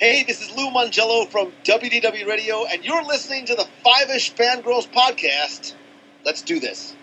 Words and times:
Hey, 0.00 0.22
this 0.22 0.40
is 0.40 0.56
Lou 0.56 0.70
Mongello 0.70 1.28
from 1.28 1.52
WDW 1.62 2.26
Radio, 2.26 2.64
and 2.64 2.82
you're 2.82 3.04
listening 3.04 3.44
to 3.44 3.54
the 3.54 3.68
Five 3.84 4.08
Ish 4.08 4.32
Fangirls 4.32 4.88
podcast. 4.88 5.74
Let's 6.24 6.40
do 6.40 6.58
this. 6.58 6.96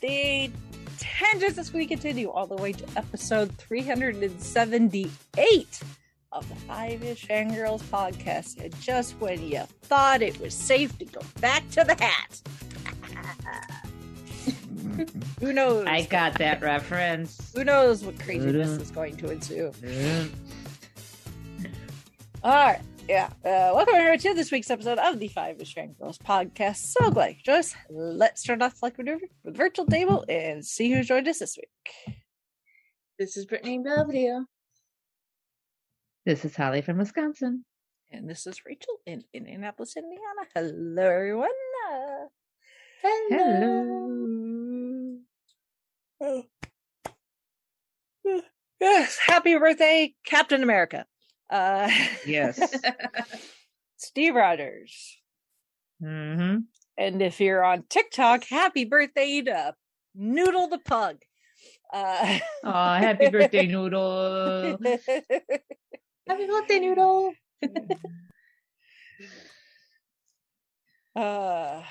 The 0.00 0.52
tangents 0.98 1.58
as 1.58 1.72
we 1.72 1.86
continue 1.86 2.30
all 2.30 2.46
the 2.46 2.54
way 2.54 2.74
to 2.74 2.86
episode 2.96 3.50
378 3.58 5.80
of 6.32 6.48
the 6.48 6.54
Five 6.54 7.02
Ish 7.02 7.26
Fangirls 7.26 7.82
podcast. 7.82 8.62
And 8.62 8.74
just 8.80 9.12
when 9.20 9.42
you 9.42 9.62
thought 9.82 10.22
it 10.22 10.40
was 10.40 10.54
safe 10.54 10.96
to 10.98 11.04
go 11.04 11.20
back 11.40 11.68
to 11.70 11.84
the 11.84 11.94
hat. 11.94 12.40
Who 15.40 15.52
knows? 15.52 15.86
I 15.86 16.02
got 16.02 16.34
that 16.38 16.60
reference. 16.62 17.52
Who 17.56 17.64
knows 17.64 18.04
what 18.04 18.18
craziness 18.18 18.70
is 18.80 18.90
going 18.90 19.16
to 19.18 19.30
ensue? 19.30 19.72
All 22.42 22.52
right. 22.52 22.80
Yeah. 23.08 23.26
Uh, 23.44 23.72
welcome 23.74 23.94
everyone 23.94 24.18
to 24.18 24.34
this 24.34 24.50
week's 24.50 24.70
episode 24.70 24.98
of 24.98 25.18
the 25.18 25.28
Five 25.28 25.60
Ish 25.60 25.74
Fangirls 25.74 26.18
podcast. 26.18 26.76
So 26.76 27.10
glad 27.10 27.36
you 27.36 27.42
joined 27.44 27.58
us. 27.58 27.74
Let's 27.90 28.42
start 28.42 28.62
off 28.62 28.82
like 28.82 28.96
we 28.96 29.04
do 29.04 29.20
with 29.44 29.56
virtual 29.56 29.86
table 29.86 30.24
and 30.28 30.64
see 30.64 30.90
who 30.90 31.02
joined 31.02 31.28
us 31.28 31.40
this 31.40 31.58
week. 31.58 32.16
This 33.18 33.36
is 33.36 33.44
Brittany 33.44 33.82
W. 33.84 34.46
This 36.24 36.44
is 36.44 36.54
Holly 36.56 36.82
from 36.82 36.98
Wisconsin. 36.98 37.64
And 38.10 38.28
this 38.28 38.46
is 38.46 38.60
Rachel 38.66 38.98
in 39.06 39.24
Indianapolis, 39.32 39.96
Indiana. 39.96 40.46
Hello, 40.54 41.02
everyone. 41.02 41.48
Hello. 43.02 45.18
oh. 46.20 46.44
Yes, 48.80 49.18
happy 49.26 49.56
birthday, 49.56 50.14
Captain 50.26 50.62
America. 50.62 51.06
Uh, 51.50 51.90
Yes. 52.26 52.60
Steve 53.96 54.34
Rogers. 54.34 55.18
mm-hmm. 56.02 56.58
And 56.98 57.22
if 57.22 57.40
you're 57.40 57.64
on 57.64 57.84
TikTok, 57.88 58.44
happy 58.44 58.84
birthday 58.84 59.40
to 59.42 59.74
Noodle 60.14 60.68
the 60.68 60.78
Pug. 60.78 61.16
Uh, 61.92 62.38
Oh, 62.64 62.70
happy 62.94 63.30
birthday, 63.30 63.66
Noodle. 63.72 64.78
Happy 66.28 66.46
birthday, 66.46 66.78
Noodle. 66.78 67.32
uh, 71.16 71.82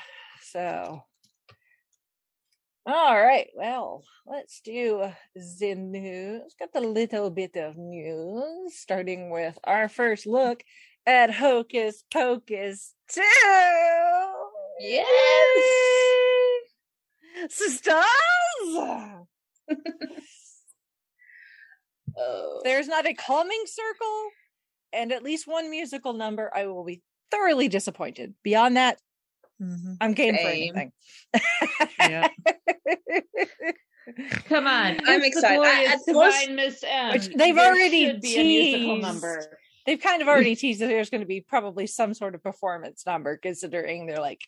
so, 0.42 1.04
all 2.86 3.22
right. 3.22 3.48
Well, 3.56 4.04
let's 4.26 4.62
do 4.62 5.12
the 5.36 5.76
news. 5.76 6.56
Got 6.58 6.70
a 6.76 6.88
little 6.88 7.30
bit 7.30 7.58
of 7.58 7.78
news, 7.78 8.76
starting 8.76 9.30
with 9.32 9.60
our 9.66 9.90
first 9.90 10.26
look 10.26 10.64
at 11.06 11.34
Hocus 11.34 12.04
Pocus 12.12 12.94
2. 13.10 13.22
Yes. 14.80 15.06
Sisters! 17.50 18.06
Oh. 22.18 22.62
there's 22.64 22.88
not 22.88 23.06
a 23.06 23.14
calming 23.14 23.64
circle 23.66 24.30
and 24.94 25.12
at 25.12 25.24
least 25.24 25.48
one 25.48 25.70
musical 25.70 26.14
number, 26.14 26.52
I 26.54 26.66
will 26.68 26.84
be 26.84 27.02
thoroughly 27.32 27.68
disappointed. 27.70 28.34
Beyond 28.44 28.78
that, 28.78 29.00
mm-hmm. 29.62 29.94
I'm 30.02 30.14
game 30.14 30.36
for 30.36 30.48
anything. 30.48 30.92
Yeah. 32.00 32.28
Come 34.46 34.68
on. 34.68 35.00
I'm 35.06 35.22
it's 35.22 35.38
excited. 35.38 35.62
The 35.62 35.68
I- 35.68 35.86
glorious 35.86 36.08
most- 36.08 36.40
divine 36.42 36.56
Miss 36.56 36.84
M. 36.86 37.12
Which 37.14 37.28
they've 37.28 37.56
There 37.56 37.72
already 37.72 38.06
should 38.08 38.22
be 38.22 38.36
a 38.36 38.44
musical 38.44 38.96
teased. 38.96 39.08
number. 39.08 39.58
They've 39.86 40.02
kind 40.02 40.22
of 40.22 40.28
already 40.28 40.56
teased 40.56 40.82
that 40.82 40.88
there's 40.88 41.10
going 41.10 41.22
to 41.22 41.28
be 41.28 41.42
probably 41.42 41.88
some 41.88 42.14
sort 42.14 42.36
of 42.36 42.44
performance 42.44 43.06
number, 43.06 43.38
considering 43.38 44.06
they're 44.06 44.20
like, 44.20 44.42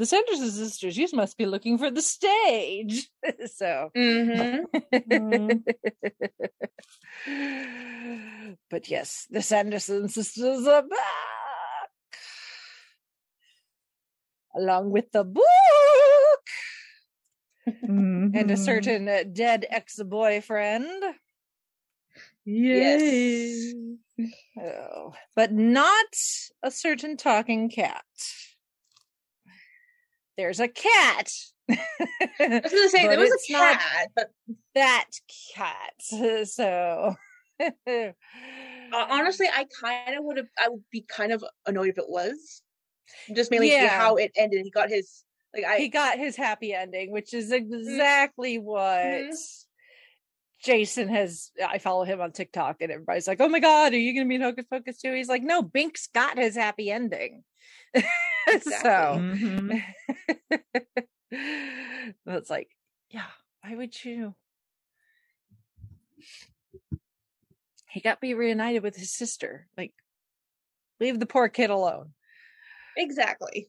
the 0.00 0.06
Sanderson 0.06 0.50
sisters, 0.50 0.96
you 0.96 1.06
must 1.12 1.36
be 1.36 1.44
looking 1.44 1.76
for 1.76 1.90
the 1.90 2.00
stage. 2.00 3.10
so, 3.54 3.90
Mm-hmm. 3.94 5.58
but 8.70 8.88
yes, 8.88 9.26
the 9.28 9.42
Sanderson 9.42 10.08
sisters 10.08 10.66
are 10.66 10.80
back, 10.80 11.90
along 14.56 14.90
with 14.90 15.12
the 15.12 15.22
book 15.22 15.44
and 17.76 18.50
a 18.50 18.54
Mhm. 18.54 18.64
certain 18.64 19.06
uh, 19.06 19.24
dead 19.30 19.66
ex-boyfriend. 19.68 20.88
Yes. 22.46 23.74
Oh, 24.58 25.12
but 25.36 25.52
not 25.52 26.06
a 26.62 26.70
certain 26.70 27.18
talking 27.18 27.68
cat. 27.68 28.04
There's 30.40 30.58
a 30.58 30.68
cat. 30.68 31.30
I 31.70 31.76
was 32.64 32.72
gonna 32.72 32.88
say 32.88 33.06
there 33.06 33.18
was 33.18 33.30
a 33.30 33.52
cat, 33.52 34.08
but 34.16 34.30
that 34.74 35.04
cat. 35.54 35.92
So 36.46 37.14
uh, 37.60 38.12
honestly, 38.90 39.46
I 39.52 39.66
kind 39.82 40.16
of 40.16 40.24
would 40.24 40.38
have. 40.38 40.46
I 40.58 40.70
would 40.70 40.82
be 40.90 41.02
kind 41.02 41.30
of 41.32 41.44
annoyed 41.66 41.90
if 41.90 41.98
it 41.98 42.08
was 42.08 42.62
just 43.36 43.50
mainly 43.50 43.70
Yeah. 43.70 43.98
how 43.98 44.16
it 44.16 44.32
ended. 44.34 44.64
He 44.64 44.70
got 44.70 44.88
his 44.88 45.24
like 45.54 45.64
I. 45.66 45.76
he 45.76 45.88
got 45.88 46.16
his 46.18 46.36
happy 46.36 46.72
ending, 46.72 47.12
which 47.12 47.34
is 47.34 47.52
exactly 47.52 48.58
what 48.58 49.02
Mhm. 49.04 49.64
Jason 50.64 51.08
has. 51.08 51.50
I 51.62 51.76
follow 51.76 52.04
him 52.04 52.22
on 52.22 52.32
TikTok, 52.32 52.80
and 52.80 52.90
everybody's 52.90 53.28
like, 53.28 53.42
"Oh 53.42 53.48
my 53.50 53.60
god, 53.60 53.92
are 53.92 53.98
you 53.98 54.14
going 54.14 54.24
to 54.24 54.28
be 54.30 54.36
in 54.36 54.40
Hocus 54.40 54.64
Pocus 54.72 55.02
too?" 55.02 55.12
He's 55.12 55.28
like, 55.28 55.42
"No, 55.42 55.62
Binx 55.62 56.10
got 56.14 56.38
his 56.38 56.56
happy 56.56 56.90
ending." 56.90 57.44
so 58.62 59.20
Mhm. 59.32 59.82
it's 62.26 62.50
like, 62.50 62.70
yeah, 63.10 63.26
why 63.62 63.76
would 63.76 64.04
you? 64.04 64.34
He 67.88 68.00
got 68.00 68.20
be 68.20 68.34
reunited 68.34 68.82
with 68.82 68.96
his 68.96 69.12
sister. 69.12 69.66
Like, 69.76 69.92
leave 71.00 71.18
the 71.18 71.26
poor 71.26 71.48
kid 71.48 71.70
alone. 71.70 72.12
exactly. 72.96 73.68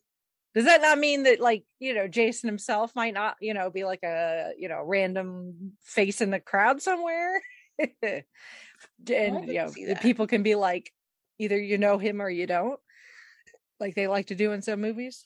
Does 0.53 0.65
that 0.65 0.81
not 0.81 0.99
mean 0.99 1.23
that, 1.23 1.39
like, 1.39 1.63
you 1.79 1.93
know, 1.93 2.07
Jason 2.07 2.49
himself 2.49 2.93
might 2.93 3.13
not, 3.13 3.37
you 3.39 3.53
know, 3.53 3.69
be 3.69 3.85
like 3.85 4.03
a, 4.03 4.51
you 4.57 4.67
know, 4.67 4.83
random 4.83 5.73
face 5.81 6.19
in 6.19 6.29
the 6.29 6.39
crowd 6.41 6.81
somewhere? 6.81 7.41
and, 7.79 8.25
can 9.07 9.43
you 9.47 9.53
know, 9.53 9.67
see 9.67 9.85
the 9.85 9.93
that. 9.93 10.01
people 10.01 10.27
can 10.27 10.43
be 10.43 10.55
like, 10.55 10.91
either 11.39 11.57
you 11.57 11.77
know 11.77 11.97
him 11.97 12.21
or 12.21 12.29
you 12.29 12.47
don't, 12.47 12.79
like 13.81 13.95
they 13.95 14.07
like 14.07 14.27
to 14.27 14.35
do 14.35 14.53
in 14.53 14.61
some 14.61 14.79
movies. 14.79 15.25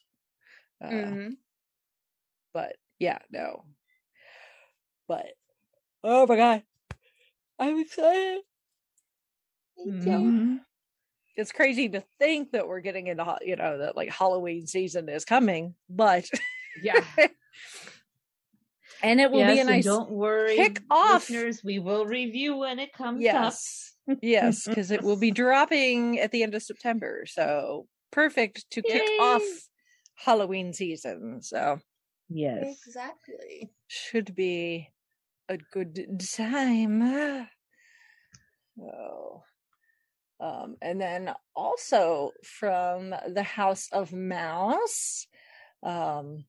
Uh, 0.84 0.90
Mhm. 0.90 1.38
but 2.54 2.76
yeah, 2.98 3.20
no. 3.30 3.66
But 5.08 5.28
oh 6.04 6.26
my 6.26 6.36
god, 6.36 6.64
I'm 7.60 7.80
excited. 7.80 8.42
Mhm. 9.86 10.62
It's 11.36 11.52
crazy 11.52 11.90
to 11.90 12.02
think 12.18 12.52
that 12.52 12.68
we're 12.68 12.80
getting 12.80 13.08
into, 13.08 13.38
you 13.42 13.58
know, 13.58 13.80
that 13.80 13.96
like 13.98 14.10
Halloween 14.10 14.66
season 14.68 15.10
is 15.10 15.26
coming, 15.26 15.76
but 15.90 16.26
Yeah. 16.82 17.04
and 19.04 19.20
it 19.20 19.30
will 19.32 19.40
yes, 19.40 19.54
be 19.56 19.60
a 19.60 19.64
nice 19.66 19.84
don't 19.84 20.10
worry, 20.12 20.56
kick 20.56 20.82
off. 20.90 21.30
listeners. 21.30 21.62
We 21.64 21.80
will 21.80 22.06
review 22.06 22.56
when 22.58 22.80
it 22.80 22.94
comes 22.94 23.18
up. 23.18 23.22
yes, 23.22 23.94
yes, 24.22 24.66
because 24.68 24.92
it 24.92 25.04
will 25.04 25.18
be 25.18 25.32
dropping 25.44 26.20
at 26.20 26.32
the 26.32 26.42
end 26.44 26.56
of 26.56 26.64
September, 26.64 27.26
so 27.28 27.88
perfect 28.12 28.70
to 28.72 28.82
kick 28.82 29.08
off 29.20 29.44
Halloween 30.16 30.74
season. 30.74 31.42
So 31.42 31.80
Yes. 32.30 32.81
Exactly. 32.88 33.72
should 33.88 34.36
be 34.36 34.90
a 35.50 35.57
good 35.57 36.19
time. 36.34 37.48
Oh. 38.78 39.44
Um, 40.42 40.75
and 40.81 41.00
then 41.00 41.34
also 41.56 42.31
from 42.44 43.16
the 43.25 43.42
House 43.42 43.88
of 43.94 44.12
Mouse, 44.12 45.28
um, 45.81 46.44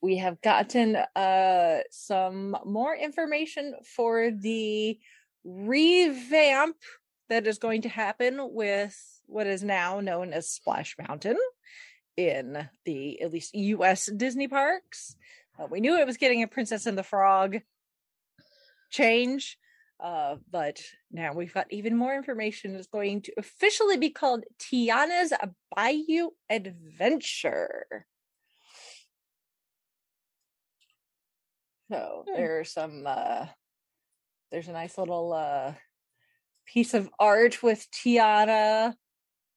we 0.00 0.18
have 0.18 0.40
gotten 0.42 0.94
uh, 0.94 1.78
some 1.90 2.56
more 2.64 2.94
information 2.94 3.74
for 3.96 4.30
the 4.30 4.96
revamp 5.42 6.76
that 7.28 7.48
is 7.48 7.58
going 7.58 7.82
to 7.82 7.88
happen 7.88 8.38
with 8.52 8.96
what 9.26 9.46
is 9.46 9.62
now 9.62 10.00
known 10.00 10.32
as 10.32 10.50
Splash 10.50 10.96
Mountain 11.08 11.38
in 12.16 12.68
the 12.84 13.20
at 13.20 13.32
least 13.32 13.54
US 13.54 14.06
Disney 14.06 14.48
parks. 14.48 15.16
Uh, 15.58 15.66
we 15.70 15.80
knew 15.80 15.96
it 15.96 16.06
was 16.06 16.16
getting 16.16 16.42
a 16.42 16.48
Princess 16.48 16.86
and 16.86 16.96
the 16.98 17.02
Frog 17.02 17.58
change, 18.90 19.58
Uh, 20.00 20.36
but 20.50 20.80
now 21.10 21.32
we've 21.32 21.54
got 21.54 21.66
even 21.72 21.96
more 21.96 22.14
information. 22.14 22.74
It's 22.74 22.88
going 22.88 23.22
to 23.22 23.32
officially 23.38 23.96
be 23.96 24.10
called 24.10 24.44
Tiana's 24.58 25.32
Bayou 25.74 26.30
Adventure. 26.50 28.06
So 31.90 32.24
Hmm. 32.28 32.34
there's 32.34 32.72
some 32.72 33.04
uh 33.06 33.46
there's 34.50 34.68
a 34.68 34.72
nice 34.72 34.98
little 34.98 35.32
uh 35.32 35.74
piece 36.66 36.94
of 36.94 37.08
art 37.18 37.62
with 37.62 37.86
Tiana 37.92 38.94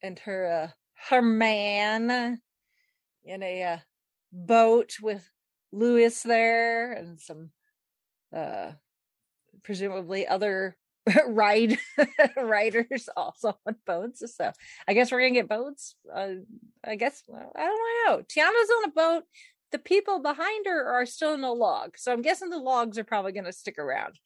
and 0.01 0.19
her 0.19 0.63
uh, 0.63 0.71
her 1.09 1.21
man 1.21 2.39
in 3.23 3.44
a 3.44 3.63
uh, 3.63 3.77
boat 4.31 4.94
with 5.01 5.29
Lewis 5.71 6.23
there 6.23 6.94
and 6.94 7.19
some 7.19 7.51
uh 8.35 8.71
presumably 9.63 10.27
other 10.27 10.77
ride 11.27 11.77
riders 12.38 13.09
also 13.15 13.57
on 13.65 13.75
boats. 13.85 14.23
So 14.35 14.51
I 14.88 14.94
guess 14.94 15.11
we're 15.11 15.21
gonna 15.21 15.33
get 15.33 15.49
boats. 15.49 15.95
Uh, 16.13 16.35
I 16.85 16.95
guess 16.95 17.23
I 17.29 17.65
don't 17.65 18.07
know. 18.07 18.23
Tiana's 18.23 18.69
on 18.77 18.83
a 18.85 18.91
boat. 18.93 19.23
The 19.71 19.79
people 19.79 20.21
behind 20.21 20.65
her 20.65 20.93
are 20.93 21.05
still 21.05 21.33
in 21.33 21.43
a 21.43 21.51
log, 21.51 21.97
so 21.97 22.13
I'm 22.13 22.21
guessing 22.21 22.50
the 22.50 22.57
logs 22.57 22.97
are 22.97 23.03
probably 23.03 23.33
gonna 23.33 23.51
stick 23.51 23.77
around. 23.77 24.17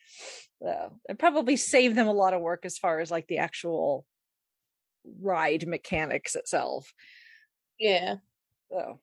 So 0.62 1.00
it 1.09 1.17
probably 1.17 1.57
save 1.57 1.95
them 1.95 2.07
a 2.07 2.13
lot 2.13 2.33
of 2.33 2.41
work 2.41 2.65
as 2.65 2.77
far 2.77 3.00
as 3.00 3.09
like 3.09 3.27
the 3.27 3.39
actual 3.39 4.06
ride 5.19 5.68
mechanics 5.68 6.36
itself. 6.36 6.94
Yeah. 7.80 8.15
So, 8.71 9.00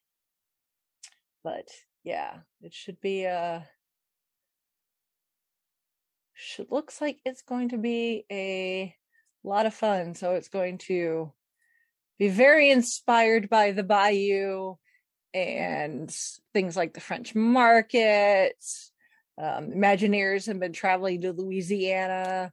but 1.45 1.69
yeah, 2.05 2.39
it 2.63 2.73
should 2.73 3.01
be 3.01 3.27
uh 3.27 3.61
should 6.35 6.71
looks 6.71 7.01
like 7.01 7.19
it's 7.25 7.43
going 7.43 7.71
to 7.71 7.79
be 7.79 8.25
a 8.31 8.95
lot 9.43 9.67
of 9.67 9.75
fun. 9.75 10.15
So 10.15 10.35
it's 10.35 10.49
going 10.49 10.79
to 10.79 11.33
be 12.19 12.29
very 12.29 12.71
inspired 12.71 13.49
by 13.49 13.73
the 13.73 13.83
Bayou 13.83 14.77
and 15.35 16.15
things 16.53 16.77
like 16.77 16.95
the 16.95 17.01
French 17.01 17.35
market. 17.35 18.57
Um, 19.37 19.71
Imagineers 19.71 20.47
have 20.47 20.59
been 20.59 20.73
traveling 20.73 21.21
to 21.23 21.33
Louisiana 21.33 22.53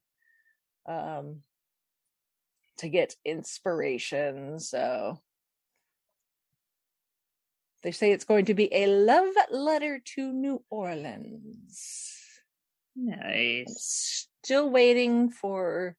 um, 0.88 1.42
to 2.78 2.90
get 2.90 3.16
inspiration. 3.26 4.60
So 4.60 5.22
they 7.84 7.92
say 7.92 8.12
it's 8.12 8.26
going 8.26 8.46
to 8.46 8.54
be 8.54 8.74
a 8.74 8.88
love 8.88 9.34
letter 9.52 10.02
to 10.16 10.34
New 10.34 10.64
Orleans. 10.70 12.12
Nice. 12.96 14.28
still 14.44 14.70
waiting 14.70 15.30
for 15.30 15.96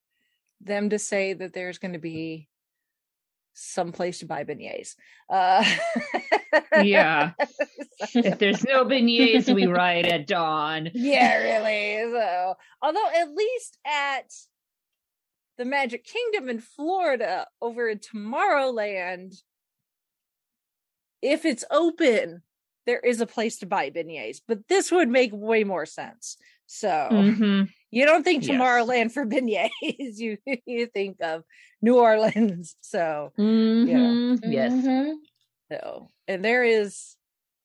them 0.61 0.91
to 0.91 0.99
say 0.99 1.35
that 1.35 1.53
there's 1.53 1.79
going 1.79 1.93
to 1.93 1.99
be 1.99 2.49
some 3.53 3.93
place 3.93 4.19
to 4.21 4.27
buy 4.27 4.45
beignets. 4.45 4.95
Uh, 5.31 5.65
Yeah. 6.83 7.33
If 8.15 8.39
there's 8.39 8.63
no 8.63 8.85
beignets, 8.85 9.53
we 9.55 9.67
ride 9.67 10.05
at 10.07 10.27
dawn. 10.27 10.91
yeah, 10.93 11.39
really. 11.39 12.13
So, 12.13 12.55
although 12.83 13.09
at 13.09 13.33
least 13.35 13.79
at 13.87 14.31
the 15.59 15.65
Magic 15.65 16.05
Kingdom 16.05 16.49
in 16.49 16.61
Florida, 16.61 17.47
over 17.61 17.89
in 17.89 17.99
Tomorrowland, 17.99 19.43
if 21.23 21.45
it's 21.45 21.65
open, 21.71 22.43
there 22.87 23.01
is 23.01 23.21
a 23.21 23.27
place 23.27 23.59
to 23.59 23.67
buy 23.67 23.91
beignets. 23.91 24.41
But 24.47 24.69
this 24.69 24.93
would 24.93 25.09
make 25.09 25.31
way 25.33 25.65
more 25.65 25.87
sense. 25.87 26.37
So 26.67 27.31
Mhm. 27.31 27.69
you 27.91 28.05
don't 28.07 28.25
think 28.25 28.45
Yes. 28.45 28.45
Tomorrowland 28.45 29.13
for 29.13 29.27
beignets, 29.27 30.19
you 30.19 30.39
you 30.67 30.87
think 30.87 31.19
of 31.23 31.45
New 31.83 31.99
Orleans. 31.99 32.77
So 32.81 33.35
Mhm. 33.39 34.41
Yes. 34.43 34.75
Mhm. 34.75 35.17
so, 35.73 36.13
and 36.29 36.45
there 36.45 36.65
is 36.65 37.17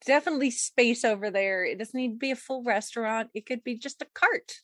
definitely 0.06 0.50
space 0.50 1.04
over 1.04 1.30
there. 1.30 1.64
It 1.64 1.78
doesn't 1.78 1.98
need 1.98 2.12
to 2.12 2.18
be 2.18 2.32
a 2.32 2.36
full 2.36 2.62
restaurant. 2.64 3.30
It 3.34 3.46
could 3.46 3.64
be 3.64 3.76
just 3.78 4.02
a 4.02 4.06
cart. 4.14 4.60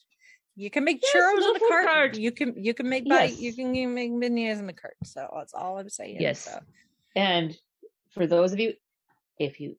You 0.59 0.69
can 0.69 0.83
make 0.83 1.01
Yes, 1.01 1.15
churros 1.15 1.39
little 1.39 1.53
the 1.53 1.59
cart. 1.69 1.85
cart. 1.85 2.17
You 2.17 2.31
can 2.33 2.53
you 2.61 2.73
can 2.73 2.89
make 2.89 3.07
buy, 3.07 3.25
you 3.25 3.53
can 3.53 3.73
you 3.73 3.87
make 3.87 4.11
beignets 4.11 4.59
in 4.59 4.67
the 4.67 4.73
cart. 4.73 4.97
So 5.05 5.25
that's 5.37 5.53
all 5.53 5.79
I'm 5.79 5.87
saying. 5.87 6.17
Yes. 6.19 6.41
So, 6.41 6.59
And 7.15 7.57
for 8.11 8.27
those 8.27 8.51
of 8.51 8.59
you, 8.59 8.73
if 9.39 9.61
you 9.61 9.77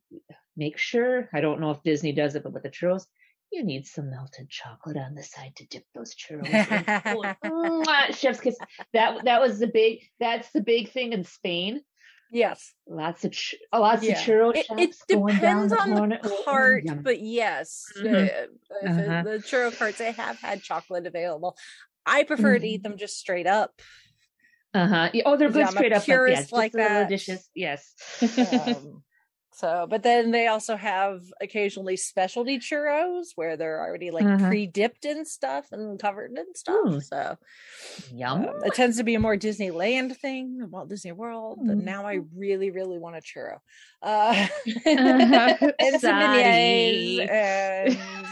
make 0.57 0.79
sure, 0.79 1.29
I 1.35 1.43
don't 1.43 1.61
know 1.61 1.71
if 1.71 1.83
Disney 1.83 2.13
does 2.13 2.35
it, 2.35 2.45
but 2.45 2.55
with 2.55 2.63
the 2.63 2.71
churros, 2.71 3.05
you 3.53 3.63
need 3.63 3.87
some 3.87 4.09
melted 4.09 4.49
chocolate 4.49 4.97
on 4.97 5.15
the 5.15 5.23
side 5.23 5.55
to 5.57 5.67
dip 5.67 5.85
those 5.95 6.15
churros 6.15 6.49
in. 6.71 7.37
Oh, 7.45 7.85
chef's 8.13 8.41
kiss. 8.41 8.57
That 8.95 9.25
that 9.27 9.41
was 9.43 9.59
the 9.59 9.67
big. 9.67 10.01
That's 10.19 10.51
the 10.53 10.63
big 10.63 10.93
thing 10.93 11.13
in 11.13 11.25
Spain. 11.25 11.83
Yes. 12.31 12.73
Lots 12.87 13.25
of 13.25 13.33
ch- 13.33 13.55
uh, 13.73 13.81
lots 13.81 14.03
Yeah. 14.03 14.13
of 14.13 14.19
churro 14.27 14.55
It, 14.57 14.67
it 14.79 14.95
depends 15.09 15.73
the 15.73 15.81
on 15.81 16.09
the 16.11 16.21
Oh, 16.23 16.43
cart, 16.45 16.85
yum. 16.85 17.03
but 17.03 17.21
yes, 17.21 17.87
Mhm. 17.99 18.13
uh, 18.13 18.17
it- 18.19 18.51
Uh-huh. 18.89 19.23
the 19.25 19.39
churro 19.39 19.77
carts 19.77 19.99
they 19.99 20.13
have 20.13 20.39
had 20.41 20.63
chocolate 20.63 21.07
available. 21.07 21.57
I 22.07 22.23
prefer 22.25 22.55
to 22.55 22.59
Mm-hmm. 22.59 22.65
eat 22.67 22.83
them 22.83 22.97
just 22.97 23.19
straight 23.19 23.47
up. 23.47 23.81
Uh-huh. 24.73 25.11
Oh, 25.27 25.37
they're 25.37 25.49
Yeah, 25.49 25.53
good 25.55 25.65
a 25.65 25.71
straight 25.73 25.93
up. 25.93 26.05
purist 26.05 26.43
yes, 26.43 26.53
like 26.53 26.73
that. 26.73 27.09
dishes. 27.09 27.49
Yes. 27.55 27.93
um, 28.53 29.03
so 29.53 29.87
but 29.91 30.03
then 30.03 30.31
they 30.31 30.47
also 30.47 30.77
have 30.77 31.23
occasionally 31.41 31.97
specialty 31.97 32.59
churros 32.59 33.29
where 33.35 33.57
they're 33.57 33.81
already 33.81 34.11
like 34.11 34.25
Uh-huh. 34.27 34.49
pre-dipped 34.49 35.05
in 35.05 35.25
stuff 35.25 35.67
and 35.73 35.99
covered 36.01 36.31
in 36.39 36.55
stuff 36.55 36.77
Ooh. 36.87 37.01
so 37.01 37.37
Yum. 38.15 38.47
um, 38.47 38.55
it 38.65 38.75
tends 38.75 38.97
to 38.99 39.05
be 39.05 39.15
a 39.15 39.21
more 39.21 39.37
disneyland 39.37 40.17
thing 40.17 40.59
walt 40.71 40.89
disney 40.89 41.13
world 41.13 41.59
but 41.67 41.77
now 41.79 42.07
i 42.07 42.17
Mm-hmm. 42.17 42.39
really 42.39 42.71
really 42.71 42.99
want 42.99 43.17
a 43.17 43.21
churro 43.21 43.59
uh 44.03 44.47
Uh-huh. 44.87 45.57
and 45.81 46.01
some 46.01 46.15
beignets 46.17 47.27
Sorry. 47.27 47.27
and 47.29 48.27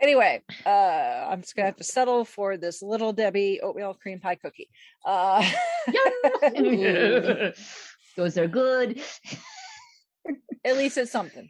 anyway 0.00 0.42
uh 0.66 1.28
i'm 1.30 1.40
just 1.42 1.54
gonna 1.54 1.66
have 1.66 1.76
to 1.76 1.84
settle 1.84 2.24
for 2.24 2.56
this 2.56 2.82
little 2.82 3.12
debbie 3.12 3.60
oatmeal 3.62 3.94
cream 3.94 4.18
pie 4.18 4.34
cookie 4.34 4.68
uh 5.04 5.44
Yum. 6.54 7.52
Those 8.16 8.36
are 8.38 8.48
good. 8.48 9.00
at 10.64 10.76
least 10.76 10.98
it's 10.98 11.12
something. 11.12 11.48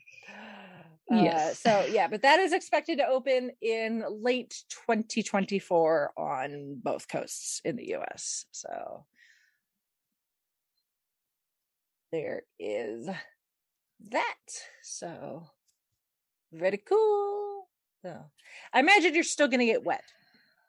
Uh, 1.11 1.25
Yes. 1.25 1.61
so 1.61 1.85
yeah, 1.91 2.09
but 2.09 2.23
that 2.23 2.39
is 2.41 2.53
expected 2.53 2.99
to 2.99 3.07
open 3.07 3.51
in 3.61 4.05
late 4.09 4.63
2024 4.87 6.13
on 6.17 6.81
both 6.83 7.09
coasts 7.09 7.61
in 7.65 7.77
the 7.77 7.95
US. 7.97 8.47
So 8.53 9.05
there 12.13 12.43
is 12.59 13.09
that. 14.11 14.35
So 14.83 15.45
very 16.53 16.79
cool. 16.79 17.69
So 18.03 18.17
I 18.73 18.81
imagine 18.81 19.15
you're 19.15 19.25
still 19.25 19.49
gonna 19.49 19.67
get 19.67 19.85
wet. 19.85 20.05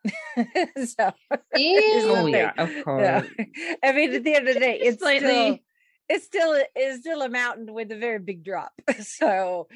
so 0.85 1.11
Oh 1.55 2.25
yeah, 2.27 2.51
of 2.57 2.69
yeah. 2.69 2.83
course. 2.83 3.27
I 3.83 3.91
mean, 3.93 4.13
at 4.13 4.23
the 4.23 4.35
end 4.35 4.47
of 4.47 4.55
the 4.55 4.59
day, 4.59 4.79
it's 4.81 4.97
still 4.97 5.19
Slightly. 5.19 5.63
It's 6.09 6.25
still 6.25 6.61
it's 6.75 6.99
still 7.01 7.21
a 7.21 7.29
mountain 7.29 7.73
with 7.73 7.91
a 7.91 7.97
very 7.97 8.19
big 8.19 8.43
drop. 8.43 8.71
So 9.01 9.67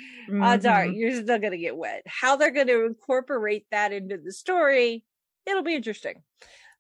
odds 0.41 0.65
are 0.65 0.86
Mhm. 0.86 0.96
you're 0.96 1.13
still 1.24 1.39
gonna 1.39 1.57
get 1.57 1.75
wet. 1.77 2.03
How 2.05 2.36
they're 2.36 2.51
gonna 2.51 2.86
incorporate 2.86 3.65
that 3.72 3.93
into 3.93 4.17
the 4.17 4.31
story, 4.31 5.05
it'll 5.46 5.63
be 5.63 5.75
interesting. 5.75 6.24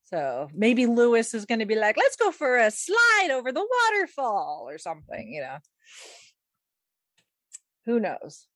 So 0.05 0.49
maybe 0.53 0.85
Lewis 0.85 1.33
is 1.33 1.45
gonna 1.45 1.65
be 1.65 1.75
like, 1.75 1.97
let's 1.97 2.15
go 2.15 2.31
for 2.31 2.57
a 2.57 2.71
slide 2.71 3.29
over 3.31 3.51
the 3.51 3.67
waterfall 3.91 4.65
or 4.69 4.77
something, 4.77 5.33
you 5.33 5.41
know. 5.41 5.57
Who 7.85 7.99
knows? 7.99 8.47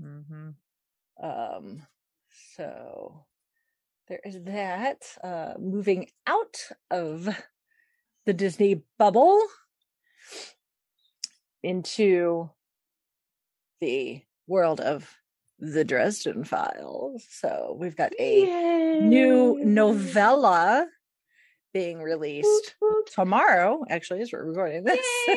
Mhm. 0.00 0.54
Um, 1.22 1.86
so 2.56 3.26
there 4.08 4.20
is 4.24 4.42
that. 4.44 5.02
Uh, 5.22 5.54
moving 5.58 6.08
out 6.26 6.56
of 6.90 7.28
the 8.26 8.32
Disney 8.32 8.82
bubble 8.98 9.40
into 11.62 12.50
the 13.80 14.22
world 14.46 14.80
of 14.80 15.08
the 15.58 15.84
Dresden 15.84 16.44
Files. 16.44 17.24
So 17.30 17.76
we've 17.78 17.96
got 17.96 18.12
a 18.18 18.98
new 19.00 19.58
novella 19.62 20.86
being 21.72 22.02
released 22.02 22.74
tomorrow, 23.14 23.84
actually, 23.88 24.22
as 24.22 24.32
we're 24.32 24.44
recording 24.44 24.84
this. 24.84 25.06
Yay. 25.28 25.36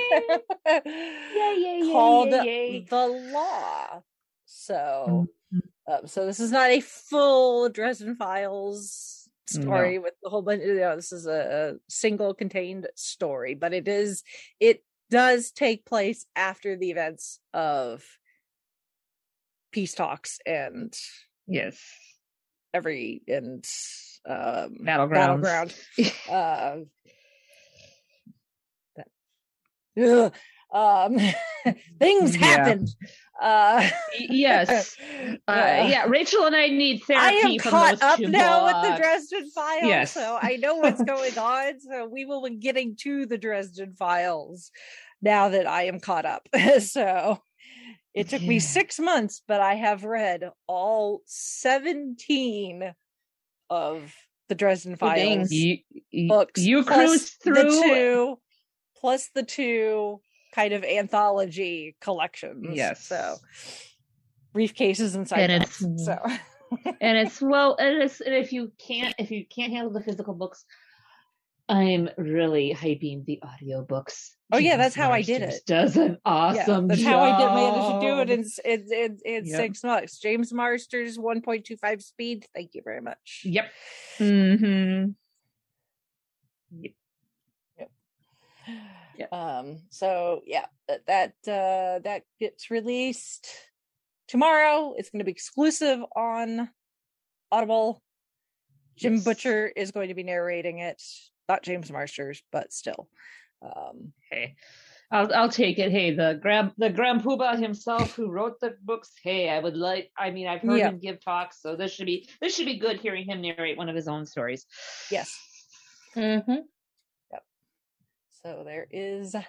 Yay, 0.68 0.82
yay, 0.86 1.80
yay, 1.84 1.92
called 1.92 2.30
yay, 2.32 2.44
yay. 2.46 2.86
The 2.90 3.08
Law. 3.08 4.02
So, 4.46 5.28
Mhm. 5.54 5.62
um, 5.88 6.08
so 6.08 6.26
this 6.26 6.40
is 6.40 6.52
not 6.52 6.70
a 6.70 6.80
full 6.80 7.70
Dresden 7.70 8.16
Files 8.16 9.23
story 9.48 10.00
with 10.00 10.14
the 10.24 10.30
whole 10.30 10.42
bunch. 10.42 10.62
of 10.62 10.68
You 10.68 10.76
know, 10.76 10.96
this 10.96 11.12
is 11.12 11.26
a, 11.26 11.74
a 11.76 11.80
single 11.90 12.34
contained 12.34 12.88
story, 12.96 13.56
but 13.56 13.74
it 13.74 13.88
is 13.88 14.24
it 14.60 14.84
does 15.10 15.52
take 15.52 15.86
place 15.86 16.26
after 16.36 16.76
the 16.76 16.92
events 16.92 17.40
of 17.54 18.04
peace 19.72 19.94
talks 19.94 20.40
and 20.46 20.94
Yes. 21.48 21.80
every 22.74 23.22
and 23.28 23.64
um 24.28 24.78
Battlegrounds. 24.82 25.42
battleground. 25.44 25.74
uh, 26.30 26.78
that, 28.96 29.08
Ugh. 30.02 30.34
Um, 30.74 31.18
things 32.00 32.36
Yeah. 32.36 32.46
happened. 32.46 32.90
Uh, 33.42 33.90
yes. 34.20 34.96
Uh, 35.48 35.86
yeah, 35.90 36.06
Rachel 36.06 36.46
and 36.46 36.56
I 36.56 36.68
need 36.68 37.02
therapy 37.04 37.26
I 37.26 37.32
therapy 37.42 37.54
am 37.56 37.60
from 37.60 37.72
caught 37.72 38.02
up 38.02 38.18
two 38.20 38.28
now 38.30 38.66
with 38.66 38.92
the. 38.92 38.98
Dresden 39.02 39.50
Files, 39.50 39.84
Yes. 39.84 40.12
so 40.14 40.38
I 40.42 40.56
know 40.58 40.76
what's 40.76 41.02
going 41.14 41.38
on. 41.38 41.80
So 41.82 42.08
we 42.08 42.24
will 42.26 42.44
be 42.48 42.56
getting 42.56 42.96
to 43.02 43.26
the 43.26 43.38
Dresden 43.38 43.94
Files 43.94 44.72
now 45.22 45.50
that 45.50 45.68
I 45.68 45.84
am 45.84 46.00
caught 46.00 46.26
up. 46.26 46.48
so 46.80 47.42
it 48.14 48.30
took 48.30 48.42
me 48.42 48.60
six 48.60 49.00
months, 49.00 49.42
but 49.48 49.60
I 49.60 49.74
have 49.76 50.04
read 50.06 50.50
all 50.68 51.22
seventeen 51.26 52.94
of 53.70 54.14
the 54.50 54.56
Dresden 54.56 54.94
Oh. 54.94 54.98
Files 54.98 55.52
You, 55.52 55.78
you, 56.12 56.30
books. 56.30 56.62
you 56.62 56.84
plus 56.84 56.96
cruised 57.08 57.34
through. 57.44 57.54
the 57.56 57.70
two, 57.84 58.40
plus 58.98 59.30
the 59.36 59.44
two 59.44 60.22
kind 60.54 60.74
of 60.74 60.84
anthology 60.84 61.96
collections. 62.00 62.68
Yes. 62.72 63.06
So 63.06 63.36
Brief 64.54 64.74
Cases 64.76 65.16
and 65.16 65.28
side 65.28 65.50
And 65.50 65.64
it's- 65.64 65.84
So 66.06 66.18
and 67.02 67.18
it's 67.18 67.42
well 67.42 67.76
and 67.80 68.02
it's 68.04 68.20
and 68.22 68.34
if 68.36 68.52
you 68.54 68.72
can't 68.80 69.14
if 69.20 69.32
you 69.32 69.46
can't 69.46 69.72
handle 69.74 69.92
the 69.94 70.02
physical 70.02 70.34
books 70.34 70.66
i'm 71.70 72.10
really 72.18 72.76
hyping 72.78 73.24
the 73.26 73.40
audiobooks 73.44 74.32
Oh, 74.52 74.58
yeah, 74.58 74.78
that's 74.78 74.94
how 74.96 75.10
I 75.12 75.24
did 75.24 75.42
it. 75.42 75.62
Does 75.66 75.98
an 75.98 76.20
awesome 76.26 76.88
that's 76.88 77.02
job 77.02 77.10
how 77.12 77.20
I 77.24 77.38
did 77.40 77.54
manage 77.56 77.92
to 77.92 78.08
do 78.08 78.20
it 78.22 78.30
in 78.30 78.40
s- 78.42 78.60
in, 78.64 78.88
in, 78.94 79.18
in 79.26 79.46
Yep. 79.48 79.56
six 79.58 79.84
months. 79.84 80.20
James 80.20 80.54
Marsters, 80.54 81.18
1.25 81.18 82.04
speed. 82.04 82.46
Thank 82.54 82.76
you 82.76 82.82
very 82.84 83.02
much. 83.02 83.42
yep 83.46 83.66
mm-hmm. 84.20 85.10
Yep. 86.82 86.92
Um, 89.32 89.80
so 89.90 90.42
yeah, 90.46 90.66
that 90.88 91.06
that 91.08 91.34
uh 91.48 92.00
that 92.04 92.24
gets 92.40 92.70
released 92.72 93.48
tomorrow. 94.28 94.94
It's 94.98 95.10
gonna 95.10 95.24
be 95.24 95.32
exclusive 95.32 96.00
on 96.16 96.70
Audible. 97.52 98.02
Jim 98.96 99.16
Yes. 99.16 99.24
Butcher 99.24 99.68
is 99.76 99.92
going 99.92 100.10
to 100.10 100.14
be 100.14 100.24
narrating 100.24 100.80
it, 100.80 101.02
not 101.50 101.64
James 101.64 101.92
Marsters, 101.92 102.44
but 102.52 102.72
still. 102.74 103.10
Um 103.62 104.14
hey 104.32 104.56
I'll 105.12 105.32
I'll 105.34 105.50
take 105.50 105.78
it. 105.78 105.92
Hey, 105.92 106.16
the 106.16 106.40
Grand 106.42 106.72
the 106.78 106.90
Grand 106.90 107.22
Poobah 107.22 107.60
himself 107.60 108.16
who 108.16 108.32
wrote 108.32 108.60
the 108.60 108.76
books. 108.82 109.12
Hey, 109.24 109.48
I 109.50 109.60
would 109.60 109.78
like. 109.78 110.10
I 110.18 110.32
mean, 110.32 110.48
I've 110.48 110.62
heard 110.62 110.78
Yeah. 110.80 110.90
him 110.90 111.00
give 111.00 111.24
talks, 111.24 111.62
so 111.62 111.76
this 111.76 111.92
should 111.94 112.08
be 112.08 112.28
this 112.42 112.56
should 112.56 112.66
be 112.66 112.80
good 112.80 113.00
hearing 113.00 113.26
him 113.26 113.42
narrate 113.42 113.78
one 113.78 113.90
of 113.90 113.96
his 113.96 114.08
own 114.08 114.26
stories. 114.26 114.66
yes. 115.12 115.36
Mm-hmm. 116.16 116.62
So 118.46 118.64
there 118.66 118.88
is 118.92 119.32
that. 119.32 119.46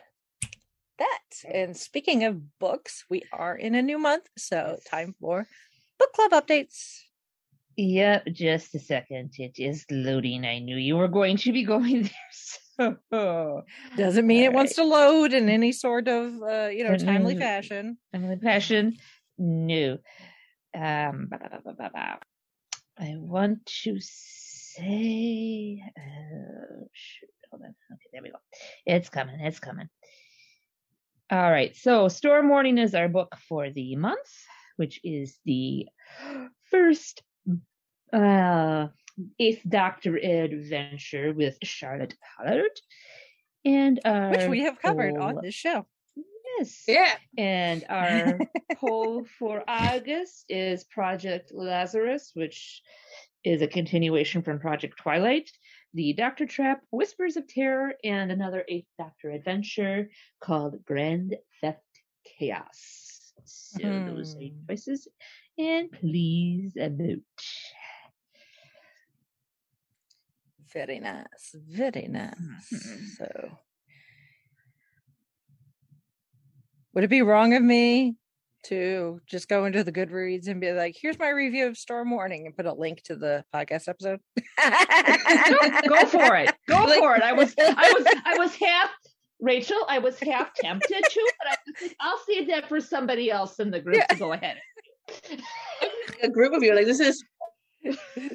And 1.52 1.76
speaking 1.76 2.22
of 2.24 2.58
books, 2.60 3.04
we 3.10 3.22
are 3.32 3.56
in 3.56 3.74
a 3.74 3.82
new 3.82 3.98
month, 3.98 4.28
so 4.38 4.78
time 4.88 5.14
for 5.20 5.46
book 5.98 6.12
club 6.12 6.30
updates. 6.30 7.00
Yep, 7.76 8.26
just 8.32 8.72
a 8.76 8.78
second. 8.78 9.32
It 9.36 9.58
is 9.58 9.84
loading. 9.90 10.44
I 10.44 10.60
knew 10.60 10.76
you 10.76 10.96
were 10.96 11.08
going 11.08 11.36
to 11.38 11.52
be 11.52 11.64
going 11.64 12.02
there. 12.78 12.96
So 13.10 13.62
Doesn't 13.96 14.26
mean 14.26 14.44
it 14.44 14.48
All 14.48 14.54
wants 14.54 14.74
to 14.76 14.84
load 14.84 15.32
in 15.32 15.48
any 15.48 15.72
sort 15.72 16.06
of 16.06 16.40
uh, 16.42 16.68
you 16.68 16.84
know 16.84 16.96
timely 16.96 17.34
Mm. 17.34 17.38
fashion. 17.40 17.98
Timely 18.12 18.36
fashion. 18.36 18.96
no. 19.38 19.98
Um. 20.72 21.30
I 22.96 23.14
want 23.16 23.66
to 23.82 23.98
say, 24.76 25.82
uh, 25.96 26.84
shoot, 26.92 27.28
hold 27.50 27.62
on. 27.62 27.74
Okay, 27.92 28.08
there 28.12 28.22
we 28.22 28.30
go. 28.30 28.38
It's 28.86 29.08
coming. 29.08 29.40
It's 29.40 29.60
coming. 29.60 29.88
All 31.30 31.50
right. 31.50 31.74
So, 31.76 32.08
Storm 32.08 32.48
Warning 32.48 32.78
is 32.78 32.94
our 32.94 33.08
book 33.08 33.34
for 33.48 33.70
the 33.70 33.96
month, 33.96 34.30
which 34.76 35.00
is 35.04 35.38
the 35.44 35.86
first 36.70 37.22
uh, 38.12 38.88
Eighth 39.38 39.62
Doctor 39.68 40.16
adventure 40.16 41.32
with 41.32 41.56
Charlotte 41.62 42.14
Pollard. 42.36 42.80
And 43.64 44.00
our 44.04 44.30
Which 44.30 44.48
we 44.48 44.60
have 44.64 44.80
covered 44.80 45.16
on 45.16 45.38
this 45.42 45.54
show. 45.54 45.86
Yes. 46.58 46.84
Yeah. 46.86 47.14
And 47.38 47.84
our 47.88 48.38
poll 48.76 49.24
for 49.38 49.64
August 49.66 50.44
is 50.48 50.84
Project 50.84 51.52
Lazarus, 51.54 52.32
which 52.34 52.82
is 53.44 53.62
a 53.62 53.66
continuation 53.66 54.42
from 54.42 54.58
Project 54.58 54.98
Twilight, 54.98 55.50
The 55.92 56.12
Doctor 56.14 56.46
Trap, 56.46 56.80
Whispers 56.90 57.36
of 57.36 57.46
Terror, 57.46 57.94
and 58.02 58.32
another 58.32 58.64
Eighth 58.68 58.88
Doctor 58.98 59.30
adventure 59.30 60.08
called 60.40 60.82
Grand 60.84 61.36
Theft 61.60 61.78
Chaos. 62.38 63.32
So 63.44 63.78
those 63.78 64.36
eight 64.40 64.54
Hmm. 64.54 64.66
choices. 64.72 65.08
And 65.58 65.90
please 65.92 66.72
vote. 66.76 67.20
Very 70.72 70.98
nice. 70.98 71.54
Very 71.54 72.08
nice. 72.08 72.36
Mhm. 72.72 73.06
So 73.16 73.58
would 76.94 77.04
it 77.04 77.08
be 77.10 77.22
wrong 77.22 77.54
of 77.54 77.62
me 77.62 78.16
to 78.64 79.20
just 79.26 79.48
go 79.48 79.64
into 79.64 79.84
the 79.84 79.92
Goodreads 79.92 80.48
and 80.48 80.60
be 80.60 80.72
like, 80.72 80.96
here's 81.00 81.18
my 81.18 81.28
review 81.30 81.66
of 81.66 81.76
Storm 81.76 82.10
Warning 82.10 82.46
and 82.46 82.56
put 82.56 82.66
a 82.66 82.72
link 82.72 83.02
to 83.04 83.16
the 83.16 83.44
podcast 83.54 83.88
episode? 83.88 84.20
go 85.88 86.06
for 86.06 86.36
it. 86.36 86.54
Go 86.68 86.84
Like- 86.84 86.98
for 86.98 87.16
it. 87.16 87.22
I 87.22 87.32
was 87.32 87.54
I 87.58 87.92
was 87.92 88.06
I 88.24 88.38
was 88.38 88.54
half 88.56 88.90
Rachel, 89.40 89.76
I 89.88 89.98
was 89.98 90.18
half 90.20 90.54
tempted 90.54 90.88
to, 91.10 91.32
but 91.38 91.48
I 91.48 91.56
was 91.66 91.82
like, 91.82 91.96
I'll 92.00 92.20
save 92.26 92.48
that 92.48 92.68
for 92.68 92.80
somebody 92.80 93.30
else 93.30 93.58
in 93.60 93.70
the 93.70 93.80
group 93.80 93.96
Yeah. 93.96 94.06
to 94.06 94.16
go 94.16 94.32
ahead. 94.32 94.56
A 96.22 96.28
group 96.28 96.52
of 96.54 96.62
you 96.62 96.74
like 96.74 96.86
this 96.86 97.00
is 97.00 97.22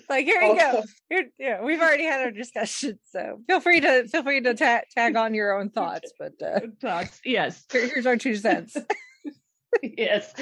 like 0.09 0.25
here 0.25 0.41
you 0.41 0.55
go. 0.55 0.83
Here, 1.09 1.25
yeah, 1.39 1.63
we've 1.63 1.79
already 1.81 2.03
had 2.03 2.21
our 2.21 2.29
discussion, 2.29 2.99
so 3.11 3.39
feel 3.47 3.59
free 3.59 3.79
to 3.79 4.07
feel 4.07 4.21
free 4.21 4.41
to 4.41 4.53
ta- 4.53 4.81
tag 4.95 5.15
on 5.15 5.33
your 5.33 5.59
own 5.59 5.71
thoughts. 5.71 6.11
But 6.19 6.33
uh, 6.45 6.59
Thoughts. 6.79 7.19
Yes. 7.25 7.65
here's 7.71 8.05
our 8.05 8.17
two 8.17 8.35
cents. 8.35 8.77
Yes. 9.83 10.33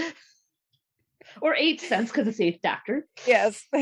Or 1.41 1.55
eight 1.55 1.81
cents 1.81 2.11
because 2.11 2.27
it's 2.27 2.39
eighth 2.39 2.61
doctor. 2.63 3.05
yes. 3.25 3.63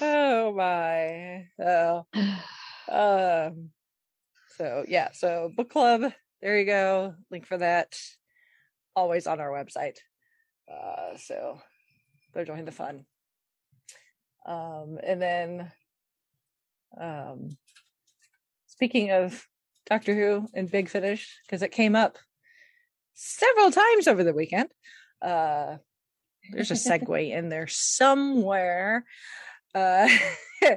oh 0.00 0.52
my. 0.54 1.46
Oh. 1.62 2.06
Um. 2.90 3.70
So 4.56 4.84
yeah. 4.88 5.10
So 5.12 5.50
book 5.56 5.70
club. 5.70 6.12
There 6.40 6.58
you 6.58 6.64
go. 6.66 7.14
Link 7.30 7.46
for 7.46 7.58
that. 7.58 7.98
Always 8.94 9.26
on 9.26 9.40
our 9.40 9.50
website. 9.50 9.98
Uh. 10.70 11.16
So 11.18 11.60
go 12.34 12.44
join 12.44 12.64
the 12.64 12.72
fun. 12.72 13.04
Um. 14.46 14.98
And 15.04 15.20
then. 15.20 15.72
Um. 17.00 17.56
Speaking 18.66 19.10
of 19.10 19.46
Doctor 19.88 20.14
Who 20.14 20.48
and 20.52 20.70
Big 20.70 20.88
Finish, 20.88 21.38
because 21.46 21.62
it 21.62 21.70
came 21.70 21.94
up 21.94 22.18
several 23.16 23.70
times 23.72 24.06
over 24.06 24.22
the 24.22 24.34
weekend. 24.34 24.68
Uh, 25.20 25.78
there's 26.52 26.70
a 26.70 26.74
segue 26.74 27.30
in 27.32 27.48
there 27.48 27.66
somewhere. 27.66 29.04
Uh, 29.74 30.08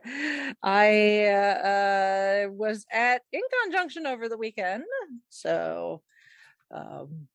I 0.64 1.26
uh, 1.26 1.68
uh, 1.68 2.50
was 2.50 2.86
at 2.92 3.22
in 3.32 3.42
conjunction 3.64 4.08
over 4.08 4.28
the 4.28 4.38
weekend, 4.38 4.84
so 5.30 6.02
um, 6.72 7.28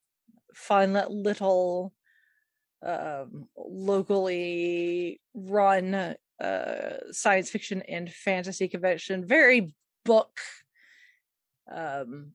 fun 0.55 1.03
little 1.09 1.93
um, 2.85 3.49
locally 3.57 5.21
run 5.33 6.17
uh, 6.41 6.97
science 7.13 7.51
fiction 7.51 7.83
and 7.83 8.13
fantasy 8.13 8.69
convention. 8.69 9.27
Very 9.27 9.75
book 10.05 10.39
um 11.73 12.33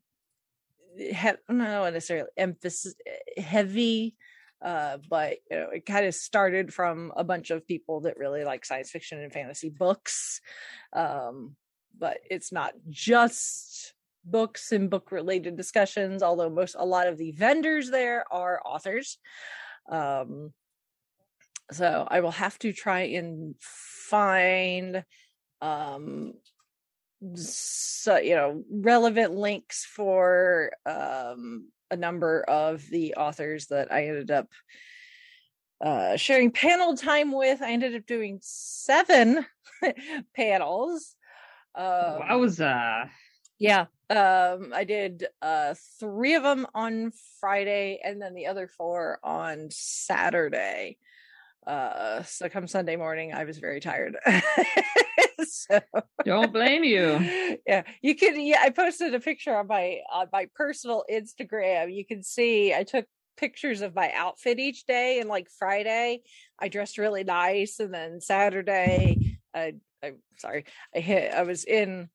he- 0.99 1.31
not 1.53 1.93
necessarily 1.93 2.29
emphasis 2.37 2.95
heavy 3.37 4.15
uh 4.61 4.97
but 5.09 5.37
you 5.49 5.57
know 5.57 5.69
it 5.69 5.85
kind 5.85 6.05
of 6.05 6.13
started 6.13 6.73
from 6.73 7.13
a 7.15 7.23
bunch 7.23 7.49
of 7.49 7.65
people 7.65 8.01
that 8.01 8.17
really 8.17 8.43
like 8.43 8.65
science 8.65 8.91
fiction 8.91 9.19
and 9.19 9.31
fantasy 9.31 9.69
books 9.69 10.41
um 10.93 11.55
but 11.97 12.17
it's 12.29 12.51
not 12.51 12.73
just 12.89 13.93
books 14.25 14.71
and 14.73 14.89
book 14.89 15.11
related 15.11 15.55
discussions 15.55 16.21
although 16.21 16.49
most 16.49 16.75
a 16.77 16.85
lot 16.85 17.07
of 17.07 17.17
the 17.17 17.31
vendors 17.31 17.89
there 17.89 18.25
are 18.31 18.61
authors 18.65 19.17
um 19.89 20.51
so 21.71 22.05
i 22.09 22.19
will 22.19 22.31
have 22.31 22.59
to 22.59 22.73
try 22.73 23.01
and 23.01 23.55
find 23.59 25.05
um 25.61 26.33
so 27.35 28.17
you 28.17 28.35
know 28.35 28.63
relevant 28.71 29.33
links 29.33 29.85
for 29.85 30.71
um 30.85 31.67
a 31.91 31.95
number 31.95 32.43
of 32.43 32.87
the 32.89 33.15
authors 33.15 33.67
that 33.67 33.91
I 33.91 34.07
ended 34.07 34.31
up 34.31 34.47
uh, 35.81 36.17
sharing 36.17 36.51
panel 36.51 36.95
time 36.95 37.31
with. 37.31 37.61
I 37.61 37.71
ended 37.71 37.95
up 37.95 38.05
doing 38.05 38.39
seven 38.41 39.45
panels. 40.35 41.15
Um, 41.75 41.85
Wowza. 41.85 43.09
yeah, 43.59 43.85
um, 44.09 44.73
I 44.73 44.83
did 44.83 45.27
uh, 45.41 45.75
three 45.99 46.35
of 46.35 46.43
them 46.43 46.67
on 46.73 47.11
Friday, 47.39 47.99
and 48.03 48.21
then 48.21 48.33
the 48.33 48.47
other 48.47 48.67
four 48.67 49.19
on 49.23 49.69
Saturday. 49.71 50.97
Uh, 51.65 52.23
so 52.23 52.49
come 52.49 52.67
Sunday 52.67 52.95
morning, 52.95 53.33
I 53.33 53.43
was 53.43 53.57
very 53.59 53.79
tired. 53.79 54.17
so 55.43 55.79
Don't 56.25 56.53
blame 56.53 56.83
you. 56.83 57.57
yeah, 57.67 57.83
you 58.01 58.15
can. 58.15 58.39
Yeah, 58.39 58.61
I 58.61 58.69
posted 58.69 59.13
a 59.13 59.19
picture 59.19 59.55
on 59.55 59.67
my 59.67 59.99
on 60.11 60.27
my 60.31 60.47
personal 60.55 61.03
Instagram. 61.11 61.93
You 61.93 62.05
can 62.05 62.23
see 62.23 62.73
I 62.73 62.83
took 62.83 63.05
pictures 63.37 63.81
of 63.81 63.95
my 63.95 64.11
outfit 64.13 64.59
each 64.59 64.85
day, 64.85 65.19
and 65.19 65.29
like 65.29 65.49
Friday, 65.57 66.21
I 66.59 66.69
dressed 66.69 66.97
really 66.97 67.23
nice, 67.23 67.79
and 67.79 67.93
then 67.93 68.21
Saturday, 68.21 69.37
I 69.53 69.75
I'm 70.03 70.17
sorry, 70.37 70.65
I 70.95 70.99
hit. 70.99 71.33
I 71.33 71.43
was 71.43 71.65
in. 71.65 72.09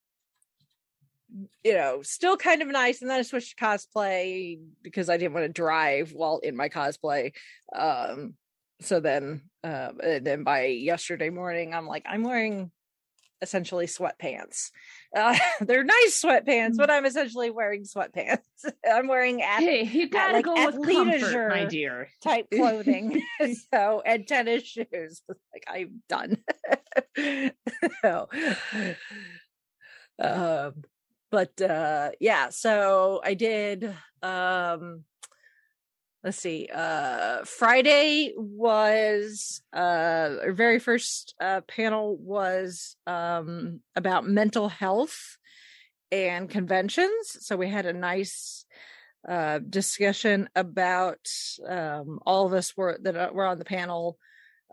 You 1.65 1.75
know, 1.75 2.03
still 2.03 2.37
kind 2.37 2.63
of 2.63 2.69
nice, 2.69 3.03
and 3.03 3.11
then 3.11 3.19
I 3.19 3.23
switched 3.23 3.59
to 3.59 3.65
cosplay 3.65 4.61
because 4.83 5.09
I 5.09 5.17
didn't 5.17 5.33
want 5.33 5.47
to 5.47 5.53
drive 5.53 6.13
while 6.13 6.39
in 6.39 6.55
my 6.55 6.69
cosplay. 6.69 7.33
Um, 7.75 8.35
so 8.85 9.01
then, 9.01 9.43
uh, 9.63 9.93
then 10.21 10.45
by 10.45 10.67
yesterday 10.67 11.31
morning, 11.31 11.75
I'm 11.75 11.87
like, 11.87 12.05
I'm 12.07 12.23
wearing 12.23 12.71
essentially 13.43 13.87
sweatpants. 13.87 14.71
Uh, 15.15 15.39
they're 15.61 15.85
nice 15.85 16.23
sweatpants, 16.23 16.77
but 16.77 16.91
I'm 16.91 17.05
essentially 17.05 17.51
wearing 17.51 17.85
sweatpants. 17.85 18.39
I'm 18.91 19.07
wearing 19.07 19.43
at, 19.43 19.61
Hey, 19.61 19.85
you 19.85 20.09
gotta 20.09 20.33
like 20.35 20.45
go 20.45 20.55
with 20.55 20.87
comfort, 20.87 21.49
my 21.51 21.65
dear. 21.67 22.09
type 22.23 22.47
clothing. 22.53 23.23
so 23.73 24.03
and 24.05 24.27
tennis 24.27 24.65
shoes. 24.65 25.23
Like 25.29 25.65
I'm 25.69 26.03
done. 26.09 26.39
so, 28.03 28.29
um, 30.19 30.85
but 31.31 31.61
uh, 31.61 32.11
yeah. 32.21 32.49
So 32.51 33.21
I 33.23 33.35
did. 33.35 33.95
Um, 34.23 35.05
let's 36.25 36.39
see. 36.39 36.69
Uh, 36.75 37.45
Friday 37.45 38.33
was 38.37 39.61
uh, 39.77 40.37
our 40.43 40.53
very 40.53 40.79
first 40.79 41.35
uh, 41.39 41.61
panel 41.69 42.17
was 42.17 42.97
um, 43.07 43.81
about 43.95 44.27
mental 44.27 44.71
health 44.71 45.37
and 46.11 46.49
conventions. 46.49 47.37
So 47.41 47.57
we 47.57 47.69
had 47.69 47.85
a 47.85 47.93
nice 47.93 48.65
uh, 49.29 49.59
discussion 49.59 50.49
about 50.57 51.29
um, 51.69 52.19
all 52.25 52.47
of 52.47 52.55
us 52.55 52.75
were 52.75 52.99
that 53.03 53.35
were 53.35 53.47
on 53.47 53.59
the 53.59 53.65
panel 53.65 54.19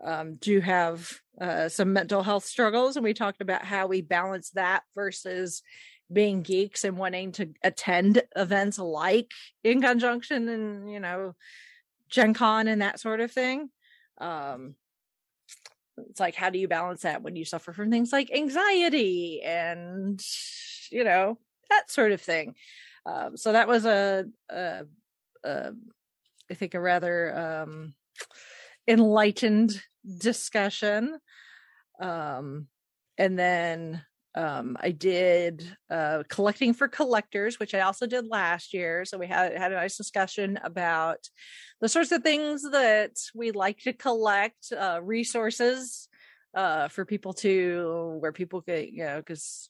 um, 0.02 0.36
do 0.36 0.60
have 0.60 1.12
uh, 1.40 1.68
some 1.68 1.92
mental 1.92 2.22
health 2.22 2.44
struggles, 2.44 2.96
and 2.96 3.04
we 3.04 3.14
talked 3.14 3.40
about 3.40 3.64
how 3.64 3.86
we 3.86 4.00
balance 4.00 4.50
that 4.50 4.82
versus 4.94 5.62
being 6.12 6.42
geeks 6.42 6.84
and 6.84 6.96
wanting 6.98 7.32
to 7.32 7.48
attend 7.62 8.22
events 8.36 8.78
like 8.78 9.30
InConJunction 9.64 10.52
and 10.52 10.90
you 10.90 11.00
know 11.00 11.34
gen 12.08 12.34
con 12.34 12.68
and 12.68 12.82
that 12.82 13.00
sort 13.00 13.20
of 13.20 13.30
thing 13.30 13.70
um 14.20 14.74
it's 16.08 16.20
like 16.20 16.34
how 16.34 16.50
do 16.50 16.58
you 16.58 16.68
balance 16.68 17.02
that 17.02 17.22
when 17.22 17.36
you 17.36 17.44
suffer 17.44 17.72
from 17.72 17.90
things 17.90 18.12
like 18.12 18.30
anxiety 18.32 19.40
and 19.42 20.22
you 20.90 21.04
know 21.04 21.38
that 21.70 21.90
sort 21.90 22.12
of 22.12 22.20
thing? 22.20 22.54
Um 23.06 23.36
so 23.36 23.52
that 23.52 23.68
was 23.68 23.84
a, 23.84 24.26
a, 24.50 24.84
i 25.44 26.54
think 26.54 26.74
a 26.74 26.80
rather 26.80 27.36
um 27.36 27.94
enlightened 28.86 29.80
discussion. 30.18 31.18
Um 32.00 32.68
and 33.18 33.38
then 33.38 34.02
um 34.34 34.76
i 34.80 34.90
did 34.90 35.76
uh 35.90 36.22
collecting 36.28 36.72
for 36.72 36.88
collectors 36.88 37.58
which 37.58 37.74
i 37.74 37.80
also 37.80 38.06
did 38.06 38.26
last 38.26 38.72
year 38.72 39.04
so 39.04 39.18
we 39.18 39.26
had 39.26 39.56
had 39.56 39.72
a 39.72 39.76
nice 39.76 39.96
discussion 39.96 40.58
about 40.64 41.18
the 41.80 41.88
sorts 41.88 42.12
of 42.12 42.22
things 42.22 42.62
that 42.70 43.12
we 43.34 43.50
like 43.50 43.78
to 43.78 43.92
collect 43.92 44.72
uh 44.72 44.98
resources 45.02 46.08
uh 46.54 46.88
for 46.88 47.04
people 47.04 47.32
to 47.34 48.16
where 48.20 48.32
people 48.32 48.62
could 48.62 48.88
you 48.90 49.04
know 49.04 49.18
because 49.18 49.68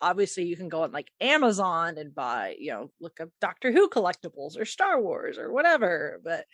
obviously 0.00 0.44
you 0.44 0.56
can 0.56 0.70
go 0.70 0.82
on 0.84 0.92
like 0.92 1.10
amazon 1.20 1.98
and 1.98 2.14
buy 2.14 2.56
you 2.58 2.70
know 2.70 2.90
look 3.00 3.20
up 3.20 3.28
doctor 3.40 3.70
who 3.70 3.88
collectibles 3.90 4.58
or 4.58 4.64
star 4.64 5.00
wars 5.00 5.36
or 5.36 5.52
whatever 5.52 6.20
but 6.24 6.46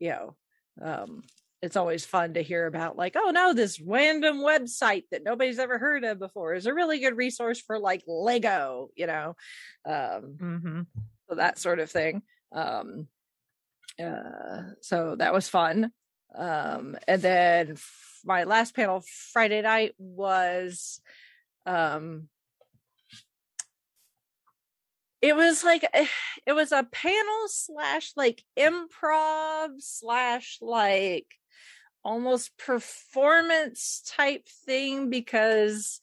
you 0.00 0.10
know 0.10 0.36
um 0.82 1.22
it's 1.62 1.76
always 1.76 2.04
fun 2.06 2.34
to 2.34 2.42
hear 2.42 2.66
about 2.66 2.96
like 2.96 3.14
oh 3.16 3.30
no 3.30 3.52
this 3.52 3.80
random 3.80 4.38
website 4.38 5.04
that 5.10 5.24
nobody's 5.24 5.58
ever 5.58 5.78
heard 5.78 6.04
of 6.04 6.18
before 6.18 6.54
is 6.54 6.66
a 6.66 6.74
really 6.74 6.98
good 7.00 7.16
resource 7.16 7.60
for 7.60 7.78
like 7.78 8.02
lego 8.06 8.88
you 8.96 9.06
know 9.06 9.36
um 9.86 10.36
Mm-hmm. 10.40 10.80
so 11.28 11.34
that 11.34 11.58
sort 11.58 11.78
of 11.80 11.90
thing 11.90 12.22
um 12.52 13.06
uh 14.02 14.62
so 14.80 15.16
that 15.16 15.32
was 15.32 15.48
fun 15.48 15.92
um 16.34 16.96
and 17.06 17.20
then 17.22 17.72
f- 17.72 18.20
my 18.24 18.44
last 18.44 18.74
panel 18.74 19.02
friday 19.32 19.60
night 19.62 19.94
was 19.98 21.00
um 21.66 22.28
it 25.20 25.36
was 25.36 25.62
like 25.64 25.84
eh, 25.92 26.06
it 26.46 26.52
was 26.52 26.72
a 26.72 26.84
panel 26.90 27.46
slash 27.48 28.12
like 28.16 28.42
improv 28.58 29.68
slash 29.80 30.58
like 30.62 31.26
almost 32.04 32.56
performance 32.56 34.02
type 34.16 34.46
thing 34.66 35.10
because 35.10 36.00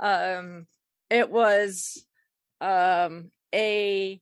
um 0.00 0.66
it 1.10 1.30
was 1.30 2.04
um 2.60 3.30
a 3.54 4.20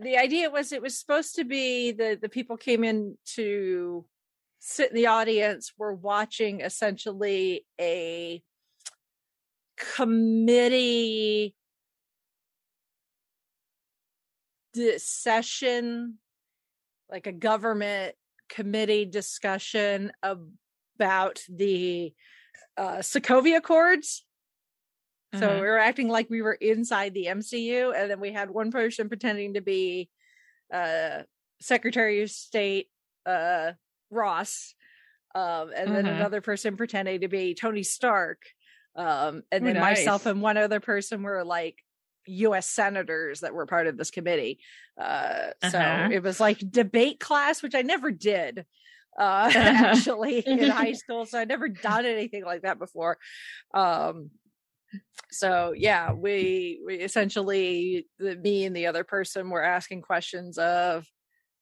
the 0.00 0.16
idea 0.16 0.50
was 0.50 0.72
it 0.72 0.82
was 0.82 0.98
supposed 0.98 1.36
to 1.36 1.44
be 1.44 1.92
the 1.92 2.18
the 2.20 2.28
people 2.28 2.56
came 2.56 2.84
in 2.84 3.16
to 3.24 4.04
sit 4.58 4.90
in 4.90 4.96
the 4.96 5.06
audience 5.06 5.72
were 5.76 5.94
watching 5.94 6.60
essentially 6.60 7.64
a 7.80 8.42
committee 9.76 11.54
session 14.96 16.18
like 17.10 17.26
a 17.26 17.32
government 17.32 18.14
committee 18.52 19.06
discussion 19.06 20.12
about 20.22 21.42
the 21.48 22.14
uh 22.76 22.98
Sokovia 22.98 23.56
Accords. 23.58 24.24
So 25.34 25.48
Mhm. 25.48 25.60
we 25.60 25.66
were 25.66 25.78
acting 25.78 26.08
like 26.08 26.28
we 26.28 26.42
were 26.42 26.52
inside 26.54 27.14
the 27.14 27.26
MCU, 27.28 27.92
and 27.96 28.10
then 28.10 28.20
we 28.20 28.32
had 28.32 28.50
one 28.50 28.70
person 28.70 29.08
pretending 29.08 29.54
to 29.54 29.60
be 29.62 30.10
uh 30.72 31.22
Secretary 31.60 32.22
of 32.22 32.30
State 32.30 32.88
uh 33.24 33.72
Ross, 34.10 34.74
um, 35.34 35.72
and 35.74 35.90
then 35.94 36.06
Mhm. 36.06 36.16
another 36.16 36.40
person 36.42 36.76
pretending 36.76 37.22
to 37.22 37.28
be 37.28 37.54
Tony 37.54 37.82
Stark. 37.82 38.42
Um, 38.94 39.42
and 39.50 39.66
then 39.66 39.78
myself 39.80 40.26
and 40.26 40.42
one 40.42 40.58
other 40.58 40.80
person 40.80 41.22
were 41.22 41.44
like 41.44 41.78
US 42.26 42.68
senators 42.68 43.40
that 43.40 43.54
were 43.54 43.66
part 43.66 43.86
of 43.86 43.96
this 43.96 44.10
committee. 44.10 44.60
Uh, 45.00 45.50
so 45.60 45.70
Uh-huh. 45.74 46.08
it 46.10 46.22
was 46.22 46.40
like 46.40 46.58
debate 46.70 47.20
class, 47.20 47.62
which 47.62 47.74
I 47.74 47.82
never 47.82 48.10
did 48.10 48.66
uh 49.18 49.52
actually 49.54 50.38
in 50.38 50.70
high 50.70 50.92
school 50.94 51.26
so 51.26 51.38
i'd 51.38 51.48
never 51.48 51.68
done 51.68 52.06
anything 52.06 52.46
like 52.46 52.62
that 52.62 52.78
before 52.78 53.18
um 53.74 54.30
so 55.30 55.72
yeah 55.76 56.12
we 56.12 56.80
we 56.86 56.96
essentially 56.96 58.06
the, 58.18 58.36
me 58.36 58.64
and 58.64 58.76
the 58.76 58.86
other 58.86 59.04
person 59.04 59.50
were 59.50 59.62
asking 59.62 60.02
questions 60.02 60.58
of 60.58 61.06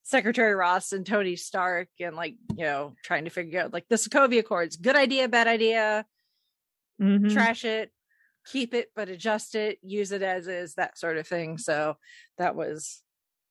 secretary 0.02 0.54
ross 0.54 0.92
and 0.92 1.06
tony 1.06 1.36
stark 1.36 1.88
and 2.00 2.16
like 2.16 2.36
you 2.56 2.64
know 2.64 2.94
trying 3.04 3.24
to 3.24 3.30
figure 3.30 3.60
out 3.60 3.72
like 3.72 3.86
the 3.88 3.96
sokovia 3.96 4.40
accords 4.40 4.76
good 4.76 4.96
idea 4.96 5.28
bad 5.28 5.46
idea 5.46 6.04
Mhm. 6.98 7.30
trash 7.32 7.64
it 7.64 7.90
keep 8.46 8.74
it 8.74 8.90
but 8.96 9.09
adjust 9.09 9.55
it 9.55 9.79
use 9.83 10.12
it 10.12 10.22
as 10.22 10.48
is 10.48 10.74
that 10.74 10.96
sort 10.98 11.16
of 11.16 11.26
thing 11.26 11.59
so 11.59 11.96
that 12.38 12.55
was 12.57 13.03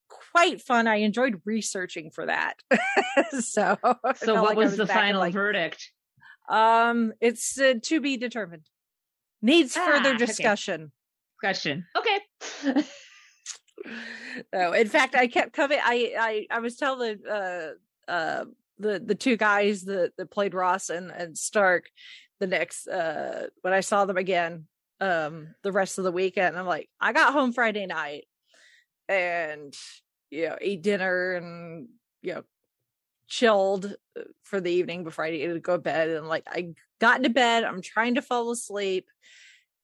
quite 0.09 0.61
fun 0.61 0.87
i 0.87 0.95
enjoyed 0.97 1.41
researching 1.45 2.09
for 2.09 2.25
that 2.25 2.55
so 3.39 3.77
So, 4.15 4.33
what 4.41 4.43
like 4.43 4.57
I 4.57 4.61
was 4.61 4.77
the 4.77 4.87
final 4.87 5.19
like, 5.21 5.33
verdict? 5.33 5.91
um 6.49 7.13
it's 7.21 7.59
uh, 7.59 7.75
to 7.83 8.01
be 8.01 8.17
determined 8.17 8.65
needs 9.41 9.77
Ah, 9.77 9.85
further 9.85 10.09
okay. 10.15 10.25
discussion 10.25 10.91
Question. 11.39 11.85
Okay. 11.97 12.83
no 14.53 14.73
in 14.73 14.87
fact 14.87 15.15
i 15.15 15.27
kept 15.27 15.53
coming 15.53 15.79
i 15.81 16.13
i 16.19 16.47
i 16.51 16.59
was 16.59 16.75
telling 16.75 17.17
uh 17.29 17.69
uh 18.07 18.43
the 18.77 18.99
the 18.99 19.15
two 19.15 19.37
guys 19.37 19.83
that 19.83 20.11
that 20.17 20.29
played 20.31 20.53
ross 20.53 20.89
and 20.89 21.11
and 21.11 21.37
stark 21.37 21.85
the 22.39 22.47
next 22.47 22.87
uh 22.87 23.47
when 23.61 23.73
i 23.73 23.79
saw 23.79 24.05
them 24.05 24.17
again 24.17 24.65
um 25.01 25.53
the 25.63 25.71
rest 25.71 25.97
of 25.97 26.03
the 26.03 26.11
weekend 26.11 26.57
i'm 26.57 26.65
like 26.65 26.89
i 26.99 27.13
got 27.13 27.33
home 27.33 27.53
friday 27.53 27.85
night 27.85 28.25
and 29.07 29.73
you 30.29 30.47
know 30.47 30.57
ate 30.61 30.81
dinner 30.81 31.35
and 31.35 31.87
you 32.21 32.33
know 32.33 32.43
chilled 33.29 33.85
uh, 34.17 34.23
for 34.43 34.59
the 34.59 34.71
evening 34.71 35.03
before 35.03 35.23
I 35.23 35.31
needed 35.31 35.53
to 35.53 35.59
go 35.59 35.73
to 35.73 35.81
bed. 35.81 36.09
And 36.09 36.27
like 36.27 36.43
I 36.47 36.69
got 36.99 37.17
into 37.17 37.29
bed, 37.29 37.63
I'm 37.63 37.81
trying 37.81 38.15
to 38.15 38.21
fall 38.21 38.51
asleep, 38.51 39.07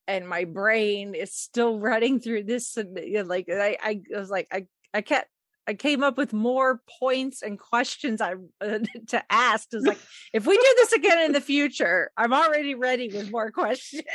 and 0.08 0.28
my 0.28 0.44
brain 0.44 1.16
is 1.16 1.34
still 1.34 1.80
running 1.80 2.20
through 2.20 2.44
this. 2.44 2.76
And 2.76 2.98
you 2.98 3.20
know, 3.20 3.30
like 3.30 3.48
I, 3.50 3.78
I 3.82 4.02
was 4.10 4.30
like, 4.30 4.48
I, 4.52 4.66
I 4.94 5.02
can't. 5.02 5.26
I 5.68 5.74
came 5.74 6.04
up 6.04 6.16
with 6.18 6.32
more 6.32 6.82
points 7.00 7.42
and 7.42 7.58
questions 7.58 8.22
I 8.22 8.34
uh, 8.62 8.80
to 9.08 9.24
ask. 9.32 9.68
Is 9.74 9.86
like, 9.86 9.98
if 10.34 10.46
we 10.46 10.56
do 10.56 10.74
this 10.78 10.94
again 10.94 11.24
in 11.26 11.32
the 11.32 11.42
future, 11.42 12.12
I'm 12.18 12.34
already 12.34 12.76
ready 12.76 13.08
with 13.10 13.32
more 13.32 13.52
questions. 13.52 14.06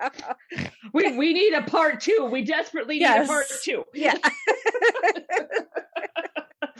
we 0.92 1.16
we 1.16 1.32
need 1.32 1.52
a 1.54 1.62
part 1.62 2.00
two. 2.00 2.28
We 2.30 2.42
desperately 2.44 2.96
need 2.96 3.00
Yes. 3.02 3.26
a 3.26 3.32
part 3.32 3.46
two. 3.62 3.84
yeah. 3.94 4.14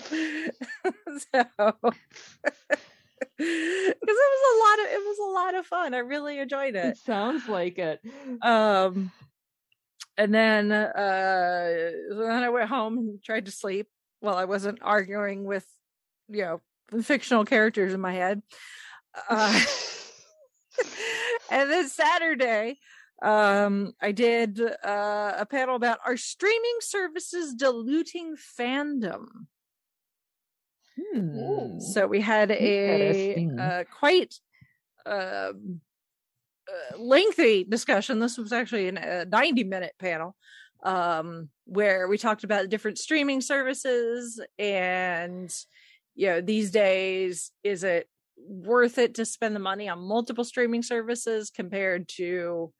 so 0.07 1.44
because 3.37 3.38
it 3.38 3.96
was 4.07 4.44
a 4.55 4.59
lot 4.61 4.79
of 4.87 4.92
it 4.92 4.98
was 5.05 5.18
a 5.18 5.33
lot 5.35 5.55
of 5.55 5.66
fun. 5.66 5.94
I 5.94 5.98
really 5.98 6.38
enjoyed 6.38 6.74
it. 6.77 6.85
It 6.87 6.98
sounds 6.98 7.48
like 7.48 7.79
it. 7.79 8.00
Um 8.42 9.11
and 10.16 10.33
then 10.35 10.70
uh 10.72 11.90
then 12.11 12.42
I 12.44 12.48
went 12.50 12.68
home 12.68 12.98
and 12.98 13.22
tried 13.22 13.46
to 13.46 13.53
sleep 13.53 13.88
while 14.24 14.37
I 14.37 14.46
wasn't 14.46 14.78
arguing 14.82 15.44
with 15.44 15.66
you 16.28 16.42
know 16.42 17.02
fictional 17.02 17.44
characters 17.44 17.94
in 17.94 18.00
my 18.00 18.14
head. 18.14 18.42
Uh 19.28 19.60
and 21.50 21.70
then 21.70 21.88
Saturday, 21.88 22.78
um, 23.22 23.92
I 24.00 24.12
did 24.12 24.60
uh, 24.60 25.32
a 25.38 25.46
panel 25.46 25.76
about 25.76 25.98
are 26.04 26.16
streaming 26.16 26.76
services 26.80 27.54
diluting 27.54 28.37
fandom. 28.58 29.26
Hmm. 30.98 31.78
So 31.78 32.06
we 32.06 32.20
had 32.20 32.50
a 32.50 33.48
uh, 33.58 33.84
quite 33.98 34.34
um, 35.06 35.80
uh, 36.68 36.98
lengthy 36.98 37.64
discussion. 37.64 38.20
This 38.20 38.38
was 38.38 38.52
actually 38.52 38.88
an- 38.88 38.98
a 38.98 39.24
90 39.24 39.64
minute 39.64 39.94
panel 39.98 40.37
um, 40.85 41.49
where 41.64 42.07
we 42.09 42.18
talked 42.18 42.44
about 42.44 42.68
different 42.68 42.99
streaming 42.99 43.40
services 43.40 44.40
and, 44.59 45.55
you 46.14 46.29
know, 46.29 46.40
these 46.40 46.70
days, 46.70 47.51
is 47.62 47.85
it 47.85 48.09
worth 48.37 48.99
it 48.99 49.14
to 49.14 49.25
spend 49.25 49.57
the 49.57 49.61
money 49.61 49.88
on 49.88 49.99
multiple 49.99 50.44
streaming 50.44 50.83
services 50.83 51.51
compared 51.51 52.09
to 52.09 52.73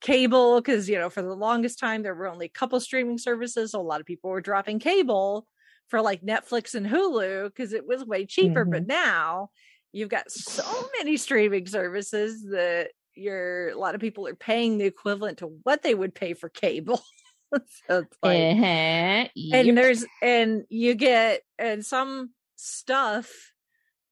cable? 0.00 0.60
Because, 0.60 0.88
you 0.88 0.98
know, 0.98 1.10
for 1.10 1.22
the 1.22 1.34
longest 1.34 1.78
time, 1.78 2.02
there 2.02 2.14
were 2.14 2.28
only 2.28 2.46
a 2.46 2.50
couple 2.50 2.78
streaming 2.80 3.18
services. 3.18 3.72
So 3.72 3.80
a 3.80 3.82
lot 3.82 4.00
of 4.00 4.06
people 4.06 4.30
were 4.30 4.40
dropping 4.40 4.78
cable 4.78 5.46
for 5.88 6.02
like 6.02 6.22
Netflix 6.22 6.74
and 6.74 6.86
Hulu 6.86 7.46
because 7.46 7.72
it 7.72 7.86
was 7.86 8.04
way 8.04 8.26
cheaper. 8.26 8.64
But 8.64 8.86
now 8.86 9.50
you've 9.92 10.08
got 10.08 10.30
so 10.30 10.64
many 10.98 11.16
streaming 11.16 11.66
services 11.66 12.44
that 12.50 12.90
you're 13.20 13.70
a 13.70 13.78
lot 13.78 13.94
of 13.94 14.00
people 14.00 14.26
are 14.26 14.34
paying 14.34 14.78
the 14.78 14.86
equivalent 14.86 15.38
to 15.38 15.46
what 15.64 15.82
they 15.82 15.94
would 15.94 16.14
pay 16.14 16.34
for 16.34 16.48
cable. 16.48 17.02
so 17.54 18.00
it's 18.00 18.18
like, 18.22 18.50
Uh-huh. 18.54 19.28
and 19.52 19.76
there's 19.76 20.06
and 20.22 20.64
you 20.68 20.94
get 20.94 21.42
and 21.58 21.84
some 21.84 22.32
stuff 22.56 23.52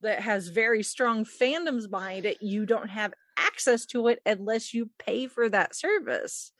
that 0.01 0.21
has 0.21 0.49
very 0.49 0.83
strong 0.83 1.25
fandoms 1.25 1.89
behind 1.89 2.25
it 2.25 2.37
you 2.41 2.65
don't 2.65 2.89
have 2.89 3.13
access 3.37 3.85
to 3.85 4.07
it 4.07 4.19
unless 4.25 4.73
you 4.73 4.89
pay 4.99 5.27
for 5.27 5.49
that 5.49 5.75
service 5.75 6.51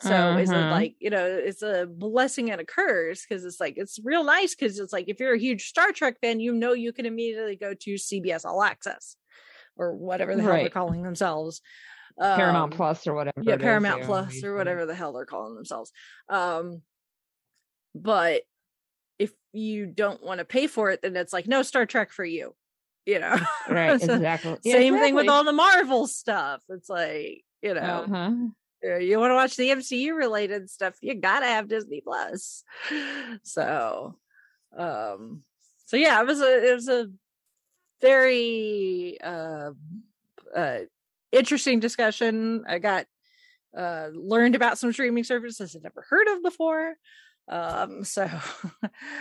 so 0.00 0.36
is 0.36 0.52
it 0.52 0.66
Uh-huh. 0.66 0.70
like 0.70 0.96
you 1.00 1.10
know 1.10 1.26
it's 1.26 1.62
a 1.62 1.86
blessing 1.86 2.50
and 2.50 2.60
a 2.60 2.64
curse 2.66 3.24
because 3.26 3.44
it's 3.44 3.60
like 3.60 3.74
it's 3.76 3.98
real 4.04 4.24
nice 4.24 4.54
because 4.54 4.78
it's 4.78 4.92
like 4.92 5.08
if 5.08 5.20
you're 5.20 5.34
a 5.34 5.38
huge 5.38 5.68
star 5.68 5.92
trek 5.92 6.18
fan 6.20 6.40
you 6.40 6.52
know 6.54 6.72
you 6.72 6.92
can 6.92 7.06
immediately 7.06 7.56
go 7.56 7.74
to 7.74 7.94
cbs 7.94 8.44
all 8.44 8.62
access 8.62 9.16
or 9.76 9.94
whatever 9.96 10.34
the 10.36 10.42
hell 10.42 10.52
they're 10.54 10.68
calling 10.70 11.02
themselves. 11.02 11.60
Paramount 12.18 12.72
Um, 12.72 12.76
Plus 12.76 13.06
or 13.06 13.14
whatever. 13.14 13.42
yeah 13.42 13.56
paramount 13.56 14.00
yeah, 14.00 14.06
plus 14.06 14.42
we- 14.42 14.48
or 14.48 14.54
whatever 14.54 14.84
the 14.86 14.94
hell 14.94 15.12
they're 15.12 15.24
calling 15.26 15.54
themselves. 15.54 15.90
Um 16.28 16.82
but 17.94 18.42
if 19.18 19.32
you 19.52 19.86
don't 19.86 20.22
want 20.22 20.38
to 20.38 20.44
pay 20.44 20.66
for 20.66 20.90
it 20.90 21.00
then 21.02 21.16
it's 21.16 21.32
like 21.32 21.46
no 21.46 21.62
star 21.62 21.86
trek 21.86 22.10
for 22.12 22.24
you 22.24 22.54
you 23.04 23.18
know? 23.18 23.36
Right, 23.68 24.00
So, 24.00 24.14
exactly. 24.14 24.56
Yeah, 24.62 24.74
same 24.74 24.96
thing 24.96 25.16
with 25.16 25.28
all 25.28 25.42
the 25.42 25.52
marvel 25.52 26.06
stuff. 26.06 26.62
It's 26.68 26.88
like 26.88 27.42
you 27.62 27.74
know 27.74 27.80
Uh-huh. 27.80 28.32
uh, 28.84 28.96
you 28.98 29.18
want 29.18 29.30
to 29.30 29.34
watch 29.34 29.56
the 29.56 29.70
mcu 29.70 30.14
related 30.16 30.70
stuff 30.70 30.94
you 31.00 31.14
gotta 31.14 31.46
have 31.46 31.68
disney 31.68 32.00
plus. 32.04 32.62
So 33.42 34.18
um 34.76 35.42
so 35.86 35.96
yeah 35.96 36.20
it 36.20 36.26
was 36.26 36.40
a 36.40 36.70
it 36.70 36.74
was 36.74 36.88
a 36.88 37.08
very 38.02 39.18
uh 39.22 39.70
uh 40.54 40.78
interesting 41.30 41.80
discussion. 41.80 42.64
I 42.68 42.78
got 42.78 43.06
uh 43.76 44.08
learned 44.12 44.54
about 44.54 44.76
some 44.76 44.92
streaming 44.92 45.24
services 45.24 45.74
i'd 45.74 45.82
never 45.82 46.04
heard 46.08 46.28
of 46.28 46.42
before. 46.42 46.94
Um 47.48 48.04
so 48.04 48.28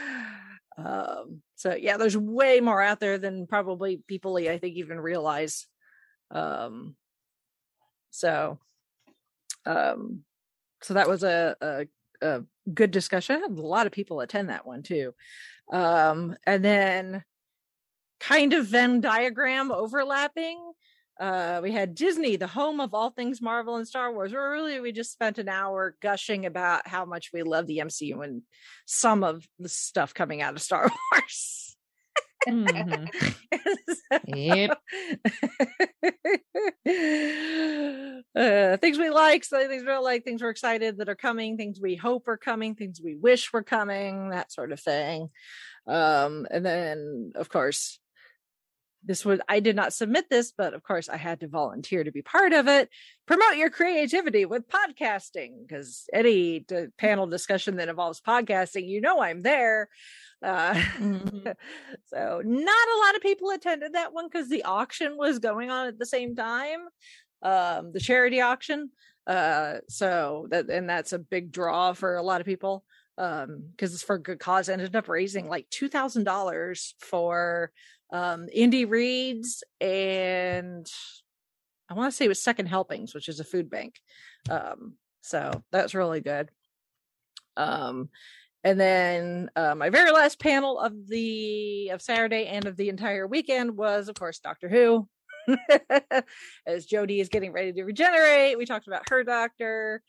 um 0.78 1.41
so 1.56 1.76
yeah 1.76 1.98
there's 1.98 2.17
way 2.17 2.60
more 2.60 2.82
out 2.82 3.00
there 3.00 3.17
than 3.17 3.46
probably 3.48 4.02
people 4.08 4.36
i 4.38 4.58
think 4.58 4.76
even 4.76 5.00
realize. 5.00 5.67
Um 6.32 6.96
so 8.10 8.60
um 9.65 10.24
so 10.82 10.96
that 10.96 11.08
was 11.08 11.24
a 11.24 11.56
a, 11.62 11.86
a 12.22 12.44
good 12.74 12.91
discussion. 12.91 13.41
A 13.46 13.50
lot 13.50 13.86
of 13.86 13.91
people 13.94 14.20
attend 14.20 14.50
that 14.50 14.65
one 14.65 14.84
too. 14.84 15.13
Um 15.72 16.36
and 16.46 16.65
then 16.65 17.24
kind 18.22 18.54
of 18.54 18.68
venn 18.68 19.02
diagram 19.02 19.72
overlapping 19.72 20.60
uh 21.20 21.60
we 21.62 21.72
had 21.72 21.96
disney 21.96 22.36
the 22.36 22.48
home 22.48 22.80
of 22.80 22.94
all 22.94 23.10
things 23.10 23.42
marvel 23.42 23.76
and 23.76 23.88
star 23.88 24.14
wars 24.14 24.32
where 24.32 24.52
really 24.52 24.80
we 24.80 24.92
just 24.92 25.12
spent 25.12 25.40
an 25.40 25.50
hour 25.50 25.96
gushing 26.02 26.46
about 26.46 26.88
how 26.88 27.04
much 27.04 27.32
we 27.34 27.42
love 27.44 27.66
the 27.68 27.80
mcu 27.80 28.24
and 28.24 28.44
some 28.86 29.24
of 29.24 29.46
the 29.60 29.68
stuff 29.68 30.14
coming 30.14 30.42
out 30.42 30.54
of 30.54 30.62
star 30.62 30.90
wars 31.12 31.76
Mhm. 32.48 33.08
Yep. 34.26 34.80
uh, 38.36 38.78
things 38.78 38.98
we 38.98 39.10
like, 39.10 39.44
so 39.44 39.68
things 39.68 39.84
we 39.84 39.88
don't 39.88 40.04
like, 40.04 40.24
things 40.24 40.42
we're 40.42 40.50
excited 40.50 40.98
that 40.98 41.10
are 41.10 41.16
coming, 41.16 41.56
things 41.58 41.80
we 41.80 41.96
hope 41.96 42.28
are 42.28 42.38
coming, 42.38 42.76
things 42.76 43.00
we 43.04 43.16
wish 43.16 43.54
were 43.54 43.64
coming, 43.64 44.30
that 44.30 44.52
sort 44.52 44.72
of 44.72 44.80
thing. 44.80 45.30
Um, 45.88 46.48
and 46.50 46.66
then, 46.66 47.32
of 47.36 47.50
course, 47.50 48.00
this 49.04 49.26
was 49.26 49.40
I 49.50 49.60
did 49.60 49.76
not 49.76 49.94
submit 49.94 50.30
this, 50.30 50.52
but 50.56 50.74
of 50.74 50.84
course 50.84 51.10
I 51.10 51.18
had 51.18 51.40
to 51.40 51.48
volunteer 51.48 52.04
to 52.04 52.12
be 52.12 52.22
part 52.22 52.54
of 52.54 52.68
it. 52.68 52.90
Promote 53.26 53.56
your 53.56 53.70
creativity 53.70 54.46
with 54.46 54.68
podcasting 54.68 55.68
because 55.68 56.06
any 56.14 56.60
d- 56.60 56.88
panel 56.98 57.28
discussion 57.28 57.78
that 57.78 57.90
involves 57.90 58.22
podcasting, 58.22 58.88
you 58.88 59.02
know 59.02 59.22
I'm 59.22 59.42
there. 59.42 59.90
Uh, 60.44 60.74
Mhm. 60.74 61.56
so 62.06 62.42
not 62.44 62.88
a 62.88 63.00
lot 63.06 63.16
of 63.16 63.22
people 63.22 63.50
attended 63.52 63.94
that 63.94 64.14
one 64.14 64.28
because 64.28 64.50
the 64.50 64.64
auction 64.64 65.18
was 65.18 65.40
going 65.40 65.70
on 65.70 65.88
at 65.88 66.00
the 66.00 66.06
same 66.06 66.36
time, 66.36 66.80
um, 67.42 67.92
the 67.94 68.00
charity 68.00 68.42
auction. 68.42 68.92
Uh, 69.28 69.78
so 69.88 70.48
that 70.50 70.70
and 70.70 70.90
that's 70.90 71.14
a 71.14 71.20
big 71.20 71.52
draw 71.52 71.94
for 71.94 72.16
a 72.16 72.24
lot 72.24 72.42
of 72.42 72.46
people 72.48 72.84
um 73.18 73.64
because 73.72 73.94
it's 73.94 74.02
for 74.04 74.16
a 74.16 74.22
good 74.22 74.40
cause 74.40 74.70
ended 74.70 74.96
up 74.96 75.10
raising 75.10 75.48
like 75.50 75.70
two 75.70 75.90
thousand 75.90 76.24
dollars 76.24 76.96
for 77.00 77.70
um 78.12 78.47
Indy 78.52 78.86
Reads 78.86 79.63
and 79.80 80.86
i 81.89 81.93
want 81.93 82.12
to 82.12 82.15
say 82.15 82.26
it 82.26 82.30
was 82.30 82.41
second 82.41 82.67
helpings 82.67 83.13
which 83.13 83.30
is 83.30 83.39
a 83.39 83.45
food 83.45 83.69
bank. 83.69 83.95
Um 84.50 84.95
so 85.21 85.63
that's 85.71 85.93
really 85.93 86.21
good. 86.21 86.50
Um 87.58 88.10
and 88.63 88.80
then 88.80 89.50
uh, 89.56 89.74
my 89.74 89.89
very 89.89 90.12
last 90.12 90.39
panel 90.39 90.80
of 90.80 91.08
the 91.08 91.89
of 91.89 92.02
saturday 92.02 92.45
and 92.45 92.65
of 92.65 92.78
the 92.78 92.89
entire 92.89 93.28
weekend 93.28 93.76
was 93.76 94.08
of 94.08 94.15
course 94.15 94.39
doctor 94.39 94.69
who. 94.69 95.08
As 96.67 96.86
jodie 96.86 97.19
is 97.19 97.30
getting 97.30 97.52
ready 97.52 97.74
to 97.74 97.84
regenerate 97.84 98.58
we 98.58 98.65
talked 98.65 98.88
about 98.88 99.10
her 99.10 99.24
doctor 99.24 100.04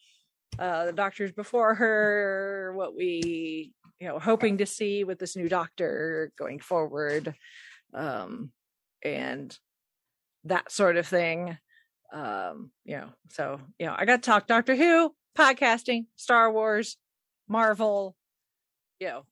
uh 0.58 0.84
the 0.84 0.92
doctors 0.92 1.32
before 1.32 1.74
her 1.74 2.72
what 2.76 2.94
we 2.94 3.72
you 3.98 4.08
know 4.08 4.18
hoping 4.18 4.58
to 4.58 4.66
see 4.66 5.04
with 5.04 5.18
this 5.18 5.36
new 5.36 5.48
doctor 5.48 6.32
going 6.36 6.58
forward 6.58 7.34
um 7.94 8.50
and 9.02 9.58
that 10.44 10.70
sort 10.70 10.96
of 10.96 11.06
thing 11.06 11.56
um 12.12 12.70
you 12.84 12.96
know 12.96 13.08
so 13.30 13.60
you 13.78 13.86
know 13.86 13.94
i 13.96 14.04
got 14.04 14.22
to 14.22 14.26
talk 14.30 14.46
doctor 14.46 14.74
who 14.74 15.14
podcasting 15.36 16.06
star 16.16 16.52
wars 16.52 16.96
marvel 17.48 18.16
you 19.00 19.06
know 19.06 19.22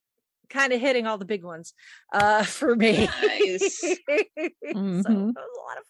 kind 0.49 0.73
of 0.73 0.81
hitting 0.81 1.07
all 1.07 1.19
the 1.19 1.25
big 1.25 1.45
ones 1.45 1.75
uh 2.13 2.43
for 2.45 2.75
me 2.75 3.09
Nice. 3.23 3.81
so 4.09 4.21
Mhm. 4.75 5.05
that 5.05 5.45
was 5.45 5.57
a 5.59 5.67
lot 5.67 5.79
of 5.79 5.87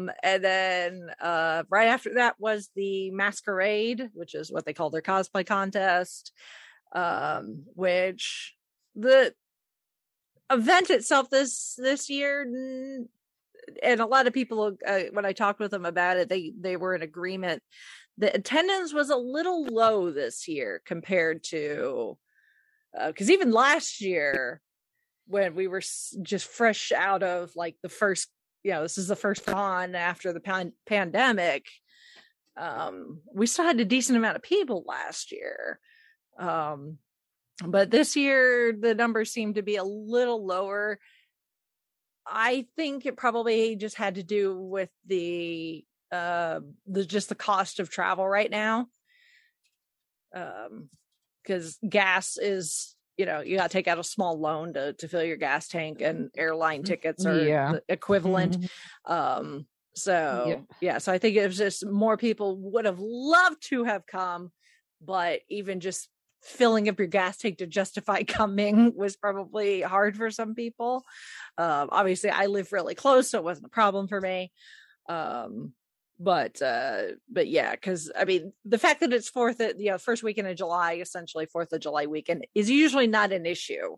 fun 0.00 0.06
um 0.06 0.10
and 0.22 0.44
then 0.44 1.06
uh 1.20 1.62
right 1.70 1.88
after 1.88 2.14
that 2.14 2.36
was 2.38 2.70
the 2.76 3.10
masquerade 3.10 4.10
which 4.14 4.34
is 4.34 4.50
what 4.52 4.64
they 4.64 4.72
call 4.72 4.90
their 4.90 5.02
cosplay 5.02 5.44
contest 5.46 6.32
um 6.94 7.64
which 7.74 8.54
the 8.94 9.34
event 10.50 10.90
itself 10.90 11.30
this 11.30 11.74
this 11.78 12.10
year 12.10 12.42
and 13.82 14.00
a 14.00 14.06
lot 14.06 14.26
of 14.26 14.32
people 14.32 14.76
uh, 14.86 15.00
when 15.12 15.24
i 15.24 15.32
talked 15.32 15.58
with 15.58 15.70
them 15.70 15.86
about 15.86 16.16
it 16.16 16.28
they 16.28 16.52
they 16.58 16.76
were 16.76 16.94
in 16.94 17.02
agreement. 17.02 17.62
The 18.16 18.32
attendance 18.32 18.94
was 18.94 19.10
a 19.10 19.16
little 19.16 19.64
low 19.64 20.12
this 20.12 20.46
year 20.46 20.80
compared 20.84 21.42
to 21.44 22.16
because 23.06 23.28
uh, 23.28 23.32
even 23.32 23.50
last 23.50 24.00
year 24.00 24.60
when 25.26 25.54
we 25.54 25.66
were 25.66 25.82
just 26.22 26.46
fresh 26.46 26.92
out 26.92 27.22
of 27.22 27.50
like 27.56 27.76
the 27.82 27.88
first 27.88 28.28
you 28.62 28.70
know 28.70 28.82
this 28.82 28.98
is 28.98 29.08
the 29.08 29.16
first 29.16 29.44
con 29.44 29.94
after 29.94 30.32
the 30.32 30.40
pan- 30.40 30.74
pandemic 30.86 31.66
um 32.56 33.20
we 33.34 33.46
still 33.46 33.64
had 33.64 33.80
a 33.80 33.84
decent 33.84 34.16
amount 34.16 34.36
of 34.36 34.42
people 34.42 34.84
last 34.86 35.32
year. 35.32 35.80
Um 36.38 36.98
but 37.62 37.90
this 37.90 38.16
year 38.16 38.74
the 38.78 38.94
numbers 38.94 39.30
seem 39.30 39.54
to 39.54 39.62
be 39.62 39.76
a 39.76 39.84
little 39.84 40.44
lower 40.44 40.98
i 42.26 42.66
think 42.76 43.06
it 43.06 43.16
probably 43.16 43.76
just 43.76 43.96
had 43.96 44.16
to 44.16 44.22
do 44.22 44.58
with 44.58 44.90
the 45.06 45.84
uh 46.10 46.60
the 46.86 47.04
just 47.04 47.28
the 47.28 47.34
cost 47.34 47.80
of 47.80 47.90
travel 47.90 48.26
right 48.26 48.50
now 48.50 48.86
um 50.34 50.88
because 51.42 51.78
gas 51.88 52.38
is 52.38 52.94
you 53.16 53.26
know 53.26 53.40
you 53.40 53.56
got 53.56 53.70
to 53.70 53.72
take 53.72 53.88
out 53.88 53.98
a 53.98 54.04
small 54.04 54.38
loan 54.38 54.72
to 54.74 54.92
to 54.94 55.08
fill 55.08 55.22
your 55.22 55.36
gas 55.36 55.68
tank 55.68 56.00
and 56.00 56.30
airline 56.36 56.82
mm, 56.82 56.86
tickets 56.86 57.24
are 57.24 57.44
yeah. 57.44 57.74
equivalent 57.88 58.58
mm-hmm. 58.58 59.12
um 59.12 59.66
so 59.94 60.44
yeah. 60.48 60.56
yeah 60.80 60.98
so 60.98 61.12
i 61.12 61.18
think 61.18 61.36
it 61.36 61.46
was 61.46 61.56
just 61.56 61.86
more 61.86 62.16
people 62.16 62.56
would 62.56 62.84
have 62.84 62.98
loved 62.98 63.62
to 63.62 63.84
have 63.84 64.06
come 64.06 64.50
but 65.00 65.40
even 65.48 65.80
just 65.80 66.08
filling 66.44 66.88
up 66.88 66.98
your 66.98 67.08
gas 67.08 67.38
tank 67.38 67.58
to 67.58 67.66
justify 67.66 68.22
coming 68.26 68.92
was 68.94 69.16
probably 69.16 69.80
hard 69.80 70.16
for 70.16 70.30
some 70.30 70.54
people. 70.54 71.04
Um 71.58 71.88
obviously 71.90 72.30
i 72.30 72.46
live 72.46 72.72
really 72.72 72.94
close 72.94 73.30
so 73.30 73.38
it 73.38 73.44
wasn't 73.44 73.66
a 73.66 73.70
problem 73.70 74.08
for 74.08 74.20
me. 74.20 74.52
Um 75.08 75.72
but 76.20 76.62
uh 76.62 77.02
but 77.28 77.48
yeah 77.48 77.72
because 77.72 78.08
i 78.16 78.24
mean 78.24 78.52
the 78.64 78.78
fact 78.78 79.00
that 79.00 79.12
it's 79.12 79.28
fourth 79.28 79.60
you 79.60 79.90
know 79.90 79.98
first 79.98 80.22
weekend 80.22 80.46
of 80.46 80.56
july 80.56 80.94
essentially 80.94 81.44
fourth 81.44 81.72
of 81.72 81.80
july 81.80 82.06
weekend 82.06 82.46
is 82.54 82.70
usually 82.70 83.08
not 83.08 83.32
an 83.32 83.46
issue. 83.46 83.96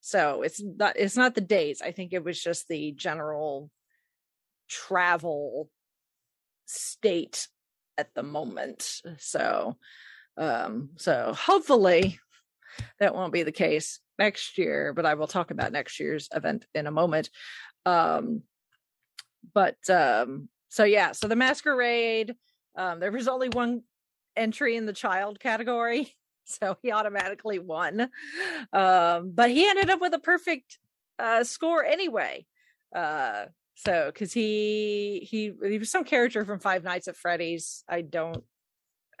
So 0.00 0.42
it's 0.42 0.60
not 0.60 0.96
it's 0.96 1.16
not 1.16 1.34
the 1.34 1.40
days. 1.40 1.80
I 1.80 1.92
think 1.92 2.12
it 2.12 2.24
was 2.24 2.42
just 2.42 2.68
the 2.68 2.92
general 2.92 3.70
travel 4.68 5.70
state 6.66 7.46
at 7.98 8.14
the 8.14 8.22
moment. 8.22 9.00
So 9.18 9.76
um 10.36 10.90
so 10.96 11.34
hopefully 11.36 12.18
that 12.98 13.14
won't 13.14 13.32
be 13.32 13.42
the 13.42 13.52
case 13.52 14.00
next 14.18 14.56
year 14.58 14.92
but 14.94 15.06
i 15.06 15.14
will 15.14 15.26
talk 15.26 15.50
about 15.50 15.72
next 15.72 16.00
year's 16.00 16.28
event 16.34 16.66
in 16.74 16.86
a 16.86 16.90
moment 16.90 17.30
um 17.84 18.42
but 19.54 19.76
um 19.90 20.48
so 20.72 20.84
yeah, 20.84 21.12
so 21.12 21.28
the 21.28 21.36
masquerade, 21.36 22.34
um, 22.76 22.98
there 22.98 23.12
was 23.12 23.28
only 23.28 23.50
one 23.50 23.82
entry 24.34 24.74
in 24.74 24.86
the 24.86 24.94
child 24.94 25.38
category, 25.38 26.16
so 26.46 26.78
he 26.80 26.90
automatically 26.90 27.58
won. 27.58 28.08
Um, 28.72 29.32
but 29.34 29.50
he 29.50 29.68
ended 29.68 29.90
up 29.90 30.00
with 30.00 30.14
a 30.14 30.18
perfect 30.18 30.78
uh, 31.18 31.44
score 31.44 31.84
anyway. 31.84 32.46
Uh, 32.96 33.46
so 33.74 34.06
because 34.06 34.32
he 34.32 35.28
he 35.30 35.52
he 35.68 35.78
was 35.78 35.90
some 35.90 36.04
character 36.04 36.42
from 36.46 36.58
Five 36.58 36.84
Nights 36.84 37.06
at 37.06 37.18
Freddy's. 37.18 37.84
I 37.86 38.00
don't 38.00 38.42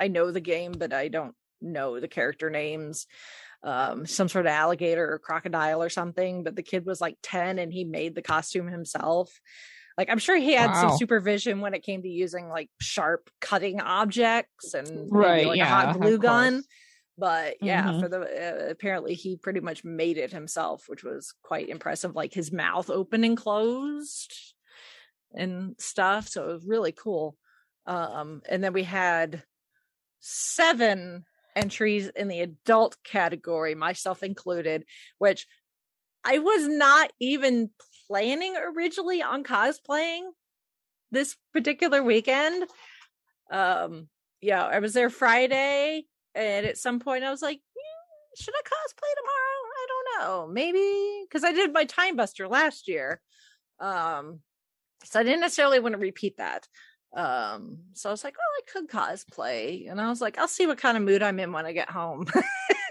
I 0.02 0.08
know 0.08 0.32
the 0.32 0.40
game, 0.40 0.72
but 0.72 0.92
I 0.92 1.06
don't 1.06 1.34
know 1.60 2.00
the 2.00 2.08
character 2.08 2.50
names. 2.50 3.06
Um, 3.62 4.06
some 4.06 4.28
sort 4.28 4.46
of 4.46 4.50
alligator 4.50 5.08
or 5.08 5.20
crocodile 5.20 5.80
or 5.80 5.88
something. 5.88 6.42
But 6.42 6.56
the 6.56 6.64
kid 6.64 6.84
was 6.84 7.00
like 7.00 7.16
10 7.22 7.60
and 7.60 7.72
he 7.72 7.84
made 7.84 8.16
the 8.16 8.22
costume 8.22 8.66
himself. 8.66 9.30
Like 9.96 10.10
I'm 10.10 10.18
sure 10.18 10.36
he 10.36 10.54
had 10.54 10.70
wow. 10.70 10.88
some 10.88 10.98
supervision 10.98 11.60
when 11.60 11.74
it 11.74 11.84
came 11.84 12.02
to 12.02 12.08
using 12.08 12.48
like 12.48 12.68
sharp 12.80 13.30
cutting 13.40 13.80
objects 13.80 14.74
and 14.74 15.08
right, 15.12 15.46
like 15.46 15.58
yeah, 15.58 15.66
a 15.66 15.86
hot 15.86 16.00
glue 16.00 16.18
gun. 16.18 16.64
But 17.16 17.56
yeah, 17.60 17.84
mm-hmm. 17.84 18.00
for 18.00 18.08
the 18.08 18.20
uh, 18.20 18.70
apparently 18.70 19.14
he 19.14 19.36
pretty 19.36 19.60
much 19.60 19.84
made 19.84 20.16
it 20.16 20.32
himself, 20.32 20.84
which 20.88 21.04
was 21.04 21.34
quite 21.42 21.68
impressive. 21.68 22.16
Like 22.16 22.32
his 22.32 22.50
mouth 22.50 22.90
open 22.90 23.22
and 23.22 23.36
closed 23.36 24.34
and 25.34 25.76
stuff. 25.78 26.26
So 26.26 26.48
it 26.48 26.52
was 26.54 26.66
really 26.66 26.92
cool. 26.92 27.36
Um, 27.86 28.42
and 28.48 28.64
then 28.64 28.72
we 28.72 28.84
had 28.84 29.42
seven 30.22 31.24
entries 31.54 32.08
in 32.08 32.28
the 32.28 32.40
adult 32.40 32.96
category, 33.04 33.74
myself 33.74 34.22
included, 34.22 34.84
which 35.18 35.46
I 36.24 36.38
was 36.38 36.66
not 36.66 37.12
even 37.20 37.70
planning 38.06 38.54
originally 38.56 39.22
on 39.22 39.44
cosplaying 39.44 40.22
this 41.10 41.36
particular 41.52 42.02
weekend. 42.02 42.64
Um, 43.50 44.08
yeah, 44.40 44.64
I 44.64 44.78
was 44.78 44.94
there 44.94 45.10
Friday, 45.10 46.04
and 46.34 46.66
at 46.66 46.78
some 46.78 47.00
point 47.00 47.24
I 47.24 47.30
was 47.30 47.42
like, 47.42 47.60
yeah, 47.76 48.42
should 48.42 48.54
I 48.54 48.62
cosplay 48.62 49.12
tomorrow? 49.16 49.62
I 49.74 49.86
don't 49.88 50.46
know, 50.46 50.52
maybe 50.52 51.24
because 51.28 51.44
I 51.44 51.52
did 51.52 51.72
my 51.72 51.84
Time 51.84 52.16
Buster 52.16 52.48
last 52.48 52.88
year. 52.88 53.20
Um, 53.80 54.40
so 55.04 55.20
I 55.20 55.24
didn't 55.24 55.40
necessarily 55.40 55.80
want 55.80 55.94
to 55.94 55.98
repeat 55.98 56.36
that. 56.38 56.66
Um, 57.14 57.78
so 57.92 58.08
I 58.08 58.12
was 58.12 58.24
like, 58.24 58.36
oh, 58.38 58.60
I 58.60 58.70
could 58.70 58.88
cosplay, 58.88 59.90
and 59.90 60.00
I 60.00 60.08
was 60.08 60.20
like, 60.20 60.38
I'll 60.38 60.48
see 60.48 60.66
what 60.66 60.78
kind 60.78 60.96
of 60.96 61.02
mood 61.02 61.22
I'm 61.22 61.38
in 61.38 61.52
when 61.52 61.66
I 61.66 61.72
get 61.72 61.90
home. 61.90 62.26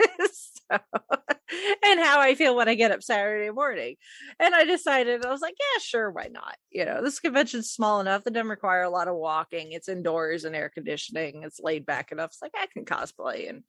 and 1.86 2.00
how 2.00 2.20
I 2.20 2.36
feel 2.36 2.56
when 2.56 2.70
I 2.70 2.76
get 2.76 2.92
up 2.92 3.04
Saturday 3.04 3.50
morning. 3.50 3.96
And 4.40 4.56
I 4.56 4.64
decided, 4.64 5.26
I 5.26 5.32
was 5.32 5.42
like, 5.42 5.56
yeah, 5.60 5.80
sure, 5.82 6.12
why 6.12 6.30
not? 6.32 6.56
You 6.70 6.86
know, 6.86 7.02
this 7.02 7.20
convention's 7.20 7.70
small 7.70 8.00
enough 8.00 8.24
that 8.24 8.34
doesn't 8.34 8.50
require 8.50 8.84
a 8.84 8.90
lot 8.90 9.08
of 9.08 9.16
walking. 9.16 9.72
It's 9.72 9.90
indoors 9.90 10.46
and 10.46 10.56
air 10.56 10.70
conditioning. 10.70 11.44
It's 11.44 11.60
laid 11.60 11.86
back 11.86 12.12
enough. 12.12 12.32
It's 12.32 12.42
like 12.42 12.54
I 12.56 12.68
can 12.74 12.86
cosplay 12.86 13.50
and 13.50 13.64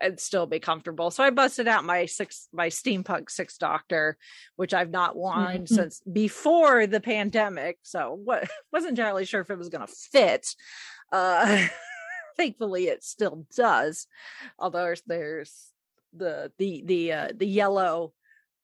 and 0.00 0.20
still 0.20 0.46
be 0.46 0.60
comfortable. 0.60 1.10
So 1.10 1.24
I 1.24 1.30
busted 1.30 1.68
out 1.68 1.84
my 1.84 2.06
six 2.06 2.48
my 2.52 2.68
steampunk 2.68 3.30
six 3.30 3.56
doctor, 3.56 4.16
which 4.56 4.74
I've 4.74 4.90
not 4.90 5.16
worn 5.16 5.64
mm-hmm. 5.64 5.74
since 5.74 6.00
before 6.10 6.86
the 6.86 7.00
pandemic. 7.00 7.78
So 7.82 8.18
what 8.22 8.48
wasn't 8.72 8.98
entirely 8.98 9.24
sure 9.24 9.40
if 9.40 9.50
it 9.50 9.58
was 9.58 9.68
gonna 9.68 9.86
fit. 9.86 10.48
Uh 11.12 11.66
thankfully 12.36 12.88
it 12.88 13.04
still 13.04 13.46
does. 13.56 14.06
Although 14.58 14.94
there's 15.06 15.70
the 16.16 16.52
the 16.58 16.82
the 16.84 17.12
uh, 17.12 17.28
the 17.34 17.46
yellow 17.46 18.12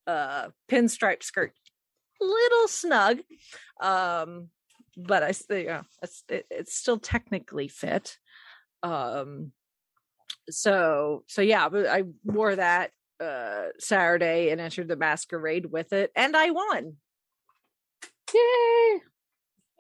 uh 0.07 0.49
pinstripe 0.71 1.23
skirt. 1.23 1.53
Little 2.21 2.69
snug 2.69 3.19
um 3.81 4.49
but 4.97 5.23
i 5.23 5.33
still 5.33 5.59
yeah 5.59 5.83
it's 6.03 6.23
it, 6.29 6.47
it's 6.51 6.75
still 6.75 6.99
technically 6.99 7.69
fit. 7.69 8.19
Um 8.83 9.53
so 10.51 11.25
so 11.29 11.43
yeah 11.43 11.69
but 11.69 11.87
i 11.87 12.03
wore 12.25 12.57
that 12.57 12.91
uh 13.21 13.67
saturday 13.79 14.51
and 14.51 14.61
entered 14.61 14.89
the 14.89 14.97
masquerade 14.97 15.67
with 15.67 15.93
it 15.93 16.11
and 16.17 16.37
i 16.37 16.51
won. 16.51 16.97
Yay! 18.35 19.01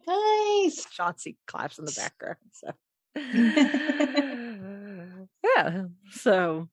Nice. 0.07 0.85
Chauncey 0.91 1.37
claps 1.47 1.79
in 1.79 1.85
the 1.85 1.93
background 1.93 2.37
so. 2.53 2.73
Yeah 5.57 5.85
so 6.11 6.69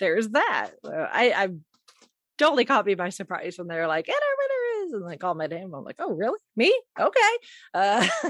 there's 0.00 0.28
that. 0.30 0.70
I, 0.84 1.32
I 1.36 1.48
totally 2.38 2.64
caught 2.64 2.86
me 2.86 2.94
by 2.94 3.10
surprise 3.10 3.58
when 3.58 3.68
they're 3.68 3.88
like, 3.88 4.08
and 4.08 4.14
our 4.14 4.36
winner 4.38 4.86
is, 4.86 4.92
and 4.94 5.10
they 5.10 5.16
call 5.16 5.34
my 5.34 5.46
name. 5.46 5.74
I'm 5.74 5.84
like, 5.84 5.96
oh, 5.98 6.14
really? 6.14 6.38
Me? 6.56 6.78
Okay. 6.98 7.20
Uh, 7.74 8.06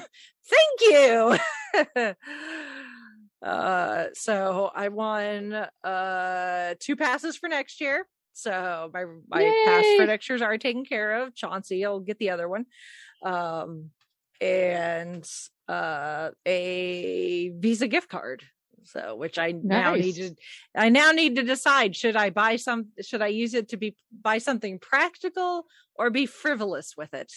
thank 0.48 0.80
you. 0.80 2.14
uh, 3.46 4.06
so 4.14 4.70
I 4.74 4.88
won 4.88 5.66
uh, 5.84 6.74
two 6.80 6.96
passes 6.96 7.36
for 7.36 7.48
next 7.48 7.80
year. 7.80 8.06
So 8.32 8.90
my 8.94 9.04
my 9.28 9.40
Yay. 9.42 9.64
pass 9.64 9.84
for 9.96 10.06
next 10.06 10.28
year's 10.28 10.42
are 10.42 10.58
taken 10.58 10.84
care 10.84 11.22
of. 11.22 11.34
Chauncey 11.34 11.84
will 11.84 12.00
get 12.00 12.18
the 12.18 12.30
other 12.30 12.48
one. 12.48 12.66
Um, 13.24 13.90
and 14.40 15.28
uh, 15.66 16.30
a 16.46 17.50
Visa 17.58 17.88
gift 17.88 18.08
card 18.08 18.44
so 18.84 19.16
which 19.16 19.38
i 19.38 19.52
nice. 19.52 19.62
now 19.62 19.94
need 19.94 20.14
to 20.14 20.34
i 20.74 20.88
now 20.88 21.10
need 21.12 21.36
to 21.36 21.42
decide 21.42 21.94
should 21.94 22.16
i 22.16 22.30
buy 22.30 22.56
some 22.56 22.86
should 23.00 23.22
i 23.22 23.26
use 23.26 23.54
it 23.54 23.68
to 23.68 23.76
be 23.76 23.96
buy 24.22 24.38
something 24.38 24.78
practical 24.78 25.66
or 25.98 26.10
be 26.10 26.24
frivolous 26.24 26.96
with 26.96 27.12
it? 27.12 27.32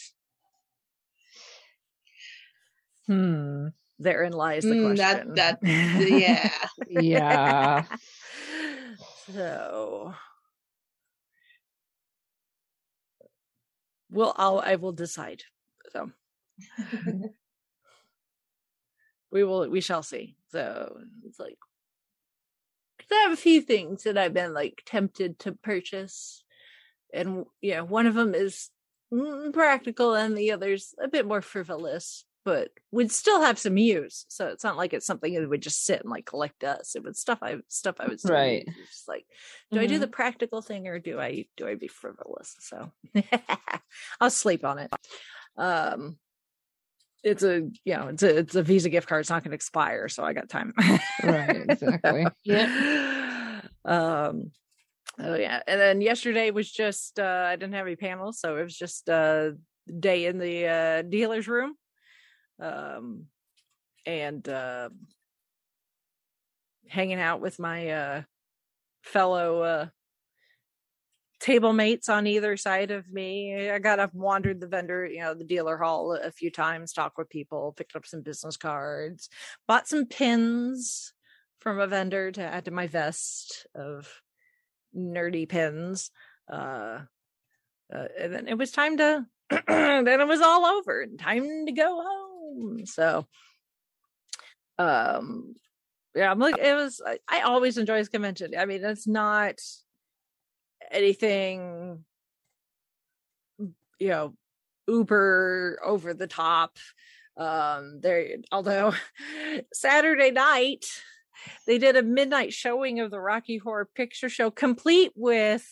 Hmm. 3.07 3.67
Therein 3.99 4.33
lies 4.33 4.63
the 4.63 4.69
mm, 4.69 4.95
question. 4.95 5.33
that 5.33 5.59
that 5.61 6.09
yeah. 6.09 6.51
Yeah. 6.87 7.85
So. 9.33 10.13
Well 14.13 14.33
i'll 14.35 14.59
i 14.59 14.75
will 14.75 14.91
decide 14.91 15.43
so 15.93 16.11
we 19.31 19.43
will 19.43 19.69
we 19.69 19.81
shall 19.81 20.03
see. 20.03 20.35
So 20.51 20.97
it's 21.25 21.39
like 21.39 21.57
I 23.11 23.15
have 23.23 23.33
a 23.33 23.37
few 23.37 23.61
things 23.61 24.03
that 24.03 24.17
I've 24.17 24.33
been 24.33 24.53
like 24.53 24.83
tempted 24.85 25.39
to 25.39 25.51
purchase 25.53 26.43
and 27.13 27.45
yeah 27.61 27.81
one 27.81 28.07
of 28.07 28.13
them 28.13 28.33
is 28.33 28.69
mm, 29.13 29.51
practical 29.51 30.13
and 30.13 30.37
the 30.37 30.51
other's 30.51 30.95
a 31.01 31.07
bit 31.07 31.25
more 31.25 31.41
frivolous 31.41 32.25
but 32.43 32.69
would 32.91 33.11
still 33.11 33.41
have 33.41 33.59
some 33.59 33.77
use. 33.77 34.25
So 34.27 34.47
it's 34.47 34.63
not 34.63 34.75
like 34.75 34.93
it's 34.93 35.05
something 35.05 35.33
that 35.33 35.47
would 35.47 35.61
just 35.61 35.85
sit 35.85 36.01
and 36.01 36.09
like 36.09 36.25
collect 36.25 36.59
dust. 36.59 36.95
It 36.95 37.03
would 37.03 37.15
stuff 37.15 37.39
i 37.41 37.57
stuff 37.67 37.97
i 37.99 38.07
would 38.07 38.19
still 38.19 38.33
Right. 38.33 38.67
It's 38.67 39.07
like 39.07 39.25
do 39.71 39.79
i 39.79 39.85
do 39.85 39.99
the 39.99 40.07
practical 40.07 40.61
thing 40.61 40.87
or 40.87 40.99
do 40.99 41.19
i 41.19 41.45
do 41.55 41.67
i 41.67 41.75
be 41.75 41.87
frivolous? 41.87 42.55
So 42.59 42.91
i'll 44.21 44.29
sleep 44.29 44.65
on 44.65 44.79
it. 44.79 44.91
Um 45.57 46.17
it's 47.23 47.43
a 47.43 47.61
you 47.85 47.95
know 47.95 48.07
it's 48.07 48.23
a 48.23 48.37
it's 48.37 48.55
a 48.55 48.63
visa 48.63 48.89
gift 48.89 49.07
card. 49.07 49.21
It's 49.21 49.29
not 49.29 49.43
going 49.43 49.51
to 49.51 49.55
expire 49.55 50.07
so 50.09 50.23
i 50.23 50.33
got 50.33 50.49
time. 50.49 50.73
Right, 51.23 51.65
exactly. 51.69 52.25
yeah. 52.43 53.61
Um 53.85 54.51
oh 55.19 55.35
yeah. 55.35 55.61
And 55.67 55.79
then 55.79 56.01
yesterday 56.01 56.51
was 56.51 56.71
just 56.71 57.19
uh 57.19 57.47
i 57.49 57.55
didn't 57.55 57.73
have 57.73 57.85
any 57.85 57.95
panels 57.95 58.39
so 58.39 58.57
it 58.57 58.63
was 58.63 58.77
just 58.77 59.09
uh 59.09 59.51
day 59.99 60.25
in 60.25 60.37
the 60.37 60.67
uh 60.67 61.01
dealer's 61.03 61.47
room. 61.47 61.75
Um 62.59 63.25
and 64.05 64.47
uh 64.47 64.89
hanging 66.87 67.19
out 67.19 67.41
with 67.41 67.59
my 67.59 67.89
uh 67.89 68.21
fellow 69.03 69.61
uh 69.61 69.85
table 71.41 71.73
mates 71.73 72.07
on 72.07 72.27
either 72.27 72.55
side 72.55 72.91
of 72.91 73.11
me. 73.11 73.69
I 73.69 73.79
got 73.79 73.99
up 73.99 74.13
wandered 74.13 74.61
the 74.61 74.67
vendor 74.67 75.05
you 75.05 75.19
know 75.21 75.33
the 75.33 75.43
dealer 75.43 75.77
hall 75.77 76.13
a 76.13 76.31
few 76.31 76.51
times 76.51 76.93
talked 76.93 77.17
with 77.17 77.29
people 77.29 77.73
picked 77.75 77.95
up 77.95 78.05
some 78.05 78.21
business 78.21 78.57
cards 78.57 79.29
bought 79.67 79.87
some 79.87 80.05
pins 80.05 81.13
from 81.59 81.79
a 81.79 81.87
vendor 81.87 82.31
to 82.31 82.41
add 82.41 82.65
to 82.65 82.71
my 82.71 82.87
vest 82.87 83.65
of 83.75 84.07
nerdy 84.95 85.47
pins 85.47 86.11
uh, 86.51 86.99
uh 87.93 88.07
and 88.19 88.33
then 88.33 88.47
it 88.47 88.57
was 88.57 88.71
time 88.71 88.97
to 88.97 89.25
then 89.67 90.21
it 90.21 90.27
was 90.27 90.41
all 90.41 90.65
over 90.65 91.01
and 91.01 91.19
time 91.19 91.65
to 91.65 91.71
go 91.73 92.01
home. 92.01 92.85
So 92.85 93.27
um 94.77 95.55
yeah 96.15 96.31
i'm 96.31 96.39
like 96.39 96.57
it 96.57 96.73
was 96.73 97.01
I, 97.05 97.19
I 97.27 97.41
always 97.41 97.77
enjoy 97.77 97.97
this 97.97 98.09
convention. 98.09 98.53
I 98.57 98.65
mean 98.65 98.83
it's 98.83 99.07
not 99.07 99.55
anything 100.91 102.03
you 103.99 104.07
know 104.07 104.33
uber 104.87 105.79
over 105.83 106.13
the 106.13 106.27
top. 106.27 106.77
Um 107.37 107.99
there 108.01 108.37
although 108.51 108.93
saturday 109.73 110.31
night 110.31 110.85
they 111.65 111.77
did 111.77 111.95
a 111.95 112.03
midnight 112.03 112.53
showing 112.53 112.99
of 112.99 113.09
the 113.09 113.19
rocky 113.19 113.57
horror 113.57 113.89
picture 113.95 114.29
show 114.29 114.51
complete 114.51 115.13
with 115.15 115.65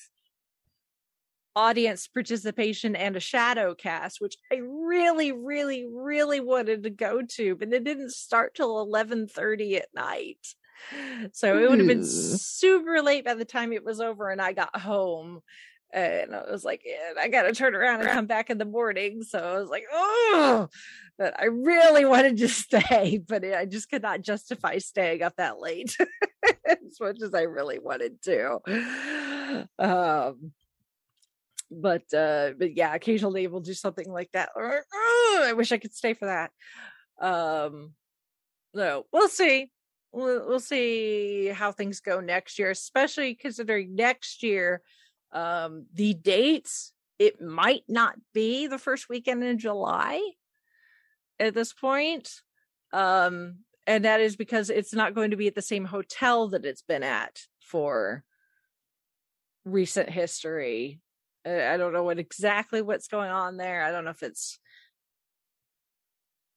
audience 1.55 2.07
participation 2.07 2.95
and 2.95 3.15
a 3.15 3.19
shadow 3.19 3.75
cast 3.75 4.21
which 4.21 4.37
i 4.51 4.55
really 4.55 5.31
really 5.31 5.85
really 5.91 6.39
wanted 6.39 6.83
to 6.83 6.89
go 6.89 7.21
to 7.21 7.55
but 7.55 7.73
it 7.73 7.83
didn't 7.83 8.11
start 8.11 8.55
till 8.55 8.85
11:30 8.85 9.75
at 9.77 9.87
night 9.93 10.55
so 11.33 11.57
it 11.57 11.69
would 11.69 11.79
have 11.79 11.87
been 11.87 12.05
super 12.05 13.01
late 13.01 13.25
by 13.25 13.33
the 13.33 13.45
time 13.45 13.73
it 13.73 13.85
was 13.85 13.99
over 13.99 14.29
and 14.29 14.41
i 14.41 14.53
got 14.53 14.79
home 14.79 15.41
and 15.91 16.35
I 16.35 16.51
was 16.51 16.63
like, 16.63 16.83
yeah, 16.85 17.19
I 17.19 17.29
got 17.29 17.43
to 17.43 17.51
turn 17.53 17.75
around 17.75 18.01
and 18.01 18.09
come 18.09 18.27
back 18.27 18.49
in 18.49 18.57
the 18.57 18.65
morning. 18.65 19.23
So 19.23 19.39
I 19.39 19.59
was 19.59 19.69
like, 19.69 19.85
oh, 19.91 20.67
but 21.17 21.39
I 21.39 21.45
really 21.45 22.05
wanted 22.05 22.37
to 22.37 22.47
stay, 22.47 23.19
but 23.25 23.43
I 23.43 23.65
just 23.65 23.89
could 23.89 24.03
not 24.03 24.21
justify 24.21 24.77
staying 24.77 25.23
up 25.23 25.35
that 25.37 25.59
late 25.59 25.97
as 26.65 26.99
much 26.99 27.21
as 27.23 27.33
I 27.33 27.41
really 27.41 27.79
wanted 27.79 28.21
to. 28.23 28.59
Um, 29.79 30.51
but 31.71 32.13
uh, 32.13 32.51
but 32.57 32.75
yeah, 32.75 32.93
occasionally 32.93 33.47
we'll 33.47 33.61
do 33.61 33.73
something 33.73 34.11
like 34.11 34.31
that. 34.33 34.49
Or 34.55 34.83
oh, 34.93 35.43
I 35.45 35.53
wish 35.53 35.71
I 35.71 35.77
could 35.77 35.93
stay 35.93 36.13
for 36.13 36.25
that. 36.25 36.51
Um, 37.19 37.93
no, 38.73 39.05
we'll 39.11 39.29
see. 39.29 39.71
We'll, 40.11 40.59
see 40.59 41.47
how 41.47 41.71
things 41.71 41.99
go 41.99 42.19
next 42.19 42.57
year, 42.57 42.71
especially 42.71 43.35
considering 43.35 43.95
next 43.95 44.43
year 44.43 44.81
um 45.31 45.85
the 45.93 46.15
dates 46.15 46.91
it 47.19 47.39
might 47.39 47.83
not 47.87 48.15
be 48.33 48.65
the 48.65 48.79
first 48.79 49.09
weekend 49.09 49.43
in 49.43 49.59
july 49.59 50.19
at 51.39 51.53
this 51.53 51.71
point 51.71 52.41
um 52.93 53.57
and 53.89 54.05
that 54.05 54.21
is 54.21 54.35
because 54.35 54.69
it's 54.69 54.93
not 54.93 55.15
going 55.15 55.31
to 55.31 55.37
be 55.37 55.47
at 55.47 55.55
the 55.55 55.61
same 55.61 55.85
hotel 55.85 56.47
that 56.47 56.63
it's 56.63 56.83
been 56.83 57.01
at 57.01 57.41
for 57.59 58.23
recent 59.65 60.09
history. 60.11 60.99
I 61.43 61.75
don't 61.77 61.93
know 61.93 62.03
what 62.03 62.19
exactly 62.19 62.83
what's 62.83 63.07
going 63.07 63.31
on 63.31 63.57
there. 63.57 63.83
I 63.83 63.91
don't 63.91 64.05
know 64.05 64.11
if 64.11 64.21
it's 64.21 64.59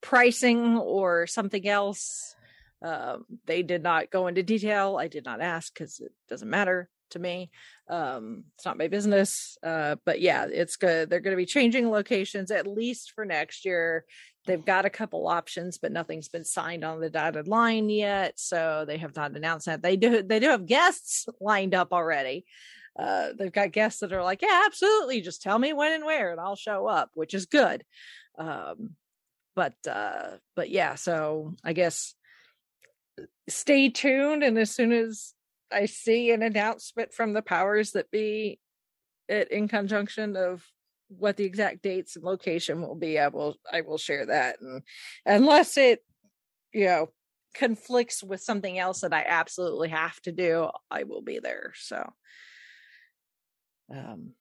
pricing 0.03 0.77
or 0.77 1.27
something 1.27 1.67
else 1.67 2.37
um 2.83 3.25
they 3.47 3.63
did 3.63 3.83
not 3.83 4.11
go 4.11 4.27
into 4.27 4.43
detail. 4.43 4.97
I 4.99 5.09
did 5.09 5.25
not 5.25 5.41
ask 5.41 5.73
because 5.73 6.01
it 6.01 6.13
doesn't 6.29 6.51
matter 6.51 6.89
to 7.11 7.19
me. 7.19 7.51
Um 7.89 8.45
it's 8.57 8.65
not 8.65 8.79
my 8.79 8.89
business. 8.89 9.57
Uh 9.63 9.97
but 10.05 10.21
yeah 10.21 10.47
it's 10.51 10.77
good 10.77 11.09
they're 11.09 11.21
going 11.21 11.37
to 11.37 11.41
be 11.41 11.47
changing 11.47 11.91
locations 11.91 12.51
at 12.51 12.67
least 12.67 13.13
for 13.15 13.25
next 13.25 13.65
year. 13.65 14.05
They've 14.47 14.65
got 14.65 14.85
a 14.85 14.91
couple 14.91 15.29
options 15.29 15.79
but 15.79 15.93
nothing's 15.93 16.29
been 16.29 16.45
signed 16.45 16.85
on 16.85 17.01
the 17.01 17.11
dotted 17.11 17.49
line 17.49 17.89
yet 17.89 18.39
so 18.39 18.85
they 18.87 18.99
have 18.99 19.15
not 19.15 19.37
announced 19.37 19.67
that. 19.67 19.83
They 19.83 19.97
do 19.97 20.23
they 20.23 20.41
do 20.41 20.49
have 20.49 20.67
guests 20.67 21.27
lined 21.41 21.75
up 21.75 21.93
already. 21.93 22.45
Uh 22.99 23.29
they've 23.39 23.53
got 23.53 23.73
guests 23.73 24.01
that 24.01 24.13
are 24.13 24.25
like 24.25 24.43
yeah 24.43 24.63
absolutely 24.67 25.21
just 25.21 25.43
tell 25.43 25.59
me 25.59 25.73
when 25.73 25.93
and 25.93 26.05
where 26.05 26.33
and 26.33 26.41
i'll 26.41 26.57
show 26.57 26.87
up 26.87 27.11
which 27.15 27.35
is 27.35 27.47
good. 27.47 27.85
Um 28.39 28.97
but 29.55 29.75
uh 29.89 30.39
but 30.57 30.71
yeah 30.71 30.95
so 30.95 31.53
i 31.63 31.75
guess 31.75 32.15
stay 33.49 33.89
tuned 33.89 34.43
and 34.43 34.59
as 34.59 34.71
soon 34.71 34.93
as 34.93 35.35
I 35.73 35.87
see 35.87 36.31
an 36.31 36.43
announcement 36.43 37.13
from 37.13 37.33
the 37.33 37.43
powers 37.43 37.93
that 37.93 38.11
be 38.11 38.59
it 39.29 39.51
InConJunction 39.51 40.37
of 40.37 40.65
what 41.09 41.37
the 41.37 41.45
exact 41.45 41.83
dates 41.83 42.17
and 42.17 42.25
location 42.25 42.81
will 42.81 42.95
be, 42.95 43.19
I 43.19 43.29
will 43.29 43.57
I 43.71 43.83
will 43.83 43.99
share 43.99 44.27
that. 44.27 44.61
And 44.61 44.83
unless 45.27 45.77
it, 45.77 46.01
you 46.73 46.87
know, 46.87 47.09
conflicts 47.55 48.23
with 48.23 48.41
something 48.41 48.79
else 48.79 49.01
that 49.01 49.13
I 49.13 49.25
absolutely 49.27 49.89
have 49.91 50.21
to 50.23 50.33
do, 50.33 50.69
I 50.91 51.05
will 51.05 51.23
be 51.23 51.39
there. 51.39 51.73
So 51.77 52.13
um 53.95 54.33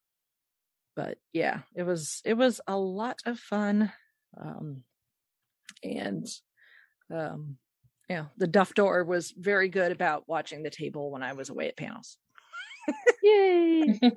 but 0.95 1.17
yeah, 1.33 1.59
it 1.75 1.83
was 1.83 2.21
it 2.25 2.35
was 2.35 2.61
a 2.67 2.77
lot 2.77 3.19
of 3.25 3.39
fun. 3.39 3.91
Um 4.39 4.83
and 5.83 6.27
um 7.13 7.57
yeah, 8.11 8.25
the 8.35 8.47
Duff 8.47 8.73
Door 8.73 9.05
was 9.05 9.31
very 9.31 9.69
good 9.69 9.93
about 9.93 10.27
watching 10.27 10.63
the 10.63 10.69
table 10.69 11.11
when 11.11 11.23
I 11.23 11.31
was 11.31 11.49
away 11.49 11.69
at 11.69 11.77
panels. 11.77 12.17
Yay. 13.23 13.99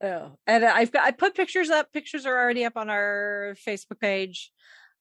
Oh, 0.00 0.38
and 0.46 0.64
I've 0.64 0.92
got 0.92 1.04
I 1.04 1.10
put 1.10 1.34
pictures 1.34 1.70
up. 1.70 1.92
Pictures 1.92 2.24
are 2.24 2.38
already 2.38 2.64
up 2.64 2.76
on 2.76 2.88
our 2.88 3.56
Facebook 3.66 3.98
page. 3.98 4.52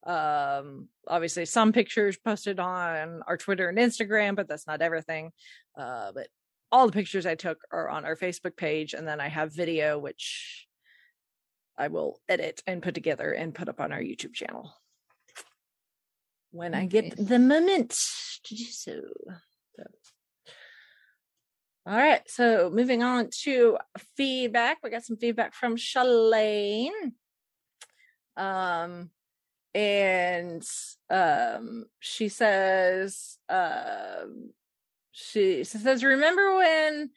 Um, 0.07 0.87
obviously, 1.07 1.45
some 1.45 1.71
pictures 1.71 2.17
posted 2.17 2.59
on 2.59 3.21
our 3.27 3.37
Twitter 3.37 3.69
and 3.69 3.77
Instagram, 3.77 4.35
but 4.35 4.47
that's 4.47 4.65
not 4.65 4.81
everything. 4.81 5.33
Uh, 5.77 6.13
but 6.15 6.29
all 6.71 6.87
the 6.87 6.93
pictures 6.93 7.27
I 7.27 7.35
took 7.35 7.59
are 7.71 7.89
on 7.89 8.05
our 8.05 8.15
Facebook 8.15 8.57
page, 8.57 8.95
and 8.95 9.07
then 9.07 9.21
I 9.21 9.27
have 9.27 9.53
video 9.53 9.99
which 9.99 10.65
I 11.77 11.89
will 11.89 12.19
edit 12.27 12.63
and 12.65 12.81
put 12.81 12.95
together 12.95 13.31
and 13.33 13.53
put 13.53 13.69
up 13.69 13.79
on 13.79 13.91
our 13.91 14.01
YouTube 14.01 14.33
channel 14.33 14.73
when 16.57 16.73
I 16.73 16.85
get 16.85 17.15
the 17.15 17.39
moment 17.39 17.97
to 18.43 18.55
do 18.55 18.63
so. 18.63 18.99
So. 19.75 19.83
All 21.85 21.95
right, 21.95 22.21
so 22.27 22.69
moving 22.73 23.03
on 23.03 23.29
to 23.43 23.77
feedback. 24.17 24.79
We 24.83 24.89
got 24.89 25.05
some 25.05 25.17
feedback 25.17 25.53
from 25.53 25.77
Shalane. 25.77 27.13
Um 28.35 29.11
and 29.73 30.63
um 31.09 31.85
she 31.99 32.29
says 32.29 33.37
um 33.49 34.49
she 35.11 35.63
says 35.63 36.03
remember 36.03 36.55
when 36.55 37.09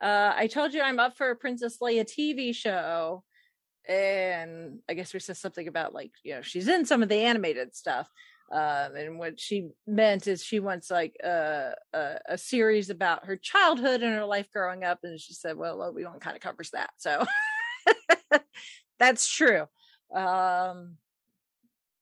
uh 0.00 0.32
I 0.34 0.46
told 0.48 0.74
you 0.74 0.82
I'm 0.82 0.98
up 0.98 1.16
for 1.16 1.30
a 1.30 1.36
Princess 1.36 1.78
Leia 1.80 2.04
TV 2.04 2.54
show 2.54 3.22
and 3.88 4.80
I 4.88 4.94
guess 4.94 5.12
we 5.12 5.20
said 5.20 5.36
something 5.36 5.66
about 5.66 5.94
like 5.94 6.12
you 6.22 6.34
know 6.34 6.42
she's 6.42 6.68
in 6.68 6.84
some 6.84 7.02
of 7.02 7.08
the 7.08 7.16
animated 7.16 7.74
stuff 7.74 8.08
um, 8.52 8.94
and 8.96 9.18
what 9.18 9.40
she 9.40 9.70
meant 9.86 10.26
is 10.26 10.44
she 10.44 10.60
wants 10.60 10.90
like 10.90 11.16
a, 11.24 11.72
a 11.94 12.16
a 12.30 12.38
series 12.38 12.90
about 12.90 13.24
her 13.26 13.36
childhood 13.36 14.02
and 14.02 14.14
her 14.14 14.26
life 14.26 14.48
growing 14.52 14.84
up, 14.84 14.98
and 15.02 15.18
she 15.18 15.32
said, 15.34 15.56
"Well, 15.56 15.92
we 15.94 16.04
one 16.04 16.20
kind 16.20 16.36
of 16.36 16.42
covers 16.42 16.70
that." 16.70 16.90
So 16.98 17.24
that's 18.98 19.28
true. 19.28 19.64
Um, 20.14 20.96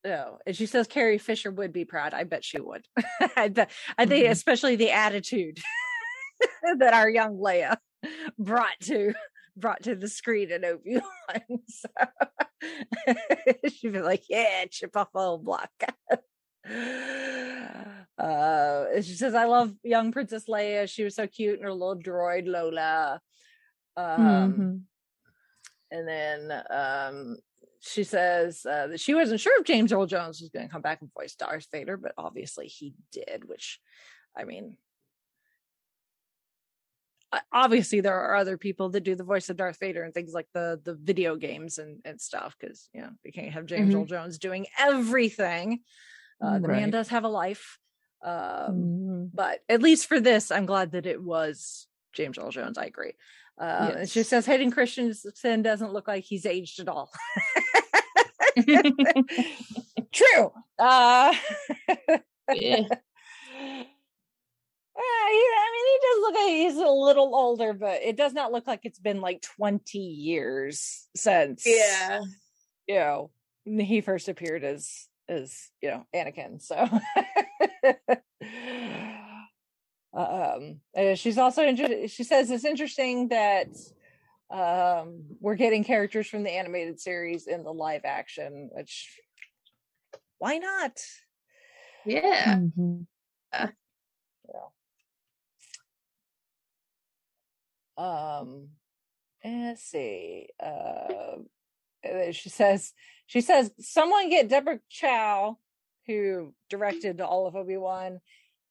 no, 0.05 0.39
and 0.47 0.57
she 0.57 0.67
says 0.67 0.87
Carrie 0.87 1.19
Fisher 1.19 1.51
would 1.51 1.73
be 1.73 1.85
proud. 1.85 2.15
I 2.15 2.25
bet 2.25 2.45
she 2.45 2.61
would. 2.61 2.85
I, 3.21 3.53
I 3.99 4.07
think, 4.07 4.27
Mhm. 4.27 4.31
especially 4.31 4.77
the 4.77 4.91
attitude 4.91 5.61
that 6.79 6.95
our 6.95 7.09
young 7.09 7.37
Leia 7.37 7.77
brought 8.39 8.81
to 8.85 9.15
brought 9.57 9.83
to 9.83 9.95
the 9.95 10.09
screen 10.09 10.51
in 10.51 10.65
Obi 10.65 10.97
Wan. 10.97 11.61
So 11.69 11.89
she'd 13.69 13.93
be 13.93 14.01
like, 14.01 14.25
"Yeah, 14.29 14.65
chip 14.71 14.97
off 14.97 15.09
a 15.15 15.37
block." 15.39 15.71
Uh, 18.19 18.85
she 19.03 19.15
says, 19.15 19.35
"I 19.35 19.45
love 19.45 19.75
young 19.83 20.13
Princess 20.13 20.47
Leia. 20.49 20.89
She 20.89 21.05
was 21.05 21.15
so 21.15 21.27
cute, 21.27 21.55
and 21.55 21.65
her 21.65 21.73
little 21.73 21.97
droid 22.01 22.47
Lola." 22.47 23.21
Um, 23.97 24.07
Mhm. 24.07 24.85
and 25.91 26.09
then 26.09 26.63
um, 26.71 27.37
she 27.81 28.05
says 28.05 28.65
uh, 28.67 28.87
that 28.89 29.01
she 29.01 29.15
wasn't 29.15 29.41
sure 29.41 29.59
if 29.61 29.67
James 29.67 29.93
Earl 29.93 30.07
Jones 30.07 30.41
was 30.41 30.51
going 30.51 30.67
to 30.67 30.73
come 30.73 30.83
back 30.83 31.01
and 31.01 31.13
voice 31.13 31.35
Darth 31.35 31.67
Vader, 31.73 31.97
but 31.97 32.13
obviously 32.17 32.67
he 32.67 32.95
did. 33.11 33.49
Which, 33.49 33.81
I 34.37 34.45
mean, 34.45 34.77
obviously 37.53 38.01
there 38.01 38.19
are 38.21 38.37
other 38.37 38.57
people 38.59 38.89
that 38.91 39.05
do 39.05 39.15
the 39.15 39.25
voice 39.25 39.49
of 39.51 39.57
Darth 39.57 39.79
Vader 39.79 40.03
and 40.03 40.13
things 40.13 40.33
like 40.33 40.49
the 40.53 40.81
the 40.85 40.95
video 40.95 41.37
games 41.37 41.79
and 41.79 42.01
and 42.05 42.21
stuff 42.21 42.57
because 42.59 42.89
you 42.93 43.01
know 43.01 43.11
you 43.25 43.33
can't 43.33 43.53
have 43.53 43.67
James 43.67 43.93
Mhm. 43.93 43.99
Earl 44.01 44.07
Jones 44.07 44.39
doing 44.39 44.67
everything. 44.79 45.81
Uh, 46.41 46.59
the 46.59 46.69
man 46.69 46.91
does 46.91 47.09
have 47.09 47.25
a 47.25 47.29
life, 47.29 47.79
um, 48.23 48.31
Mhm. 48.33 49.31
but 49.35 49.61
at 49.69 49.83
least 49.83 50.07
for 50.07 50.21
this, 50.21 50.51
I'm 50.51 50.67
glad 50.67 50.93
that 50.93 51.07
it 51.07 51.23
was 51.23 51.87
James 52.13 52.39
Earl 52.39 52.51
Jones. 52.51 52.79
I 52.79 52.85
agree. 52.87 53.13
Uh, 53.59 53.93
Yes. 54.07 54.27
says 54.29 54.47
Hayden 54.47 54.71
Christensen 54.71 55.61
doesn't 55.63 55.93
look 55.93 56.09
like 56.09 56.25
he's 56.25 56.47
aged 56.47 56.81
at 56.81 56.89
all. 56.89 57.11
True. 60.13 60.53
Uh, 60.79 61.35
Yeah. 62.55 62.83
Uh, 64.97 65.03
he, 65.03 65.39
I 65.39 65.71
mean, 65.73 65.87
he 65.87 65.99
does 66.03 66.21
look 66.21 66.35
like 66.35 66.49
he's 66.51 66.77
a 66.77 66.91
little 66.93 67.35
older, 67.35 67.73
but 67.73 68.03
it 68.03 68.17
does 68.17 68.35
not 68.35 68.53
look 68.53 68.67
like 68.67 68.81
it's 68.83 68.99
been 68.99 69.23
like 69.23 69.41
20 69.41 69.99
years 69.99 71.09
since, 71.17 71.65
Yeah. 71.65 72.21
you 72.87 72.97
know, 72.97 73.31
he 73.65 74.03
first 74.03 74.29
appeared 74.29 74.63
as, 74.63 75.07
as, 75.31 75.71
you 75.81 75.91
know, 75.91 76.05
Anakin. 76.15 76.61
So, 76.61 76.77
um, 80.13 80.81
uh, 80.97 81.15
she's 81.15 81.39
also 81.39 81.63
interested. 81.63 82.11
She 82.11 82.25
says 82.25 82.51
it's 82.51 82.65
interesting 82.65 83.29
that, 83.29 83.69
um, 84.51 85.23
we're 85.41 85.55
getting 85.55 85.85
characters 85.85 86.27
from 86.27 86.43
the 86.43 86.51
animated 86.51 87.01
series 87.01 87.47
in 87.47 87.63
the 87.63 87.73
live 87.73 88.05
action, 88.05 88.69
which 88.73 89.21
why 90.39 90.59
not? 90.59 90.99
Yeah. 92.05 92.57
Mhm. 92.57 93.07
um 97.99 98.69
let's 99.45 99.83
see 99.83 100.49
uh, 100.65 101.37
she 102.31 102.49
says 102.49 102.95
she 103.31 103.41
says 103.41 103.71
someone 103.79 104.29
get 104.29 104.49
deborah 104.49 104.81
chow 104.89 105.57
who 106.09 106.53
directed 106.69 107.21
all 107.21 107.47
of 107.47 107.55
obi-wan 107.55 108.21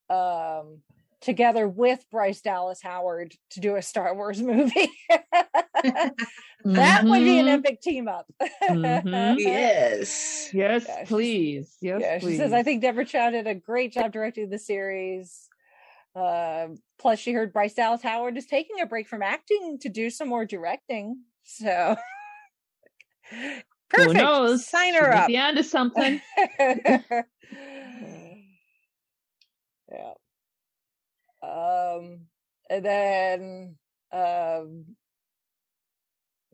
um 0.10 0.80
together 1.22 1.68
with 1.68 2.06
bryce 2.12 2.42
dallas 2.42 2.82
howard 2.82 3.34
to 3.50 3.60
do 3.62 3.76
a 3.78 3.82
star 3.82 4.14
wars 4.14 4.42
movie 4.52 4.92
that 6.66 7.04
would 7.08 7.24
be 7.24 7.40
an 7.40 7.46
Mhm. 7.46 7.54
epic 7.60 7.82
team 7.82 8.08
up 8.10 8.28
Mhm. 8.70 9.36
Yes. 9.40 10.50
Yes, 10.54 10.86
Yeah, 10.88 11.06
please. 11.06 11.78
Yes, 11.82 12.02
yeah, 12.02 12.20
please. 12.20 12.32
she 12.34 12.38
says, 12.38 12.54
I 12.54 12.64
think 12.64 12.82
Deborah 12.82 13.06
Chow 13.06 13.30
did 13.30 13.48
a 13.48 13.54
great 13.56 13.94
job 13.94 14.12
directing 14.12 14.50
the 14.50 14.58
series. 14.60 15.48
Uh, 16.16 16.70
plus, 16.98 17.20
she 17.20 17.34
heard 17.34 17.54
Bryce 17.54 17.76
Dallas 17.76 18.02
Howard 18.02 18.36
is 18.38 18.46
taking 18.48 18.82
a 18.82 18.86
break 18.88 19.08
from 19.08 19.22
acting 19.22 19.78
to 19.82 19.90
do 19.90 20.10
some 20.10 20.28
more 20.28 20.44
directing. 20.46 21.22
So, 21.44 21.96
perfect. 23.90 24.18
Who 24.18 24.24
knows? 24.24 24.68
Sign 24.68 24.94
her 24.96 25.14
up. 25.14 25.28
be 25.28 25.38
onto 25.38 25.64
something. 25.64 26.22
yeah. 26.60 27.24
Um, 31.42 32.22
and 32.70 32.86
then 32.86 33.76
um, 34.12 34.86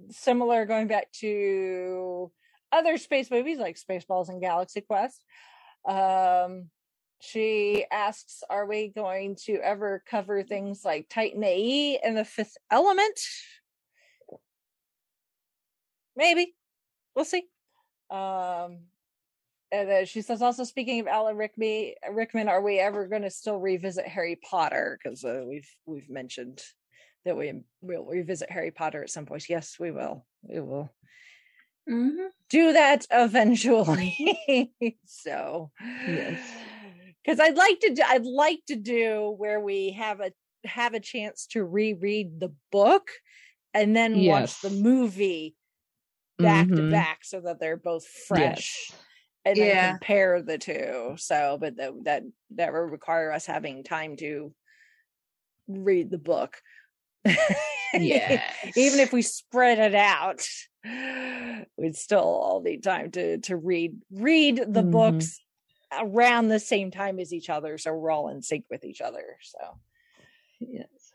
similar 0.09 0.65
going 0.65 0.87
back 0.87 1.11
to 1.13 2.31
other 2.71 2.97
space 2.97 3.31
movies 3.31 3.57
like 3.57 3.77
Spaceballs 3.77 4.29
and 4.29 4.41
Galaxy 4.41 4.81
Quest. 4.81 5.23
Um, 5.87 6.69
she 7.21 7.85
asks, 7.91 8.43
"Are 8.49 8.65
we 8.65 8.89
going 8.89 9.37
to 9.45 9.55
ever 9.63 10.03
cover 10.09 10.43
things 10.43 10.83
like 10.83 11.07
Titan 11.09 11.43
AE 11.43 11.99
and 12.03 12.17
the 12.17 12.25
Fifth 12.25 12.57
Element?" 12.71 13.19
Maybe, 16.15 16.55
we'll 17.15 17.25
see. 17.25 17.43
Um, 18.09 18.79
and 19.71 19.89
then 19.89 20.05
she 20.05 20.21
says, 20.21 20.41
also 20.41 20.63
speaking 20.63 20.99
of 20.99 21.07
Alan 21.07 21.37
Rickman, 21.37 21.93
Rickman, 22.11 22.47
are 22.47 22.61
we 22.61 22.79
ever 22.79 23.07
going 23.07 23.23
to 23.23 23.29
still 23.31 23.57
revisit 23.57 24.07
Harry 24.07 24.37
Potter? 24.49 24.99
Because 25.01 25.23
uh, 25.23 25.43
we've 25.45 25.69
we've 25.85 26.09
mentioned 26.09 26.61
that 27.25 27.35
we 27.35 27.63
will 27.81 28.05
revisit 28.05 28.51
Harry 28.51 28.71
Potter 28.71 29.01
at 29.01 29.09
some 29.09 29.25
point. 29.25 29.49
Yes, 29.49 29.77
we 29.79 29.91
will. 29.91 30.25
We 30.43 30.59
will 30.59 30.93
Mm-hmm. 31.89 32.27
do 32.49 32.73
that 32.73 33.05
eventually. 33.11 34.73
so 35.05 35.71
Yes. 36.07 36.39
because 37.23 37.39
I'd 37.39 37.55
like 37.55 37.79
to 37.81 37.93
do, 37.93 38.01
I'd 38.07 38.25
like 38.25 38.61
to 38.69 38.75
do 38.75 39.35
where 39.37 39.59
we 39.59 39.91
have 39.91 40.19
a 40.19 40.31
have 40.65 40.95
a 40.95 40.99
chance 40.99 41.45
to 41.51 41.63
reread 41.63 42.39
the 42.39 42.51
book 42.71 43.09
and 43.75 43.95
then 43.95 44.25
watch 44.25 44.61
the 44.61 44.71
movie 44.71 45.55
back 46.37 46.67
to 46.67 46.73
Mhm. 46.75 46.91
back 46.91 47.23
so 47.23 47.41
that 47.41 47.59
they're 47.59 47.77
both 47.77 48.05
fresh 48.07 48.89
Yes. 48.91 49.01
and 49.45 49.57
then 49.57 49.67
Yeah. 49.67 49.91
compare 49.91 50.41
the 50.41 50.57
two. 50.57 51.15
So, 51.17 51.57
but 51.59 51.75
that 51.77 51.93
that 52.03 52.23
that 52.51 52.73
would 52.73 52.79
require 52.91 53.31
us 53.31 53.45
having 53.45 53.83
time 53.83 54.15
to 54.17 54.53
read 55.67 56.09
the 56.11 56.17
book. 56.17 56.61
yeah. 57.93 58.43
Even 58.75 58.99
if 58.99 59.11
we 59.13 59.21
spread 59.21 59.79
it 59.79 59.95
out, 59.95 60.45
we'd 61.77 61.95
still 61.95 62.19
all 62.19 62.61
need 62.61 62.83
time 62.83 63.11
to 63.11 63.37
to 63.39 63.55
read 63.57 64.01
read 64.11 64.57
the 64.57 64.83
Mhm. 64.83 64.91
books 64.91 65.39
around 65.91 66.49
the 66.49 66.59
same 66.59 66.91
time 66.91 67.19
as 67.19 67.31
each 67.33 67.49
other, 67.49 67.77
so 67.77 67.93
we're 67.93 68.11
all 68.11 68.27
in 68.29 68.41
sync 68.41 68.65
with 68.69 68.83
each 68.83 69.01
other. 69.01 69.37
So, 69.41 69.79
Yes. 70.59 71.13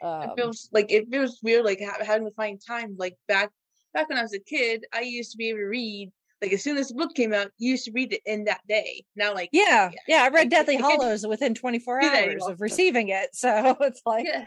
um, 0.00 0.30
it 0.30 0.36
feels 0.36 0.68
like 0.72 0.90
it 0.90 1.08
feels 1.10 1.40
weird, 1.42 1.64
like 1.64 1.80
ha- 1.80 2.02
having 2.04 2.26
to 2.26 2.34
find 2.34 2.60
time. 2.64 2.96
Like 2.96 3.18
back 3.28 3.52
back 3.92 4.08
when 4.08 4.18
I 4.18 4.22
was 4.22 4.34
a 4.34 4.38
kid, 4.38 4.84
I 4.92 5.00
used 5.00 5.32
to 5.32 5.36
be 5.36 5.48
able 5.48 5.60
to 5.60 5.64
read. 5.66 6.12
Like 6.42 6.52
as 6.54 6.62
soon 6.62 6.78
as 6.78 6.88
the 6.88 6.94
book 6.94 7.14
came 7.14 7.34
out, 7.34 7.50
you 7.58 7.72
used 7.72 7.84
to 7.84 7.92
read 7.92 8.14
it 8.14 8.22
in 8.24 8.44
that 8.44 8.60
day. 8.66 9.04
Now, 9.14 9.34
like 9.34 9.50
yeah, 9.52 9.90
yeah, 10.08 10.22
I 10.22 10.28
read 10.28 10.46
I- 10.46 10.48
Deathly 10.48 10.78
I 10.78 10.80
Hollows 10.80 11.26
within 11.26 11.54
24 11.54 12.02
hours 12.02 12.46
of 12.46 12.60
receiving 12.60 13.08
it. 13.08 13.34
So 13.34 13.76
it's 13.80 14.00
like, 14.06 14.26
yeah, 14.26 14.44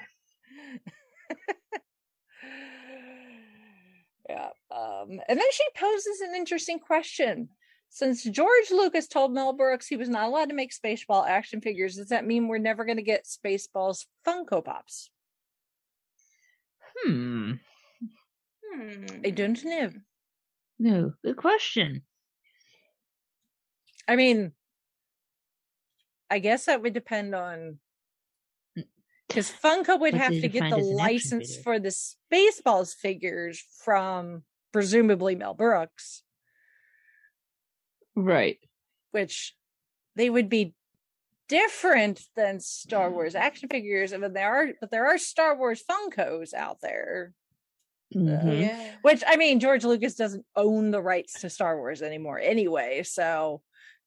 yeah. 4.29 4.49
Um, 4.71 5.19
and 5.27 5.39
then 5.39 5.51
she 5.51 5.63
poses 5.75 6.21
an 6.21 6.33
interesting 6.35 6.79
question. 6.79 7.49
Since 7.89 8.23
George 8.23 8.71
Lucas 8.71 9.07
told 9.07 9.35
Mel 9.35 9.53
Brooks 9.53 9.85
he 9.85 9.97
was 9.97 10.09
not 10.09 10.25
allowed 10.25 10.49
to 10.49 10.55
make 10.55 10.73
Spaceball 10.73 11.27
action 11.27 11.61
figures, 11.61 11.97
does 11.97 12.09
that 12.09 12.25
mean 12.25 12.47
we're 12.47 12.57
never 12.57 12.85
going 12.85 12.97
to 12.97 13.03
get 13.03 13.25
Spaceballs 13.27 14.07
Funko 14.25 14.65
Pops? 14.65 15.11
Hmm. 16.97 17.53
Hmm. 18.73 19.05
I 19.25 19.29
don't 19.29 19.63
know. 19.63 19.91
No. 20.79 21.13
Good 21.23 21.37
question. 21.37 22.03
I 24.07 24.15
mean, 24.15 24.51
I 26.29 26.39
guess 26.39 26.65
that 26.65 26.81
would 26.81 26.93
depend 26.93 27.35
on 27.35 27.79
because 29.27 29.51
Funko 29.51 29.99
would 29.99 30.13
What 30.13 30.21
have 30.21 30.31
to 30.31 30.47
get 30.47 30.69
the 30.69 30.77
as 30.77 30.87
an 30.87 30.99
action 30.99 31.39
license 31.39 31.57
for 31.57 31.79
the 31.79 31.89
Spaceballs 31.89 32.93
figures 32.93 33.63
from 33.83 34.43
presumably 34.71 35.35
Mel 35.35 35.53
Brooks, 35.53 36.23
Right. 38.15 38.59
which 39.11 39.55
they 40.15 40.29
would 40.29 40.49
be 40.49 40.75
different 41.47 42.21
than 42.35 42.59
Star 42.59 43.09
Wars 43.09 43.35
action 43.35 43.69
figures. 43.69 44.13
I 44.13 44.17
mean, 44.17 44.33
there 44.33 44.53
are, 44.53 44.67
but 44.79 44.91
there 44.91 45.07
are 45.07 45.17
Star 45.17 45.57
Wars 45.57 45.83
Funkos 45.89 46.53
out 46.53 46.79
there. 46.81 47.33
Mhm. 48.13 48.59
yeah. 48.61 48.91
Which 49.01 49.23
I 49.27 49.35
mean, 49.37 49.59
George 49.59 49.83
Lucas 49.83 50.15
doesn't 50.15 50.45
own 50.55 50.91
the 50.91 51.01
rights 51.01 51.41
to 51.41 51.49
Star 51.49 51.77
Wars 51.77 52.01
anymore, 52.01 52.39
anyway. 52.39 53.03
So, 53.03 53.61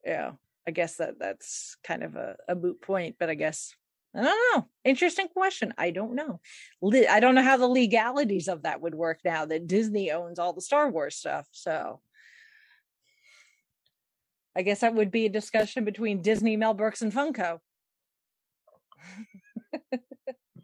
yeah, 0.04 0.32
I 0.66 0.70
guess 0.70 0.96
that 0.96 1.18
that's 1.18 1.76
kind 1.84 2.02
of 2.02 2.16
a, 2.16 2.36
a 2.48 2.54
moot 2.54 2.80
point. 2.80 3.16
But 3.18 3.30
I 3.30 3.34
guess 3.34 3.74
I 4.14 4.22
don't 4.22 4.56
know. 4.56 4.68
Interesting 4.84 5.28
question. 5.28 5.74
I 5.76 5.90
don't 5.90 6.14
know. 6.14 6.40
I 6.82 7.20
don't 7.20 7.34
know 7.34 7.42
how 7.42 7.56
the 7.58 7.68
legalities 7.68 8.48
of 8.48 8.62
that 8.62 8.80
would 8.80 8.94
work 8.94 9.20
now 9.24 9.44
that 9.46 9.66
Disney 9.66 10.10
owns 10.10 10.38
all 10.38 10.52
the 10.54 10.60
Star 10.62 10.90
Wars 10.90 11.16
stuff. 11.16 11.46
So, 11.52 12.00
I 14.56 14.62
guess 14.62 14.80
that 14.80 14.94
would 14.94 15.10
be 15.10 15.26
a 15.26 15.30
discussion 15.30 15.84
between 15.84 16.22
Disney, 16.22 16.56
Mel 16.56 16.72
Brooks, 16.74 17.02
and 17.02 17.12
Funko. 17.12 17.60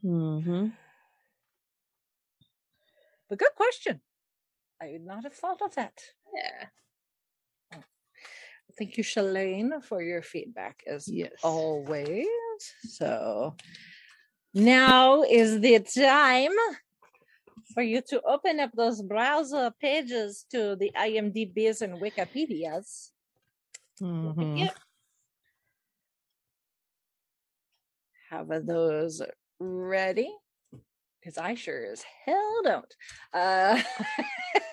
Mhm. 0.02 0.72
But 3.32 3.38
good 3.38 3.54
question. 3.56 4.02
I 4.82 4.90
would 4.92 5.06
not 5.06 5.24
have 5.24 5.32
thought 5.32 5.62
of 5.62 5.74
that. 5.76 5.98
Yeah. 6.34 7.80
Thank 8.76 8.98
you, 8.98 9.02
Shalane, 9.04 9.82
for 9.82 10.02
your 10.02 10.20
feedback 10.20 10.82
as 10.86 11.08
Yes. 11.08 11.32
always. 11.42 12.26
So 12.82 13.56
now 14.52 15.22
is 15.22 15.60
the 15.60 15.78
time 15.80 16.52
for 17.72 17.82
you 17.82 18.02
to 18.08 18.20
open 18.20 18.60
up 18.60 18.72
those 18.74 19.00
browser 19.00 19.72
pages 19.80 20.44
to 20.50 20.76
the 20.76 20.92
IMDb's 20.94 21.80
and 21.80 21.98
Wikipedias. 22.02 23.12
Mhm. 23.98 24.58
Yep. 24.58 24.78
Have 28.28 28.66
those 28.66 29.22
ready? 29.58 30.36
Because 31.22 31.38
I 31.38 31.54
sure 31.54 31.86
as 31.92 32.02
hell 32.26 32.62
don't. 32.64 32.96
Uh, 33.32 33.80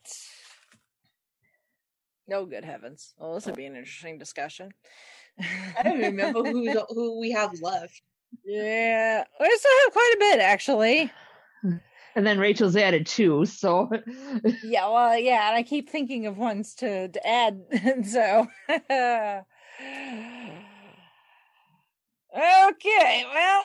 No 2.28 2.44
good 2.44 2.64
heavens. 2.64 3.14
Well, 3.16 3.34
this 3.34 3.46
would 3.46 3.56
be 3.56 3.64
an 3.64 3.76
interesting 3.76 4.18
discussion. 4.18 4.72
I 5.40 5.82
don't 5.82 5.98
remember 5.98 6.42
who's 6.42 6.76
who 6.90 7.18
we 7.18 7.30
have 7.32 7.52
left. 7.62 8.02
Yeah, 8.44 9.24
I 9.40 9.56
still 9.56 9.72
have 9.84 9.92
quite 9.92 10.12
a 10.14 10.18
bit 10.18 10.40
actually. 10.40 11.12
And 12.16 12.24
then 12.24 12.38
Rachel's 12.38 12.76
added 12.76 13.06
two, 13.08 13.44
so 13.44 13.90
Yeah, 14.62 14.88
well, 14.88 15.18
yeah, 15.18 15.48
and 15.48 15.56
I 15.56 15.64
keep 15.64 15.90
thinking 15.90 16.26
of 16.26 16.38
ones 16.38 16.72
to, 16.76 17.08
to 17.08 17.26
add. 17.26 17.60
so, 18.06 18.46
okay, 18.70 19.44
well, 23.34 23.64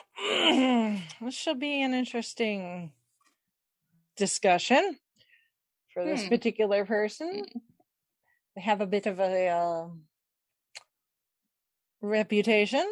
this 1.22 1.34
shall 1.34 1.54
be 1.54 1.80
an 1.82 1.94
interesting 1.94 2.90
discussion 4.16 4.98
for 5.94 6.04
this 6.04 6.24
Hmm. 6.24 6.28
particular 6.28 6.84
person. 6.84 7.42
They 8.56 8.62
have 8.62 8.80
a 8.80 8.86
bit 8.86 9.06
of 9.06 9.20
a 9.20 9.48
uh, 9.48 9.86
reputation. 12.02 12.84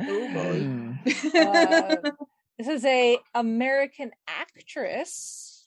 Oh 0.00 0.32
boy. 0.32 0.60
Mm. 0.60 0.98
Uh, 1.34 1.96
this 2.58 2.68
is 2.68 2.84
a 2.84 3.18
American 3.34 4.12
actress 4.26 5.66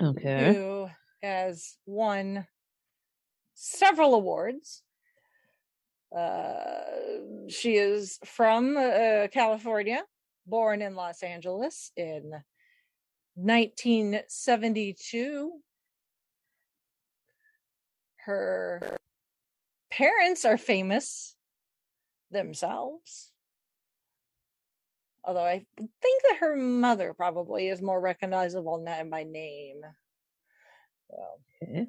okay. 0.00 0.54
who 0.54 0.88
has 1.22 1.76
won 1.86 2.46
several 3.54 4.14
awards. 4.14 4.82
Uh, 6.16 6.84
she 7.48 7.74
is 7.74 8.20
from 8.24 8.76
uh, 8.76 9.26
California, 9.32 10.04
born 10.46 10.80
in 10.80 10.94
Los 10.94 11.24
Angeles 11.24 11.90
in 11.96 12.30
1972. 13.34 15.52
Her 18.26 18.96
parents 19.90 20.44
are 20.44 20.56
famous 20.56 21.33
themselves. 22.30 23.30
Although 25.24 25.44
I 25.44 25.64
think 25.78 26.22
that 26.28 26.36
her 26.40 26.54
mother 26.56 27.14
probably 27.14 27.68
is 27.68 27.80
more 27.80 28.00
recognizable 28.00 28.78
na- 28.78 29.04
by 29.04 29.24
name. 29.24 29.80
So, 31.10 31.16
Okay. 31.62 31.86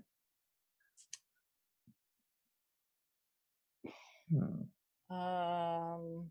Hmm. 4.29 5.13
um, 5.13 6.29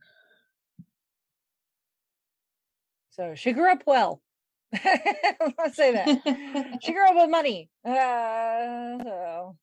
so 3.11 3.35
she 3.35 3.53
grew 3.53 3.71
up 3.71 3.83
well. 3.87 4.21
Let's 4.73 5.77
say 5.77 5.93
that. 5.93 6.79
she 6.83 6.93
grew 6.93 7.07
up 7.09 7.15
with 7.15 7.31
money. 7.31 7.71
Uh, 7.85 8.99
so. 9.05 9.57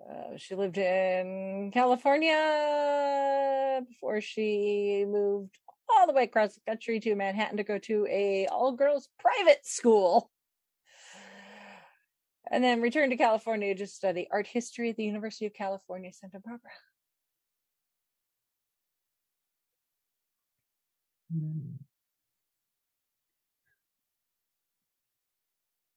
Uh, 0.00 0.36
she 0.36 0.54
lived 0.54 0.78
in 0.78 1.70
California 1.72 2.34
before 3.88 4.20
she 4.20 5.04
moved 5.06 5.58
all 5.88 6.06
the 6.06 6.12
way 6.12 6.24
across 6.24 6.54
the 6.54 6.60
country 6.66 7.00
to 7.00 7.14
Manhattan 7.14 7.56
to 7.56 7.64
go 7.64 7.78
to 7.78 8.06
a 8.08 8.46
all 8.46 8.72
girls 8.72 9.08
private 9.18 9.66
school. 9.66 10.30
And 12.50 12.62
then 12.62 12.80
returned 12.80 13.10
to 13.10 13.16
California 13.16 13.74
to 13.74 13.86
study 13.88 14.28
art 14.30 14.46
history 14.46 14.90
at 14.90 14.96
the 14.96 15.04
University 15.04 15.46
of 15.46 15.54
California, 15.54 16.12
Santa 16.12 16.38
Barbara. 16.38 16.70
Hmm. 21.32 21.76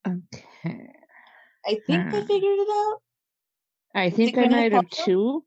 Okay. 0.08 0.99
I 1.66 1.80
think 1.86 2.14
I 2.14 2.22
Hmm. 2.22 2.28
figured 2.28 2.60
it 2.60 2.70
out. 2.70 3.02
I 3.96 4.10
think 4.10 4.38
I 4.38 4.48
might 4.48 4.72
have 4.72 4.90
two. 4.90 5.44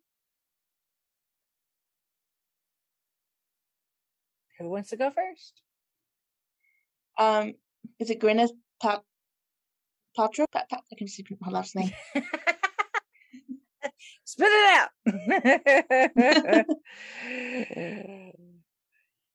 Who 4.58 4.68
wants 4.68 4.90
to 4.90 4.96
go 4.96 5.10
first? 5.10 5.60
Um, 7.18 7.54
is 7.98 8.10
it 8.10 8.20
Gwyneth 8.20 8.52
Pat 8.80 9.02
Paltrow? 10.16 10.44
Pat, 10.52 10.68
Pat, 10.68 10.82
I 10.92 10.96
can 10.96 11.08
see 11.08 11.24
her 11.44 11.50
last 11.50 11.74
name. 11.74 11.90
Spit 14.24 14.48
it 14.50 14.78
out. 14.78 14.90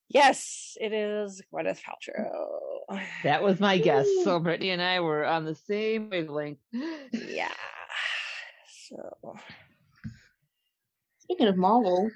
yes, 0.09 0.77
it 0.79 0.93
is 0.93 1.41
Gwyneth 1.53 1.81
Paltrow. 1.81 2.76
That 3.23 3.43
was 3.43 3.59
my 3.59 3.77
guess. 3.77 4.07
So 4.23 4.39
Brittany 4.39 4.69
and 4.69 4.81
I 4.81 5.01
were 5.01 5.25
on 5.25 5.45
the 5.45 5.55
same 5.55 6.09
wavelength. 6.09 6.59
Yeah. 7.11 7.51
So 8.89 9.35
Speaking 11.19 11.47
of 11.47 11.57
Marvel, 11.57 12.09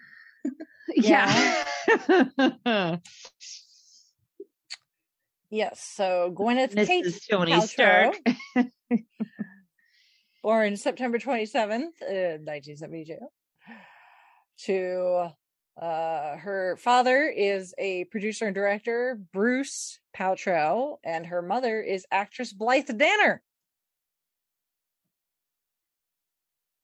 Yeah. 0.95 1.63
yes, 5.49 5.83
so 5.95 6.33
Gwyneth 6.35 6.75
Kate 6.75 7.05
Mrs. 7.05 7.27
Tony 7.29 7.51
Paltrow, 7.53 8.13
Stark. 8.13 8.15
born 10.43 10.77
September 10.77 11.19
27th, 11.19 12.01
uh, 12.01 12.39
1972. 12.43 13.17
To 14.65 15.29
uh, 15.79 16.37
her 16.37 16.77
father 16.77 17.25
is 17.25 17.73
a 17.77 18.05
producer 18.05 18.45
and 18.45 18.55
director, 18.55 19.19
Bruce 19.31 19.99
Paltrow, 20.15 20.97
and 21.03 21.25
her 21.27 21.41
mother 21.41 21.81
is 21.81 22.05
actress 22.11 22.53
Blythe 22.53 22.97
Danner, 22.97 23.41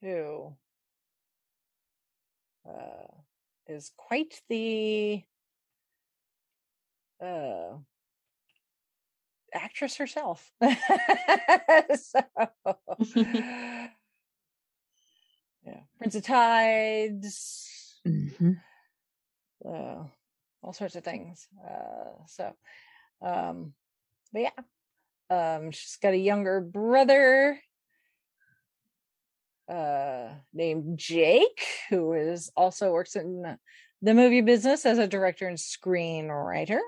who 0.02 0.56
uh, 2.68 3.08
is 3.68 3.92
quite 3.98 4.42
the 4.50 5.24
uh, 7.22 7.78
actress 9.54 9.98
herself. 9.98 10.50
so, 10.62 12.22
yeah, 13.16 13.90
Prince 15.98 16.16
of 16.16 16.24
Tides, 16.24 17.74
Mhm. 18.08 18.62
Uh, 19.68 20.04
all 20.64 20.74
sorts 20.74 20.96
of 20.96 21.04
things. 21.04 21.48
Uh, 21.64 22.26
so, 22.28 22.54
um, 23.22 23.74
but 24.34 24.42
yeah, 24.42 24.50
um, 25.30 25.72
she's 25.72 25.98
got 26.02 26.14
a 26.14 26.18
younger 26.18 26.62
brother 26.62 27.60
uh, 29.70 30.30
named 30.54 30.98
Jake, 30.98 31.66
who 31.90 32.14
is 32.14 32.52
also 32.56 32.92
works 32.92 33.16
in 33.16 33.58
the 34.02 34.14
movie 34.14 34.42
business 34.42 34.86
as 34.86 34.98
a 34.98 35.08
director 35.08 35.48
and 35.48 35.58
screenwriter. 35.58 36.80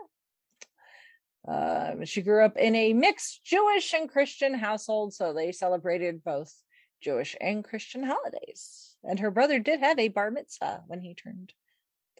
Um, 1.48 2.06
she 2.06 2.22
grew 2.22 2.44
up 2.44 2.58
in 2.58 2.76
a 2.76 2.94
mixed 2.94 3.44
Jewish 3.44 3.94
and 3.94 4.10
Christian 4.10 4.54
household, 4.54 5.14
so 5.14 5.34
they 5.34 5.52
celebrated 5.52 6.24
both 6.24 6.54
Jewish 7.02 7.36
and 7.42 7.64
Christian 7.64 8.04
holidays. 8.04 8.96
And 9.04 9.20
her 9.20 9.32
brother 9.32 9.60
did 9.60 9.80
have 9.80 9.98
a 9.98 10.10
bar 10.10 10.32
mitzvah 10.32 10.84
when 10.88 11.02
he 11.02 11.16
turned 11.16 11.54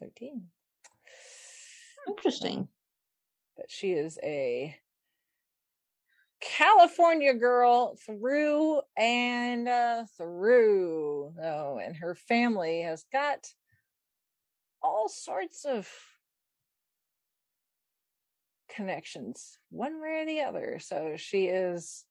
13. 0.00 0.42
interesting. 2.08 2.68
But 3.56 3.70
she 3.70 3.92
is 3.92 4.18
a 4.22 4.76
California 6.40 7.34
girl 7.34 7.96
through 8.06 8.80
and 8.96 9.68
uh, 9.68 10.04
through. 10.16 11.34
Oh, 11.42 11.78
and 11.78 11.96
her 11.96 12.14
family 12.14 12.82
has 12.82 13.04
got 13.12 13.46
all 14.82 15.08
sorts 15.08 15.64
of 15.64 15.88
connections, 18.74 19.58
one 19.70 20.00
way 20.00 20.22
or 20.22 20.26
the 20.26 20.40
other. 20.40 20.78
So 20.80 21.14
she 21.16 21.46
is 21.46 22.04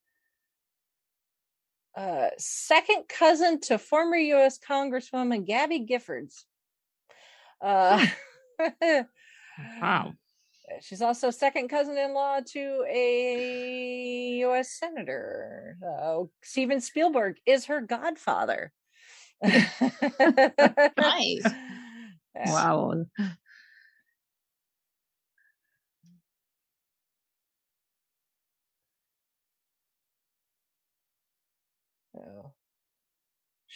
uh, 1.97 2.27
second 2.37 3.05
cousin 3.09 3.59
to 3.61 3.77
former 3.77 4.15
U.S. 4.15 4.59
Congresswoman 4.59 5.45
Gabby 5.45 5.85
Giffords. 5.89 6.43
Uh, 7.61 8.05
Wow. 9.81 10.13
She's 10.81 11.01
also 11.01 11.31
second 11.31 11.67
cousin-in-law 11.69 12.41
to 12.53 12.85
a 12.87 14.37
U.S. 14.41 14.71
senator. 14.71 15.77
Uh, 15.85 16.23
Steven 16.43 16.79
Spielberg 16.79 17.37
is 17.45 17.65
her 17.65 17.81
godfather. 17.81 18.71
Nice. 19.43 21.43
Wow. 22.45 23.05
So 32.13 32.53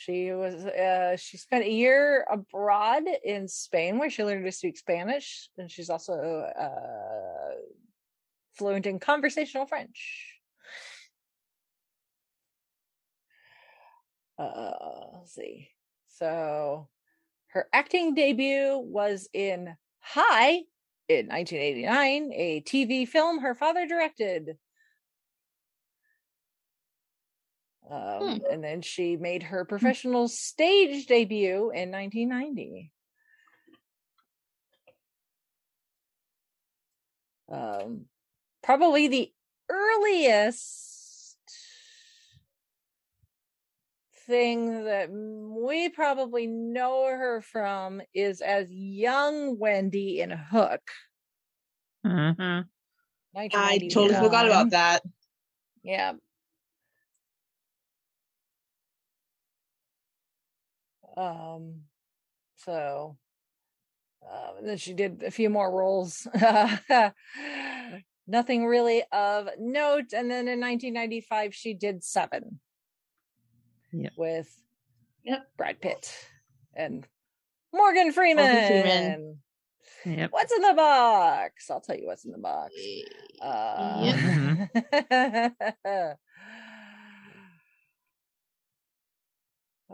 she 0.04 0.32
was 0.34 0.66
uh 0.66 1.16
she 1.18 1.38
spent 1.38 1.64
a 1.64 1.72
year 1.72 2.26
abroad 2.30 3.04
in 3.24 3.48
Spain 3.48 3.98
where 3.98 4.10
she 4.10 4.24
learned 4.24 4.46
to 4.46 4.52
speak 4.52 4.78
Spanish 4.78 5.50
and 5.58 5.70
she's 5.72 5.90
also 5.90 6.14
uh 6.14 7.56
fluent 8.58 8.86
in 8.86 9.00
conversational 9.00 9.66
French. 9.66 10.40
Uh 14.38 14.72
let's 15.14 15.34
see. 15.34 15.70
So 16.08 16.90
her 17.48 17.68
acting 17.72 18.14
debut 18.16 18.78
was 18.78 19.30
in 19.34 19.76
High 20.00 20.64
in 21.08 21.28
1989, 21.28 22.32
a 22.34 22.62
TV 22.62 23.08
film 23.08 23.40
her 23.40 23.56
father 23.56 23.86
directed. 23.86 24.58
Um, 27.94 28.42
And 28.50 28.64
then 28.64 28.82
she 28.82 29.18
made 29.18 29.44
her 29.44 29.66
professional 29.66 30.28
stage 30.28 31.06
debut 31.06 31.70
in 31.72 31.92
1990. 31.92 32.92
Um, 37.50 38.06
probably 38.64 39.08
the 39.08 39.32
earliest 39.70 41.38
thing 44.26 44.86
that 44.86 45.10
we 45.12 45.90
probably 45.90 46.48
know 46.48 47.06
her 47.06 47.42
from 47.42 48.02
is 48.14 48.42
as 48.42 48.72
young 48.72 49.60
Wendy 49.60 50.20
in 50.22 50.32
Hook. 50.32 50.82
hmm 52.04 52.62
I 53.36 53.48
totally 53.90 54.14
forgot 54.14 54.46
about 54.46 54.70
that. 54.72 55.04
Yeah. 55.84 56.14
Um, 61.16 61.82
so, 62.58 63.18
uh, 64.28 64.52
and 64.58 64.68
then 64.68 64.78
she 64.78 64.94
did 64.94 65.24
a 65.24 65.32
few 65.32 65.50
more 65.50 65.72
roles. 65.72 66.28
Nothing 68.28 68.66
really 68.66 69.04
of 69.12 69.50
note. 69.60 70.14
And 70.14 70.32
then 70.32 70.48
in 70.48 70.60
1995, 70.62 71.54
she 71.54 71.74
did 71.74 72.04
Seven. 72.04 72.60
Yep. 73.92 74.14
With 74.18 74.50
Yep. 75.24 75.48
Brad 75.58 75.82
Pitt 75.82 76.14
and 76.76 77.08
Morgan 77.74 78.12
Freeman. 78.12 78.46
Morgan 78.46 78.68
Freeman. 78.68 79.38
Yep. 80.06 80.32
What's 80.32 80.54
in 80.54 80.62
the 80.62 80.74
box? 80.74 81.70
I'll 81.70 81.80
tell 81.82 81.96
you 81.98 82.08
what's 82.08 82.26
in 82.26 82.32
the 82.32 82.38
box. 82.38 82.74
Uh, 83.42 84.68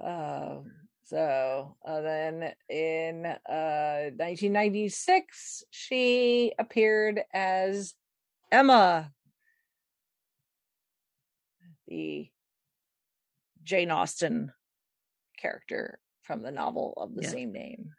um, 0.01 0.73
so 1.09 1.75
uh, 1.83 2.01
then 2.01 2.53
in 2.69 3.25
uh, 3.25 4.11
1996, 4.15 5.63
she 5.71 6.53
appeared 6.59 7.21
as 7.33 7.95
Emma, 8.51 9.11
the 11.87 12.29
Jane 13.63 13.89
Austen 13.89 14.51
character 15.39 15.99
from 16.21 16.43
the 16.43 16.51
novel 16.51 16.93
of 16.97 17.15
the 17.15 17.23
Yeah. 17.23 17.31
same 17.31 17.51
name. 17.53 17.89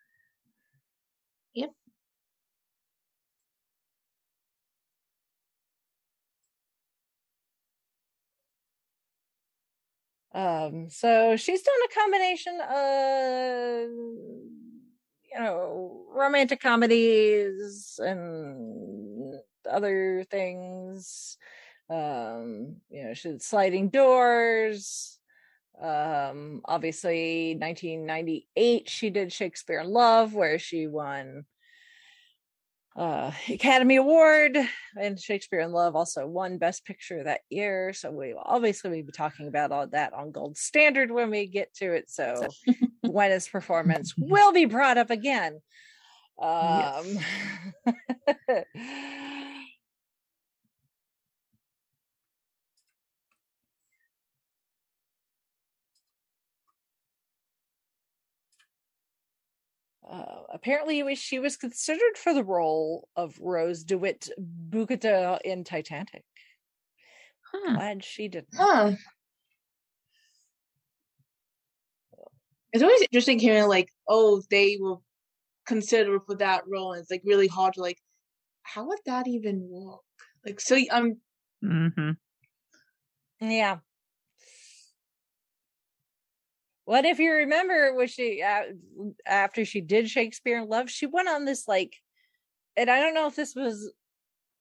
Um, 10.33 10.89
so 10.89 11.37
she's 11.37 11.62
done 11.62 11.74
a 11.85 12.01
combination 12.01 12.61
of 12.61 13.91
you 15.33 15.39
know 15.39 16.07
romantic 16.14 16.61
comedies 16.61 17.99
and 18.03 19.35
other 19.68 20.24
things. 20.31 21.37
Um, 21.89 22.76
you 22.89 23.05
know, 23.05 23.14
she 23.14 23.37
sliding 23.39 23.89
doors. 23.89 25.16
Um, 25.81 26.61
obviously 26.66 27.57
1998 27.59 28.87
she 28.87 29.09
did 29.09 29.33
Shakespeare 29.33 29.81
in 29.81 29.89
Love, 29.89 30.35
where 30.35 30.59
she 30.59 30.87
won 30.87 31.47
uh 32.97 33.30
Academy 33.49 33.97
Award 33.97 34.59
and 34.99 35.18
Shakespeare 35.18 35.61
in 35.61 35.72
Love 35.72 35.95
also 35.95 36.26
won 36.26 36.59
Best 36.59 36.84
Picture 36.84 37.24
that 37.24 37.41
year. 37.49 37.93
So 37.93 38.11
we 38.11 38.34
will 38.34 38.43
obviously 38.45 38.91
we'll 38.91 39.05
be 39.05 39.12
talking 39.12 39.49
about 39.49 39.72
all 39.72 39.86
that 39.88 40.12
on 40.12 40.32
Gold 40.32 40.57
Standard 40.57 41.11
when 41.11 41.30
we 41.30 41.47
get 41.47 41.72
to 41.74 41.93
it. 41.95 42.11
So 42.11 42.49
Gwenna's 43.05 43.49
performance 43.53 44.14
will 44.16 44.53
be 44.53 44.64
brought 44.64 44.99
up 44.99 45.11
again. 45.11 45.61
Um 46.41 47.18
Uh, 60.11 60.42
apparently, 60.52 61.02
was- 61.04 61.18
she 61.18 61.38
was 61.38 61.56
considered 61.56 62.18
for 62.18 62.34
the 62.34 62.42
role 62.42 63.08
of 63.14 63.38
Rose 63.38 63.84
DeWitt 63.84 64.28
Bukater 64.68 65.38
in 65.44 65.62
Titanic. 65.62 66.24
Huh. 67.52 67.74
Glad 67.76 68.04
she 68.04 68.28
didn't. 68.28 68.54
Huh. 68.56 68.92
It's 72.72 72.82
always 72.82 73.02
interesting 73.02 73.38
hearing 73.38 73.68
like, 73.68 73.88
oh, 74.08 74.42
they 74.50 74.78
were 74.80 74.96
considered 75.66 76.22
for 76.26 76.36
that 76.36 76.64
role, 76.66 76.92
and 76.92 77.02
it's 77.02 77.11
like 77.11 77.22
really 77.24 77.48
hard 77.48 77.74
to 77.74 77.80
like, 77.80 77.98
how 78.62 78.86
would 78.88 79.00
that 79.06 79.28
even 79.28 79.68
work? 79.68 80.00
Like, 80.44 80.61
so 80.61 80.76
I'm 80.90 81.20
hmm 81.62 82.11
Yeah. 83.40 83.78
What 86.91 87.05
if 87.05 87.20
you 87.20 87.32
remember 87.32 87.95
was 87.95 88.11
she 88.11 88.43
uh, 88.43 88.62
after 89.24 89.64
she 89.64 89.80
did 89.80 90.11
Shakespeare 90.11 90.59
in 90.59 90.68
Love, 90.68 90.91
she 90.91 91.07
went 91.07 91.28
on 91.28 91.45
this 91.45 91.68
like, 91.68 91.95
and 92.76 92.91
I 92.91 92.99
don't 92.99 93.14
know 93.14 93.28
if 93.28 93.36
this 93.36 93.55
was 93.55 93.93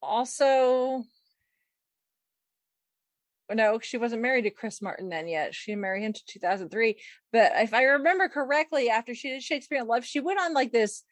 also. 0.00 1.02
No, 3.52 3.80
she 3.80 3.96
wasn't 3.96 4.22
married 4.22 4.42
to 4.42 4.50
Chris 4.50 4.80
Martin 4.80 5.08
then 5.08 5.26
yet. 5.26 5.56
She 5.56 5.74
married 5.74 6.04
him 6.04 6.12
to 6.12 6.24
2003. 6.24 7.00
But 7.32 7.50
if 7.56 7.74
I 7.74 7.82
remember 7.82 8.28
correctly, 8.28 8.90
after 8.90 9.12
she 9.12 9.30
did 9.30 9.42
Shakespeare 9.42 9.80
in 9.80 9.88
Love, 9.88 10.04
she 10.04 10.20
went 10.20 10.38
on 10.38 10.54
like 10.54 10.70
this 10.70 11.02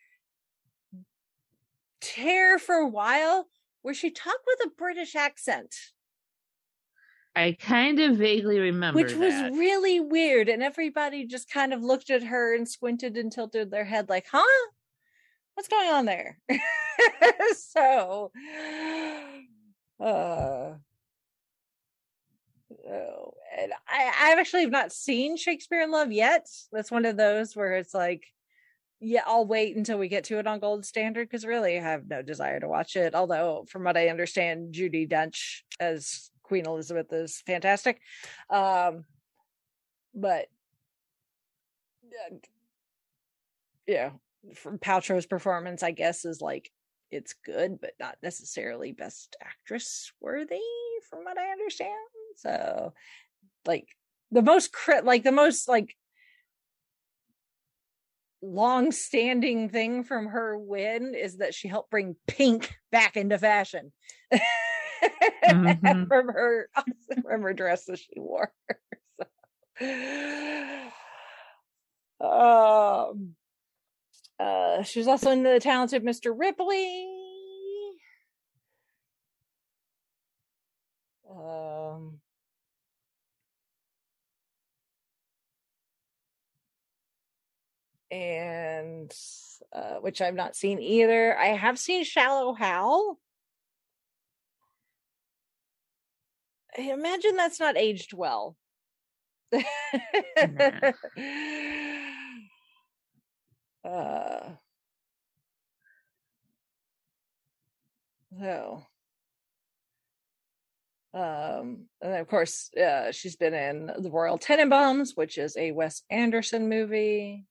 tear 2.01 2.61
for 2.61 2.77
a 2.77 2.87
while 2.87 3.49
where 3.83 3.93
she 3.93 4.12
talked 4.12 4.47
with 4.47 4.69
a 4.69 4.77
British 4.79 5.16
accent. 5.16 5.75
I 7.39 7.57
kind 7.61 8.01
of 8.01 8.16
vaguely 8.16 8.59
remember 8.59 9.01
which 9.01 9.14
was 9.14 9.32
that. 9.32 9.53
really 9.53 10.01
weird 10.01 10.49
and 10.49 10.62
everybody 10.62 11.26
just 11.26 11.51
kind 11.51 11.72
of 11.72 11.82
looked 11.82 12.11
at 12.11 12.24
her 12.24 12.55
and 12.55 12.68
squinted 12.68 13.16
and 13.16 13.30
tilted 13.32 13.70
their 13.70 13.84
head 13.84 14.09
like 14.09 14.26
huh 14.30 14.66
what's 15.55 15.68
going 15.68 15.89
on 15.91 16.05
there 16.05 16.39
so 17.57 18.32
uh 20.01 20.74
oh, 22.89 23.34
and 23.59 23.72
I, 23.89 24.05
I 24.05 24.36
actually 24.39 24.62
have 24.62 24.70
not 24.70 24.93
seen 24.93 25.36
Shakespeare 25.36 25.82
in 25.82 25.91
Love 25.91 26.12
yet. 26.12 26.49
That's 26.72 26.91
one 26.91 27.05
of 27.05 27.16
those 27.16 27.57
where 27.57 27.74
it's 27.74 27.95
like, 27.95 28.24
yeah, 29.01 29.22
I'll 29.26 29.47
wait 29.47 29.76
until 29.76 29.99
we 29.99 30.09
get 30.09 30.24
to 30.24 30.39
it 30.39 30.47
on 30.47 30.59
Gold 30.59 30.84
Standard 30.84 31.28
because 31.28 31.47
really 31.47 31.78
I 31.78 31.82
have 31.82 32.09
no 32.09 32.22
desire 32.22 32.59
to 32.61 32.68
watch 32.68 32.97
it. 32.97 33.14
Although, 33.14 33.64
from 33.68 33.84
what 33.84 33.97
I 33.97 34.09
understand, 34.09 34.74
Judi 34.74 35.09
Dench 35.09 35.61
as 35.78 36.30
Queen 36.49 36.67
Elizabeth 36.67 37.13
is 37.13 37.43
fantastic. 37.47 38.01
Um, 38.51 39.05
but 40.15 40.47
uh, 42.07 42.37
yeah, 43.87 44.11
from 44.55 44.79
Paltrow's 44.79 45.27
performance, 45.27 45.83
I 45.83 45.91
guess, 45.91 46.25
is 46.25 46.41
like 46.41 46.71
it's 47.11 47.35
good, 47.45 47.81
but 47.81 47.93
not 48.01 48.17
necessarily 48.23 48.93
best 48.93 49.37
actress 49.43 50.11
worthy, 50.21 50.61
from 51.09 51.25
what 51.25 51.39
I 51.39 51.53
understand. 51.53 51.93
So, 52.37 52.95
like 53.67 53.87
the 54.31 54.43
most 54.43 54.73
crit, 54.73 55.05
like 55.05 55.25
the 55.25 55.33
most 55.33 55.69
like 55.69 55.95
long-standing 58.41 59.69
thing 59.69 60.05
from 60.05 60.29
her 60.29 60.57
win 60.57 61.15
is 61.15 61.39
that 61.39 61.55
she 61.55 61.69
helped 61.69 61.91
bring 61.91 62.17
pink 62.27 62.77
back 62.93 63.17
into 63.17 63.37
fashion 63.37 63.93
Mhm. 65.47 66.09
from 66.09 66.29
her 66.29 66.68
from 67.22 67.43
her 67.43 67.53
dress 67.55 67.85
that 67.87 67.99
she 67.99 68.18
wore. 68.18 68.53
So, 72.20 72.26
um, 73.12 73.35
uh, 74.41 74.83
she 74.83 74.99
was 74.99 75.07
also 75.09 75.31
in 75.31 75.45
the 75.45 75.61
talented 75.61 76.05
Mr. 76.05 76.35
Ripley. 76.37 77.09
Um, 81.31 82.20
and 88.11 89.12
uh, 89.72 89.97
which 89.97 90.20
I've 90.20 90.35
not 90.35 90.57
seen 90.57 90.81
either. 90.81 91.37
I 91.39 91.49
have 91.49 91.79
seen 91.79 92.05
Shallow 92.05 92.55
Hal. 92.55 93.18
I 96.79 96.93
imagine 96.93 97.35
that's 97.37 97.59
not 97.59 97.76
aged 97.76 98.12
well. 98.12 98.57
uh, 99.53 99.61
so, 108.39 108.83
um, 111.14 111.87
and 112.01 112.12
then 112.12 112.20
of 112.20 112.29
course, 112.29 112.70
uh, 112.76 113.11
she's 113.11 113.35
been 113.35 113.55
in 113.55 113.87
The 113.99 114.11
Royal 114.11 114.39
Tenenbaums, 114.39 115.16
which 115.16 115.37
is 115.37 115.57
a 115.57 115.72
Wes 115.72 116.03
Anderson 116.11 116.68
movie. 116.68 117.45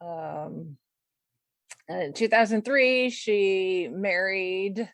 Um, 0.00 0.78
and 1.90 2.02
in 2.02 2.12
2003, 2.12 3.10
she 3.10 3.88
married 3.90 4.88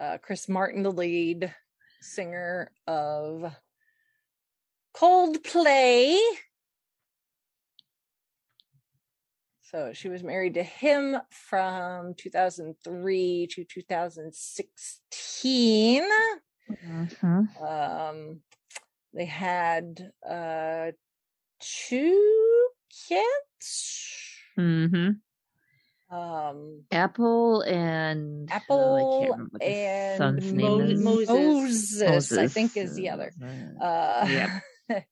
uh, 0.00 0.16
Chris 0.22 0.48
Martin, 0.48 0.82
the 0.82 0.90
lead 0.90 1.54
singer 2.00 2.70
of 2.86 3.54
Coldplay. 4.96 6.16
So 9.60 9.92
she 9.92 10.08
was 10.08 10.22
married 10.22 10.54
to 10.54 10.62
him 10.62 11.18
from 11.30 12.14
2003 12.14 13.46
to 13.50 13.64
2016. 13.64 16.02
Mhm. 16.70 17.60
Um, 17.60 18.40
they 19.12 19.26
had 19.26 20.10
uh, 20.26 20.92
two 21.60 22.68
kids. 23.08 24.24
Mhm. 24.56 25.20
Um, 26.10 26.84
Apple 26.90 27.60
and 27.62 28.48
oh, 28.50 28.52
I 28.52 28.56
Apple 28.56 29.26
can't 29.28 29.52
what 29.52 29.62
and 29.62 30.18
son's 30.18 30.52
Mo- 30.54 30.78
name 30.78 30.90
is. 30.90 31.00
Moses. 31.04 32.00
Moses, 32.02 32.38
I 32.38 32.48
think 32.48 32.76
is 32.78 32.94
the 32.94 33.10
other. 33.10 33.30
Moses. 33.38 33.80
Uh, 33.80 34.48
Yep. 34.88 34.88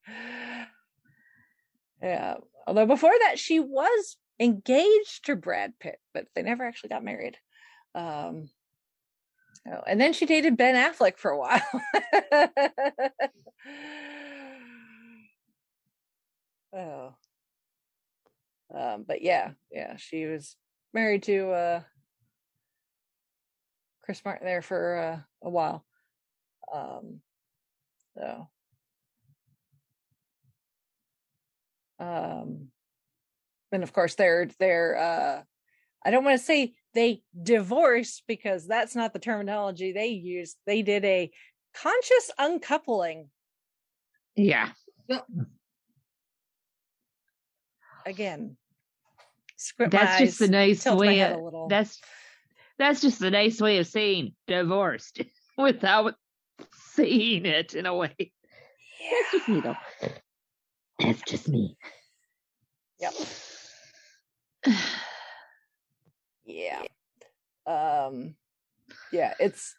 yeah. 2.02 2.34
Although 2.66 2.86
before 2.86 3.12
that, 3.26 3.38
she 3.38 3.60
was 3.60 4.16
engaged 4.40 5.26
to 5.26 5.36
Brad 5.36 5.74
Pitt, 5.78 5.98
but 6.14 6.26
they 6.34 6.42
never 6.42 6.64
actually 6.64 6.88
got 6.88 7.04
married. 7.04 7.36
Um, 7.94 8.48
oh, 9.70 9.82
and 9.86 10.00
then 10.00 10.14
she 10.14 10.24
dated 10.26 10.56
Ben 10.56 10.74
Affleck 10.74 11.18
for 11.18 11.30
a 11.30 11.38
while. 11.38 11.60
oh. 16.74 17.14
Um, 18.74 19.04
but 19.06 19.22
yeah, 19.22 19.52
yeah, 19.70 19.96
she 19.96 20.26
was 20.26 20.56
married 20.96 21.22
to 21.24 21.50
uh 21.50 21.80
Chris 24.02 24.24
Martin 24.24 24.46
there 24.46 24.62
for 24.62 24.96
uh, 24.96 25.18
a 25.42 25.50
while. 25.50 25.84
Um, 26.72 27.20
so, 28.16 28.48
um, 31.98 32.68
and 33.72 33.82
of 33.82 33.92
course 33.92 34.14
they're 34.14 34.48
they're 34.58 34.96
uh, 34.96 35.42
I 36.04 36.10
don't 36.10 36.24
want 36.24 36.38
to 36.38 36.44
say 36.44 36.74
they 36.94 37.24
divorced 37.42 38.22
because 38.26 38.66
that's 38.66 38.94
not 38.94 39.12
the 39.12 39.18
terminology 39.18 39.92
they 39.92 40.06
used. 40.06 40.56
They 40.66 40.82
did 40.82 41.04
a 41.04 41.30
conscious 41.74 42.30
uncoupling 42.38 43.28
Yeah. 44.36 44.70
again. 48.06 48.56
Script 49.56 49.92
my 49.92 50.00
That's 50.00 50.18
just 50.18 50.40
a 50.40 50.44
eyes, 50.44 50.50
nice 50.50 50.86
way 50.86 51.22
of 51.22 51.68
that's 51.68 52.00
that's 52.78 53.00
just 53.00 53.22
a 53.22 53.30
nice 53.30 53.60
way 53.60 53.78
of 53.78 53.86
saying 53.86 54.34
divorced 54.46 55.22
without 55.58 56.14
saying 56.94 57.46
it 57.46 57.74
in 57.74 57.86
a 57.86 57.94
way. 57.94 58.14
That's 58.18 59.32
just 59.32 59.48
me 59.48 59.60
though. 59.60 59.76
That's 60.98 61.22
just 61.22 61.48
me. 61.48 61.76
Yep. 63.00 63.14
yeah 66.46 66.82
um 67.66 68.34
yeah 69.12 69.34
it's 69.40 69.74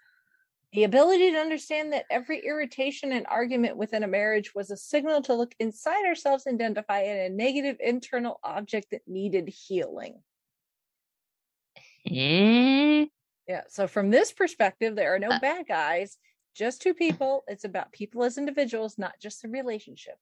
the 0.78 0.84
ability 0.84 1.32
to 1.32 1.39
understand 1.39 1.91
that 1.91 2.05
every 2.11 2.45
irritation 2.45 3.11
and 3.11 3.25
argument 3.25 3.78
within 3.78 4.03
a 4.03 4.07
marriage 4.07 4.53
was 4.53 4.69
a 4.69 4.78
signal 4.78 5.23
to 5.23 5.34
look 5.34 5.55
inside 5.59 6.05
ourselves 6.05 6.45
and 6.45 6.61
identify 6.61 6.99
a 6.99 7.30
negative 7.32 7.78
internal 7.80 8.39
object 8.43 8.91
that 8.91 9.01
needed 9.07 9.49
healing. 9.49 10.21
Eh? 12.05 13.07
yeah 13.47 13.61
so 13.67 13.88
from 13.88 14.11
this 14.11 14.32
perspective 14.32 14.95
there 14.95 15.15
are 15.15 15.17
no 15.17 15.30
Uh. 15.30 15.39
bad 15.39 15.67
guys 15.67 16.19
just 16.53 16.80
two 16.80 16.93
people. 16.93 17.43
It's 17.47 17.65
about 17.65 17.91
people 17.91 18.23
as 18.23 18.38
individuals 18.38 18.99
not 18.99 19.13
just 19.19 19.41
the 19.41 19.49
relationship. 19.49 20.17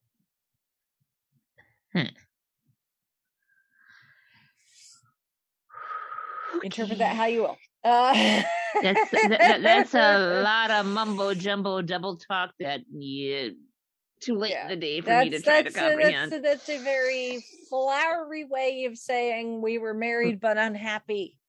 Interpret 6.63 6.99
that 6.99 7.17
how 7.17 7.25
you 7.25 7.41
will. 7.41 7.57
Uh, 7.83 8.41
That's 8.81 9.09
that, 9.11 9.39
that- 9.39 9.63
that's 9.63 9.93
a 9.93 10.41
lot 10.43 10.71
of 10.71 10.85
mumbo 10.85 11.33
jumbo 11.33 11.81
double 11.81 12.17
talk 12.17 12.51
that 12.59 12.81
you 12.91 13.55
too 14.21 14.35
late 14.35 14.51
Yeah, 14.51 14.63
in 14.63 14.67
the 14.69 14.75
day 14.75 15.01
for 15.01 15.09
me 15.11 15.29
to 15.29 15.37
that's 15.37 15.43
try 15.43 15.57
to 15.61 15.63
that's 15.63 15.77
a, 15.77 15.79
comprehend. 15.89 16.31
that's, 16.31 16.39
a, 16.39 16.41
that's 16.41 16.69
a 16.69 16.83
very 16.83 17.39
flowery 17.69 18.45
way 18.45 18.85
of 18.85 18.97
saying 18.97 19.61
we 19.61 19.77
were 19.77 19.93
married 19.93 20.39
but 20.39 20.57
unhappy. 20.57 21.37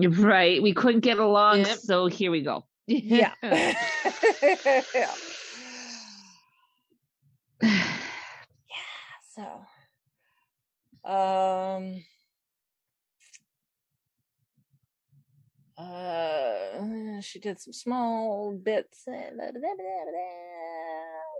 Right. 0.00 0.60
We 0.60 0.74
couldn't 0.74 1.00
get 1.02 1.18
along, 1.18 1.58
Yep. 1.58 1.78
so 1.78 2.06
here 2.06 2.32
we 2.32 2.42
go. 2.42 2.64
Yeah. 2.88 3.32
yeah. 3.44 5.10
So, 9.34 9.42
um, 11.08 12.02
uh, 15.84 17.20
she 17.20 17.38
did 17.38 17.60
some 17.60 17.72
small 17.72 18.52
bits. 18.56 19.04
blah. 19.06 19.50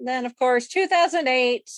Then, 0.05 0.27
of 0.27 0.37
course, 0.39 0.69
2008, 0.69 1.71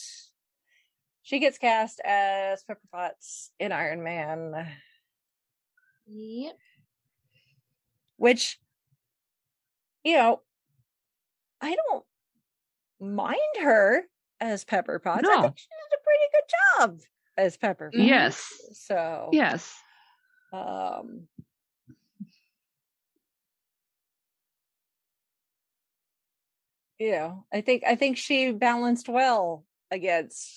she 1.22 1.38
gets 1.38 1.58
cast 1.58 2.00
as 2.04 2.62
Pepper 2.64 2.80
Potts 2.92 3.50
in 3.58 3.72
Iron 3.72 4.02
Man. 4.02 4.52
Yep. 6.08 6.56
which 8.16 8.60
you 10.04 10.14
know 10.16 10.40
i 11.60 11.74
don't 11.88 12.04
mind 13.00 13.40
her 13.60 14.02
as 14.40 14.64
pepper 14.64 15.00
potts 15.00 15.28
i 15.28 15.42
think 15.42 15.58
she 15.58 15.66
did 15.66 15.98
a 15.98 16.02
pretty 16.04 16.28
good 16.32 16.48
job 16.78 17.00
as 17.36 17.56
pepper 17.56 17.90
potts 17.90 18.06
Yes. 18.06 18.52
so 18.74 19.30
Yes. 19.32 19.74
um 20.52 21.26
you 26.98 27.10
know 27.10 27.44
i 27.52 27.60
think 27.60 27.82
i 27.86 27.94
think 27.94 28.16
she 28.16 28.52
balanced 28.52 29.08
well 29.08 29.64
against 29.90 30.52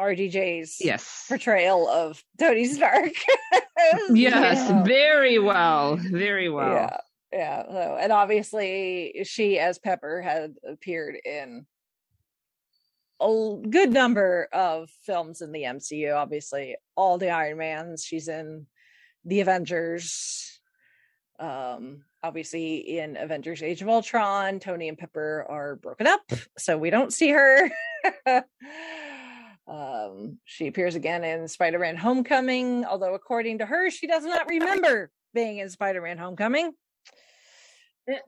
RDJ's 0.00 0.78
Yes. 0.80 1.26
portrayal 1.28 1.88
of 1.88 2.20
Tony 2.38 2.64
Stark. 2.66 3.12
Yes, 4.10 4.68
Yeah. 4.68 4.82
very 4.82 5.38
well. 5.38 5.96
Very 5.96 6.48
well. 6.48 6.72
Yeah, 6.72 6.96
yeah. 7.32 7.62
So, 7.68 7.96
and 8.00 8.12
obviously, 8.12 9.22
she 9.24 9.58
as 9.58 9.78
Pepper 9.78 10.20
had 10.20 10.54
appeared 10.68 11.16
in 11.24 11.66
a 13.20 13.56
good 13.70 13.92
number 13.92 14.48
of 14.52 14.90
films 15.06 15.42
in 15.42 15.52
the 15.52 15.62
MCU. 15.62 16.14
Obviously, 16.16 16.76
all 16.96 17.18
the 17.18 17.30
Iron 17.30 17.58
Mans. 17.58 18.04
She's 18.04 18.26
in 18.28 18.66
the 19.24 19.40
Avengers. 19.40 20.60
Um, 21.38 22.04
obviously, 22.24 22.98
in 22.98 23.16
Avengers: 23.16 23.62
Age 23.62 23.82
of 23.82 23.88
Ultron, 23.88 24.58
Tony 24.58 24.88
and 24.88 24.98
Pepper 24.98 25.46
are 25.48 25.76
broken 25.76 26.06
up, 26.06 26.22
so 26.58 26.76
we 26.78 26.90
don't 26.90 27.12
see 27.12 27.28
her. 27.30 27.70
um, 29.68 30.38
she 30.44 30.66
appears 30.66 30.94
again 30.94 31.22
in 31.22 31.46
Spider-Man: 31.46 31.96
Homecoming, 31.96 32.84
although 32.84 33.14
according 33.14 33.58
to 33.58 33.66
her, 33.66 33.90
she 33.90 34.06
does 34.06 34.24
not 34.24 34.48
remember 34.48 35.10
being 35.34 35.58
in 35.58 35.68
Spider-Man: 35.70 36.18
Homecoming 36.18 36.72
Eh. 38.08 38.18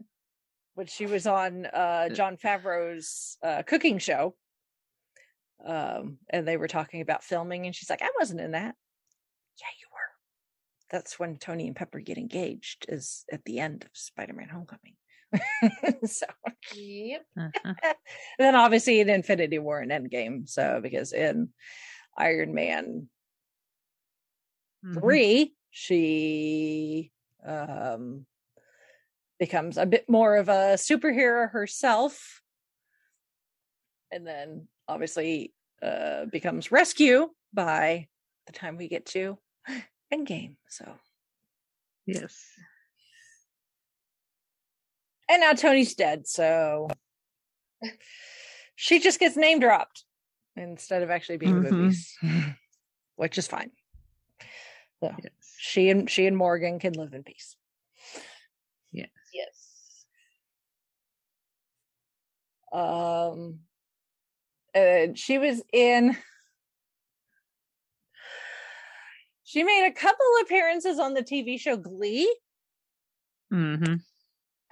when 0.74 0.86
she 0.86 1.06
was 1.06 1.26
on 1.26 1.66
uh 1.66 2.08
Jon 2.10 2.36
Favreau's 2.36 3.36
uh 3.42 3.62
cooking 3.66 3.98
show. 3.98 4.34
Um 5.64 6.18
and 6.30 6.46
they 6.46 6.56
were 6.56 6.68
talking 6.68 7.00
about 7.00 7.24
filming 7.24 7.66
and 7.66 7.74
she's 7.74 7.90
like, 7.90 8.02
I 8.02 8.10
wasn't 8.18 8.40
in 8.40 8.52
that. 8.52 8.74
Yeah, 9.60 9.66
you 9.80 9.86
were. 9.92 9.95
That's 10.90 11.18
when 11.18 11.36
Tony 11.38 11.66
and 11.66 11.76
Pepper 11.76 12.00
get 12.00 12.18
engaged 12.18 12.86
is 12.88 13.24
at 13.30 13.44
the 13.44 13.58
end 13.58 13.84
of 13.84 13.90
Spider-Man 13.92 14.48
Homecoming. 14.48 14.94
so 16.06 16.26
Yep. 16.74 17.26
Uh-huh. 17.38 17.94
then 18.38 18.54
obviously 18.54 19.00
in 19.00 19.08
Infinity 19.08 19.58
War 19.58 19.80
and 19.80 19.90
Endgame. 19.90 20.48
So 20.48 20.80
because 20.82 21.12
in 21.12 21.50
Iron 22.16 22.54
Man 22.54 23.08
Mhm. 24.84 25.00
three, 25.00 25.54
she 25.70 27.12
um 27.44 28.26
becomes 29.38 29.76
a 29.76 29.86
bit 29.86 30.08
more 30.08 30.36
of 30.36 30.48
a 30.48 30.74
superhero 30.76 31.50
herself. 31.50 32.42
And 34.10 34.26
then 34.26 34.68
obviously 34.88 35.52
uh 35.82 36.26
becomes 36.26 36.72
rescue 36.72 37.28
by 37.52 38.08
the 38.46 38.52
time 38.52 38.76
we 38.76 38.88
get 38.88 39.06
to 39.06 39.38
Endgame. 40.12 40.56
So 40.68 40.98
Yes. 42.06 42.36
and 45.28 45.40
now 45.40 45.52
Tony's 45.54 45.94
dead, 45.94 46.26
so 46.28 46.88
she 48.76 49.00
just 49.00 49.18
gets 49.18 49.36
name 49.36 49.58
dropped 49.58 50.04
instead 50.54 51.02
of 51.02 51.10
actually 51.10 51.38
being 51.38 51.56
in 51.56 51.62
Mhm. 51.62 51.72
movies. 51.72 52.16
Which 53.16 53.38
is 53.38 53.46
fine. 53.48 53.72
So 55.00 55.14
Yes. 55.22 55.32
she 55.58 55.90
and 55.90 56.08
she 56.10 56.26
and 56.26 56.36
Morgan 56.36 56.78
can 56.78 56.92
live 56.92 57.12
in 57.14 57.24
peace. 57.24 57.56
Yes. 58.92 59.10
Yes. 59.32 59.72
um 62.72 63.60
and 64.74 65.18
she 65.18 65.38
was 65.38 65.62
in 65.72 66.16
she 69.46 69.62
made 69.62 69.86
a 69.86 69.92
couple 69.92 70.26
appearances 70.42 70.98
on 70.98 71.14
the 71.14 71.22
tv 71.22 71.58
show 71.58 71.76
glee. 71.76 72.34
Mm-hmm. 73.52 73.94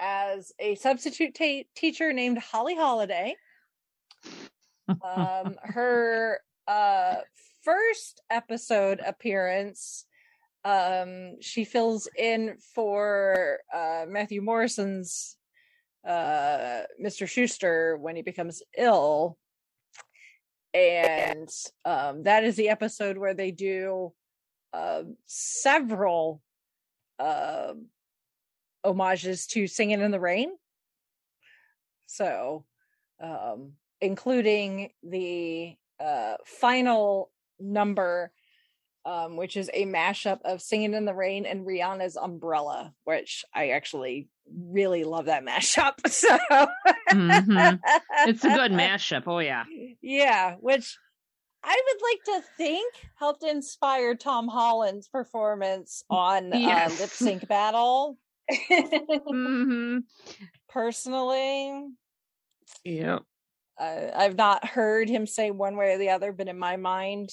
as 0.00 0.52
a 0.58 0.74
substitute 0.74 1.34
ta- 1.34 1.68
teacher 1.76 2.12
named 2.12 2.38
holly 2.38 2.74
holiday 2.74 3.36
um 4.88 5.54
her 5.62 6.40
uh 6.66 7.14
first 7.62 8.20
episode 8.30 9.00
appearance 9.06 10.06
um 10.64 11.40
she 11.40 11.64
fills 11.64 12.08
in 12.18 12.56
for 12.74 13.60
uh 13.72 14.06
matthew 14.08 14.42
morrison's 14.42 15.36
uh 16.06 16.82
mr 17.02 17.26
schuester 17.26 17.98
when 17.98 18.16
he 18.16 18.22
becomes 18.22 18.62
ill. 18.76 19.38
And 20.74 21.48
um 21.84 22.24
that 22.24 22.42
is 22.44 22.56
the 22.56 22.68
episode 22.68 23.16
where 23.16 23.34
they 23.34 23.52
do 23.52 24.12
uh 24.74 25.02
several 25.26 26.42
uh 27.20 27.72
homages 28.84 29.46
to 29.46 29.66
singing 29.66 30.00
in 30.00 30.10
the 30.10 30.20
rain 30.20 30.50
so 32.06 32.64
um 33.22 33.72
including 34.00 34.90
the 35.02 35.74
uh 36.00 36.34
final 36.44 37.30
number 37.60 38.32
um 39.06 39.36
which 39.36 39.56
is 39.56 39.70
a 39.72 39.86
mashup 39.86 40.40
of 40.44 40.60
singing 40.60 40.92
in 40.94 41.04
the 41.04 41.14
rain 41.14 41.46
and 41.46 41.64
rihanna's 41.66 42.16
umbrella 42.16 42.92
which 43.04 43.44
i 43.54 43.68
actually 43.70 44.28
really 44.68 45.04
love 45.04 45.26
that 45.26 45.44
mashup 45.50 45.94
so 46.08 46.36
Mhm. 47.12 47.78
It's 48.26 48.44
a 48.44 48.48
good 48.48 48.72
mashup. 48.82 49.22
Oh 49.26 49.38
yeah. 49.38 49.64
yeah 50.02 50.56
which 50.56 50.98
i 51.64 51.82
would 51.86 52.00
like 52.02 52.42
to 52.42 52.48
think 52.56 52.94
helped 53.16 53.42
inspire 53.42 54.14
tom 54.14 54.48
holland's 54.48 55.08
performance 55.08 56.04
on 56.10 56.52
Yes. 56.52 56.92
uh, 56.92 57.00
lip 57.00 57.10
sync 57.10 57.48
battle 57.48 58.18
Mm-hmm. 58.50 59.98
personally 60.68 61.86
yeah, 62.84 63.18
uh, 63.80 64.10
I've 64.14 64.36
not 64.36 64.66
heard 64.66 65.08
him 65.08 65.26
say 65.26 65.50
one 65.50 65.76
way 65.76 65.94
or 65.94 65.98
the 65.98 66.10
other, 66.10 66.32
but 66.32 66.48
in 66.48 66.58
my 66.58 66.76
mind, 66.76 67.30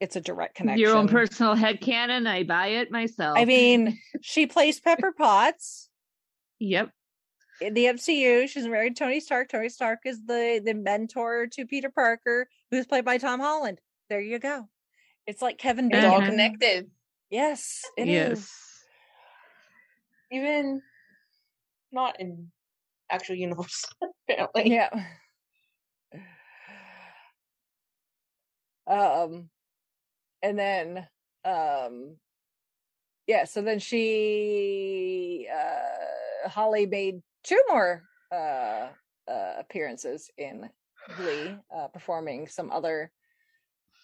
it's 0.00 0.16
a 0.16 0.20
direct 0.20 0.54
connection. 0.54 0.80
Your 0.80 0.96
own 0.96 1.08
personal 1.08 1.54
head 1.54 1.80
canon. 1.80 2.26
I 2.26 2.44
buy 2.44 2.68
it 2.68 2.90
myself. 2.90 3.38
I 3.38 3.44
mean, 3.44 3.98
she 4.20 4.46
plays 4.46 4.80
Pepper 4.80 5.12
Potts 5.12 5.90
Yep. 6.60 6.90
In 7.60 7.74
the 7.74 7.84
MCU. 7.86 8.48
She's 8.48 8.66
married 8.66 8.96
Tony 8.96 9.20
Stark. 9.20 9.48
Tony 9.48 9.68
Stark 9.68 10.00
is 10.04 10.24
the 10.24 10.60
the 10.64 10.74
mentor 10.74 11.46
to 11.52 11.66
Peter 11.66 11.90
Parker, 11.90 12.48
who's 12.70 12.86
played 12.86 13.04
by 13.04 13.18
Tom 13.18 13.40
Holland. 13.40 13.80
There 14.10 14.20
you 14.20 14.38
go. 14.38 14.68
It's 15.26 15.40
like 15.42 15.58
Kevin 15.58 15.86
It's 15.86 15.94
Bacon. 15.96 16.10
all 16.10 16.22
connected. 16.22 16.90
Yes, 17.30 17.82
it 17.96 18.08
is. 18.08 18.12
yes. 18.38 18.50
Even 20.30 20.82
not 21.92 22.20
in 22.20 22.50
actual 23.10 23.36
universe, 23.36 23.84
apparently. 24.28 24.70
Yeah. 24.72 24.90
Um 28.86 29.48
and 30.42 30.58
then 30.58 31.06
um 31.44 32.16
yeah, 33.26 33.44
so 33.44 33.62
then 33.62 33.78
she 33.78 35.48
uh 35.54 36.48
Holly 36.48 36.84
made 36.86 37.22
two 37.44 37.62
more 37.68 38.02
uh 38.32 38.88
uh 39.28 39.54
appearances 39.58 40.30
in 40.36 40.68
Glee, 41.16 41.56
uh 41.74 41.88
performing 41.88 42.48
some 42.48 42.70
other 42.70 43.10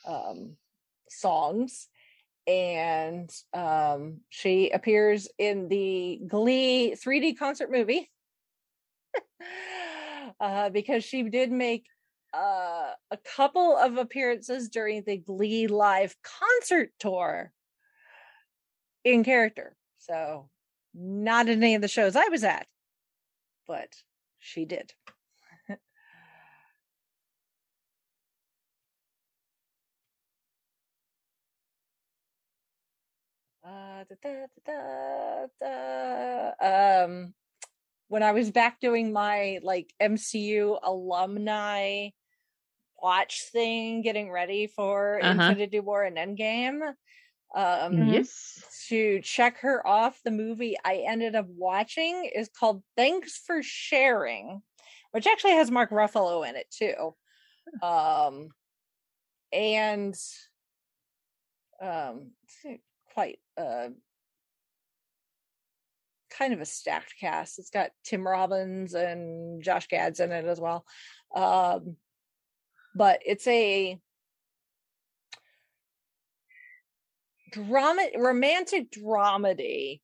um 0.06 0.56
songs. 1.08 1.88
And 2.46 3.30
um 3.52 4.20
she 4.28 4.70
appears 4.70 5.28
in 5.38 5.68
the 5.68 6.20
Glee 6.26 6.94
3D 6.96 7.38
concert 7.38 7.70
movie. 7.70 8.10
Uh, 10.38 10.70
because 10.70 11.04
she 11.04 11.22
did 11.24 11.50
make 11.52 11.84
uh, 12.32 12.92
a 13.10 13.16
couple 13.36 13.76
of 13.76 13.96
appearances 13.96 14.68
during 14.68 15.02
the 15.04 15.16
Glee 15.16 15.66
Live 15.66 16.14
concert 16.22 16.90
tour 16.98 17.52
in 19.04 19.24
character. 19.24 19.76
So, 19.98 20.48
not 20.94 21.48
in 21.48 21.62
any 21.62 21.74
of 21.74 21.82
the 21.82 21.88
shows 21.88 22.16
I 22.16 22.28
was 22.28 22.44
at, 22.44 22.66
but 23.70 23.94
she 24.40 24.64
did. 24.64 24.92
Uh, 33.62 34.04
da, 34.22 34.46
da, 34.66 35.46
da. 35.60 37.04
Um, 37.04 37.34
when 38.08 38.22
I 38.22 38.32
was 38.32 38.50
back 38.50 38.80
doing 38.80 39.12
my 39.12 39.60
like 39.62 39.92
MCU 40.00 40.78
alumni 40.82 42.08
watch 43.02 43.42
thing, 43.52 44.02
getting 44.02 44.30
ready 44.30 44.66
for 44.66 45.18
Uh-huh. 45.20 45.50
Infinity 45.50 45.80
War 45.80 46.04
and 46.04 46.16
Endgame, 46.16 46.94
um, 47.54 47.92
Mhm. 47.96 48.12
Yes. 48.12 48.86
to 48.88 49.20
check 49.20 49.58
her 49.58 49.86
off, 49.86 50.22
the 50.22 50.30
movie 50.30 50.76
I 50.84 51.04
ended 51.06 51.34
up 51.34 51.46
watching 51.46 52.24
is 52.26 52.48
called 52.48 52.82
Thanks 52.96 53.38
for 53.38 53.62
Sharing, 53.62 54.62
which 55.12 55.26
actually 55.26 55.52
has 55.54 55.70
Mark 55.70 55.90
Ruffalo 55.90 56.48
in 56.48 56.56
it 56.56 56.70
too. 56.70 57.14
Um, 57.82 58.50
and 59.52 60.14
um, 61.80 62.32
quite 63.12 63.38
uh, 63.56 63.88
kind 66.30 66.52
of 66.52 66.60
a 66.60 66.64
stacked 66.64 67.14
cast. 67.20 67.58
It's 67.58 67.70
got 67.70 67.90
Tim 68.04 68.26
Robbins 68.26 68.94
and 68.94 69.62
Josh 69.62 69.88
Gad's 69.88 70.20
in 70.20 70.30
it 70.32 70.44
as 70.44 70.60
well. 70.60 70.84
Um, 71.34 71.96
but 72.94 73.20
it's 73.24 73.46
a 73.46 73.98
drama 77.50 78.02
romantic 78.16 78.90
dramedy 78.90 80.00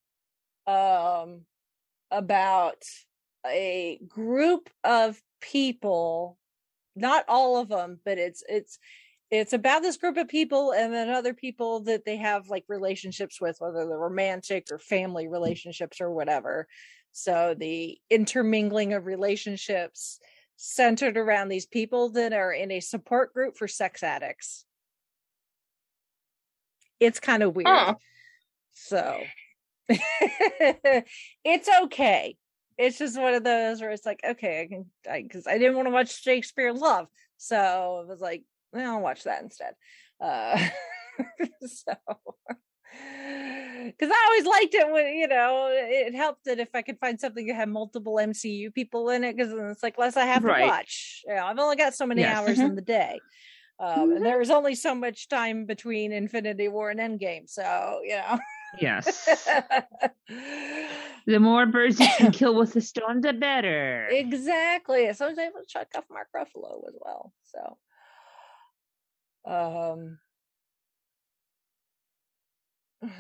um 0.67 1.43
about 2.11 2.83
a 3.47 4.01
group 4.09 4.69
of 4.85 5.21
people 5.41 6.37
not 6.95 7.25
all 7.29 7.59
of 7.59 7.69
them 7.69 8.01
but 8.05 8.19
it's 8.19 8.43
it's 8.49 8.79
it's 9.31 9.53
about 9.53 9.83
this 9.83 9.97
group 9.97 10.17
of 10.17 10.29
people 10.29 10.73
and 10.73 10.93
then 10.93 11.09
other 11.09 11.35
people 11.35 11.81
that 11.81 12.05
they 12.05 12.17
have 12.17 12.49
like 12.49 12.65
relationships 12.69 13.41
with 13.41 13.57
whether 13.59 13.87
they're 13.87 13.99
romantic 13.99 14.69
or 14.71 14.79
family 14.79 15.27
relationships 15.27 16.01
or 16.01 16.13
whatever. 16.13 16.69
So 17.11 17.55
the 17.59 17.99
intermingling 18.09 18.93
of 18.93 19.07
relationships 19.07 20.21
centered 20.57 21.17
around 21.17 21.49
these 21.49 21.67
people 21.67 22.11
that 22.11 22.33
are 22.33 22.53
in 22.53 22.71
a 22.71 22.81
support 22.81 23.33
group 23.33 23.57
for 23.57 23.67
sex 23.67 24.03
addicts 24.03 24.66
it's 27.01 27.21
kind 27.21 27.43
of 27.43 27.55
weird. 27.55 27.69
Huh. 27.69 27.95
so 28.73 29.23
it's 31.45 31.69
okay. 31.85 32.37
It's 32.79 32.99
just 32.99 33.19
one 33.19 33.35
of 33.35 33.45
those 33.45 33.81
where 33.81 33.91
it's 33.91 34.05
like 34.05 34.21
okay 34.25 34.63
i 34.63 34.67
can 34.67 34.87
because 35.23 35.47
I, 35.47 35.59
didn't 35.59 35.77
want 35.77 35.87
to 35.87 35.93
watch 35.93 36.23
shakespeare 36.23 36.73
love. 36.73 37.07
So 37.37 38.01
it 38.03 38.09
was 38.09 38.21
like 38.21 38.45
well, 38.73 38.97
i'll 38.97 39.01
watch 39.03 39.25
that 39.25 39.43
instead. 39.43 39.75
Uh 40.21 40.59
so 41.67 41.93
because 43.87 44.11
i 44.11 44.27
always 44.29 44.47
liked 44.47 44.75
it 44.75 44.91
when 44.91 45.15
you 45.15 45.29
know 45.29 45.69
it 45.71 46.15
helped 46.15 46.45
that 46.45 46.59
if 46.59 46.69
i 46.75 46.81
could 46.83 46.99
find 46.99 47.21
something 47.21 47.47
that 47.47 47.55
had 47.55 47.69
multiple 47.69 48.15
mcu 48.15 48.73
people 48.73 49.11
in 49.11 49.25
it 49.25 49.37
because 49.37 49.53
it's 49.53 49.83
like 49.83 49.99
less 49.99 50.17
i 50.17 50.25
have 50.25 50.43
Right. 50.43 50.61
to 50.63 50.67
watch. 50.67 51.23
You 51.27 51.35
know, 51.35 51.45
i've 51.47 51.59
only 51.59 51.77
got 51.77 51.95
so 51.95 52.07
many 52.07 52.23
Yes. 52.23 52.37
hours 52.39 52.59
in 52.59 52.75
the 52.75 52.83
day 52.83 53.21
um, 53.79 54.11
Mhm. 54.11 54.16
and 54.16 54.27
there 54.27 54.39
was 54.39 54.51
only 54.51 54.74
so 54.74 54.95
much 54.95 55.29
time 55.29 55.66
between 55.66 56.12
infinity 56.12 56.68
war 56.68 56.91
and 56.91 57.01
endgame 57.01 57.49
so 57.49 58.01
you 58.05 58.16
know 58.16 58.39
Yes. 58.79 59.24
the 61.27 61.39
more 61.41 61.64
birds 61.66 61.99
you 62.01 62.09
can 62.18 62.31
kill 62.31 62.55
with 62.57 62.77
a 62.77 62.81
stone, 62.91 63.20
the 63.22 63.33
better. 63.33 64.07
exactly 64.11 65.12
so 65.14 65.27
i 65.27 65.29
was 65.29 65.39
able 65.39 65.61
to 65.61 65.66
check 65.66 65.89
off 65.97 66.05
mark 66.11 66.29
ruffalo 66.35 66.83
as 66.89 66.97
well 67.01 67.33
so 67.45 67.79
um 69.51 70.18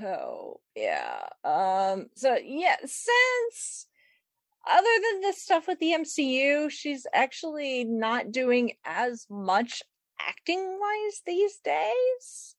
oh 0.02 0.60
yeah 0.74 1.22
um 1.44 2.06
so 2.16 2.36
yeah 2.42 2.76
since 2.84 3.86
other 4.68 4.88
than 5.12 5.20
the 5.20 5.32
stuff 5.32 5.68
with 5.68 5.78
the 5.78 5.92
mcu 5.98 6.68
she's 6.70 7.06
actually 7.12 7.84
not 7.84 8.32
doing 8.32 8.72
as 8.84 9.26
much 9.30 9.82
acting 10.20 10.78
wise 10.80 11.22
these 11.26 11.58
days 11.64 12.54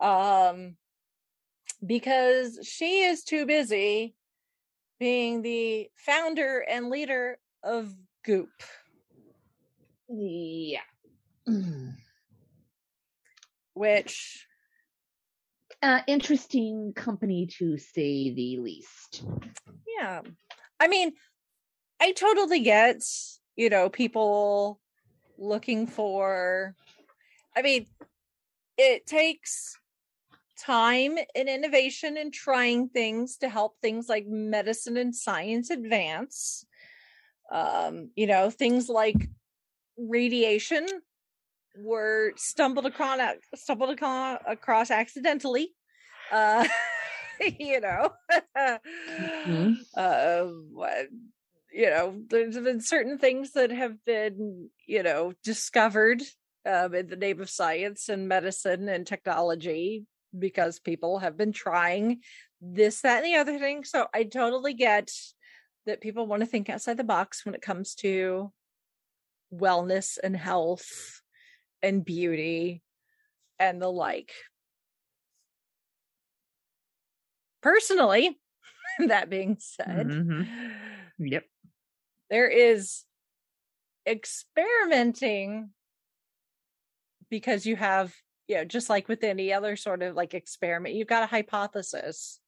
um 0.00 0.76
because 1.84 2.58
she 2.62 3.02
is 3.02 3.22
too 3.24 3.46
busy 3.46 4.14
being 4.98 5.42
the 5.42 5.88
founder 5.96 6.60
and 6.68 6.90
leader 6.90 7.38
of 7.62 7.94
goop 8.24 8.50
Yeah. 10.08 10.80
which 13.74 14.46
Uh, 15.82 16.00
interesting 16.06 16.92
company 16.94 17.46
to 17.58 17.76
say 17.76 18.30
the 18.32 18.58
least. 18.58 19.22
yeah 19.98 20.20
i 20.80 20.88
mean 20.88 21.12
i 22.00 22.12
totally 22.12 22.60
get 22.60 23.02
you 23.56 23.68
know 23.70 23.88
people 23.88 24.80
looking 25.38 25.86
for 25.86 26.74
i 27.56 27.62
mean 27.62 27.86
it 28.78 29.06
takes 29.06 29.78
time 30.58 31.18
and 31.34 31.48
innovation 31.48 32.16
and 32.16 32.32
trying 32.32 32.88
things 32.88 33.36
to 33.36 33.48
help 33.48 33.76
things 33.80 34.08
like 34.08 34.26
medicine 34.26 34.96
and 34.96 35.14
science 35.14 35.70
advance 35.70 36.64
um 37.52 38.10
you 38.16 38.26
know 38.26 38.50
things 38.50 38.88
like 38.88 39.28
radiation 39.98 40.86
were 41.76 42.32
stumbled 42.36 42.86
across 42.86 43.20
stumbled 43.54 43.90
across, 43.90 44.90
accidentally 44.90 45.74
uh 46.32 46.66
you 47.60 47.80
know 47.80 48.10
Mhm. 49.46 49.76
uh 49.96 50.44
what- 50.72 51.08
you 51.76 51.90
know 51.90 52.18
there's 52.30 52.58
been 52.58 52.80
certain 52.80 53.18
things 53.18 53.52
that 53.52 53.70
have 53.70 54.02
been 54.06 54.70
you 54.86 55.02
know 55.02 55.34
discovered 55.44 56.22
um, 56.64 56.94
in 56.94 57.06
the 57.06 57.16
name 57.16 57.40
of 57.40 57.50
science 57.50 58.08
and 58.08 58.26
medicine 58.28 58.88
and 58.88 59.06
technology 59.06 60.06
because 60.36 60.80
people 60.80 61.18
have 61.18 61.36
been 61.36 61.52
trying 61.52 62.20
this 62.62 63.02
that 63.02 63.22
and 63.22 63.26
the 63.26 63.38
other 63.38 63.58
thing 63.58 63.84
so 63.84 64.06
i 64.14 64.24
totally 64.24 64.72
get 64.72 65.10
that 65.84 66.00
people 66.00 66.26
want 66.26 66.40
to 66.40 66.46
think 66.46 66.70
outside 66.70 66.96
the 66.96 67.04
box 67.04 67.44
when 67.44 67.54
it 67.54 67.60
comes 67.60 67.94
to 67.94 68.50
wellness 69.52 70.16
and 70.24 70.34
health 70.34 71.20
and 71.82 72.04
beauty 72.06 72.82
and 73.58 73.82
the 73.82 73.88
like 73.88 74.32
personally 77.62 78.38
that 79.06 79.28
being 79.28 79.58
said 79.60 80.06
Mhm. 80.08 80.95
Yep. 81.18 81.46
there 82.30 82.48
is 82.48 83.04
experimenting 84.06 85.72
because 87.30 87.66
you 87.66 87.76
have 87.76 88.14
you 88.48 88.56
know 88.56 88.64
just 88.64 88.88
like 88.88 89.08
with 89.08 89.24
any 89.24 89.52
other 89.52 89.76
sort 89.76 90.02
of 90.02 90.14
like 90.14 90.34
experiment 90.34 90.94
you've 90.94 91.08
got 91.08 91.22
a 91.22 91.26
hypothesis 91.26 92.40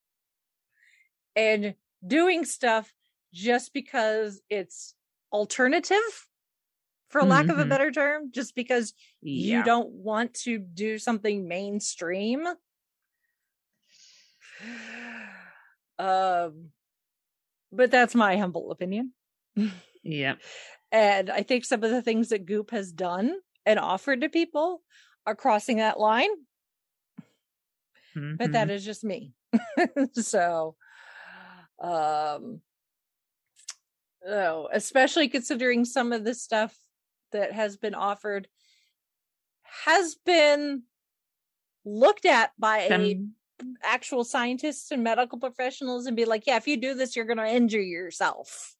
and 1.37 1.75
doing 2.07 2.45
stuff 2.45 2.93
just 3.33 3.73
because 3.73 4.41
it's 4.49 4.95
alternative 5.33 6.29
for 7.11 7.25
lack 7.25 7.49
of 7.49 7.59
a 7.59 7.65
Mhm. 7.65 7.69
better 7.69 7.91
term 7.91 8.31
just 8.33 8.55
because 8.55 8.95
Yeah. 9.23 9.59
you 9.59 9.63
don't 9.63 9.91
want 9.91 10.35
to 10.35 10.59
do 10.59 10.99
something 10.99 11.49
mainstream 11.49 12.47
um 15.99 16.73
but 17.73 17.91
that's 17.91 18.15
my 18.15 18.37
humble 18.37 18.71
opinion. 18.71 19.13
Yeah. 20.03 20.35
and 20.93 21.29
i 21.31 21.43
think 21.43 21.65
some 21.65 21.83
of 21.85 21.91
the 21.91 22.01
things 22.03 22.29
that 22.29 22.47
goop 22.47 22.71
has 22.71 22.93
done 22.93 23.35
and 23.67 23.79
offered 23.79 24.21
to 24.23 24.29
people 24.29 24.83
are 25.27 25.35
crossing 25.35 25.79
that 25.79 25.99
line 26.01 26.31
but 28.39 28.53
that 28.53 28.71
is 28.71 28.85
just 28.85 29.05
me. 29.05 29.33
So 30.15 30.75
um 31.83 32.61
oh 34.27 34.69
especially 34.73 35.29
considering 35.29 35.85
some 35.85 36.13
of 36.13 36.25
the 36.25 36.35
stuff 36.35 36.77
that 37.33 37.53
has 37.53 37.77
been 37.77 37.95
offered 37.95 38.49
has 39.85 40.17
been 40.27 40.83
looked 41.85 42.25
at 42.27 42.51
by 42.59 42.79
a 42.79 42.89
Some- 42.89 43.35
actual 43.83 44.25
scientists 44.25 44.91
and 44.91 45.03
medical 45.03 45.39
professionals 45.39 46.07
and 46.07 46.17
be 46.17 46.25
like 46.25 46.47
yeah 46.47 46.57
if 46.57 46.67
you 46.67 46.77
do 46.77 46.95
this 46.95 47.17
you're 47.17 47.25
going 47.25 47.39
to 47.39 47.47
injure 47.47 47.81
yourself 47.81 48.75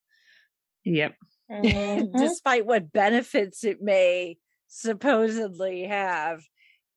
Yep. 0.85 1.15
Mhm. 1.51 2.13
despite 2.17 2.67
what 2.67 2.93
benefits 2.93 3.65
it 3.65 3.83
may 3.83 4.39
supposedly 4.69 5.85
have 5.85 6.43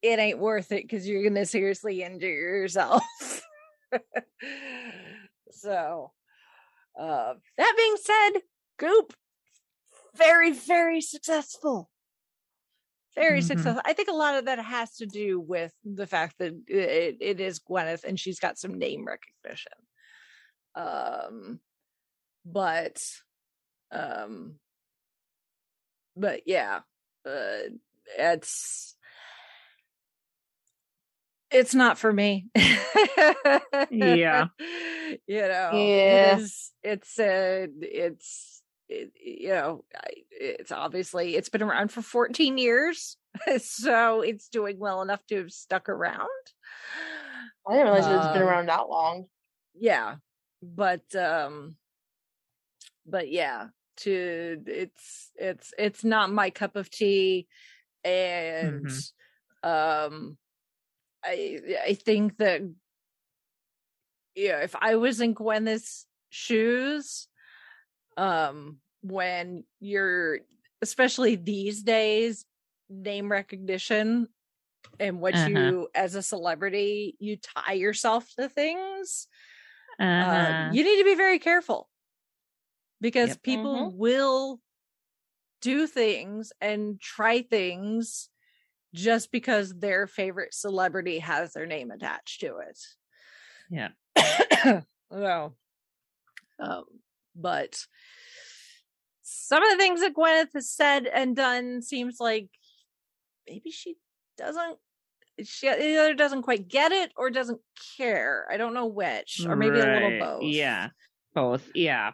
it 0.02 0.18
ain't 0.18 0.38
worth 0.38 0.72
it 0.72 0.82
because 0.82 1.08
you're 1.08 1.22
going 1.22 1.34
to 1.34 1.46
seriously 1.46 2.02
injure 2.02 2.26
yourself 2.28 3.02
so 5.50 6.12
uh 6.98 7.34
that 7.56 7.74
being 7.76 7.96
said 7.96 8.42
goop 8.78 9.14
very 10.14 10.52
very 10.52 11.00
successful 11.00 11.90
very 13.14 13.40
Mhm. 13.40 13.46
successful 13.46 13.82
i 13.84 13.92
think 13.92 14.08
a 14.08 14.12
lot 14.14 14.36
of 14.36 14.46
that 14.46 14.58
has 14.58 14.96
to 14.96 15.06
do 15.06 15.40
with 15.40 15.72
the 15.84 16.06
fact 16.06 16.38
that 16.38 16.52
it, 16.68 17.16
it 17.20 17.40
is 17.40 17.60
gwyneth 17.60 18.04
and 18.04 18.18
she's 18.18 18.40
got 18.40 18.58
some 18.58 18.78
name 18.78 19.04
recognition 19.06 19.72
um 20.74 21.60
but 22.44 22.98
um 23.92 24.56
but 26.16 26.42
yeah 26.46 26.80
uh 27.26 27.58
it's 28.18 28.96
it's 31.50 31.74
not 31.74 31.98
for 31.98 32.12
me 32.12 32.48
Yeah. 33.90 34.48
you 35.26 35.42
know 35.42 35.92
Yeah. 36.00 36.34
it's 36.34 36.72
uh 36.82 36.82
it's 36.82 37.18
it, 37.18 38.22
you 39.24 39.48
know 39.48 39.84
it's 40.30 40.72
obviously 40.72 41.36
it's 41.36 41.48
been 41.48 41.62
around 41.62 41.90
for 41.92 42.02
14 42.02 42.58
years 42.58 43.16
so 43.58 44.20
it's 44.22 44.48
doing 44.48 44.78
well 44.78 45.02
enough 45.02 45.24
to 45.26 45.36
have 45.36 45.52
stuck 45.52 45.88
around 45.88 46.28
I 47.68 47.72
didn't 47.74 47.92
realize 47.92 48.06
it's 48.06 48.32
been 48.34 48.42
Um, 48.42 48.48
around 48.48 48.68
that 48.68 48.88
long. 48.88 49.26
yeah 49.74 50.16
but 50.62 51.14
um 51.14 51.76
but 53.06 53.30
yeah 53.30 53.68
to 53.98 54.62
it's 54.66 55.30
it's 55.36 55.72
it's 55.78 56.04
not 56.04 56.32
my 56.32 56.50
cup 56.50 56.76
of 56.76 56.90
tea 56.90 57.46
and 58.04 58.86
um 59.62 60.36
I 61.24 61.60
I 61.86 61.94
think 61.94 62.38
that 62.38 62.62
yeah, 64.34 64.60
if 64.60 64.74
I 64.80 64.96
was 64.96 65.20
in 65.20 65.34
Gwyneth's 65.34 66.06
shoes, 66.30 67.28
um, 68.16 68.78
when 69.02 69.64
you're 69.80 70.40
especially 70.80 71.36
these 71.36 71.82
days, 71.82 72.44
name 72.90 73.30
recognition 73.30 74.28
and 75.00 75.20
what 75.20 75.34
Uh-huh. 75.34 75.48
you 75.48 75.88
as 75.94 76.14
a 76.14 76.22
celebrity 76.22 77.16
you 77.18 77.36
tie 77.38 77.72
yourself 77.74 78.28
to 78.38 78.48
things 78.48 79.26
uh, 79.98 80.02
Uh-huh. 80.04 80.68
you 80.70 80.84
need 80.84 80.98
to 80.98 81.04
be 81.04 81.14
very 81.14 81.38
careful 81.38 81.88
because 83.00 83.30
Yep. 83.30 83.42
people 83.42 83.92
will 83.96 84.60
do 85.60 85.86
things 85.86 86.52
and 86.60 87.00
try 87.00 87.42
things 87.42 88.28
just 88.94 89.32
because 89.32 89.72
their 89.78 90.06
favorite 90.06 90.52
celebrity 90.52 91.18
has 91.20 91.52
their 91.52 91.66
name 91.66 91.90
attached 91.90 92.40
to 92.40 92.58
it. 92.58 92.78
Yeah. 93.70 94.82
well, 95.10 95.56
um, 96.58 96.84
but 97.34 97.86
some 99.52 99.62
of 99.62 99.70
the 99.70 99.76
things 99.76 100.00
that 100.00 100.14
Gwyneth 100.14 100.54
has 100.54 100.70
said 100.70 101.06
and 101.06 101.36
done 101.36 101.82
seems 101.82 102.16
like 102.18 102.48
maybe 103.46 103.70
she 103.70 103.96
doesn't 104.38 104.78
she 105.44 105.68
either 105.68 106.14
doesn't 106.14 106.40
quite 106.40 106.68
get 106.68 106.90
it 106.90 107.12
or 107.18 107.28
doesn't 107.28 107.60
care. 107.98 108.46
I 108.50 108.56
don't 108.56 108.72
know 108.72 108.86
which, 108.86 109.44
or 109.46 109.54
maybe 109.56 109.78
a 109.78 109.84
little 109.84 110.18
both. 110.18 110.42
Yeah. 110.44 110.88
Both. 111.34 111.68
Yeah. 111.74 112.12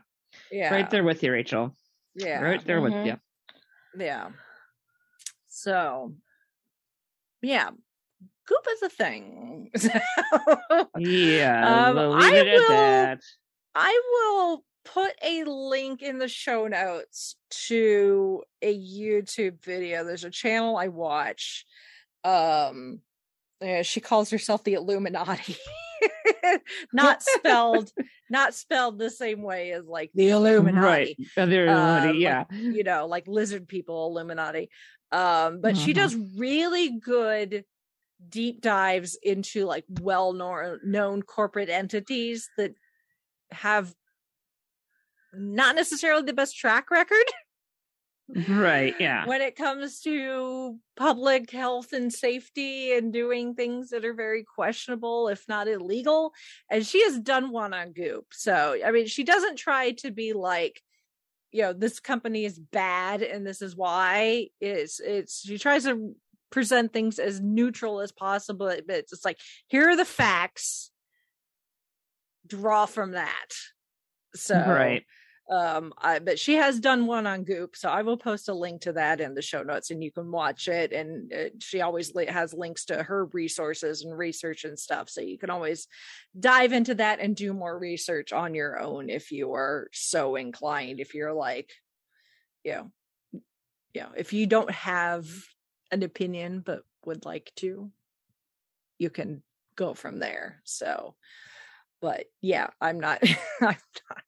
yeah, 0.50 0.72
Right 0.74 0.90
there 0.90 1.04
with 1.04 1.22
you, 1.22 1.30
Rachel. 1.30 1.76
Yeah, 2.16 2.40
Right 2.40 2.64
there 2.64 2.80
Mhm. 2.80 2.82
with 2.82 3.06
you. 3.06 4.04
yeah. 4.04 4.30
So, 5.46 6.14
yeah, 7.42 7.70
goop 8.48 8.66
is 8.72 8.82
a 8.82 8.88
thing. 8.88 9.70
Yeah. 10.98 11.86
Um, 11.88 11.98
I 11.98 12.42
will- 12.42 12.68
that. 12.68 13.20
I 13.76 14.00
will 14.12 14.64
put 14.94 15.12
a 15.22 15.44
link 15.44 16.02
in 16.02 16.18
the 16.18 16.28
show 16.28 16.66
notes 16.66 17.36
to 17.66 18.42
a 18.62 18.74
YouTube 18.74 19.62
video. 19.62 20.04
There's 20.04 20.24
a 20.24 20.30
channel 20.30 20.76
I 20.76 20.88
watch. 20.88 21.64
Um 22.24 23.00
yeah, 23.60 23.82
she 23.82 24.00
calls 24.00 24.30
herself 24.30 24.62
the 24.64 24.74
Illuminati. 24.74 25.56
not 26.92 27.22
spelled 27.22 27.90
not 28.30 28.54
spelled 28.54 28.98
the 28.98 29.10
same 29.10 29.42
way 29.42 29.72
as 29.72 29.84
like 29.86 30.10
the 30.14 30.28
Illuminati. 30.30 31.16
Right. 31.36 31.68
Uh, 31.68 32.06
like, 32.06 32.14
yeah. 32.16 32.44
you 32.50 32.84
know, 32.84 33.06
like 33.06 33.26
lizard 33.26 33.66
people, 33.66 34.06
Illuminati. 34.06 34.70
Um, 35.10 35.60
but 35.60 35.76
she 35.76 35.92
Mhm. 35.92 35.96
does 35.96 36.16
really 36.36 36.90
good 36.98 37.64
deep 38.28 38.60
dives 38.60 39.16
into 39.22 39.64
like 39.64 39.84
well 40.00 40.32
known 40.32 41.22
corporate 41.22 41.68
entities 41.70 42.48
that 42.58 42.74
have 43.50 43.94
not 45.32 45.76
necessarily 45.76 46.22
the 46.22 46.32
best 46.32 46.56
track 46.56 46.90
record 46.90 47.24
Right. 48.48 48.94
Yeah. 49.00 49.26
when 49.26 49.40
it 49.40 49.56
comes 49.56 50.00
to 50.00 50.78
public 50.96 51.50
health 51.50 51.94
and 51.94 52.12
safety 52.12 52.92
and 52.92 53.10
doing 53.10 53.54
things 53.54 53.88
that 53.90 54.04
are 54.04 54.12
very 54.12 54.44
questionable, 54.44 55.28
if 55.28 55.48
not 55.48 55.66
illegal. 55.66 56.34
And 56.70 56.86
she 56.86 57.02
has 57.04 57.18
done 57.18 57.50
one 57.50 57.72
on 57.72 57.92
Goop. 57.92 58.26
So, 58.32 58.76
I 58.84 58.90
mean, 58.90 59.06
she 59.06 59.24
doesn't 59.24 59.56
try 59.56 59.92
to 59.92 60.10
be 60.10 60.34
like, 60.34 60.82
you 61.52 61.62
know, 61.62 61.72
this 61.72 62.00
company 62.00 62.44
is 62.44 62.58
bad 62.58 63.22
and 63.22 63.46
this 63.46 63.62
is 63.62 63.74
why. 63.74 64.48
It's, 64.60 65.00
it's, 65.00 65.40
she 65.40 65.56
tries 65.56 65.84
to 65.84 66.14
present 66.50 66.92
things 66.92 67.18
as 67.18 67.40
neutral 67.40 68.00
as 68.02 68.12
possible. 68.12 68.66
But 68.66 68.96
it's 68.96 69.10
just 69.10 69.24
like, 69.24 69.38
here 69.68 69.88
are 69.88 69.96
the 69.96 70.04
facts, 70.04 70.90
draw 72.46 72.84
from 72.84 73.12
that. 73.12 73.48
So, 74.34 74.54
right. 74.54 75.04
Um 75.50 75.94
I, 75.96 76.18
but 76.18 76.38
she 76.38 76.54
has 76.54 76.78
done 76.78 77.06
one 77.06 77.26
on 77.26 77.44
goop 77.44 77.74
so 77.74 77.88
i 77.88 78.02
will 78.02 78.18
post 78.18 78.48
a 78.48 78.54
link 78.54 78.82
to 78.82 78.92
that 78.92 79.20
in 79.20 79.34
the 79.34 79.42
show 79.42 79.62
notes 79.62 79.90
and 79.90 80.04
you 80.04 80.12
can 80.12 80.30
watch 80.30 80.68
it 80.68 80.92
and 80.92 81.32
uh, 81.32 81.48
she 81.58 81.80
always 81.80 82.14
li- 82.14 82.26
has 82.26 82.52
links 82.52 82.84
to 82.86 83.02
her 83.02 83.26
resources 83.26 84.04
and 84.04 84.16
research 84.16 84.64
and 84.64 84.78
stuff 84.78 85.08
so 85.08 85.20
you 85.22 85.38
can 85.38 85.48
always 85.48 85.86
dive 86.38 86.72
into 86.72 86.94
that 86.96 87.20
and 87.20 87.34
do 87.34 87.54
more 87.54 87.78
research 87.78 88.32
on 88.32 88.54
your 88.54 88.78
own 88.78 89.08
if 89.08 89.32
you 89.32 89.54
are 89.54 89.88
so 89.92 90.36
inclined 90.36 91.00
if 91.00 91.14
you're 91.14 91.32
like 91.32 91.70
you 92.64 92.72
know 92.72 92.90
you 93.94 94.02
know 94.02 94.10
if 94.16 94.34
you 94.34 94.46
don't 94.46 94.70
have 94.70 95.26
an 95.90 96.02
opinion 96.02 96.62
but 96.64 96.82
would 97.06 97.24
like 97.24 97.50
to 97.56 97.90
you 98.98 99.08
can 99.08 99.42
go 99.76 99.94
from 99.94 100.18
there 100.18 100.60
so 100.64 101.14
but 102.02 102.26
yeah 102.42 102.68
i'm 102.80 103.00
not 103.00 103.22
i'm 103.62 103.76
not 104.10 104.24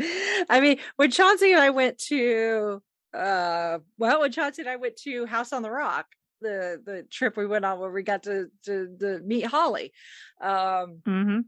I 0.00 0.60
mean, 0.60 0.78
when 0.96 1.10
Chauncey 1.10 1.52
and 1.52 1.60
I 1.60 1.70
went 1.70 1.98
to 2.08 2.82
uh 3.14 3.78
well, 3.98 4.20
when 4.20 4.32
Chauncey 4.32 4.62
and 4.62 4.68
I 4.70 4.76
went 4.76 4.96
to 5.04 5.26
House 5.26 5.52
on 5.52 5.62
the 5.62 5.70
Rock, 5.70 6.06
the 6.40 6.80
the 6.84 7.04
trip 7.10 7.36
we 7.36 7.46
went 7.46 7.64
on 7.64 7.78
where 7.78 7.90
we 7.90 8.02
got 8.02 8.24
to 8.24 8.48
to, 8.64 8.96
to 9.00 9.20
meet 9.20 9.46
Holly. 9.46 9.92
Um 10.40 11.02
Mm-hmm. 11.06 11.38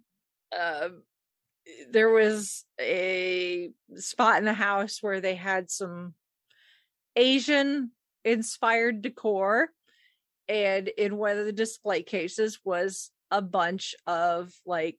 uh, 0.58 0.88
there 1.90 2.10
was 2.10 2.64
a 2.80 3.70
spot 3.96 4.38
in 4.38 4.44
the 4.44 4.52
house 4.54 4.98
where 5.00 5.20
they 5.20 5.36
had 5.36 5.70
some 5.70 6.14
Asian 7.14 7.92
inspired 8.24 9.02
decor 9.02 9.68
and 10.48 10.88
in 10.88 11.16
one 11.16 11.38
of 11.38 11.46
the 11.46 11.52
display 11.52 12.02
cases 12.02 12.58
was 12.64 13.10
a 13.30 13.40
bunch 13.40 13.94
of 14.06 14.52
like 14.66 14.98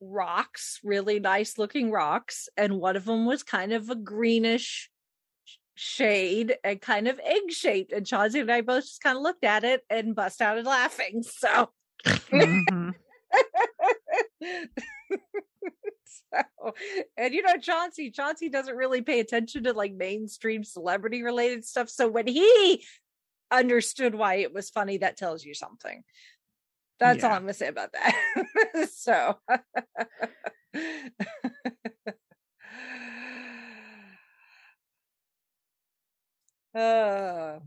rocks, 0.00 0.80
really 0.84 1.18
nice 1.20 1.58
looking 1.58 1.90
rocks, 1.90 2.48
and 2.56 2.78
one 2.78 2.96
of 2.96 3.04
them 3.04 3.26
was 3.26 3.42
kind 3.42 3.72
of 3.72 3.90
a 3.90 3.94
greenish 3.94 4.90
shade 5.74 6.56
and 6.64 6.80
kind 6.80 7.06
of 7.08 7.20
egg 7.20 7.50
shaped. 7.50 7.92
And 7.92 8.06
Chauncey 8.06 8.40
and 8.40 8.50
I 8.50 8.62
both 8.62 8.84
just 8.84 9.02
kind 9.02 9.16
of 9.16 9.22
looked 9.22 9.44
at 9.44 9.64
it 9.64 9.82
and 9.90 10.14
bust 10.14 10.40
out 10.40 10.58
in 10.58 10.64
laughing. 10.64 11.22
So, 11.22 11.70
Mhm. 12.30 12.94
so 16.04 16.74
and 17.16 17.34
you 17.34 17.42
know 17.42 17.56
Chauncey, 17.58 18.10
Chauncey 18.10 18.48
doesn't 18.48 18.76
really 18.76 19.02
pay 19.02 19.20
attention 19.20 19.64
to 19.64 19.72
like 19.72 19.94
mainstream 19.94 20.64
celebrity 20.64 21.22
related 21.22 21.64
stuff. 21.64 21.88
So 21.88 22.08
when 22.08 22.26
he 22.26 22.84
understood 23.50 24.14
why 24.14 24.36
it 24.36 24.52
was 24.52 24.70
funny, 24.70 24.98
that 24.98 25.16
tells 25.16 25.44
you 25.44 25.54
something. 25.54 26.02
That's 26.98 27.24
all 27.24 27.32
I'm 27.32 27.42
gonna 27.42 27.54
say 27.54 27.68
about 27.68 27.92
that. 27.92 28.88
so 28.92 29.36
uh, 36.74 37.58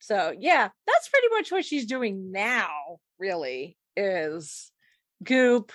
so 0.00 0.34
yeah, 0.38 0.68
that's 0.86 1.08
pretty 1.08 1.28
much 1.30 1.50
what 1.52 1.64
she's 1.64 1.86
doing 1.86 2.32
now, 2.32 2.98
really, 3.18 3.76
is 3.96 4.70
goop 5.22 5.72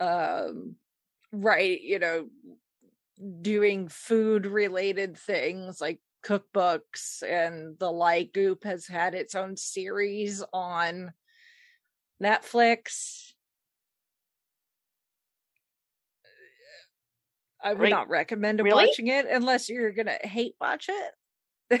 um 0.00 0.76
right, 1.32 1.80
you 1.80 1.98
know, 1.98 2.28
doing 3.42 3.88
food 3.88 4.46
related 4.46 5.16
things 5.16 5.80
like 5.80 6.00
cookbooks 6.24 7.22
and 7.22 7.78
the 7.78 7.90
like. 7.90 8.32
Goop 8.32 8.64
has 8.64 8.86
had 8.86 9.14
its 9.14 9.34
own 9.34 9.56
series 9.56 10.42
on 10.52 11.12
Netflix. 12.22 13.32
I 17.62 17.72
would 17.72 17.80
Right. 17.82 17.90
not 17.90 18.08
recommend 18.08 18.60
Really? 18.60 18.86
watching 18.86 19.08
it 19.08 19.26
unless 19.26 19.68
you're 19.68 19.90
gonna 19.92 20.18
hate 20.22 20.54
watch 20.60 20.88
it. 20.88 21.80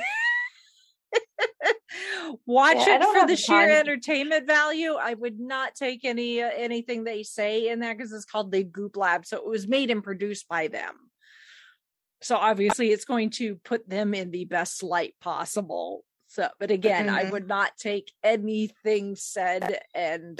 watch 2.46 2.76
Yeah, 2.76 2.96
it 2.96 3.04
for 3.04 3.26
the 3.26 3.36
sheer 3.36 3.68
time. 3.68 3.70
entertainment 3.70 4.46
value. 4.46 4.94
I 4.94 5.14
would 5.14 5.38
not 5.38 5.74
take 5.74 6.04
any 6.04 6.42
uh, 6.42 6.50
anything 6.54 7.04
they 7.04 7.22
say 7.22 7.68
in 7.68 7.78
there 7.80 7.94
because 7.94 8.12
it's 8.12 8.24
called 8.24 8.50
the 8.52 8.64
Goop 8.64 8.96
Lab, 8.96 9.24
so 9.24 9.36
it 9.36 9.46
was 9.46 9.68
made 9.68 9.90
and 9.90 10.02
produced 10.02 10.48
by 10.48 10.68
them. 10.68 10.94
So 12.20 12.36
obviously, 12.36 12.90
it's 12.90 13.04
going 13.04 13.30
to 13.30 13.56
put 13.64 13.88
them 13.88 14.12
in 14.14 14.30
the 14.32 14.44
best 14.44 14.82
light 14.82 15.14
possible. 15.20 16.04
So, 16.38 16.48
but 16.60 16.70
again, 16.70 17.08
I 17.08 17.24
Mhm. 17.24 17.30
would 17.32 17.48
not 17.48 17.76
take 17.76 18.12
anything 18.22 19.16
said 19.16 19.80
and 19.92 20.38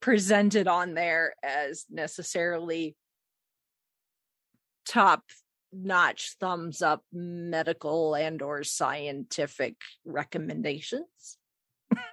presented 0.00 0.66
on 0.66 0.94
there 0.94 1.36
as 1.40 1.86
necessarily 1.88 2.96
top 4.84 5.22
notch 5.72 6.34
thumbs 6.40 6.82
up 6.82 7.04
medical 7.12 8.16
and 8.16 8.42
or 8.42 8.64
scientific 8.64 9.76
recommendations 10.04 11.38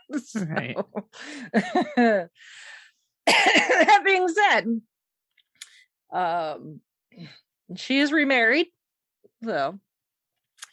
Right. 0.35 0.77
That 3.25 4.01
being 4.05 4.27
said 4.27 4.81
um 6.13 6.81
she 7.75 7.99
is 7.99 8.11
remarried 8.11 8.67
so 9.43 9.79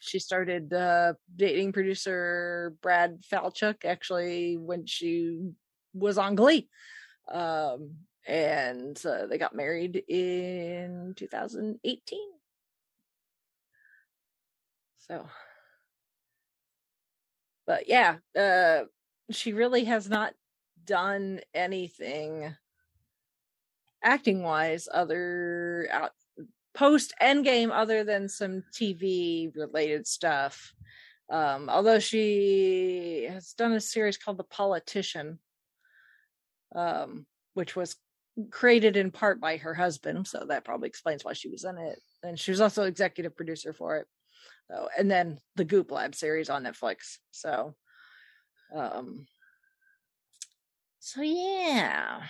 she 0.02 0.18
started 0.18 0.72
uh, 0.72 1.14
dating 1.36 1.72
producer 1.72 2.74
Brad 2.82 3.22
Falchuk 3.32 3.84
actually 3.84 4.56
when 4.56 4.84
she 4.84 5.52
was 5.94 6.18
on 6.18 6.34
Glee. 6.34 6.68
Um, 7.30 7.92
and 8.26 9.00
uh, 9.06 9.26
they 9.26 9.38
got 9.38 9.54
married 9.54 10.02
in 10.08 11.14
2018. 11.16 12.18
So, 14.98 15.28
but 17.64 17.88
yeah, 17.88 18.16
uh, 18.36 18.86
she 19.30 19.52
really 19.52 19.84
has 19.84 20.08
not 20.08 20.34
done 20.84 21.40
anything 21.54 22.56
acting 24.02 24.42
wise 24.42 24.88
other 24.92 25.86
out 25.92 26.10
post 26.74 27.12
endgame 27.20 27.70
other 27.70 28.05
than 28.05 28.28
some 28.28 28.62
tv 28.73 29.55
related 29.55 30.07
stuff. 30.07 30.73
Um 31.31 31.69
although 31.69 31.99
she 31.99 33.27
has 33.31 33.53
done 33.53 33.73
a 33.73 33.81
series 33.81 34.16
called 34.16 34.39
the 34.39 34.44
politician 34.44 35.39
um 36.74 37.27
which 37.55 37.77
was 37.77 37.97
created 38.51 38.97
in 38.97 39.11
part 39.11 39.40
by 39.40 39.59
her 39.59 39.74
husband 39.74 40.27
so 40.27 40.44
that 40.49 40.65
probably 40.65 40.89
explains 40.89 41.24
why 41.24 41.35
she 41.35 41.51
was 41.51 41.65
in 41.65 41.77
it. 41.78 42.01
And 42.23 42.39
she 42.39 42.51
was 42.51 42.61
also 42.61 42.85
executive 42.85 43.36
producer 43.36 43.73
for 43.73 43.99
it. 43.99 44.07
So 44.70 44.89
and 44.99 45.11
then 45.11 45.39
the 45.57 45.65
goop 45.65 45.90
lab 45.90 46.15
series 46.15 46.49
on 46.49 46.65
netflix. 46.65 47.19
So 47.31 47.74
um 48.74 49.27
so 51.01 51.20
yeah. 51.20 52.23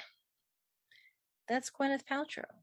That's 1.49 1.71
Gwyneth 1.71 2.05
Paltrow. 2.11 2.62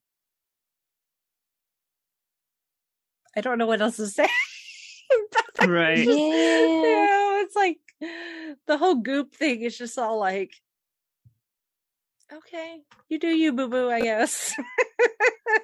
I 3.35 3.41
don't 3.41 3.57
know 3.57 3.67
what 3.67 3.81
else 3.81 3.97
to 3.97 4.07
say. 4.07 4.27
Right. 5.67 5.97
Just, 5.97 6.17
you 6.17 6.81
know, 6.83 7.41
it's 7.43 7.55
like 7.55 7.79
the 8.67 8.77
whole 8.77 8.95
goop 8.95 9.35
thing 9.35 9.61
is 9.61 9.77
just 9.77 9.97
all 9.97 10.19
like, 10.19 10.53
okay, 12.31 12.77
you 13.09 13.19
do 13.19 13.27
you, 13.27 13.51
boo 13.53 13.67
boo, 13.67 13.89
I 13.89 14.01
guess. 14.01 14.53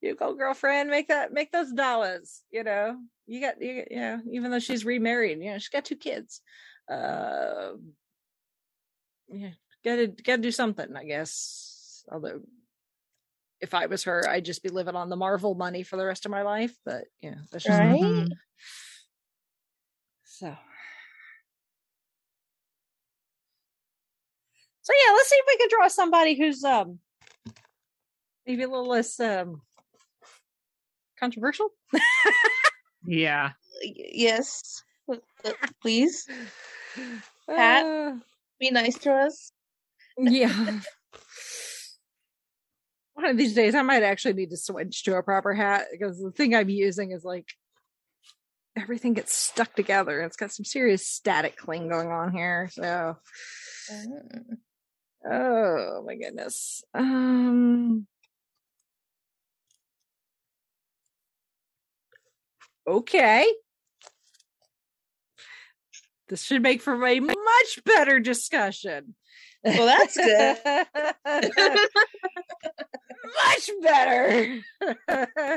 you 0.00 0.16
go, 0.16 0.34
girlfriend, 0.34 0.90
make 0.90 1.08
that, 1.08 1.32
make 1.32 1.52
those 1.52 1.72
dollars. 1.72 2.42
You 2.50 2.64
know, 2.64 2.98
you 3.26 3.40
got, 3.40 3.62
you, 3.62 3.84
you 3.90 3.96
know, 3.96 4.20
even 4.32 4.50
though 4.50 4.58
she's 4.58 4.84
remarried, 4.84 5.38
you 5.40 5.52
know, 5.52 5.58
she's 5.58 5.68
got 5.68 5.84
two 5.84 5.96
kids. 5.96 6.42
Uh, 6.90 7.72
yeah, 9.32 9.50
gotta 9.84 10.08
gotta 10.08 10.42
do 10.42 10.50
something, 10.50 10.96
I 10.96 11.04
guess. 11.04 12.04
Although 12.10 12.40
if 13.60 13.74
I 13.74 13.86
was 13.86 14.04
her, 14.04 14.28
I'd 14.28 14.44
just 14.44 14.62
be 14.62 14.68
living 14.68 14.96
on 14.96 15.08
the 15.10 15.16
Marvel 15.16 15.54
money 15.54 15.82
for 15.82 15.96
the 15.96 16.06
rest 16.06 16.24
of 16.24 16.30
my 16.30 16.42
life. 16.42 16.74
But 16.84 17.04
yeah, 17.20 17.34
that's 17.52 17.64
just 17.64 17.78
Right? 17.78 18.00
Mhm. 18.00 18.28
so. 20.24 20.56
So 24.82 24.92
yeah, 25.06 25.12
let's 25.12 25.28
see 25.28 25.36
if 25.36 25.44
we 25.46 25.56
can 25.58 25.68
draw 25.70 25.88
somebody 25.88 26.34
who's 26.36 26.64
um 26.64 26.98
maybe 28.46 28.62
a 28.62 28.68
little 28.68 28.88
less 28.88 29.20
um 29.20 29.62
controversial. 31.18 31.68
Yeah. 33.02 33.52
Yes. 33.82 34.82
Please 35.80 36.26
Pat? 37.48 37.84
Uh, 37.86 38.16
be 38.58 38.70
nice 38.70 38.98
to 38.98 39.12
us. 39.12 39.52
yeah. 40.18 40.80
One 43.20 43.28
of 43.32 43.36
these 43.36 43.52
days, 43.52 43.74
I 43.74 43.82
might 43.82 44.02
actually 44.02 44.32
need 44.32 44.48
to 44.48 44.56
switch 44.56 45.04
to 45.04 45.14
a 45.16 45.22
proper 45.22 45.52
hat 45.52 45.88
because 45.92 46.18
the 46.18 46.30
thing 46.30 46.54
I'm 46.54 46.70
using 46.70 47.10
is 47.10 47.22
like 47.22 47.46
everything 48.74 49.12
gets 49.12 49.34
stuck 49.34 49.74
together. 49.74 50.22
It's 50.22 50.38
got 50.38 50.52
some 50.52 50.64
serious 50.64 51.06
static 51.06 51.58
cling 51.58 51.90
going 51.90 52.08
on 52.08 52.32
here. 52.32 52.70
So, 52.72 53.18
Mm. 53.92 54.56
oh 55.30 56.02
my 56.06 56.14
goodness. 56.14 56.82
Um. 56.94 58.06
Okay. 62.86 63.52
This 66.30 66.42
should 66.42 66.62
make 66.62 66.80
for 66.80 66.94
a 66.94 67.20
much 67.20 67.84
better 67.84 68.18
discussion. 68.18 69.14
Well, 69.64 69.86
that's 69.86 70.16
good. 70.16 70.56
much 73.46 73.70
better. 73.82 74.60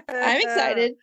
I'm 0.09 0.41
excited. 0.41 0.95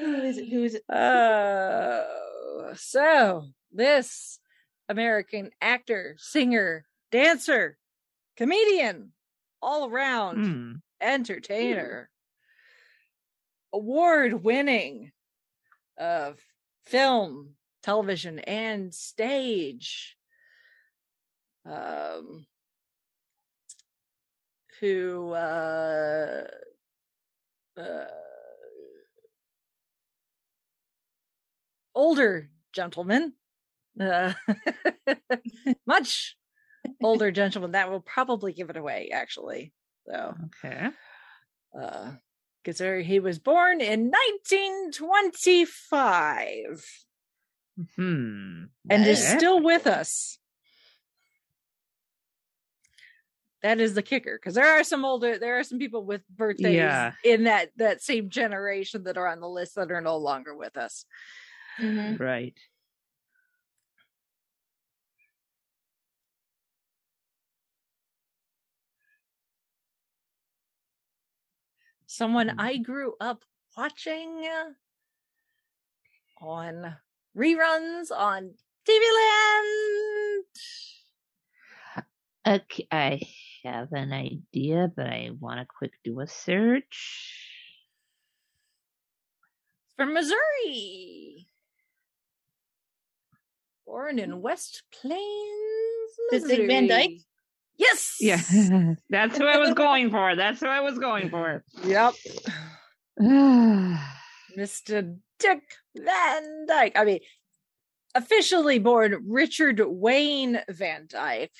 Who 0.00 0.14
is 0.22 0.38
it? 0.38 0.48
Who 0.50 0.64
is 0.64 0.74
it? 0.74 0.82
Oh, 0.90 2.72
so 2.76 3.46
this 3.72 4.38
American 4.88 5.50
actor, 5.60 6.16
singer, 6.18 6.84
dancer, 7.10 7.78
comedian, 8.36 9.12
all 9.62 9.88
around 9.88 10.36
Hmm. 10.44 10.72
entertainer, 11.00 12.10
award 13.72 14.44
winning 14.44 15.12
of 15.96 16.38
film, 16.84 17.54
television, 17.82 18.38
and 18.40 18.94
stage. 18.94 20.16
Um, 21.66 22.46
who 24.80 25.32
uh, 25.32 26.44
uh, 27.78 28.04
older 31.94 32.50
gentleman, 32.72 33.34
uh, 34.00 34.32
much 35.86 36.36
older 37.02 37.30
gentleman. 37.30 37.72
That 37.72 37.90
will 37.90 38.00
probably 38.00 38.52
give 38.52 38.70
it 38.70 38.76
away, 38.76 39.10
actually. 39.12 39.72
So, 40.06 40.34
Okay. 40.46 40.88
uh, 41.78 42.12
consider 42.64 43.00
he 43.00 43.20
was 43.20 43.38
born 43.38 43.80
in 43.80 44.10
1925 44.10 46.84
Hmm. 47.96 48.64
and 48.88 49.06
is 49.06 49.26
still 49.26 49.60
with 49.60 49.86
us. 49.86 50.38
That 53.64 53.80
is 53.80 53.94
the 53.94 54.02
kicker, 54.02 54.36
because 54.38 54.52
there 54.54 54.68
are 54.78 54.84
some 54.84 55.06
older, 55.06 55.38
there 55.38 55.58
are 55.58 55.64
some 55.64 55.78
people 55.78 56.04
with 56.04 56.20
birthdays 56.28 56.74
Yeah. 56.74 57.12
in 57.24 57.44
that 57.44 57.70
that 57.76 58.02
same 58.02 58.28
generation 58.28 59.04
that 59.04 59.16
are 59.16 59.26
on 59.26 59.40
the 59.40 59.48
list 59.48 59.76
that 59.76 59.90
are 59.90 60.02
no 60.02 60.18
longer 60.18 60.54
with 60.54 60.76
us. 60.76 61.06
Mhm. 61.80 62.20
Right. 62.20 62.58
Someone 72.06 72.48
Mhm. 72.48 72.60
I 72.60 72.76
grew 72.76 73.14
up 73.18 73.44
watching 73.78 74.46
on 76.38 76.96
reruns 77.36 78.10
on 78.10 78.54
TV 78.84 79.04
Land. 79.16 80.44
Okay, 82.46 82.86
I 82.90 83.20
have 83.64 83.92
an 83.92 84.12
idea, 84.12 84.90
but 84.94 85.06
I 85.06 85.30
want 85.38 85.60
to 85.60 85.66
quick 85.66 85.92
do 86.04 86.20
a 86.20 86.26
search. 86.26 87.50
from 89.96 90.14
Missouri. 90.14 91.46
Born 93.86 94.18
in 94.18 94.42
West 94.42 94.82
Plains, 94.92 95.20
Is 96.32 96.44
it 96.50 96.56
Dick 96.56 96.66
Van 96.66 96.86
Dyke? 96.88 97.20
Yes. 97.76 98.16
Yeah, 98.20 98.40
that's 99.10 99.36
who 99.36 99.46
I 99.46 99.58
was 99.58 99.74
going 99.74 100.10
for. 100.10 100.34
That's 100.36 100.60
who 100.60 100.66
I 100.66 100.80
was 100.80 100.98
going 100.98 101.30
for. 101.30 101.62
Yep. 101.84 102.14
Mr. 104.58 105.16
Dick 105.38 105.62
Van 105.96 106.66
Dyke. 106.66 106.92
I 106.96 107.04
mean, 107.04 107.20
officially 108.14 108.78
born 108.78 109.24
Richard 109.28 109.80
Wayne 109.84 110.60
Van 110.68 111.06
Dyke, 111.08 111.52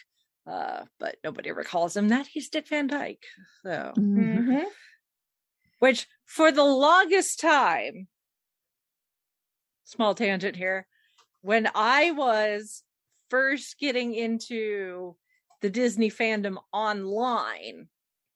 uh, 0.46 0.84
but 0.98 1.16
nobody 1.24 1.50
ever 1.50 1.64
calls 1.64 1.96
him 1.96 2.08
that. 2.08 2.26
He's 2.26 2.48
Dick 2.48 2.68
Van 2.68 2.86
Dyke. 2.86 3.24
So, 3.62 3.92
Mhm. 3.96 4.66
which 5.78 6.06
for 6.24 6.52
the 6.52 6.64
longest 6.64 7.40
time, 7.40 8.08
small 9.84 10.14
tangent 10.14 10.56
here, 10.56 10.86
when 11.42 11.68
I 11.74 12.10
was 12.12 12.82
first 13.28 13.78
getting 13.78 14.14
into 14.14 15.16
the 15.60 15.70
Disney 15.70 16.10
fandom 16.10 16.56
online, 16.72 17.88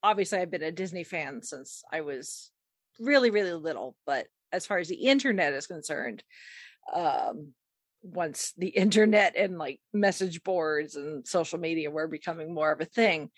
obviously 0.02 0.38
I've 0.38 0.50
been 0.50 0.62
a 0.62 0.72
Disney 0.72 1.04
fan 1.04 1.42
since 1.42 1.82
I 1.92 2.02
was 2.02 2.50
really, 2.98 3.30
really 3.30 3.52
little, 3.52 3.96
but 4.06 4.26
as 4.52 4.66
far 4.66 4.78
as 4.78 4.88
the 4.88 5.06
internet 5.06 5.52
is 5.52 5.66
concerned, 5.66 6.22
um, 6.92 7.54
once 8.02 8.52
the 8.56 8.68
internet 8.84 9.36
and 9.36 9.58
like 9.58 9.80
message 9.92 10.42
boards 10.42 10.96
and 10.96 11.26
social 11.26 11.58
media 11.58 11.90
were 11.90 12.08
becoming 12.08 12.54
more 12.54 12.72
of 12.72 12.80
a 12.80 12.86
thing, 12.86 13.30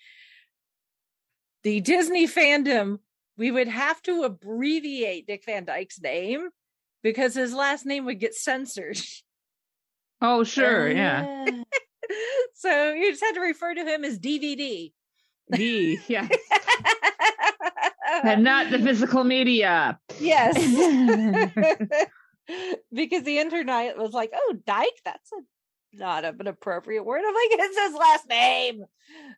the 1.63 1.79
Disney 1.81 2.27
fandom 2.27 2.99
we 3.37 3.49
would 3.49 3.67
have 3.67 4.01
to 4.03 4.23
abbreviate 4.23 5.25
Dick 5.25 5.43
Van 5.45 5.65
Dyke's 5.65 5.99
name 5.99 6.49
because 7.01 7.33
his 7.33 7.53
last 7.53 7.85
name 7.85 8.05
would 8.05 8.19
get 8.19 8.35
censored. 8.35 8.99
Oh, 10.21 10.43
sure, 10.43 10.89
yeah. 10.89 11.45
so 12.53 12.93
you 12.93 13.09
just 13.09 13.23
had 13.23 13.33
to 13.33 13.41
refer 13.41 13.73
to 13.73 13.83
him 13.83 14.03
as 14.03 14.19
DVD. 14.19 14.91
D, 15.51 15.99
yeah. 16.07 16.27
and 18.23 18.43
not 18.43 18.69
the 18.69 18.79
physical 18.79 19.23
media. 19.23 19.99
Yes. 20.19 20.55
Because 22.93 23.23
the 23.23 23.39
internet 23.39 23.97
was 23.97 24.11
like, 24.11 24.31
oh, 24.33 24.55
Dyke, 24.65 25.01
that's 25.05 25.31
a 25.31 25.41
not 25.93 26.23
an 26.23 26.47
appropriate 26.47 27.03
word. 27.03 27.21
I'm 27.25 27.33
like, 27.33 27.49
it's 27.51 27.79
his 27.79 27.93
last 27.93 28.29
name. 28.29 28.85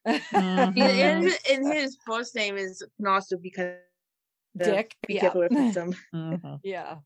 Mhm. 0.08 0.78
And, 0.78 0.78
and, 1.28 1.40
and 1.50 1.74
his 1.74 1.98
first 2.06 2.36
name 2.36 2.58
is 2.58 2.84
can 3.00 3.42
because 3.42 3.78
Dick. 4.56 4.96
Be 5.08 5.16
yeah. 5.16 5.22
careful 5.22 5.42
with 5.42 5.74
them. 5.74 5.96
Mhm. 6.14 6.60
yeah. 6.64 6.98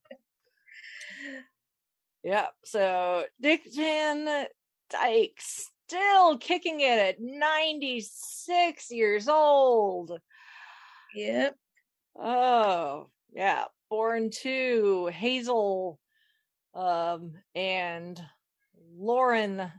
Yeah. 2.22 2.46
So 2.64 3.24
Dick 3.40 3.62
Van 3.74 4.46
Dyke 4.90 5.40
still 5.40 6.36
kicking 6.38 6.80
it 6.80 6.98
at 6.98 7.16
96 7.20 8.90
years 8.90 9.28
old. 9.28 10.18
Yep. 11.14 11.56
Oh, 12.20 13.08
yeah. 13.32 13.64
Born 13.90 14.30
to 14.42 15.06
Hazel 15.06 15.98
um 16.74 17.32
and 17.54 18.20
Loren 18.94 19.72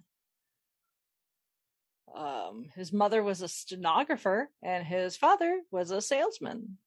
um 2.15 2.65
his 2.75 2.91
mother 2.91 3.21
was 3.21 3.41
a 3.41 3.47
stenographer 3.47 4.49
and 4.63 4.85
his 4.85 5.15
father 5.15 5.61
was 5.71 5.91
a 5.91 6.01
salesman. 6.01 6.77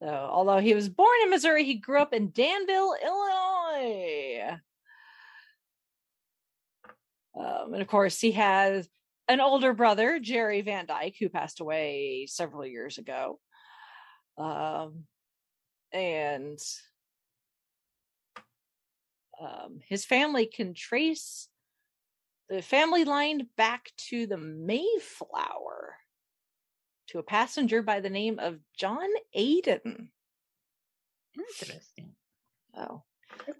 So, 0.00 0.08
although 0.08 0.58
he 0.58 0.74
was 0.74 0.88
born 0.88 1.16
in 1.24 1.30
Missouri, 1.30 1.64
he 1.64 1.74
grew 1.74 2.00
up 2.00 2.12
in 2.12 2.30
Danville, 2.30 2.94
Illinois. 3.04 4.58
Um, 7.36 7.72
and 7.72 7.82
of 7.82 7.88
course, 7.88 8.20
he 8.20 8.32
has 8.32 8.88
an 9.28 9.40
older 9.40 9.72
brother, 9.72 10.18
Jerry 10.20 10.60
Van 10.62 10.86
Dyke, 10.86 11.16
who 11.18 11.28
passed 11.28 11.60
away 11.60 12.26
several 12.28 12.64
years 12.64 12.98
ago. 12.98 13.40
Um, 14.36 15.04
and 15.92 16.58
um, 19.40 19.78
his 19.88 20.04
family 20.04 20.46
can 20.46 20.74
trace 20.74 21.48
the 22.48 22.62
family 22.62 23.04
line 23.04 23.46
back 23.56 23.90
to 24.08 24.26
the 24.26 24.38
Mayflower 24.38 25.94
to 27.08 27.18
a 27.18 27.22
passenger 27.22 27.82
by 27.82 28.00
the 28.00 28.10
name 28.10 28.38
of 28.38 28.58
John 28.76 29.08
Aiden. 29.36 30.08
Interesting. 31.36 32.14
Oh, 32.76 33.02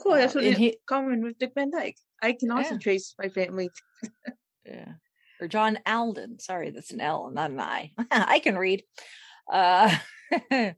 Cool. 0.01 0.15
that's 0.15 0.35
Uh, 0.35 0.39
what 0.41 0.45
and 0.45 0.53
is 0.55 0.59
he- 0.59 0.79
common 0.87 1.23
with 1.23 1.39
Dick 1.39 1.53
Van 1.55 1.71
Dyke. 1.71 1.99
I 2.23 2.33
can 2.33 2.51
also 2.51 2.73
Yeah. 2.75 2.79
trace 2.79 3.15
my 3.19 3.29
family. 3.29 3.71
yeah. 4.65 4.95
Or 5.41 5.47
John 5.47 5.79
Alden. 5.87 6.41
Sorry, 6.41 6.71
that's 6.71 6.91
an 6.91 7.01
L, 7.01 7.31
not 7.31 7.51
an 7.53 7.61
I. 7.61 7.93
I 8.11 8.41
can 8.41 8.57
read. 8.59 8.83
Uh, 9.51 9.97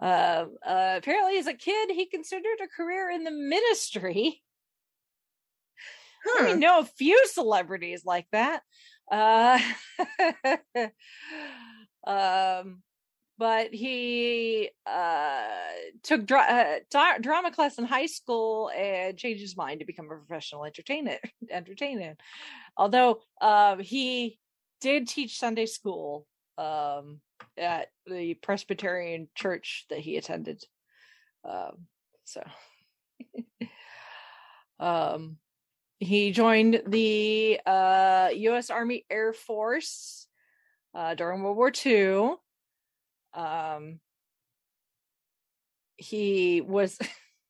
uh, 0.00 0.46
uh, 0.66 0.94
apparently, 0.96 1.38
as 1.38 1.46
a 1.46 1.54
kid, 1.54 1.90
he 1.90 2.06
considered 2.06 2.60
a 2.62 2.68
career 2.68 3.10
in 3.10 3.24
the 3.24 3.30
ministry. 3.30 4.42
Huh. 6.26 6.44
We 6.46 6.54
know 6.54 6.80
a 6.80 6.84
few 6.84 7.26
celebrities 7.28 8.04
like 8.04 8.26
that. 8.32 8.62
Uh, 9.10 9.58
um, 12.06 12.82
but 13.38 13.72
he 13.72 14.70
uh, 14.86 15.48
took 16.02 16.26
dra- 16.26 16.40
uh, 16.40 16.78
dra- 16.90 17.20
drama 17.20 17.50
class 17.50 17.78
in 17.78 17.84
high 17.84 18.06
school 18.06 18.70
and 18.76 19.16
changed 19.16 19.40
his 19.40 19.56
mind 19.56 19.80
to 19.80 19.86
become 19.86 20.06
a 20.06 20.16
professional 20.16 20.64
entertainer. 20.64 21.16
entertainer. 21.50 22.16
Although 22.76 23.20
um, 23.40 23.80
he 23.80 24.38
did 24.80 25.08
teach 25.08 25.38
Sunday 25.38 25.66
school 25.66 26.26
um, 26.58 27.20
at 27.56 27.88
the 28.06 28.34
Presbyterian 28.34 29.28
church 29.34 29.86
that 29.90 29.98
he 29.98 30.16
attended. 30.16 30.62
Um, 31.44 31.86
so, 32.24 32.42
um, 34.80 35.36
he 35.98 36.32
joined 36.32 36.82
the 36.86 37.60
uh, 37.66 38.30
U.S. 38.32 38.70
Army 38.70 39.04
Air 39.10 39.32
Force 39.32 40.26
uh, 40.94 41.14
during 41.14 41.42
World 41.42 41.56
War 41.56 41.72
II. 41.84 42.34
Um, 43.34 44.00
he 45.98 46.62
was, 46.62 46.98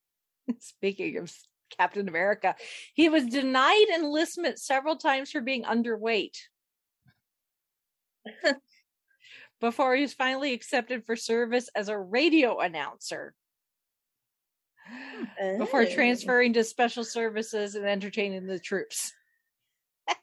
speaking 0.58 1.18
of 1.18 1.32
Captain 1.76 2.08
America, 2.08 2.56
he 2.94 3.08
was 3.08 3.26
denied 3.26 3.86
enlistment 3.94 4.58
several 4.58 4.96
times 4.96 5.30
for 5.30 5.40
being 5.40 5.62
underweight. 5.62 6.36
Before 9.60 9.94
he 9.94 10.02
was 10.02 10.14
finally 10.14 10.54
accepted 10.54 11.04
for 11.04 11.16
service 11.16 11.68
as 11.74 11.88
a 11.88 11.98
radio 11.98 12.58
announcer 12.58 13.34
before 15.58 15.82
Oh. 15.82 15.86
transferring 15.86 16.54
to 16.54 16.64
special 16.64 17.04
services 17.04 17.74
and 17.74 17.86
entertaining 17.86 18.46
the 18.46 18.58
troops. 18.58 19.12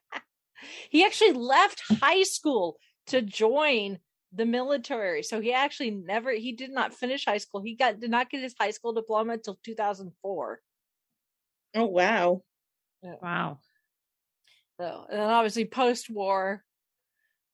he 0.90 1.06
actually 1.06 1.34
left 1.34 1.82
high 2.02 2.24
school 2.24 2.78
to 3.08 3.22
join 3.22 4.00
the 4.34 4.46
military. 4.46 5.24
So 5.24 5.40
he 5.40 5.54
actually 5.54 5.92
never 5.92 6.32
he 6.32 6.54
did 6.54 6.72
not 6.72 6.94
finish 6.94 7.26
high 7.26 7.38
school. 7.38 7.62
He 7.62 7.76
got 7.76 8.00
did 8.00 8.10
not 8.10 8.30
get 8.30 8.42
his 8.42 8.56
high 8.60 8.72
school 8.72 8.94
diploma 8.94 9.34
until 9.34 9.60
2004. 9.64 10.60
Oh 11.76 11.86
wow. 11.86 12.42
Wow. 13.02 13.60
So, 14.80 15.06
and 15.10 15.20
then 15.20 15.30
obviously 15.30 15.66
post-war 15.66 16.64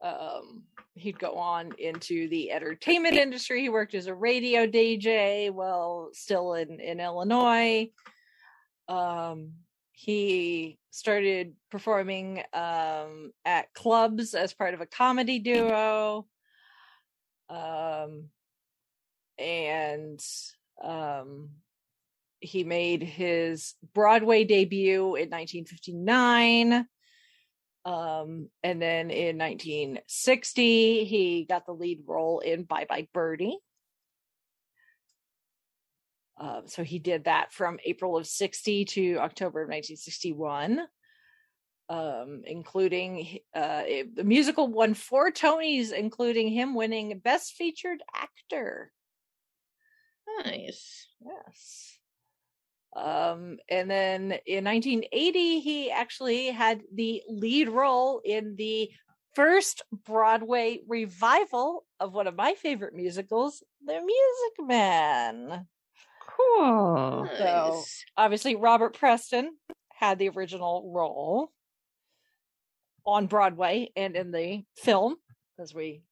um 0.01 0.64
he'd 0.95 1.20
go 1.20 1.36
on 1.36 1.72
into 1.78 2.28
the 2.30 2.52
entertainment 2.52 3.15
industry. 3.15 3.61
He 3.61 3.70
worked 3.70 3.95
as 3.95 4.07
a 4.07 4.14
radio 4.14 4.68
DJ 4.68 5.52
while 5.52 6.10
still 6.14 6.53
in 6.53 6.80
in 6.80 6.99
Illinois. 6.99 7.90
Um 8.88 9.53
he 9.91 10.78
started 10.91 11.53
performing 11.72 12.44
um 12.53 13.32
at 13.45 13.74
clubs 13.74 14.34
as 14.34 14.53
part 14.53 14.74
of 14.74 14.82
a 14.82 14.86
comedy 14.86 15.40
duo. 15.40 16.28
Um 17.49 18.30
and 19.38 20.20
um 20.84 21.49
he 22.40 22.64
made 22.64 23.02
his 23.02 23.74
Broadway 23.94 24.44
debut 24.44 25.15
in 25.15 25.30
1959. 25.30 26.86
Um, 27.85 28.49
and 28.64 28.81
then 28.81 29.11
in 29.11 29.38
1960, 29.38 31.03
he 31.05 31.45
got 31.47 31.65
the 31.65 31.73
lead 31.73 32.03
role 32.07 32.39
in 32.39 32.64
Bye 32.64 32.85
Bye 32.88 33.07
Birdie. 33.14 33.57
Uh, 36.39 36.61
so 36.65 36.84
he 36.84 36.99
did 36.99 37.26
that 37.26 37.53
from 37.53 37.80
April 37.85 38.18
of 38.18 38.26
60 38.26 38.85
to 38.85 39.18
October 39.18 39.61
of 39.61 39.68
1961, 39.68 40.81
um, 41.89 42.41
including 42.45 43.39
uh, 43.55 43.84
it- 43.85 44.15
the 44.15 44.23
musical 44.23 44.68
won 44.68 44.93
four 44.93 45.31
Tonys, 45.31 45.91
including 45.91 46.49
him 46.49 46.73
winning 46.76 47.19
Best 47.19 47.53
Featured 47.53 48.01
Actor. 48.15 48.91
Nice. 50.43 51.07
Yes. 51.23 51.97
Um, 52.95 53.57
and 53.70 53.90
then 53.90 54.34
in 54.45 54.65
1980, 54.65 55.60
he 55.61 55.91
actually 55.91 56.48
had 56.48 56.82
the 56.94 57.24
lead 57.28 57.70
role 57.70 58.22
in 58.24 58.56
the 58.56 58.90
first 59.36 59.82
Broadway 60.06 60.80
revival 60.88 61.86
of 61.99 62.14
one 62.14 62.28
of 62.28 62.36
my 62.36 62.53
favorite 62.53 62.94
musicals, 62.94 63.64
The 63.86 63.94
Music 63.94 64.68
Man. 64.68 65.65
Cool. 66.38 67.28
So- 67.38 67.84
Obviously, 68.15 68.56
Robert 68.56 68.95
Preston 68.98 69.52
had 69.95 70.20
the 70.20 70.30
original 70.30 70.91
role 70.94 71.52
on 73.06 73.28
Broadway 73.28 73.90
and 73.95 74.15
in 74.15 74.32
the 74.32 74.64
film, 74.78 75.15
as 75.60 75.74
we 75.74 76.03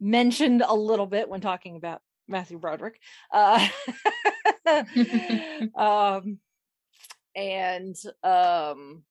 mentioned 0.00 0.62
a 0.66 0.74
little 0.74 1.06
bit 1.06 1.28
when 1.28 1.40
talking 1.40 1.76
about 1.76 2.02
Matthew 2.28 2.58
Broderick. 2.58 2.98
Uh, 3.32 3.66
um, 5.74 6.38
and 7.34 7.96
um, 8.22 9.04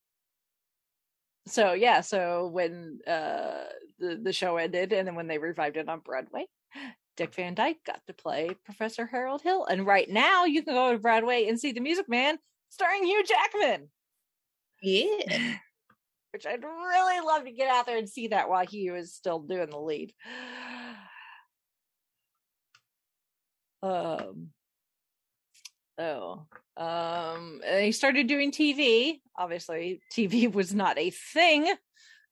so 1.46 1.72
yeah, 1.72 2.00
so 2.00 2.48
when 2.48 3.00
uh, 3.06 3.64
the 3.98 4.20
the 4.22 4.32
show 4.32 4.56
ended, 4.56 4.92
and 4.92 5.06
then 5.06 5.14
when 5.14 5.26
they 5.26 5.38
revived 5.38 5.76
it 5.76 5.88
on 5.88 6.00
Broadway, 6.00 6.46
Dick 7.16 7.34
Van 7.34 7.54
Dyke 7.54 7.78
got 7.86 8.00
to 8.06 8.14
play 8.14 8.50
Professor 8.64 9.06
Harold 9.06 9.42
Hill, 9.42 9.66
and 9.66 9.86
right 9.86 10.08
now 10.08 10.44
you 10.44 10.62
can 10.62 10.74
go 10.74 10.92
to 10.92 10.98
Broadway 10.98 11.46
and 11.46 11.58
see 11.60 11.72
The 11.72 11.80
Music 11.80 12.08
Man, 12.08 12.38
starring 12.70 13.04
Hugh 13.04 13.24
Jackman, 13.24 13.88
Yeah. 14.82 15.56
which 16.32 16.46
I'd 16.46 16.64
really 16.64 17.24
love 17.24 17.44
to 17.44 17.52
get 17.52 17.70
out 17.70 17.86
there 17.86 17.96
and 17.98 18.08
see 18.08 18.28
that 18.28 18.48
while 18.48 18.66
he 18.66 18.90
was 18.90 19.14
still 19.14 19.38
doing 19.40 19.70
the 19.70 19.78
lead. 19.78 20.12
Um, 23.82 24.48
oh, 25.98 26.46
um, 26.76 27.60
and 27.64 27.84
he 27.84 27.92
started 27.92 28.26
doing 28.26 28.50
TV. 28.50 29.22
Obviously, 29.36 30.02
TV 30.12 30.48
was 30.48 30.74
not 30.74 30.98
a 30.98 31.10
thing 31.10 31.72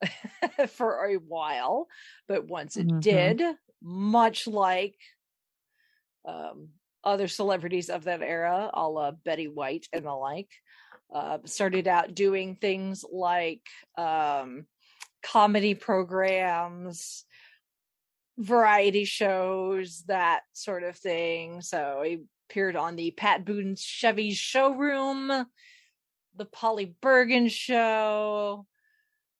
for 0.68 1.06
a 1.06 1.16
while, 1.16 1.86
but 2.28 2.46
once 2.48 2.76
it 2.76 2.88
Mhm. 2.88 3.00
did, 3.00 3.42
much 3.82 4.46
like 4.46 4.96
um, 6.26 6.70
other 7.04 7.28
celebrities 7.28 7.90
of 7.90 8.04
that 8.04 8.22
era, 8.22 8.70
a 8.72 8.88
la 8.88 9.10
Betty 9.10 9.48
White 9.48 9.86
and 9.92 10.04
the 10.04 10.12
like, 10.12 10.50
uh, 11.12 11.38
started 11.44 11.88
out 11.88 12.14
doing 12.14 12.56
things 12.56 13.04
like 13.10 13.62
um, 13.98 14.66
comedy 15.22 15.74
programs, 15.74 17.24
variety 18.38 19.04
shows, 19.04 20.04
that 20.06 20.42
sort 20.52 20.84
of 20.84 20.96
thing. 20.96 21.60
So 21.60 22.02
he 22.04 22.24
appeared 22.52 22.76
on 22.76 22.96
the 22.96 23.10
Pat 23.12 23.46
Boone 23.46 23.76
Chevy 23.76 24.32
showroom, 24.32 25.46
the 26.36 26.44
Polly 26.44 26.94
Bergen 27.00 27.48
show, 27.48 28.66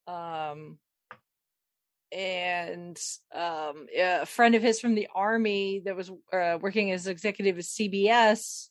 um, 0.06 0.78
and 2.10 2.98
um, 3.34 3.86
a 3.94 4.24
friend 4.24 4.54
of 4.54 4.62
his 4.62 4.80
from 4.80 4.94
the 4.94 5.08
army 5.14 5.82
that 5.84 5.94
was 5.94 6.10
uh, 6.32 6.56
working 6.62 6.90
as 6.90 7.06
executive 7.06 7.58
at 7.58 7.64
CBS 7.64 8.68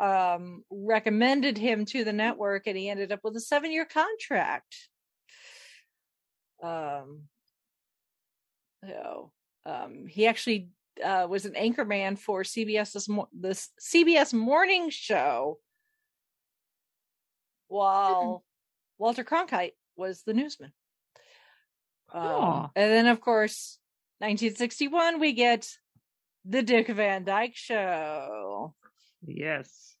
um, 0.00 0.64
recommended 0.70 1.58
him 1.58 1.84
to 1.84 2.04
the 2.04 2.12
network, 2.12 2.66
and 2.66 2.78
he 2.78 2.88
ended 2.88 3.12
up 3.12 3.20
with 3.22 3.36
a 3.36 3.40
seven-year 3.40 3.84
contract. 3.84 4.76
Um, 6.62 7.24
so 8.82 9.30
um, 9.66 10.06
he 10.08 10.26
actually 10.26 10.70
uh, 11.02 11.26
was 11.28 11.46
an 11.46 11.54
anchorman 11.54 12.18
for 12.18 12.42
CBS 12.42 12.92
this 12.92 13.08
mo- 13.08 13.28
this 13.32 13.70
CBS 13.80 14.32
morning 14.34 14.90
show, 14.90 15.58
while 17.68 18.44
Walter 18.98 19.24
Cronkite 19.24 19.72
was 19.96 20.22
the 20.22 20.34
newsman. 20.34 20.72
Um, 22.12 22.70
and 22.76 22.90
then, 22.92 23.06
of 23.06 23.20
course, 23.20 23.78
1961, 24.18 25.18
we 25.18 25.32
get 25.32 25.68
the 26.44 26.62
Dick 26.62 26.88
Van 26.88 27.24
Dyke 27.24 27.56
Show, 27.56 28.74
Yes. 29.26 29.96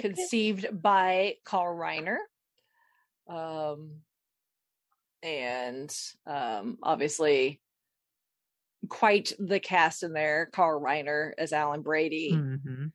conceived 0.00 0.66
by 0.82 1.36
Carl 1.44 1.74
Reiner. 1.74 2.18
Um, 3.28 4.00
and 5.22 5.94
um, 6.26 6.78
obviously, 6.82 7.60
quite 8.90 9.32
the 9.38 9.60
cast 9.60 10.02
in 10.02 10.12
there. 10.12 10.50
Carl 10.52 10.82
Reiner 10.82 11.32
as 11.38 11.54
Alan 11.54 11.80
Brady, 11.80 12.32
hmm 12.32 12.88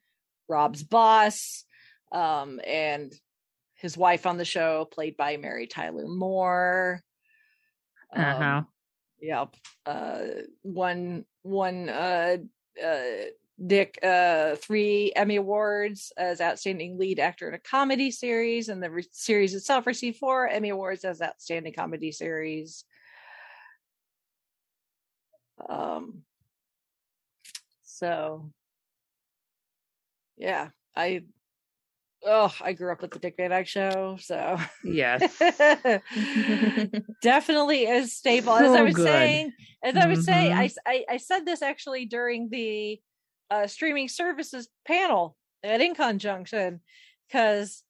Rob's 0.47 0.83
boss, 0.83 1.65
um, 2.11 2.61
and 2.67 3.11
his 3.73 3.97
wife 3.97 4.27
on 4.27 4.37
the 4.37 4.45
show, 4.45 4.85
played 4.85 5.17
by 5.17 5.37
Mary 5.37 5.65
Tyler 5.65 6.07
Moore. 6.07 7.01
Um, 8.13 8.21
Uh-huh. 8.21 8.63
Yep. 9.21 9.55
Uh, 9.85 10.19
one 10.61 11.25
one 11.41 11.89
uh, 11.89 12.37
uh, 12.83 13.01
Dick 13.65 13.97
uh, 14.03 14.55
three 14.57 15.13
Emmy 15.15 15.37
awards 15.37 16.11
as 16.17 16.41
outstanding 16.41 16.99
lead 16.99 17.19
actor 17.19 17.47
in 17.47 17.55
a 17.55 17.59
comedy 17.59 18.11
series, 18.11 18.69
and 18.69 18.83
the 18.83 18.91
re- 18.91 19.07
series 19.11 19.55
itself 19.55 19.87
received 19.87 20.17
four 20.17 20.47
Emmy 20.47 20.69
awards 20.69 21.05
as 21.05 21.21
outstanding 21.21 21.73
comedy 21.73 22.11
series. 22.11 22.83
Um. 25.67 26.23
So. 27.83 28.51
Yeah, 30.37 30.69
I. 30.95 31.23
Oh, 32.27 32.53
I 32.59 32.73
grew 32.73 32.91
up 32.91 33.01
with 33.01 33.11
the 33.11 33.19
Dick 33.19 33.35
Van 33.37 33.51
Dyke 33.51 33.67
Show, 33.67 34.17
so 34.19 34.57
Yes. 34.83 35.21
definitely 37.21 37.85
a 37.85 38.07
staple. 38.07 38.53
As 38.53 38.71
I 38.71 38.81
was 38.81 38.95
good. 38.95 39.05
saying, 39.05 39.53
as 39.83 39.95
I 39.95 40.07
was 40.07 40.25
saying, 40.25 40.51
I, 40.51 40.63
I, 40.63 40.71
I 40.87 41.05
I 41.11 41.17
said 41.17 41.45
this 41.45 41.61
actually 41.61 42.05
during 42.05 42.49
the 42.49 42.99
uh, 43.51 43.67
streaming 43.67 44.07
services 44.07 44.67
panel 44.87 45.37
at 45.63 45.81
InConJunction, 45.81 46.79
because 47.27 47.83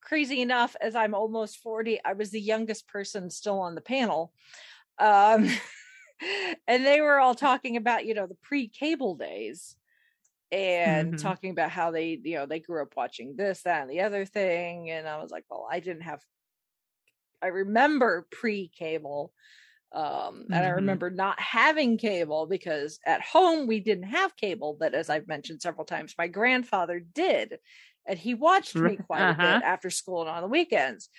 crazy 0.00 0.40
enough, 0.40 0.76
as 0.80 0.94
I'm 0.94 1.14
almost 1.14 1.58
forty, 1.58 1.98
I 2.04 2.12
was 2.12 2.30
the 2.30 2.40
youngest 2.40 2.86
person 2.86 3.28
still 3.28 3.58
on 3.58 3.74
the 3.74 3.80
panel, 3.80 4.32
um, 5.00 5.50
and 6.20 6.84
they 6.86 7.00
were 7.00 7.18
all 7.20 7.34
talking 7.34 7.76
about 7.76 8.06
you 8.06 8.14
know 8.14 8.26
the 8.26 8.36
pre-cable 8.36 9.16
days 9.16 9.76
and 10.52 11.16
Mhm. 11.16 11.18
talking 11.18 11.50
about 11.50 11.70
how 11.70 11.90
they 11.90 12.20
you 12.24 12.36
know 12.36 12.46
they 12.46 12.60
grew 12.60 12.82
up 12.82 12.96
watching 12.96 13.36
this 13.36 13.62
that 13.62 13.82
and 13.82 13.90
the 13.90 14.00
other 14.02 14.26
thing 14.26 14.90
and 14.90 15.08
i 15.08 15.18
was 15.22 15.30
like 15.32 15.44
well 15.50 15.68
i 15.70 15.80
didn't 15.80 16.02
have 16.02 16.20
i 17.42 17.46
remember 17.46 18.26
pre-cable 18.30 19.32
um 19.92 20.46
and 20.52 20.66
i 20.66 20.68
Mhm. 20.68 20.70
remember 20.70 21.10
not 21.10 21.40
having 21.40 21.98
cable 21.98 22.46
because 22.46 23.00
at 23.06 23.22
home 23.22 23.66
we 23.66 23.80
didn't 23.80 24.04
have 24.10 24.36
cable 24.36 24.76
but 24.78 24.94
as 24.94 25.10
i've 25.10 25.28
mentioned 25.28 25.62
several 25.62 25.86
times 25.86 26.14
my 26.18 26.28
grandfather 26.28 27.00
did 27.00 27.58
and 28.06 28.18
he 28.18 28.34
watched 28.34 28.82
me 28.82 28.98
quite 28.98 29.28
a 29.28 29.34
uh-huh. 29.34 29.34
bit 29.34 29.62
after 29.62 29.90
school 29.90 30.22
and 30.22 30.30
on 30.30 30.42
the 30.42 30.48
weekends 30.48 31.10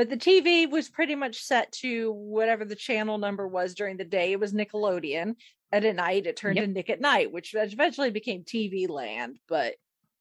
but 0.00 0.08
the 0.08 0.16
tv 0.16 0.70
was 0.70 0.88
pretty 0.88 1.14
much 1.14 1.42
set 1.42 1.70
to 1.72 2.10
whatever 2.12 2.64
the 2.64 2.74
channel 2.74 3.18
number 3.18 3.46
was 3.46 3.74
during 3.74 3.98
the 3.98 4.04
day 4.04 4.32
it 4.32 4.40
was 4.40 4.54
nickelodeon 4.54 5.34
and 5.72 5.84
at 5.84 5.94
night 5.94 6.26
it 6.26 6.38
turned 6.38 6.56
Yep. 6.56 6.64
to 6.64 6.70
nick 6.72 6.88
at 6.88 7.02
night 7.02 7.30
which 7.30 7.54
eventually 7.54 8.10
became 8.10 8.42
tv 8.42 8.88
land 8.88 9.36
but 9.46 9.74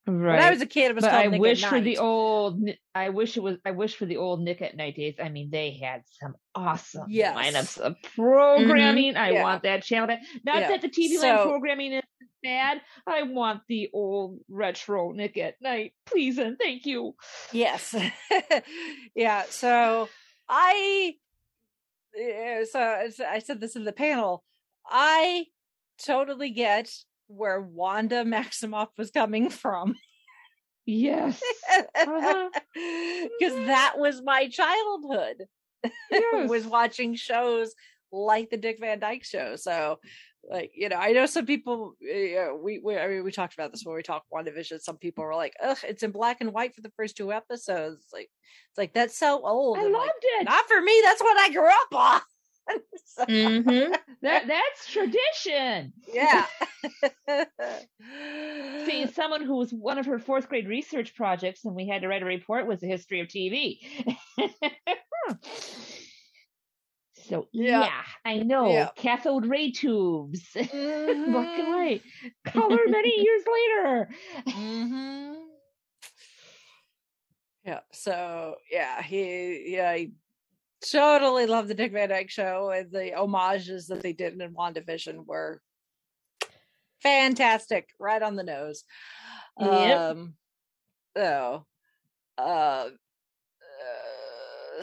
right. 0.10 0.38
when 0.40 0.48
i 0.48 0.50
was 0.50 0.62
a 0.62 0.66
kid 0.66 0.92
it 0.92 0.96
was 0.96 1.04
but 1.04 1.12
called 1.12 1.24
I 1.26 1.28
nick 1.28 1.42
wish 1.42 1.64
for 1.66 1.80
the 1.82 1.98
old. 1.98 2.62
I 2.96 3.10
wish 3.10 3.38
it 3.38 3.44
was. 3.44 3.58
I 3.66 3.72
wish 3.72 3.96
for 3.96 4.06
the 4.06 4.18
old 4.18 4.42
Nick 4.42 4.62
at 4.62 4.76
Night 4.76 4.96
days. 4.96 5.16
I 5.24 5.30
mean, 5.30 5.50
they 5.52 5.72
had 5.82 6.04
some 6.20 6.36
awesome 6.54 7.06
Yes. 7.10 7.36
lineups 7.38 7.78
of 7.78 7.96
programming. 8.16 9.14
Mm-hmm. 9.14 9.22
I 9.24 9.32
Yeah. 9.32 9.44
want 9.44 9.64
that 9.64 9.84
channel. 9.84 10.08
back. 10.08 10.20
Not 10.44 10.60
Yeah. 10.62 10.68
that 10.70 10.82
the 10.82 10.90
TV 10.90 11.18
Land 11.20 11.40
So- 11.40 11.46
programming 11.50 11.94
is 11.94 12.04
bad. 12.44 12.82
I 13.08 13.24
want 13.24 13.62
the 13.68 13.90
old 13.94 14.40
retro 14.50 15.12
Nick 15.12 15.38
at 15.38 15.56
Night, 15.62 15.94
please 16.06 16.38
and 16.38 16.58
thank 16.58 16.86
you. 16.86 17.16
Yes. 17.52 17.96
yeah. 19.16 19.44
So 19.50 20.10
I, 20.50 21.16
eh, 22.20 22.66
so 22.70 23.08
so 23.16 23.26
I 23.26 23.40
said 23.40 23.60
this 23.62 23.76
in 23.76 23.84
the 23.86 23.92
panel. 23.94 24.44
I 24.86 25.46
totally 26.04 26.50
get 26.52 26.92
where 27.30 27.62
Wanda 27.62 28.24
Maximoff 28.26 28.90
was 28.98 29.12
coming 29.12 29.50
from 29.50 29.96
Yes. 30.86 31.40
Uh-huh. 31.96 32.50
because 32.74 33.56
that 33.68 33.94
was 33.98 34.22
my 34.24 34.48
childhood. 34.50 35.46
Yes. 36.12 36.50
was 36.50 36.66
watching 36.66 37.16
shows 37.16 37.74
like 38.12 38.50
the 38.50 38.58
Dick 38.58 38.80
Van 38.82 39.00
Dyke 39.00 39.24
Show. 39.24 39.56
So, 39.56 40.00
like 40.50 40.72
you 40.76 40.90
know, 40.90 40.98
I 40.98 41.12
know 41.14 41.26
some 41.26 41.46
people. 41.46 41.94
Uh, 42.04 42.54
we 42.56 42.80
we 42.84 42.98
I 42.98 43.08
mean 43.08 43.24
we 43.24 43.32
talked 43.32 43.54
about 43.54 43.72
this 43.72 43.86
when 43.86 43.96
we 43.96 44.02
talked 44.04 44.26
WandaVision. 44.34 44.82
Some 44.82 44.98
people 44.98 45.24
were 45.24 45.36
like, 45.36 45.54
"Ugh, 45.64 45.78
it's 45.88 46.04
in 46.04 46.12
black 46.12 46.42
and 46.42 46.52
white 46.52 46.76
for 46.76 46.82
the 46.82 46.92
first 46.98 47.16
two 47.16 47.32
episodes." 47.32 48.08
Like 48.12 48.30
it's 48.72 48.78
like 48.78 48.94
that's 48.94 49.18
so 49.18 49.42
old. 49.46 49.78
I 49.78 49.84
And, 49.84 49.94
loved 49.94 50.06
like, 50.08 50.14
it. 50.42 50.44
Not 50.46 50.68
for 50.68 50.82
me. 50.82 51.00
That's 51.04 51.22
what 51.22 51.38
I 51.38 51.50
grew 51.52 51.70
up 51.70 51.94
on. 51.94 52.22
So, 53.06 53.26
Mm-hmm. 53.28 53.94
That 54.22 54.48
that's 54.48 54.92
tradition. 54.92 55.94
yeah. 56.14 56.46
See, 58.86 59.08
someone 59.08 59.44
who 59.44 59.56
was 59.58 59.72
one 59.72 59.98
of 59.98 60.06
her 60.08 60.20
fourth 60.20 60.48
grade 60.50 60.68
research 60.68 61.16
projects, 61.16 61.66
and 61.66 61.76
we 61.76 61.88
had 61.88 62.02
to 62.02 62.08
write 62.08 62.22
a 62.22 62.26
report, 62.26 62.68
was 62.68 62.80
the 62.82 62.88
history 62.88 63.20
of 63.22 63.28
TV. 63.28 63.80
so 67.30 67.48
Yeah. 67.52 67.80
yeah, 67.82 68.02
I 68.26 68.38
know 68.40 68.72
Yeah. 68.72 68.90
cathode 68.96 69.46
ray 69.46 69.72
tubes, 69.72 70.48
black 70.54 70.70
and 71.58 71.68
white, 71.68 72.02
color 72.46 72.88
many 72.88 73.22
years 73.22 73.44
later. 73.48 74.10
hmm 74.50 75.34
Yeah. 77.66 77.80
So 77.92 78.56
yeah, 78.72 79.02
he 79.02 79.74
yeah 79.74 79.96
he 79.96 80.14
totally 80.92 81.46
love 81.46 81.68
the 81.68 81.74
Dick 81.74 81.92
Van 81.92 82.10
Dyke 82.10 82.30
Show 82.30 82.72
and 82.72 82.92
the 82.92 83.12
homages 83.16 83.88
that 83.88 84.02
they 84.02 84.14
did 84.14 84.40
in 84.40 84.54
WandaVision 84.54 85.26
were 85.26 85.62
fantastic, 87.02 87.90
right 88.00 88.22
on 88.22 88.36
the 88.36 88.44
nose. 88.44 88.84
Yep. 89.60 90.00
Um. 90.00 90.34
So, 91.18 91.66
uh, 92.38 92.42
uh, 92.42 92.90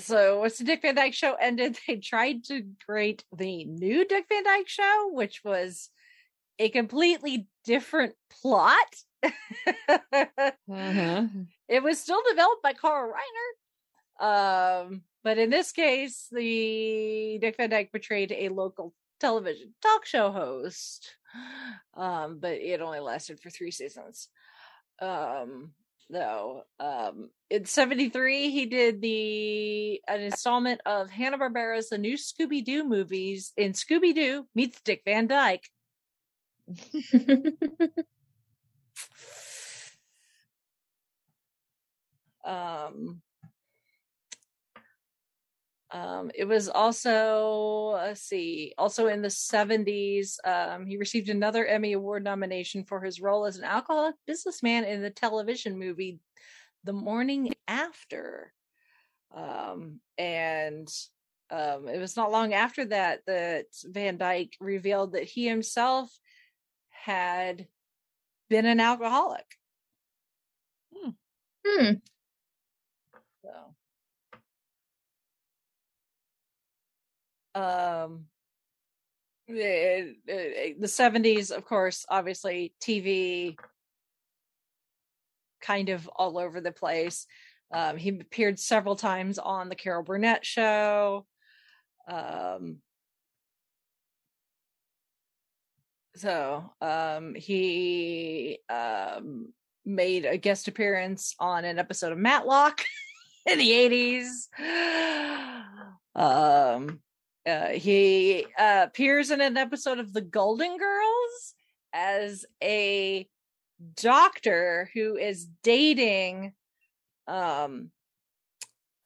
so 0.01 0.41
once 0.41 0.59
the 0.59 0.65
Dick 0.65 0.83
Van 0.83 0.95
Dyke 0.95 1.15
Show 1.15 1.35
ended, 1.35 1.79
they 1.87 1.97
tried 1.97 2.45
to 2.45 2.63
create 2.85 3.25
the 3.37 3.65
new 3.65 4.07
Dick 4.07 4.27
Van 4.29 4.45
Dyke 4.45 4.69
Show, 4.69 5.11
which 5.13 5.43
was 5.45 5.91
a 6.59 6.69
completely 6.69 7.49
different 7.65 8.15
plot. 8.43 8.77
Uh-huh. 10.69 11.27
it 11.69 11.83
was 11.83 11.99
still 11.99 12.21
developed 12.29 12.63
by 12.63 12.73
Carl 12.73 13.13
Reiner. 13.13 14.83
Um, 14.85 15.03
but 15.27 15.39
in 15.39 15.51
this 15.51 15.73
case, 15.73 16.29
the 16.31 17.39
Dick 17.41 17.57
Van 17.57 17.69
Dyke 17.69 17.91
portrayed 17.91 18.31
a 18.31 18.49
local 18.49 18.95
television 19.19 19.75
talk 19.83 20.07
show 20.07 20.31
host. 20.31 21.17
um, 21.95 22.39
but 22.39 22.53
it 22.53 22.81
only 22.81 23.01
lasted 23.01 23.41
for 23.41 23.51
three 23.51 23.73
seasons. 23.73 24.29
Um, 25.03 25.73
though, 26.09 26.63
um, 26.79 27.31
in 27.51 27.65
'73, 27.65 28.51
he 28.51 28.67
did 28.67 29.03
the 29.03 30.01
an 30.07 30.21
installment 30.21 30.81
of 30.87 31.11
Hanna 31.11 31.39
Barbera's 31.39 31.89
The 31.89 31.99
New 31.99 32.17
Scooby 32.17 32.65
Doo 32.65 32.85
movies 32.85 33.53
in 33.57 33.73
Scooby 33.73 34.15
Doo 34.15 34.47
meets 34.55 34.81
Dick 34.83 35.03
Van 35.05 35.27
Dyke. 35.27 35.69
Um, 42.47 43.23
um, 45.93 46.31
it 46.35 46.45
was 46.45 46.69
also, 46.69 47.93
let's 47.95 48.23
see, 48.23 48.75
also 48.77 49.07
in 49.07 49.23
the 49.23 49.29
70s, 49.29 50.37
um, 50.45 50.85
he 50.85 50.97
received 50.97 51.29
another 51.29 51.65
Emmy 51.65 51.93
Award 51.93 52.25
nomination 52.25 52.85
for 52.85 53.01
his 53.01 53.21
role 53.21 53.47
as 53.47 53.57
an 53.57 53.65
alcoholic 53.65 54.17
businessman 54.27 54.85
in 54.85 55.01
the 55.01 55.11
television 55.11 55.79
movie 55.79 56.19
The 56.83 56.93
Morning 56.93 57.53
After. 57.69 58.53
Um, 59.35 60.01
and 60.19 60.89
um, 61.51 61.87
it 61.87 62.01
was 62.01 62.17
not 62.17 62.33
long 62.33 62.53
after 62.53 62.87
that 62.87 63.21
that 63.27 63.67
Van 63.85 64.17
Dyke 64.17 64.57
revealed 64.61 65.13
that 65.13 65.25
he 65.25 65.47
himself 65.47 66.11
had 66.91 67.69
been 68.51 68.67
an 68.67 68.81
alcoholic. 68.81 69.47
Hmm. 71.65 71.93
So, 71.93 72.16
um, 77.57 78.27
the 79.49 80.15
the 80.79 80.89
seventies, 80.89 81.51
of 81.51 81.65
course, 81.65 82.05
obviously 82.09 82.75
TV, 82.83 83.57
kind 85.63 85.89
of 85.89 86.07
all 86.09 86.39
over 86.39 86.61
the 86.61 86.73
place. 86.73 87.27
Um, 87.73 87.97
he 87.97 88.11
appeared 88.11 88.59
several 88.59 88.95
times 88.95 89.39
on 89.39 89.69
the 89.69 89.75
Carol 89.75 90.03
Burnett 90.03 90.45
show. 90.45 91.27
Um, 92.09 92.79
so 96.15 96.73
um, 96.81 97.35
he 97.35 98.59
um, 98.69 99.53
made 99.85 100.25
a 100.25 100.37
guest 100.37 100.69
appearance 100.69 101.35
on 101.39 101.65
an 101.65 101.79
episode 101.79 102.13
of 102.13 102.19
Matlock 102.19 102.83
in 103.47 103.59
the 103.59 103.71
80s. 103.71 104.49
Um, 106.15 107.01
uh, 107.47 107.69
he 107.69 108.45
uh, 108.59 108.83
appears 108.87 109.31
in 109.31 109.41
an 109.41 109.57
episode 109.57 109.99
of 109.99 110.13
The 110.13 110.21
Golden 110.21 110.77
Girls 110.79 111.55
as 111.93 112.45
a 112.63 113.29
doctor 113.95 114.91
who 114.95 115.17
is 115.17 115.47
dating 115.63 116.53
um 117.29 117.91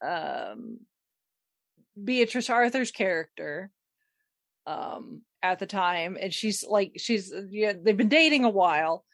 um 0.02 0.78
Beatrice 2.02 2.50
Arthur's 2.50 2.90
character 2.90 3.70
um 4.66 5.22
at 5.42 5.58
the 5.58 5.66
time. 5.66 6.16
And 6.20 6.32
she's 6.32 6.64
like 6.64 6.92
she's 6.96 7.32
yeah 7.50 7.72
they've 7.80 7.96
been 7.96 8.08
dating 8.08 8.44
a 8.44 8.50
while. 8.50 9.04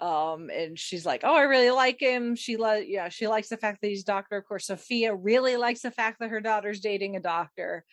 Um 0.00 0.50
and 0.50 0.78
she's 0.78 1.06
like 1.06 1.20
oh 1.24 1.34
i 1.34 1.42
really 1.42 1.70
like 1.70 2.00
him. 2.00 2.34
She 2.34 2.56
like 2.56 2.86
yeah 2.88 3.08
she 3.08 3.28
likes 3.28 3.48
the 3.48 3.56
fact 3.56 3.80
that 3.82 3.88
he's 3.88 4.04
doctor. 4.04 4.36
Of 4.36 4.46
course 4.46 4.66
sophia 4.66 5.14
really 5.14 5.56
likes 5.56 5.82
the 5.82 5.90
fact 5.90 6.20
that 6.20 6.30
her 6.30 6.40
daughter's 6.40 6.80
dating 6.80 7.16
a 7.16 7.20
doctor 7.20 7.84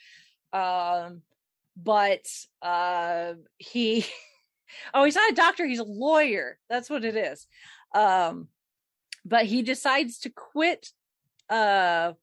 um 0.53 1.21
but 1.77 2.25
uh 2.61 3.33
he 3.57 4.05
oh 4.93 5.03
he's 5.03 5.15
not 5.15 5.31
a 5.31 5.35
doctor 5.35 5.65
he's 5.65 5.79
a 5.79 5.83
lawyer. 5.83 6.57
That's 6.69 6.89
what 6.89 7.05
it 7.05 7.15
is. 7.15 7.47
Um 7.93 8.47
but 9.23 9.45
he 9.45 9.61
decides 9.61 10.19
to 10.19 10.29
quit 10.29 10.89
uh 11.49 12.13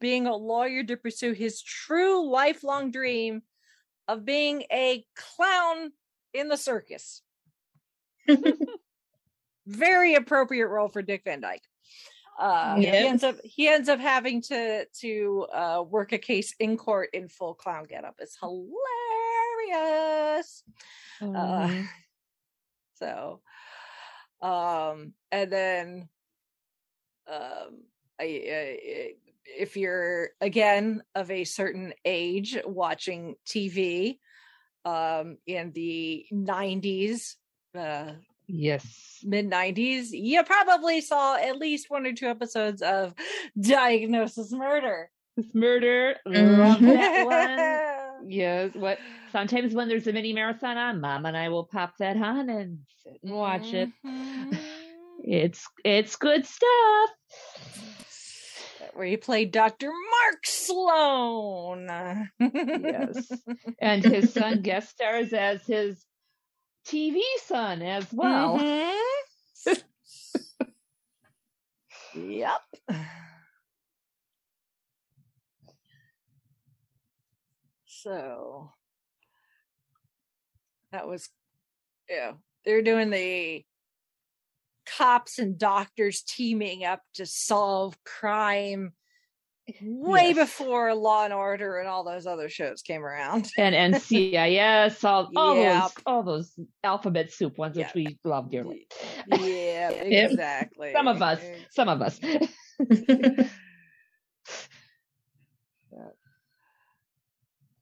being 0.00 0.26
a 0.26 0.36
lawyer 0.36 0.84
to 0.84 0.96
pursue 0.96 1.32
his 1.32 1.62
true 1.62 2.28
lifelong 2.30 2.90
dream 2.90 3.42
of 4.08 4.24
being 4.24 4.64
a 4.70 5.04
clown 5.16 5.92
in 6.32 6.48
the 6.48 6.56
circus. 6.56 7.22
Very 9.66 10.14
appropriate 10.14 10.68
role 10.68 10.88
for 10.88 11.00
Dick 11.00 11.22
Van 11.24 11.40
Dyke. 11.40 11.62
Uh, 12.38 12.76
Yep. 12.80 12.94
He 12.94 13.06
ends 13.06 13.24
up 13.24 13.36
he 13.44 13.68
ends 13.68 13.88
up 13.88 14.00
having 14.00 14.42
to 14.42 14.86
to 15.00 15.46
uh, 15.52 15.84
work 15.88 16.12
a 16.12 16.18
case 16.18 16.54
in 16.58 16.76
court 16.76 17.10
in 17.12 17.28
full 17.28 17.54
clown 17.54 17.84
getup. 17.84 18.16
It's 18.18 18.36
hilarious. 18.40 20.64
Uh, 21.20 21.24
Mhm. 21.24 21.88
so, 22.94 23.40
um, 24.42 25.14
and 25.30 25.52
then, 25.52 26.08
um, 27.26 27.84
I, 28.20 28.24
I, 28.24 29.12
if 29.46 29.76
you're 29.76 30.30
again 30.40 31.02
of 31.14 31.30
a 31.30 31.44
certain 31.44 31.94
age 32.04 32.58
watching 32.64 33.36
TV, 33.46 34.18
um, 34.84 35.38
in 35.46 35.72
the 35.72 36.26
'90s, 36.32 37.36
uh, 37.76 38.12
yes. 38.46 39.18
mid 39.24 39.50
90s, 39.50 40.08
you 40.10 40.42
probably 40.44 41.00
saw 41.00 41.36
at 41.36 41.56
least 41.58 41.86
one 41.88 42.06
or 42.06 42.12
two 42.12 42.26
episodes 42.26 42.82
of 42.82 43.14
Diagnosis 43.60 44.52
Murder. 44.52 45.10
This 45.36 45.46
murder. 45.54 46.16
Love 46.26 46.80
that 46.80 47.26
one. 47.26 48.00
Yes. 48.30 48.70
What 48.74 48.98
sometimes 49.32 49.74
when 49.74 49.86
there's 49.88 50.06
a 50.06 50.12
mini 50.12 50.32
marathon 50.32 50.78
on, 50.78 51.00
mom 51.02 51.26
and 51.26 51.36
I 51.36 51.50
will 51.50 51.64
pop 51.64 51.92
that 51.98 52.16
on 52.16 52.48
and 52.48 52.78
sit 53.02 53.18
and 53.22 53.34
watch 53.34 53.74
it. 53.74 53.90
Mhm. 54.06 54.56
It's 55.22 55.66
it's 55.84 56.16
good 56.16 56.46
stuff. 56.46 57.10
Where 58.94 59.06
you 59.06 59.18
played 59.18 59.50
Dr. 59.50 59.88
Mark 59.88 60.46
Sloan. 60.46 62.28
Yes. 62.40 63.30
And 63.80 64.02
his 64.04 64.32
son 64.32 64.62
guest 64.62 64.90
stars 64.90 65.34
as 65.34 65.66
his 65.66 66.02
TV 66.86 67.20
son 67.44 67.82
as 67.82 68.06
well. 68.12 68.58
Mhm. 68.58 69.82
yep. 72.14 72.60
So 77.86 78.70
that 80.92 81.08
was 81.08 81.28
yeah. 82.08 82.32
They're 82.64 82.82
doing 82.82 83.10
the 83.10 83.64
cops 84.86 85.38
and 85.38 85.58
doctors 85.58 86.22
teaming 86.22 86.84
up 86.84 87.00
to 87.14 87.24
solve 87.26 87.96
crime 88.04 88.92
way 89.82 90.28
Yes. 90.28 90.36
before 90.36 90.94
Law 90.94 91.24
and 91.24 91.32
Order 91.32 91.78
and 91.78 91.88
all 91.88 92.04
those 92.04 92.26
other 92.26 92.48
shows 92.48 92.82
came 92.82 93.02
around. 93.04 93.50
And 93.56 93.94
NCIS, 93.94 95.02
all, 95.08 95.30
all 95.36 95.54
Yep. 95.54 95.82
those 95.82 96.02
all 96.06 96.22
those 96.22 96.58
alphabet 96.82 97.32
soup 97.32 97.56
ones 97.58 97.76
which 97.76 97.94
we 97.94 98.18
love 98.24 98.50
dearly. 98.50 98.86
Yeah, 99.26 99.90
exactly. 99.90 100.92
Some 100.92 101.08
of 101.08 101.22
us. 101.22 101.42
Some 101.70 101.88
of 101.88 102.02
us. 102.02 102.20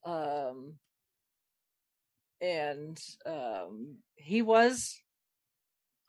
um 0.04 0.74
and 2.40 3.00
um 3.24 3.96
he 4.16 4.42
was 4.42 5.00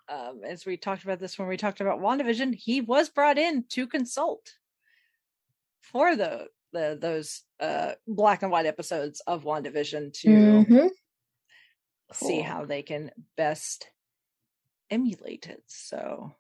um 0.10 0.41
as 0.44 0.66
we 0.66 0.78
talked 0.78 1.04
about 1.04 1.20
this 1.20 1.38
when 1.38 1.48
we 1.48 1.58
talked 1.58 1.80
about 1.80 2.00
WandaVision, 2.00 2.56
he 2.56 2.82
was 2.82 3.10
brought 3.10 3.38
in 3.38 3.66
to 3.70 3.88
consult 3.88 4.54
for 5.94 6.15
the 6.15 6.48
the 6.74 6.98
those 6.99 7.44
uh 7.60 7.94
black 8.07 8.41
and 8.44 8.52
white 8.52 8.65
episodes 8.65 9.22
of 9.28 9.44
WandaVision 9.45 10.11
to 10.22 10.30
Mhm. 10.30 10.90
see 12.11 12.28
Cool. 12.41 12.44
how 12.44 12.65
they 12.65 12.82
can 12.82 13.11
best 13.38 13.88
emulate 14.90 15.48
it. 15.48 15.64
So 15.68 16.36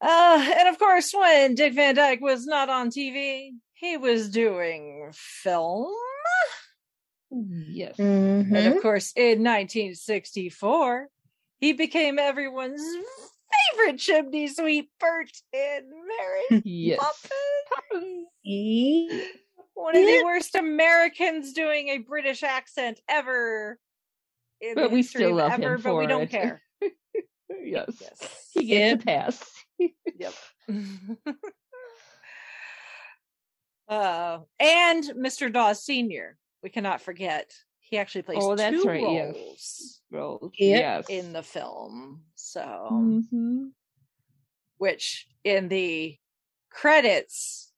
uh 0.00 0.52
and 0.58 0.68
of 0.68 0.78
course 0.78 1.12
when 1.12 1.54
Dick 1.54 1.74
Van 1.74 1.94
Dyke 1.94 2.20
was 2.20 2.46
not 2.46 2.68
on 2.68 2.90
TV, 2.90 3.52
he 3.74 3.96
was 3.96 4.30
doing 4.30 5.10
film. 5.12 5.92
yes. 7.30 7.98
And 7.98 8.52
Mhm. 8.52 8.76
of 8.76 8.82
course, 8.82 9.12
in 9.16 9.42
1964, 9.42 11.08
he 11.58 11.72
became 11.72 12.18
everyone's 12.18 12.82
favorite 13.72 13.98
chimney 13.98 14.48
sweep 14.48 14.90
Bert 15.00 15.30
in 15.52 15.90
Mary 16.50 16.62
Yes. 16.64 16.98
Poppins. 17.00 18.26
Ye- 18.42 19.24
One 19.74 19.96
of 19.96 20.02
the 20.02 20.22
worst 20.24 20.54
Americans 20.54 21.52
doing 21.52 21.88
a 21.88 21.98
British 21.98 22.42
accent 22.42 23.00
ever. 23.08 23.78
In 24.60 24.74
But 24.74 24.90
we 24.90 25.02
still 25.02 25.30
of 25.32 25.36
love 25.36 25.52
him 25.52 25.64
ever, 25.64 25.78
but 25.78 25.94
we 25.96 26.04
for 26.04 26.08
don't 26.08 26.22
it. 26.22 26.30
care. 26.30 26.62
Yes. 27.62 27.90
Yes. 28.00 28.50
He 28.54 28.64
gets 28.64 29.02
a 29.02 29.04
pass. 29.06 29.52
Yep. 29.78 30.34
uh, 33.88 34.38
and 34.58 35.04
Mr. 35.16 35.52
Dawes 35.52 35.84
Sr. 35.84 36.36
We 36.62 36.70
cannot 36.70 37.00
forget. 37.00 37.52
He 37.88 37.98
actually 37.98 38.22
plays 38.22 38.38
Oh, 38.42 38.56
that's 38.56 38.82
two 38.82 38.88
right, 38.88 39.02
roles 39.02 40.00
Roll. 40.10 40.52
Yep. 40.58 40.80
Yes. 40.80 41.06
in 41.08 41.32
the 41.32 41.42
film. 41.42 42.24
So, 42.34 42.60
Mhm. 43.32 43.70
which 44.78 45.26
in 45.44 45.68
the 45.68 46.16
credits, 46.70 47.72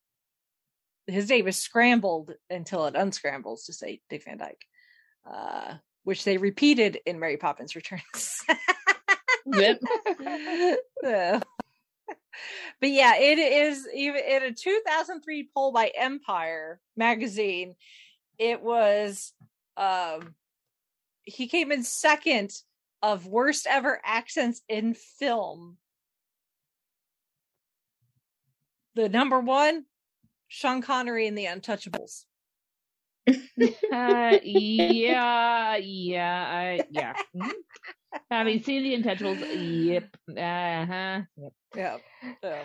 his 1.06 1.28
name 1.28 1.46
is 1.48 1.56
scrambled 1.58 2.32
until 2.50 2.86
it 2.86 2.94
unscrambles 2.96 3.64
to 3.66 3.72
say 3.72 4.00
Dick 4.08 4.24
Van 4.24 4.38
Dyke, 4.38 4.64
uh, 5.30 5.74
which 6.04 6.24
they 6.24 6.36
repeated 6.38 6.98
in 7.06 7.18
Mary 7.18 7.36
Poppins 7.36 7.76
Returns. 7.76 8.42
Yep. 9.46 9.80
So- 11.02 11.40
but 12.80 12.90
yeah, 12.90 13.16
it 13.16 13.38
is 13.38 13.88
even 13.94 14.22
in 14.24 14.42
a 14.44 14.52
2003 14.52 15.48
poll 15.54 15.72
by 15.72 15.90
Empire 15.96 16.80
magazine. 16.96 17.74
It 18.38 18.62
was 18.62 19.32
um 19.78 20.34
he 21.24 21.46
came 21.46 21.70
in 21.70 21.84
second 21.84 22.52
of 23.02 23.26
worst 23.26 23.66
ever 23.68 24.00
accents 24.04 24.62
in 24.68 24.94
film. 24.94 25.76
The 28.94 29.08
number 29.08 29.38
one, 29.38 29.84
Sean 30.48 30.82
Connery 30.82 31.26
in 31.26 31.34
The 31.34 31.44
Untouchables. 31.44 32.24
uh, 33.28 33.34
yeah, 34.42 35.76
yeah, 35.76 36.46
I, 36.48 36.84
yeah. 36.90 37.14
Mhm. 37.36 37.50
Having 38.30 38.62
seen 38.62 38.82
the 38.82 38.96
Untouchables, 39.02 39.44
yep, 39.84 40.08
uh 40.30 40.86
huh, 40.86 41.20
yep. 41.36 41.52
Yeah. 41.74 41.96
So 42.42 42.64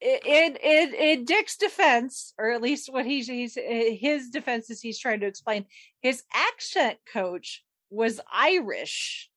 in 0.00 0.56
in 0.56 0.94
in 0.94 1.24
Dick's 1.24 1.56
defense, 1.56 2.34
or 2.38 2.50
at 2.50 2.62
least 2.62 2.92
what 2.92 3.06
he's 3.06 3.26
he's 3.26 3.56
his 3.56 4.30
defense 4.30 4.70
is 4.70 4.80
he's 4.80 4.98
trying 4.98 5.20
to 5.20 5.26
explain, 5.26 5.66
his 6.00 6.22
accent 6.32 6.98
coach 7.12 7.64
was 7.90 8.20
Irish, 8.32 9.30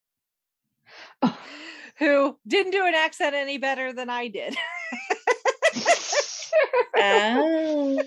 who 1.99 2.37
didn't 2.47 2.71
do 2.71 2.85
an 2.85 2.95
accent 2.95 3.35
any 3.35 3.57
better 3.57 3.93
than 3.93 4.09
I 4.09 4.27
did. 4.27 4.55
Oh. 6.99 8.01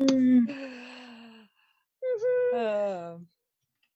Mm. 0.00 0.48
Um, 2.54 3.26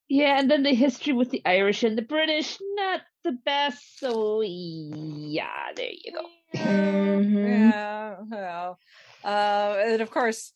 Yeah, 0.09 0.41
and 0.41 0.51
then 0.51 0.65
the 0.65 0.75
history 0.75 1.13
with 1.13 1.31
the 1.31 1.43
Irish 1.45 1.85
and 1.85 1.97
the 1.97 2.03
British, 2.03 2.59
not 2.75 3.03
the 3.23 3.33
best. 3.33 4.01
So 4.01 4.43
yeah, 4.43 5.73
there 5.77 5.91
you 5.93 6.13
go. 6.13 6.27
Mhm. 6.55 7.71
Yeah, 7.73 8.17
well, 8.29 8.79
uh, 9.25 9.77
and 9.85 10.01
of 10.03 10.11
course, 10.11 10.53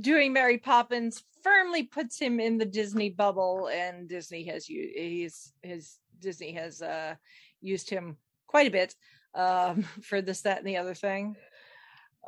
doing 0.00 0.32
Mary 0.32 0.58
Poppins 0.58 1.22
firmly 1.42 1.84
puts 1.84 2.18
him 2.18 2.38
in 2.40 2.58
the 2.58 2.64
Disney 2.64 3.10
bubble, 3.10 3.68
and 3.68 4.08
Disney 4.08 4.44
has 4.44 4.68
you 4.68 4.90
he's 4.94 5.52
his 5.62 5.98
Disney 6.20 6.52
has 6.52 6.82
uh 6.82 7.14
used 7.60 7.90
him 7.90 8.16
quite 8.46 8.68
a 8.68 8.70
bit 8.70 8.94
um 9.34 9.82
for 10.02 10.22
this, 10.22 10.42
that, 10.42 10.58
and 10.58 10.66
the 10.66 10.76
other 10.76 10.94
thing. 10.94 11.36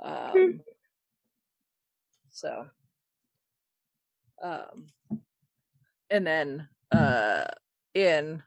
Um, 0.03 0.61
so, 2.31 2.67
um, 4.43 4.87
and 6.11 6.27
then 6.27 6.69
uh 6.91 7.45
in 7.95 8.43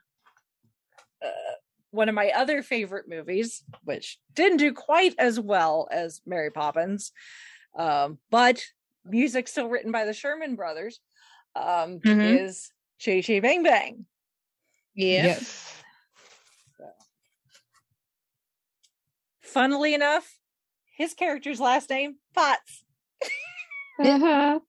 uh 1.24 1.55
one 1.96 2.10
of 2.10 2.16
my 2.16 2.30
other 2.32 2.62
favorite 2.62 3.08
movies, 3.08 3.64
which 3.84 4.20
didn't 4.34 4.58
do 4.58 4.74
quite 4.74 5.16
as 5.18 5.40
well 5.40 5.88
as 5.92 6.22
Mary 6.26 6.52
Poppins, 6.52 7.12
um, 7.78 8.20
but 8.30 8.62
music 9.06 9.48
still 9.48 9.70
written 9.70 9.92
by 9.92 10.06
the 10.06 10.14
Sherman 10.14 10.56
Brothers, 10.56 11.00
um, 11.56 12.00
Mhm. 12.00 12.40
is 12.42 12.72
Chitty 13.00 13.22
Chitty 13.22 13.40
Bang 13.40 13.64
Bang. 13.64 14.06
Yeah. 14.94 15.40
Funnily 19.42 19.94
enough, 19.94 20.38
his 20.98 21.14
character's 21.14 21.60
last 21.60 21.90
name 21.90 22.16
Potts. 22.34 22.84
Uh-huh. 24.00 24.60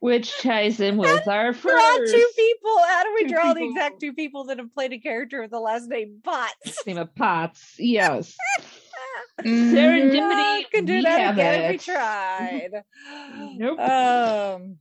Which 0.00 0.38
ties 0.40 0.80
in 0.80 0.96
with 0.98 1.26
our 1.26 1.52
Draw 1.52 1.60
first 1.60 2.12
two 2.14 2.28
people. 2.36 2.78
How 2.86 3.02
do 3.04 3.14
we 3.14 3.24
Two 3.24 3.28
draw 3.30 3.54
the 3.54 3.64
exact 3.64 4.00
two 4.00 4.12
people 4.12 4.44
that 4.44 4.58
have 4.58 4.72
played 4.74 4.92
a 4.92 4.98
character 4.98 5.40
with 5.40 5.50
the 5.50 5.60
last 5.60 5.88
name 5.88 6.20
Potts? 6.22 6.86
name 6.86 6.98
of 6.98 7.14
Potts. 7.14 7.74
Yes. 7.78 8.36
Serendipity. 9.40 10.20
Ah, 10.22 10.60
could 10.72 10.86
do 10.86 10.94
we 10.96 11.02
that 11.02 11.32
again 11.34 11.62
if 11.64 11.70
we 11.72 11.92
tried. 11.92 12.70
Nope. 13.58 13.78
Um. 13.80 14.76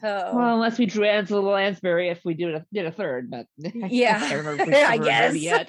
So 0.00 0.30
Well, 0.34 0.54
unless 0.54 0.78
we 0.78 0.86
drew 0.86 1.04
Angela 1.04 1.40
Lansbury 1.40 2.10
if 2.10 2.24
we 2.24 2.34
did 2.34 2.54
a, 2.54 2.64
did 2.72 2.86
a 2.86 2.92
third, 2.92 3.28
but 3.30 3.46
Yeah, 3.58 4.20
I 4.22 4.34
remember 4.34 4.72
I 4.74 4.98
guess. 4.98 5.34
yet. 5.36 5.68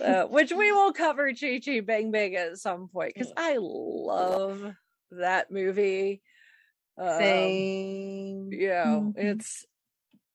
uh, 0.00 0.24
which 0.26 0.52
we 0.52 0.72
will 0.72 0.92
cover 0.92 1.32
Chitty 1.32 1.60
Chitty 1.60 1.80
Bang 1.80 2.10
Bang 2.10 2.34
at 2.36 2.56
some 2.58 2.88
point 2.88 3.12
because 3.14 3.32
I 3.36 3.56
love 3.60 4.72
that 5.12 5.50
movie. 5.50 6.22
Um, 6.98 7.18
Same. 7.18 8.52
you 8.52 8.68
know, 8.68 9.12
Mhm. 9.14 9.18
it's 9.18 9.66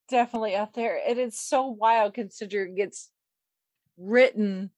definitely 0.10 0.56
up 0.56 0.73
there, 0.73 1.02
and 1.07 1.18
it's 1.19 1.39
so 1.39 1.68
wild 1.68 2.14
considering 2.14 2.77
it's 2.77 3.10
written. 3.98 4.72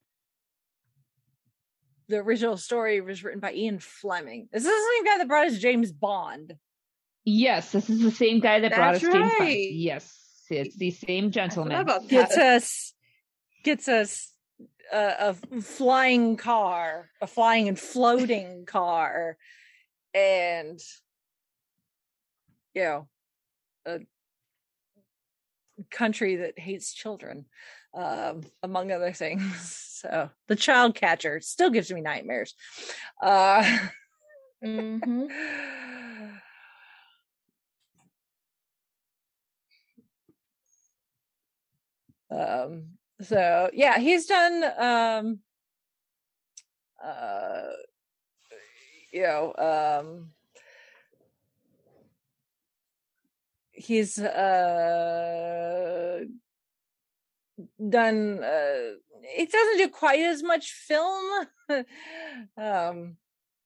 The 2.08 2.18
original 2.18 2.58
story 2.58 3.02
was 3.02 3.24
written 3.24 3.40
by 3.40 3.54
Ian 3.54 3.80
Fleming. 3.80 4.50
Is 4.54 4.64
this 4.64 4.72
the 4.74 4.94
same 4.96 5.06
guy 5.06 5.18
that 5.20 5.28
brought 5.28 5.48
us 5.48 5.58
James 5.58 5.92
Bond? 5.92 6.58
Yes, 7.26 7.72
this 7.72 7.90
is 7.90 8.02
the 8.02 8.12
same 8.12 8.40
guy 8.40 8.60
that 8.60 8.74
brought 8.76 8.96
us 8.96 9.02
That's 9.02 9.14
James 9.14 9.32
Bond. 9.40 9.52
Yes, 9.52 10.46
it's 10.50 10.76
the 10.76 10.92
same 10.92 11.32
gentleman. 11.32 11.88
Gets 12.08 12.38
us, 12.38 12.94
gets 13.64 13.88
us 13.88 14.34
a, 14.92 15.34
a 15.52 15.62
flying 15.62 16.36
car, 16.38 17.10
a 17.22 17.28
flying 17.28 17.68
and 17.70 17.80
floating 17.80 18.66
car, 18.66 19.38
and 20.14 20.80
you 22.74 22.84
know, 22.84 23.08
a 23.86 24.00
country 25.92 26.38
that 26.38 26.58
hates 26.60 26.94
children, 26.94 27.46
um, 27.94 28.42
among 28.62 28.92
other 28.92 29.14
things. 29.14 29.80
So 30.04 30.30
the 30.50 30.58
child 30.58 30.96
catcher 30.96 31.40
still 31.40 31.70
gives 31.70 31.90
me 31.90 32.02
nightmares. 32.02 32.56
Uh, 33.22 33.64
Mhm. 34.62 35.30
um 42.30 42.84
so 43.22 43.70
yeah 43.74 44.00
he's 44.00 44.26
done 44.26 44.64
um 44.78 45.40
uh 47.04 47.62
you 49.14 49.24
know 49.24 49.54
um 49.58 50.32
he's 53.72 54.20
uh 54.20 56.20
done 57.90 58.40
uh 58.44 58.94
it 59.36 59.52
doesn't 59.52 59.78
do 59.78 59.90
quite 59.90 60.20
as 60.20 60.44
much 60.44 60.72
film 60.72 61.48
um 62.58 63.16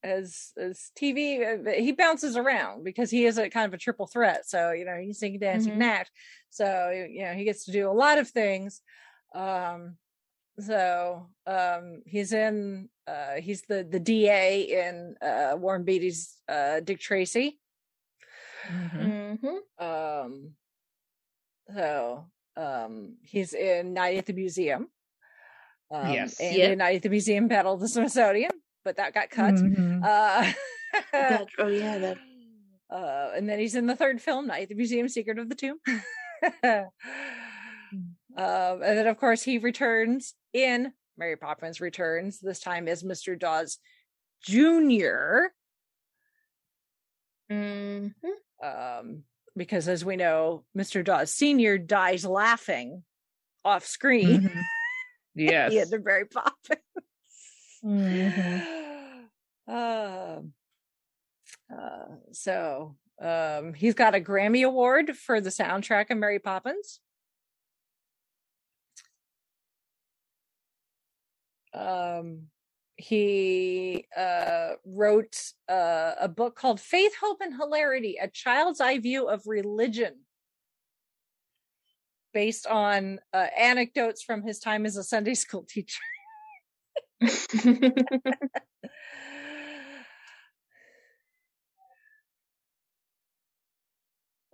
as 0.04 0.52
as 0.58 0.92
TV 0.98 1.44
uh, 1.44 1.72
he 1.72 1.92
bounces 1.92 2.38
around 2.38 2.84
because 2.84 3.10
he 3.10 3.26
is 3.26 3.38
a 3.38 3.50
kind 3.50 3.66
of 3.66 3.74
a 3.74 3.78
triple 3.78 4.08
threat 4.08 4.48
so 4.48 4.72
you 4.72 4.86
know 4.86 4.98
he's 4.98 5.20
singing 5.20 5.40
dancing 5.40 5.74
Mhm. 5.74 5.80
can 5.80 5.90
act 5.90 6.12
so 6.50 6.90
you 6.90 7.24
know 7.24 7.34
he 7.34 7.44
gets 7.46 7.66
to 7.66 7.72
do 7.72 7.90
a 7.90 7.92
lot 7.92 8.20
of 8.20 8.30
things 8.30 8.82
um 9.34 9.98
so 10.60 11.28
um 11.46 12.02
he's 12.06 12.34
in 12.34 12.90
uh 13.08 13.36
he's 13.36 13.62
the 13.64 13.84
the 13.84 14.00
DA 14.00 14.62
in 14.64 15.16
uh 15.22 15.56
Warren 15.58 15.84
Beatty's 15.84 16.36
uh 16.50 16.80
Dick 16.80 17.00
Tracy 17.00 17.60
Mhm. 18.68 19.40
Mhm. 19.40 19.58
um 19.80 20.54
so 21.76 22.26
um 22.56 23.18
he's 23.22 23.54
in 23.54 23.94
Night 23.94 24.18
at 24.18 24.26
the 24.26 24.34
Museum 24.34 24.88
um, 25.92 26.12
Yes. 26.14 26.40
and 26.40 26.56
Yep. 26.56 26.72
in 26.72 26.78
Night 26.80 26.96
at 26.98 27.02
the 27.04 27.10
Museum 27.10 27.48
Battle 27.48 27.74
of 27.74 27.80
the 27.80 27.88
Smithsonian 27.88 28.52
but 28.84 28.96
that 28.98 29.14
got 29.14 29.30
cut 29.30 29.54
Mhm. 29.56 30.04
uh 30.04 30.52
That- 31.12 31.48
oh 31.60 31.68
yeah, 31.68 31.98
that. 32.00 32.18
uh 32.90 33.32
and 33.36 33.48
then 33.48 33.60
he's 33.60 33.76
in 33.76 33.86
the 33.86 33.96
third 33.96 34.22
film 34.22 34.48
Night 34.48 34.64
at 34.64 34.70
the 34.70 34.76
Museum 34.76 35.08
Secret 35.08 35.38
of 35.40 35.50
the 35.50 35.56
Tomb 35.56 35.78
um 38.38 38.82
and 38.84 38.98
then 38.98 39.08
of 39.08 39.18
course 39.18 39.42
he 39.44 39.58
returns 39.58 40.34
in 40.54 40.94
Mary 41.18 41.36
Poppins 41.36 41.82
returns 41.82 42.40
this 42.40 42.60
time 42.60 42.88
as 42.88 43.04
Mr. 43.04 43.38
Dawes 43.38 43.80
Jr. 44.44 45.48
Mhm. 47.52 48.14
um, 48.62 49.24
because 49.56 49.88
as 49.88 50.06
we 50.06 50.16
know, 50.16 50.64
Mr. 50.78 51.04
Dawes 51.04 51.34
Senior 51.34 51.78
dies 51.78 52.26
laughing 52.26 53.04
off 53.66 53.86
screen 53.86 54.42
Mhm. 54.44 54.62
Yes. 55.36 55.76
at 55.78 55.90
the 55.90 56.00
Mary 56.00 56.26
Poppins. 56.26 56.82
Mhm. 57.84 59.28
um, 59.68 60.54
uh, 61.74 62.16
so 62.32 62.96
So 63.20 63.26
um, 63.60 63.74
he's 63.74 63.96
got 63.96 64.14
a 64.14 64.20
Grammy 64.22 64.64
Award 64.66 65.18
for 65.18 65.42
the 65.42 65.50
soundtrack 65.50 66.12
of 66.12 66.18
Mary 66.20 66.40
Poppins. 66.40 67.00
Um, 71.78 72.48
he 72.98 74.06
uh, 74.18 74.72
wrote 74.86 75.54
uh, 75.70 76.14
a 76.20 76.28
book 76.28 76.56
called 76.56 76.82
Faith, 76.82 77.14
Hope, 77.22 77.38
and 77.42 77.56
Hilarity 77.56 78.18
A 78.22 78.28
Child's 78.28 78.82
Eye 78.82 78.98
View 78.98 79.28
of 79.28 79.44
Religion, 79.46 80.16
based 82.34 82.66
on 82.66 83.20
uh, 83.34 83.46
anecdotes 83.58 84.24
from 84.24 84.42
his 84.42 84.60
time 84.60 84.86
as 84.86 84.98
a 84.98 85.04
Sunday 85.04 85.36
school 85.36 85.64
teacher. 85.70 86.02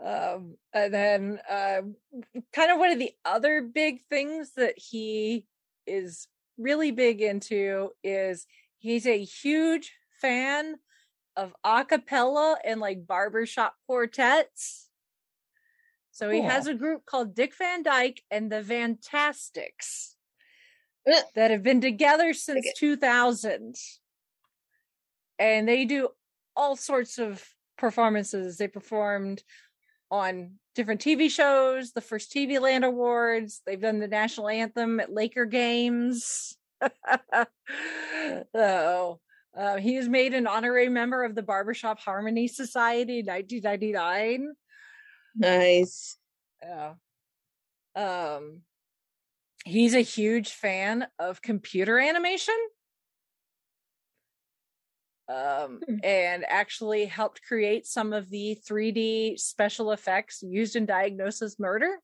um, 0.05 0.57
and 0.73 0.93
then 0.93 1.39
uh, 1.49 1.81
kind 2.51 2.71
of 2.71 2.77
one 2.77 2.91
of 2.91 2.99
the 2.99 3.11
other 3.23 3.61
big 3.61 4.01
things 4.09 4.51
that 4.57 4.77
he 4.77 5.45
is 5.87 6.27
really 6.57 6.91
big 6.91 7.21
into 7.21 7.89
is 8.03 8.45
he's 8.77 9.05
a 9.05 9.23
huge 9.23 9.93
fan 10.21 10.75
of 11.35 11.53
a 11.63 11.83
cappella 11.85 12.57
and 12.63 12.79
like 12.79 13.07
barbershop 13.07 13.75
quartets. 13.87 14.89
So 16.11 16.29
he 16.29 16.41
has 16.41 16.67
a 16.67 16.75
group 16.75 17.05
called 17.07 17.33
Dick 17.33 17.55
Van 17.57 17.81
Dyke 17.81 18.21
and 18.29 18.51
the 18.51 18.63
Fantastics 18.63 20.15
that 21.35 21.49
have 21.49 21.63
been 21.63 21.81
together 21.81 22.33
since 22.33 22.59
Okay. 22.59 22.73
2000. 22.77 23.75
And 25.39 25.67
they 25.67 25.85
do 25.85 26.09
all 26.55 26.75
sorts 26.75 27.17
of 27.17 27.43
performances. 27.79 28.57
They 28.57 28.67
performed 28.67 29.43
on 30.13 30.51
different 30.75 31.01
TV 31.01 31.29
shows, 31.29 31.91
the 31.91 32.01
first 32.01 32.31
TV 32.31 32.61
Land 32.61 32.85
Awards. 32.85 33.63
They've 33.65 33.81
done 33.81 33.97
the 33.99 34.07
national 34.07 34.47
anthem 34.47 34.99
at 34.99 35.11
Laker 35.11 35.45
games. 35.45 36.55
so 38.55 39.19
uh, 39.57 39.77
he 39.77 39.97
was 39.97 40.07
made 40.07 40.35
an 40.35 40.45
honorary 40.45 40.87
member 40.87 41.23
of 41.23 41.33
the 41.33 41.41
Barbershop 41.41 41.99
Harmony 41.99 42.47
Society 42.47 43.19
in 43.19 43.25
1999. 43.25 44.53
nice. 45.35 46.17
Yeah. 46.61 46.93
Um, 47.95 48.61
he's 49.65 49.95
a 49.95 50.01
huge 50.01 50.51
fan 50.51 51.07
of 51.17 51.41
computer 51.41 51.97
animation. 51.97 52.55
Um, 55.33 55.79
Hmm. 55.87 55.95
and 56.03 56.45
actually 56.47 57.05
helped 57.05 57.41
create 57.41 57.87
some 57.87 58.13
of 58.13 58.29
the 58.29 58.55
3D 58.67 59.35
special 59.37 59.91
effects 59.91 60.43
used 60.43 60.75
in 60.75 60.85
Diagnosis 60.85 61.59
Murder. 61.59 61.97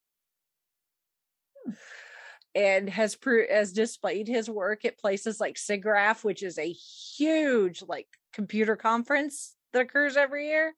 And 2.55 2.89
has 2.89 3.15
pro- 3.15 3.47
has 3.47 3.71
displayed 3.71 4.27
his 4.27 4.49
work 4.49 4.83
at 4.83 4.97
places 4.97 5.39
like 5.39 5.57
SIGGRAPH, 5.57 6.23
which 6.23 6.41
is 6.41 6.57
a 6.57 6.71
huge 6.71 7.83
like 7.87 8.07
computer 8.33 8.75
conference 8.75 9.55
that 9.73 9.83
occurs 9.83 10.17
every 10.17 10.47
year. 10.47 10.73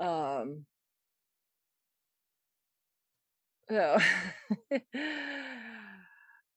Um, 0.00 0.66
so 3.70 3.98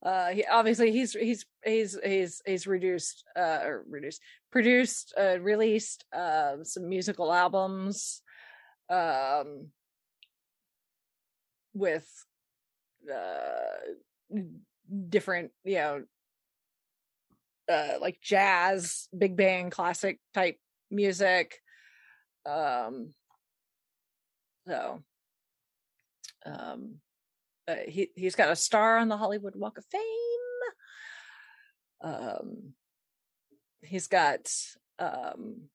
uh 0.03 0.30
he 0.30 0.45
obviously 0.45 0.91
he's 0.91 1.14
he's 1.14 1.45
he's 1.64 1.98
he's 2.03 2.41
he's 2.45 2.68
reduced 2.68 3.23
uh 3.36 3.60
or 3.64 3.86
reduced 3.88 4.22
produced 4.52 5.14
uh 5.19 5.40
released 5.40 6.06
uh 6.14 6.56
some 6.64 6.90
musical 6.90 7.32
albums 7.32 8.22
um 8.90 9.68
with 11.73 12.07
uh 13.14 14.36
different 15.10 15.52
you 15.64 15.76
know 15.76 16.03
uh 17.72 17.94
like 17.99 18.19
jazz 18.22 19.07
big 19.18 19.38
band 19.38 19.72
classic 19.72 20.19
type 20.34 20.57
music 20.90 21.61
um 22.45 23.14
so 24.68 25.02
um 26.45 26.95
uh, 27.72 27.76
he 27.88 28.10
he's 28.15 28.35
got 28.35 28.52
a 28.52 28.56
star 28.56 28.98
on 28.98 29.07
the 29.07 29.18
Hollywood 29.18 29.56
Walk 29.56 29.77
of 29.77 29.85
Fame. 29.85 30.02
Um, 32.03 32.73
he's 33.81 34.07
got 34.07 34.52
um, 34.99 35.69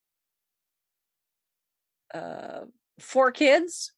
uh, 2.12 2.60
four 2.98 3.30
kids 3.30 3.92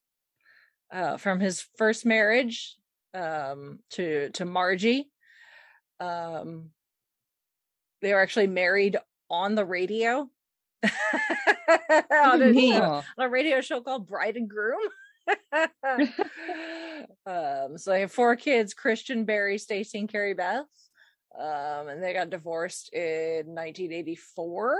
uh, 0.93 1.17
from 1.17 1.41
his 1.41 1.65
first 1.77 2.07
marriage 2.07 2.77
um, 3.15 3.81
to 3.91 4.31
to 4.31 4.45
Margie. 4.45 5.11
Um, 6.01 6.71
they 8.01 8.13
were 8.13 8.21
actually 8.21 8.47
married 8.47 8.97
on 9.31 9.55
the 9.55 9.65
radio. 9.65 10.29
on, 12.13 12.41
a, 12.41 12.81
on 12.81 13.03
a 13.19 13.29
radio 13.29 13.61
show 13.61 13.81
called 13.81 14.07
Bride 14.07 14.37
and 14.37 14.49
Groom. 14.49 14.79
um, 17.69 17.79
so 17.79 17.91
they 17.91 18.01
have 18.01 18.13
four 18.13 18.37
kids: 18.37 18.75
Christian, 18.75 19.25
Barry, 19.25 19.59
Stacy, 19.59 19.99
and 19.99 20.09
Carrie 20.09 20.35
Beth. 20.35 20.67
Um, 21.39 21.89
and 21.89 22.03
they 22.03 22.15
got 22.15 22.31
divorced 22.31 22.93
in 22.93 23.47
1984. 23.55 24.77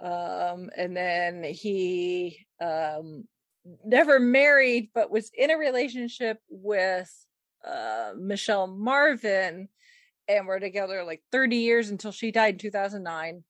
Um, 0.00 0.70
and 0.76 0.96
then 0.96 1.44
he 1.44 2.46
um 2.60 3.24
never 3.84 4.18
married, 4.18 4.90
but 4.94 5.10
was 5.10 5.30
in 5.36 5.50
a 5.50 5.58
relationship 5.58 6.38
with 6.48 7.12
uh 7.64 8.12
Michelle 8.16 8.66
Marvin, 8.66 9.68
and 10.28 10.46
were 10.46 10.60
together 10.60 11.04
like 11.04 11.22
30 11.32 11.56
years 11.56 11.90
until 11.90 12.12
she 12.12 12.30
died 12.30 12.54
in 12.54 12.58
2009. 12.58 13.44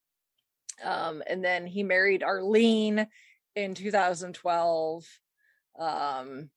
Um, 0.82 1.22
and 1.26 1.44
then 1.44 1.66
he 1.66 1.82
married 1.82 2.22
Arlene 2.22 3.06
in 3.56 3.74
2012 3.74 5.04
um 5.80 6.50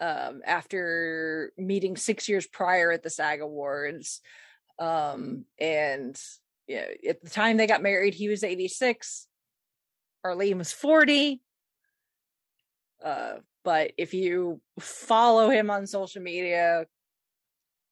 um 0.00 0.40
after 0.46 1.52
meeting 1.58 1.96
six 1.96 2.28
years 2.28 2.46
prior 2.46 2.90
at 2.90 3.02
the 3.02 3.10
SAG 3.10 3.40
Awards. 3.40 4.20
Um 4.78 5.44
and 5.58 6.18
yeah, 6.66 6.86
at 7.08 7.22
the 7.22 7.30
time 7.30 7.56
they 7.56 7.66
got 7.66 7.82
married, 7.82 8.14
he 8.14 8.28
was 8.28 8.44
86, 8.44 9.26
Arlene 10.24 10.58
was 10.58 10.72
40. 10.72 11.40
Uh, 13.04 13.34
but 13.64 13.92
if 13.98 14.14
you 14.14 14.60
follow 14.78 15.50
him 15.50 15.70
on 15.70 15.86
social 15.86 16.22
media, 16.22 16.84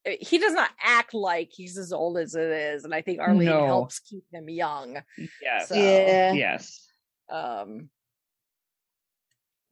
eh, 0.04 0.16
he 0.20 0.38
does 0.38 0.52
not 0.52 0.70
act 0.82 1.12
like 1.14 1.48
he's 1.50 1.76
as 1.76 1.92
old 1.92 2.18
as 2.18 2.34
it 2.34 2.42
is, 2.50 2.84
and 2.84 2.94
I 2.94 3.02
think 3.02 3.20
Arlene 3.20 3.46
No. 3.46 3.66
helps 3.66 3.98
keep 4.00 4.24
him 4.32 4.48
young. 4.48 4.98
Yes. 5.42 5.68
So, 5.68 5.74
Yeah. 5.74 6.32
Yes. 6.32 6.86
um 7.30 7.90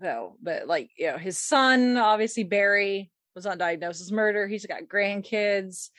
so 0.01 0.37
but 0.43 0.67
like 0.67 0.91
you 0.99 1.07
know 1.09 1.19
his 1.19 1.39
son 1.39 1.97
obviously 1.97 2.45
barry 2.45 3.11
was 3.35 3.47
on 3.47 3.59
diagnosis 3.59 4.11
murder. 4.11 4.47
He's 4.49 4.67
got 4.67 4.85
grandkids 4.85 5.91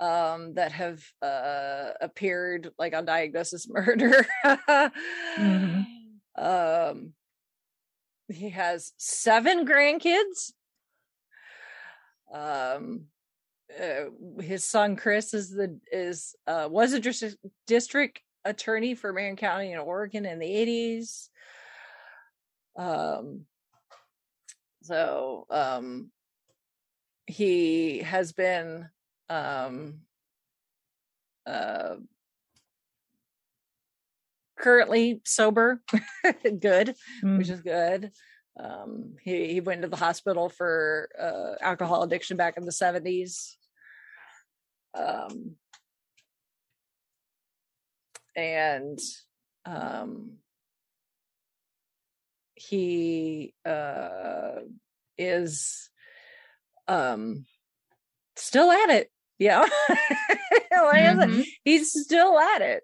um 0.00 0.54
that 0.54 0.72
have 0.72 1.02
uh 1.22 1.90
appeared 2.00 2.70
like 2.78 2.94
on 2.94 3.04
diagnosis 3.04 3.68
murder. 3.70 4.26
Mhm. 5.38 5.86
um 6.36 7.12
he 8.28 8.50
has 8.50 8.92
seven 8.96 9.66
grandkids. 9.66 10.52
Um 12.32 13.06
uh, 13.80 14.40
his 14.42 14.64
son 14.64 14.96
chris 14.96 15.32
is 15.32 15.50
the 15.50 15.78
is 15.92 16.34
uh 16.48 16.66
was 16.68 16.92
a 16.92 16.98
dis- 16.98 17.36
district 17.68 18.20
attorney 18.44 18.96
for 18.96 19.12
marion 19.12 19.36
county 19.36 19.70
in 19.70 19.78
oregon 19.78 20.26
in 20.26 20.40
the 20.40 20.46
80s 20.46 21.28
um 22.76 23.44
so 24.82 25.46
um 25.50 26.10
he 27.26 27.98
has 27.98 28.32
been 28.32 28.88
um 29.28 30.00
uh 31.46 31.96
currently 34.58 35.22
sober 35.24 35.82
good 36.60 36.94
which 37.22 37.48
is 37.48 37.62
good. 37.62 38.10
Um 38.58 39.14
he 39.22 39.52
he 39.54 39.60
went 39.60 39.82
to 39.82 39.88
the 39.88 39.96
hospital 39.96 40.48
for 40.48 41.08
uh 41.18 41.64
alcohol 41.64 42.02
addiction 42.02 42.36
back 42.36 42.56
in 42.56 42.64
the 42.64 42.72
70s 42.72 43.54
um 44.94 45.56
and 48.36 48.98
um 49.64 50.32
he 52.70 53.52
uh 53.66 54.60
is 55.18 55.90
um 56.88 57.44
still 58.36 58.70
at 58.70 58.90
it 58.90 59.10
Yeah. 59.38 59.60
like 59.60 59.70
I 60.70 61.14
said, 61.16 61.28
Mhm. 61.30 61.44
he's 61.64 61.92
still 61.92 62.38
at 62.38 62.62
it. 62.62 62.82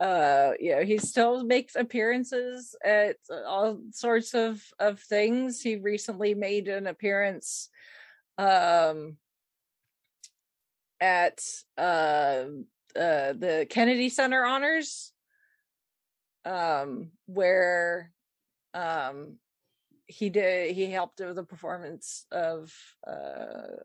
Uh 0.00 0.52
yeah, 0.58 0.82
he 0.82 0.98
still 0.98 1.44
makes 1.44 1.76
appearances 1.76 2.74
at 2.84 3.16
all 3.46 3.80
sorts 3.92 4.34
of 4.34 4.62
of 4.78 4.98
things. 5.00 5.60
He 5.62 5.76
recently 5.76 6.34
made 6.34 6.68
an 6.68 6.86
appearance 6.86 7.68
um 8.38 9.18
at 11.00 11.40
uh 11.78 12.44
uh 12.96 13.32
the 13.36 13.66
Kennedy 13.70 14.08
Center 14.08 14.44
honors 14.44 15.12
um 16.44 17.10
where 17.26 18.10
um 18.74 19.36
he 20.06 20.28
did 20.30 20.74
he 20.74 20.86
helped 20.86 21.20
with 21.20 21.36
the 21.36 21.44
performance 21.44 22.26
of 22.32 22.72
uh 23.06 23.76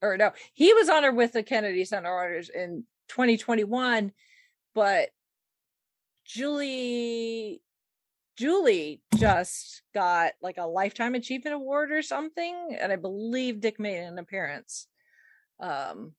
or 0.00 0.16
no 0.16 0.32
he 0.52 0.72
was 0.72 0.88
honored 0.88 1.16
with 1.16 1.32
the 1.32 1.42
kennedy 1.42 1.84
center 1.84 2.16
honors 2.16 2.48
in 2.48 2.84
2021 3.08 4.12
but 4.74 5.10
julie 6.24 7.60
julie 8.36 9.00
just 9.16 9.82
got 9.94 10.32
like 10.40 10.58
a 10.58 10.66
lifetime 10.66 11.14
achievement 11.14 11.54
award 11.54 11.90
or 11.90 12.02
something 12.02 12.76
and 12.80 12.92
i 12.92 12.96
believe 12.96 13.60
dick 13.60 13.78
made 13.78 13.98
an 13.98 14.18
appearance 14.18 14.86
um 15.60 16.12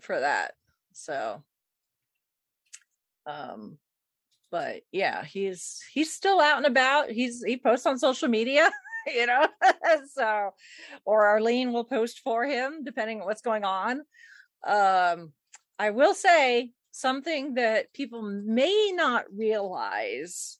for 0.00 0.20
that 0.20 0.52
so 0.92 1.42
um 3.26 3.78
but 4.50 4.82
yeah 4.92 5.24
he's 5.24 5.80
he's 5.92 6.12
still 6.12 6.40
out 6.40 6.58
and 6.58 6.66
about. 6.66 7.10
He's 7.10 7.42
he 7.44 7.56
posts 7.56 7.86
on 7.86 7.98
social 7.98 8.28
media 8.28 8.70
you 9.06 9.26
know 9.26 9.46
so 10.12 10.50
or 11.04 11.26
arlene 11.26 11.72
will 11.72 11.84
post 11.84 12.20
for 12.24 12.44
him 12.44 12.84
depending 12.84 13.20
on 13.20 13.26
what's 13.26 13.42
going 13.42 13.64
on. 13.64 14.02
Um 14.66 15.32
i 15.78 15.90
will 15.90 16.14
say 16.14 16.70
something 16.90 17.54
that 17.54 17.92
people 17.92 18.22
may 18.22 18.90
not 18.94 19.26
realize 19.34 20.58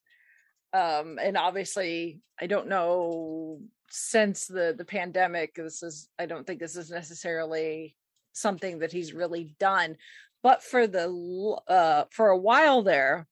um 0.75 1.19
and 1.23 1.37
obviously 1.37 2.21
i 2.39 2.47
don't 2.47 2.69
know 2.69 3.59
since 3.89 4.47
the 4.47 4.75
the 4.77 4.85
pandemic 4.85 5.55
this 5.55 5.83
is 5.83 6.09
i 6.19 6.27
don't 6.27 6.47
think 6.47 6.61
this 6.61 6.77
is 6.77 6.91
necessarily 6.91 7.97
something 8.33 8.81
that 8.81 8.93
he's 8.93 9.15
really 9.15 9.55
done 9.59 9.97
but 10.43 10.63
for 10.63 10.87
the 10.87 11.57
uh 11.69 12.05
for 12.11 12.29
a 12.29 12.37
while 12.39 12.83
there 12.83 13.27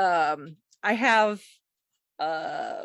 um 0.00 0.56
i 0.82 0.94
have 0.94 1.40
uh 2.18 2.82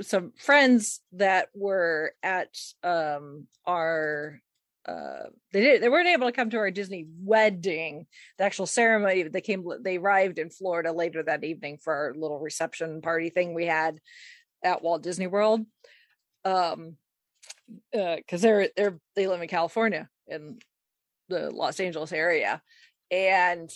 some 0.00 0.32
friends 0.38 1.00
that 1.12 1.48
were 1.54 2.12
at 2.22 2.56
um 2.82 3.46
our 3.66 4.40
uh 4.86 5.24
they 5.52 5.60
did 5.60 5.82
they 5.82 5.88
weren't 5.88 6.08
able 6.08 6.26
to 6.26 6.32
come 6.32 6.50
to 6.50 6.56
our 6.56 6.70
disney 6.70 7.06
wedding 7.22 8.06
the 8.38 8.44
actual 8.44 8.66
ceremony 8.66 9.22
they 9.22 9.40
came 9.40 9.64
they 9.82 9.98
arrived 9.98 10.38
in 10.38 10.50
florida 10.50 10.90
later 10.92 11.22
that 11.22 11.44
evening 11.44 11.76
for 11.76 11.94
our 11.94 12.14
little 12.14 12.38
reception 12.38 13.02
party 13.02 13.30
thing 13.30 13.52
we 13.54 13.66
had 13.66 14.00
at 14.62 14.82
walt 14.82 15.02
disney 15.02 15.26
world. 15.26 15.60
Um 16.44 16.96
uh 17.94 18.16
because 18.16 18.42
they're 18.42 18.68
they're 18.76 18.98
they 19.14 19.26
live 19.26 19.42
in 19.42 19.48
california 19.48 20.08
in 20.26 20.58
the 21.28 21.50
los 21.50 21.78
angeles 21.78 22.12
area. 22.12 22.62
And 23.10 23.70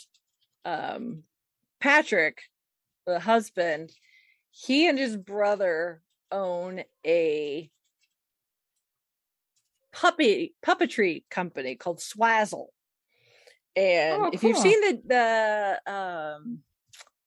um 0.65 1.25
patrick 1.81 2.39
the 3.07 3.21
husband 3.21 3.91
he 4.51 4.89
and 4.89 4.99
his 4.99 5.17
brother 5.17 6.03
own 6.31 6.85
a 7.07 7.71
puppy 9.93 10.55
puppetry 10.65 11.25
company 11.31 11.77
called 11.77 11.99
Swazzle. 12.01 12.69
And 13.77 14.23
Oh, 14.27 14.31
if 14.33 14.43
you've 14.43 14.59
seen 14.59 14.81
the 14.81 15.03
the 15.85 15.93
um 15.93 16.63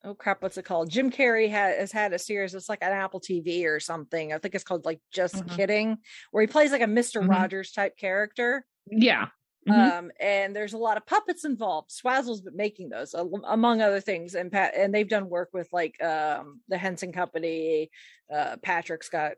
oh 0.04 0.16
crap, 0.16 0.42
what's 0.42 0.58
it 0.58 0.64
called? 0.66 0.90
Jim 0.90 1.12
Carrey 1.12 1.50
ha- 1.50 1.78
has 1.80 1.92
had 1.92 2.14
a 2.14 2.20
series. 2.20 2.56
It's 2.56 2.70
like 2.70 2.82
an 2.82 2.92
Apple 2.94 3.20
TV 3.20 3.66
or 3.66 3.80
something. 3.80 4.32
I 4.34 4.38
think 4.38 4.56
it's 4.56 4.64
called 4.64 4.86
like 4.86 5.02
Just 5.12 5.36
Mhm. 5.36 5.56
Kidding, 5.56 5.98
where 6.32 6.42
he 6.42 6.48
plays 6.48 6.72
like 6.72 6.82
a 6.82 6.88
mister 6.88 7.22
Mhm. 7.22 7.30
Rogers 7.30 7.72
type 7.72 7.98
character. 7.98 8.66
Yeah. 8.90 9.28
Mhm. 9.68 9.92
Um, 9.98 10.12
and 10.20 10.56
there's 10.56 10.74
a 10.74 10.78
lot 10.78 10.98
of 10.98 11.06
puppets 11.06 11.44
involved. 11.46 11.92
Swazzle's 11.92 12.42
been 12.42 12.56
making 12.56 12.90
those 12.90 13.14
among 13.14 13.82
other 13.82 14.00
things, 14.02 14.36
and 14.36 14.52
Pat 14.52 14.74
and 14.76 14.94
they've 14.96 15.08
done 15.10 15.30
work 15.30 15.50
with 15.54 15.70
like 15.74 16.02
um 16.04 16.62
the 16.70 16.78
Henson 16.78 17.12
Company. 17.12 17.90
Uh, 18.34 18.58
Patrick's 18.64 19.10
got 19.10 19.34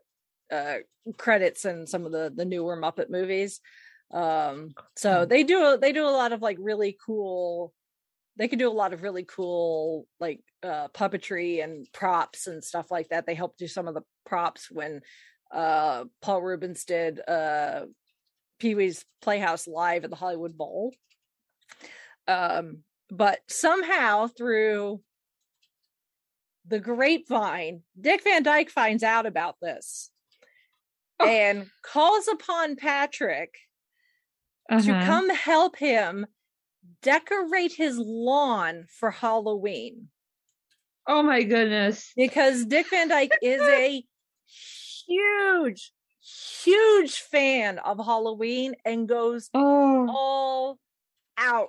uh 0.52 0.78
credits 1.18 1.64
in 1.64 1.86
some 1.86 2.06
of 2.06 2.12
the 2.12 2.32
the 2.34 2.44
newer 2.44 2.76
Muppet 2.76 3.10
movies. 3.10 3.60
Um, 4.12 4.76
so 4.96 5.24
Cool. 5.24 5.26
they 5.26 5.44
do 5.44 5.76
they 5.78 5.92
do 5.92 6.06
a 6.06 6.10
lot 6.10 6.32
of 6.32 6.42
like 6.42 6.56
really 6.60 6.96
cool. 7.04 7.74
They 8.36 8.48
can 8.48 8.58
do 8.58 8.68
a 8.68 8.72
lot 8.72 8.92
of 8.92 9.02
really 9.02 9.24
cool 9.24 10.06
like 10.20 10.42
uh 10.62 10.88
puppetry 10.88 11.62
and 11.62 11.86
props 11.92 12.46
and 12.46 12.64
stuff 12.64 12.90
like 12.90 13.08
that. 13.08 13.26
They 13.26 13.34
helped 13.34 13.58
do 13.58 13.68
some 13.68 13.88
of 13.88 13.94
the 13.94 14.02
props 14.26 14.70
when 14.70 15.02
uh 15.52 16.04
Paul 16.22 16.42
Reubens 16.42 16.84
did 16.84 17.20
uh 17.28 17.86
Pee 18.60 18.74
Wee's 18.76 19.04
Playhouse 19.22 19.66
live 19.66 20.04
at 20.04 20.10
the 20.10 20.16
Hollywood 20.16 20.56
Bowl. 20.56 20.94
Um, 22.28 22.84
but 23.10 23.40
somehow 23.48 24.28
through 24.28 25.00
the 26.66 26.78
grapevine, 26.78 27.82
Dick 28.00 28.22
Van 28.22 28.42
Dyke 28.44 28.70
finds 28.70 29.02
out 29.02 29.26
about 29.26 29.56
this 29.60 30.10
Oh. 31.18 31.26
and 31.26 31.68
calls 31.82 32.28
upon 32.28 32.76
Patrick 32.76 33.54
to 34.70 34.76
Uh-huh. 34.76 35.04
come 35.04 35.28
help 35.30 35.76
him 35.76 36.26
decorate 37.02 37.72
his 37.72 37.98
lawn 37.98 38.86
for 38.88 39.10
Halloween 39.10 40.08
Oh 41.06 41.22
my 41.22 41.42
goodness. 41.42 42.12
because 42.14 42.64
Dick 42.66 42.88
Van 42.90 43.08
Dyke 43.08 43.36
is 43.42 43.60
a 43.62 44.04
huge, 44.46 45.92
huge 46.64 47.18
fan 47.20 47.78
of 47.78 47.98
Halloween 47.98 48.74
and 48.84 49.08
goes 49.08 49.50
Oh. 49.54 50.06
all 50.08 50.78
out 51.36 51.68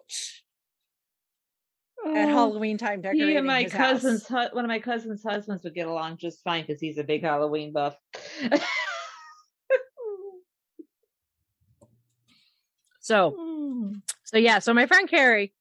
at 2.05 2.27
oh. 2.29 2.29
Halloween 2.29 2.77
time 2.77 3.01
decorating 3.01 3.29
He 3.29 3.35
and 3.35 3.47
my 3.47 3.65
cousin's 3.65 4.27
hu- 4.27 4.35
one 4.53 4.65
of 4.65 4.69
my 4.69 4.79
cousin's 4.79 5.23
husbands 5.23 5.63
would 5.63 5.75
get 5.75 5.87
along 5.87 6.17
just 6.17 6.43
fine 6.43 6.65
because 6.65 6.81
he's 6.81 6.97
a 6.97 7.03
big 7.03 7.21
Halloween 7.21 7.71
buff. 7.71 7.95
So, 13.01 13.35
hmm. 13.37 13.93
so 14.23 14.37
yeah. 14.37 14.59
So 14.59 14.73
my 14.73 14.85
friend 14.85 15.09
Carrie 15.09 15.53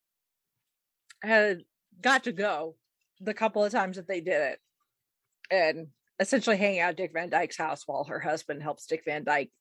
had 1.21 1.63
got 2.01 2.23
to 2.25 2.31
go 2.31 2.75
the 3.19 3.33
couple 3.33 3.65
of 3.65 3.71
times 3.71 3.97
that 3.97 4.07
they 4.07 4.21
did 4.21 4.41
it, 4.41 4.59
and 5.49 5.87
essentially 6.21 6.55
hanging 6.55 6.79
out 6.79 6.91
at 6.91 6.97
Dick 6.97 7.11
Van 7.13 7.29
Dyke's 7.29 7.57
house 7.57 7.83
while 7.85 8.05
her 8.05 8.19
husband 8.19 8.61
helps 8.63 8.85
Dick 8.85 9.03
Van 9.05 9.23
Dyke 9.25 9.51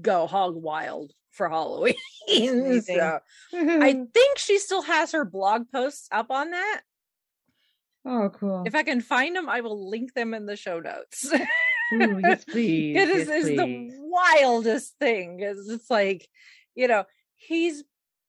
go 0.00 0.26
hog 0.28 0.54
wild 0.54 1.12
for 1.32 1.48
Halloween. 1.48 1.94
So 2.82 3.18
I 3.52 3.92
think 4.14 4.38
she 4.38 4.58
still 4.58 4.82
has 4.82 5.12
her 5.12 5.24
blog 5.24 5.64
posts 5.72 6.08
up 6.12 6.30
on 6.30 6.50
that. 6.52 6.80
oh, 8.06 8.30
cool. 8.30 8.62
If 8.66 8.74
I 8.74 8.82
can 8.82 9.00
find 9.00 9.34
them, 9.36 9.48
I 9.48 9.60
will 9.60 9.90
link 9.90 10.14
them 10.14 10.32
in 10.34 10.46
the 10.46 10.56
show 10.56 10.80
notes. 10.80 11.30
Ooh, 11.92 12.18
yes, 12.22 12.44
please. 12.44 12.96
it 12.96 13.08
is, 13.10 13.28
yes, 13.28 13.44
is 13.44 13.56
the 13.58 13.90
wildest 14.00 14.94
thing. 14.98 15.40
It's, 15.40 15.68
it's 15.68 15.90
like, 15.90 16.26
you 16.74 16.88
know, 16.88 17.04
he's 17.36 17.84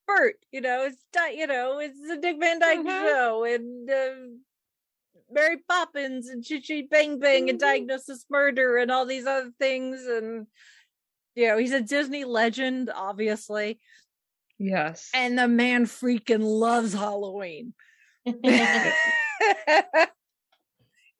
Bert, 0.07 0.35
you 0.51 0.61
know, 0.61 0.83
it's 0.87 0.97
you 1.35 1.47
know, 1.47 1.79
it's 1.79 1.99
the 2.07 2.17
Dick 2.17 2.35
Van 2.39 2.59
Dyke 2.59 2.79
Mhm. 2.79 2.87
show 3.09 3.43
and 3.45 3.89
uh, 3.89 4.13
Mary 5.29 5.57
Poppins 5.67 6.29
and 6.29 6.43
Chitty 6.43 6.61
Chitty 6.61 6.87
Bang 6.89 7.19
Bang 7.19 7.49
and 7.49 7.57
Mhm. 7.57 7.61
Diagnosis 7.61 8.25
Murder 8.29 8.77
and 8.77 8.91
all 8.91 9.05
these 9.05 9.25
other 9.25 9.51
things 9.59 10.05
and 10.05 10.47
you 11.35 11.47
know, 11.49 11.57
he's 11.57 11.73
a 11.73 11.81
Disney 11.81 12.23
legend, 12.23 12.89
obviously. 12.95 13.77
Yes. 14.57 15.09
And 15.13 15.37
the 15.37 15.49
man 15.49 15.85
freaking 15.85 16.43
loves 16.43 16.93
Halloween. 16.93 17.73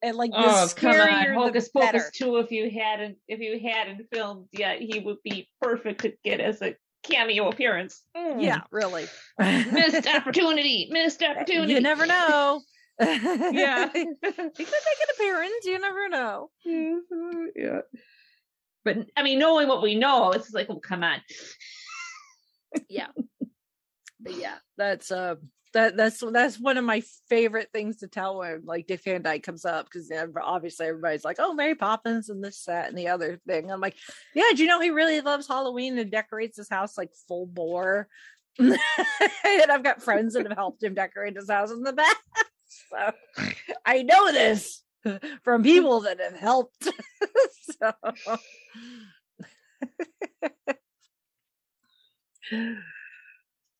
and 0.02 0.16
like 0.16 0.30
oh 0.34 0.68
come 0.74 0.96
on, 1.00 1.34
Hocus. 1.34 1.68
Pocus 1.68 2.10
two. 2.14 2.36
If 2.38 2.50
you 2.50 2.70
hadn't, 2.70 3.18
if 3.28 3.40
you 3.40 3.60
hadn't 3.60 4.06
filmed 4.12 4.48
yet, 4.52 4.80
he 4.80 5.00
would 5.00 5.22
be 5.22 5.48
perfect 5.60 6.00
to 6.02 6.14
get 6.24 6.40
as 6.40 6.62
a 6.62 6.74
cameo 7.02 7.48
appearance. 7.48 8.02
Mm. 8.16 8.42
Yeah, 8.42 8.60
really. 8.70 9.06
missed 9.38 10.06
opportunity, 10.08 10.88
missed 10.90 11.22
opportunity. 11.22 11.74
You 11.74 11.80
never 11.80 12.06
know. 12.06 12.62
Yeah. 13.00 13.90
he 13.92 14.04
could 14.04 14.14
make 14.24 14.54
an 14.56 15.14
appearance. 15.14 15.64
You 15.64 15.78
never 15.78 16.08
know. 16.08 16.50
yeah. 16.64 17.80
But 18.84 19.08
I 19.16 19.22
mean, 19.22 19.38
knowing 19.38 19.68
what 19.68 19.82
we 19.82 19.94
know, 19.94 20.32
it's 20.32 20.52
like, 20.52 20.68
oh, 20.70 20.78
come 20.78 21.02
on. 21.02 21.20
Yeah. 22.88 23.08
But 24.20 24.34
yeah, 24.38 24.56
that's 24.76 25.10
uh 25.10 25.36
that 25.72 25.96
that's 25.96 26.22
that's 26.32 26.58
one 26.58 26.78
of 26.78 26.84
my 26.84 27.02
favorite 27.28 27.68
things 27.72 27.98
to 27.98 28.08
tell 28.08 28.38
when 28.38 28.62
like 28.64 28.86
Dick 28.86 29.02
Van 29.04 29.22
Dyke 29.22 29.42
comes 29.42 29.64
up 29.64 29.86
because 29.86 30.10
obviously 30.42 30.86
everybody's 30.86 31.24
like, 31.24 31.36
oh, 31.38 31.52
Mary 31.52 31.74
Poppins 31.74 32.28
and 32.28 32.42
this, 32.42 32.64
that, 32.64 32.88
and 32.88 32.96
the 32.96 33.08
other 33.08 33.38
thing. 33.46 33.70
I'm 33.70 33.80
like, 33.80 33.96
yeah, 34.34 34.44
do 34.54 34.62
you 34.62 34.68
know 34.68 34.80
he 34.80 34.90
really 34.90 35.20
loves 35.20 35.46
Halloween 35.46 35.98
and 35.98 36.10
decorates 36.10 36.56
his 36.56 36.68
house 36.68 36.96
like 36.96 37.10
full 37.28 37.46
bore 37.46 38.08
and 38.58 38.78
I've 39.70 39.82
got 39.82 40.02
friends 40.02 40.32
that 40.34 40.46
have 40.46 40.56
helped 40.56 40.82
him 40.82 40.94
decorate 40.94 41.36
his 41.36 41.50
house 41.50 41.70
in 41.70 41.82
the 41.82 41.92
past. 41.92 42.16
So 42.90 43.12
I 43.86 44.02
know 44.02 44.32
this 44.32 44.82
from 45.42 45.62
people 45.62 46.00
that 46.02 46.20
have 46.20 46.34
helped. 46.36 46.88
so 47.80 47.92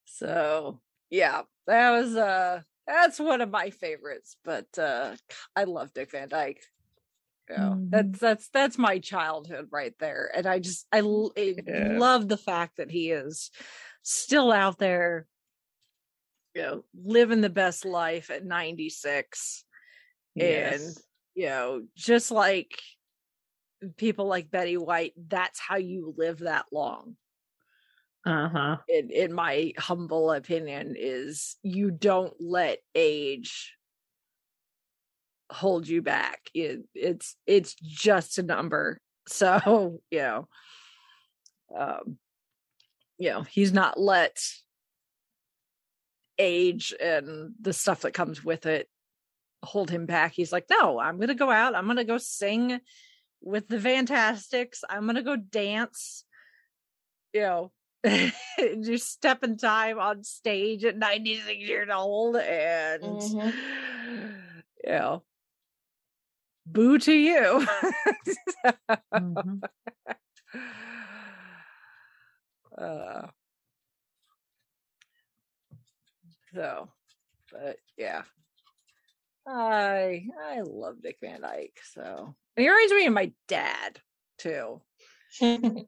so 0.07 0.81
yeah, 1.11 1.43
that 1.67 1.91
was 1.93 2.17
uh 2.17 2.63
that's 2.87 3.19
one 3.19 3.41
of 3.41 3.51
my 3.51 3.71
favorites, 3.71 4.37
but 4.45 4.67
uh 4.79 5.17
I 5.55 5.65
love 5.65 5.93
Dick 5.93 6.11
Van 6.13 6.29
Dyke. 6.29 6.63
You 7.49 7.57
know, 7.57 7.71
Mhm. 7.79 7.91
that's 7.91 8.19
that's 8.19 8.49
that's 8.51 8.79
my 8.79 8.99
childhood 8.99 9.69
right 9.71 9.95
there. 9.99 10.31
And 10.35 10.47
I 10.47 10.59
just 10.59 10.87
I 10.93 10.99
Yeah. 10.99 11.89
love 11.99 12.29
the 12.29 12.37
fact 12.37 12.77
that 12.79 12.91
he 12.91 13.11
is 13.11 13.51
still 14.03 14.51
out 14.53 14.79
there, 14.79 15.27
you 16.57 16.63
know, 16.63 16.85
living 16.95 17.43
the 17.43 17.51
best 17.51 17.85
life 17.85 18.31
at 18.31 18.47
96 18.47 19.65
Yes. 20.35 20.99
you 21.35 21.47
know, 21.47 21.83
just 21.97 22.31
like 22.31 22.79
people 23.97 24.27
like 24.27 24.51
Betty 24.51 24.77
White, 24.77 25.13
that's 25.29 25.61
how 25.61 25.77
you 25.77 26.15
live 26.17 26.41
that 26.41 26.65
long. 26.73 27.17
Uh-huh. 28.25 28.79
In 28.89 29.11
in 29.11 29.33
my 29.33 29.73
humble 29.79 30.33
opinion, 30.33 30.95
is 30.99 31.57
you 31.63 31.91
don't 31.91 32.35
let 32.41 32.79
age 32.95 33.75
hold 35.51 35.87
you 35.87 36.03
back. 36.03 36.41
It, 36.55 36.85
it's 36.95 37.37
it's 37.47 37.75
just 37.75 38.39
a 38.39 38.43
number. 38.43 38.99
So, 39.29 39.99
you 40.09 40.19
know, 40.19 40.49
um, 41.77 42.17
you 43.19 43.31
know, 43.31 43.43
he's 43.43 43.73
not 43.73 43.99
let 43.99 44.39
age 46.39 46.95
and 47.01 47.53
the 47.61 47.73
stuff 47.73 48.03
that 48.03 48.15
comes 48.15 48.45
with 48.45 48.67
it 48.67 48.89
hold 49.63 49.91
him 49.91 50.07
back. 50.07 50.33
He's 50.33 50.53
like, 50.53 50.67
no, 50.71 51.01
I'm 51.01 51.19
gonna 51.19 51.35
go 51.35 51.51
out. 51.51 51.75
I'm 51.75 51.87
gonna 51.87 52.05
go 52.05 52.19
sing 52.19 52.81
with 53.43 53.69
the 53.69 53.81
Fantastics. 53.81 54.85
I'm 54.89 55.07
gonna 55.07 55.23
go 55.23 55.37
dance. 55.37 56.25
You 57.33 57.41
know, 57.43 57.73
just 58.83 59.11
step 59.11 59.43
in 59.43 59.57
time 59.57 59.99
on 59.99 60.25
stage 60.25 60.85
at 60.85 60.97
96 60.97 61.59
years 61.59 61.89
old, 61.93 62.37
and 62.37 63.03
Mhm. 63.03 64.63
you 64.85 64.91
know, 64.91 65.23
boo 66.67 66.99
to 66.99 67.13
you. 67.13 67.67
Mhm. 69.15 69.63
uh, 72.79 73.27
so, 76.57 76.89
but 77.53 77.77
yeah, 77.97 78.23
I 79.47 80.27
I 80.43 80.63
love 80.63 81.03
Dick 81.03 81.19
Van 81.21 81.43
Dyke. 81.43 81.79
So 81.93 82.35
and 82.57 82.65
he 82.65 82.69
reminds 82.69 82.93
me 82.93 83.07
of 83.07 83.13
my 83.13 83.33
dad 83.47 84.01
too, 84.39 84.81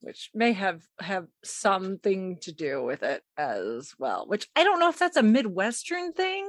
which 0.00 0.30
may 0.34 0.52
have 0.52 0.82
have 1.00 1.26
something 1.44 2.38
to 2.42 2.52
do 2.52 2.82
with 2.82 3.02
it 3.02 3.22
as 3.36 3.94
well. 3.98 4.26
Which 4.26 4.48
I 4.56 4.64
don't 4.64 4.80
know 4.80 4.88
if 4.88 4.98
that's 4.98 5.16
a 5.16 5.22
Midwestern 5.22 6.12
thing 6.12 6.48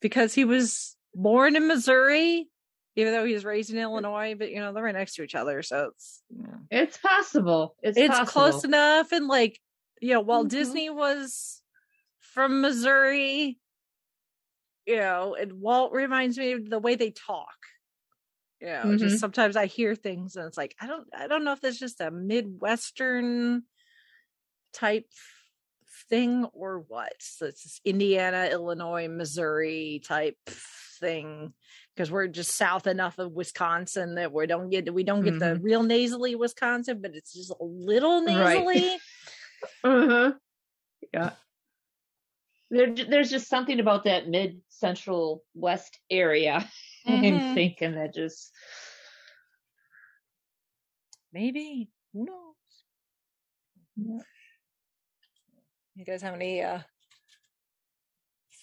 because 0.00 0.34
he 0.34 0.44
was 0.44 0.96
born 1.14 1.56
in 1.56 1.66
Missouri, 1.66 2.48
even 2.96 3.12
though 3.12 3.24
he 3.24 3.32
was 3.34 3.44
raised 3.44 3.70
in 3.70 3.78
Illinois. 3.78 4.34
But 4.38 4.50
you 4.50 4.58
know 4.60 4.72
they're 4.72 4.82
right 4.84 4.94
next 4.94 5.14
to 5.14 5.22
each 5.22 5.34
other, 5.34 5.62
so 5.62 5.90
it's 5.94 6.22
you 6.28 6.42
know, 6.42 6.58
It's 6.70 6.98
possible. 6.98 7.76
It's, 7.82 7.96
it's 7.96 8.08
possible. 8.18 8.30
close 8.30 8.64
enough. 8.64 9.12
And 9.12 9.26
like 9.26 9.58
you 10.02 10.12
know, 10.14 10.20
while 10.20 10.44
Mhm. 10.44 10.50
Disney 10.50 10.90
was 10.90 11.59
from 12.32 12.60
Missouri, 12.60 13.58
you 14.86 14.96
know, 14.96 15.34
and 15.34 15.60
Walt 15.60 15.92
reminds 15.92 16.38
me 16.38 16.52
of 16.52 16.68
the 16.68 16.78
way 16.78 16.94
they 16.94 17.10
talk. 17.10 17.56
You 18.60 18.68
know, 18.68 18.94
just 18.96 19.16
Mhm. 19.16 19.20
sometimes 19.20 19.56
I 19.56 19.66
hear 19.66 19.94
things 19.94 20.36
and 20.36 20.46
it's 20.46 20.58
like 20.58 20.76
I 20.80 20.86
don't 20.86 21.08
I 21.14 21.26
don't 21.28 21.44
know 21.44 21.52
if 21.52 21.60
that's 21.62 21.78
just 21.78 22.00
a 22.00 22.10
Midwestern 22.10 23.64
type 24.72 25.06
thing 26.08 26.44
or 26.52 26.80
what. 26.80 27.14
So 27.20 27.46
it's 27.46 27.62
this 27.64 27.80
Indiana, 27.84 28.48
Illinois, 28.50 29.08
Missouri 29.08 30.00
type 30.04 30.36
thing 30.46 31.54
because 31.94 32.10
we're 32.10 32.28
just 32.28 32.54
south 32.56 32.86
enough 32.86 33.18
of 33.18 33.32
Wisconsin 33.32 34.16
that 34.16 34.32
we 34.32 34.46
don't 34.46 34.70
get 34.70 34.92
we 34.92 35.04
don't 35.04 35.22
get 35.24 35.38
the 35.38 35.58
real 35.62 35.82
nasally 35.82 36.34
Wisconsin, 36.34 37.00
but 37.00 37.14
it's 37.14 37.32
just 37.32 37.50
a 37.50 37.64
little 37.64 38.22
Right. 38.26 38.66
nasally. 38.66 38.98
Uh-huh. 39.84 40.32
Yeah. 41.12 41.32
There, 42.70 42.94
there's 42.94 43.30
just 43.30 43.48
something 43.48 43.80
about 43.80 44.04
that 44.04 44.28
mid 44.28 44.60
central 44.68 45.44
west 45.54 45.98
area. 46.10 46.68
I'm 47.06 47.40
Mhm. 47.40 47.54
thinking 47.54 47.94
that 47.96 48.14
just 48.14 48.52
Maybe. 51.32 51.88
Who 52.12 52.24
knows? 52.26 52.54
You 55.96 56.04
guys 56.04 56.22
have 56.22 56.34
any 56.34 56.62
uh 56.62 56.80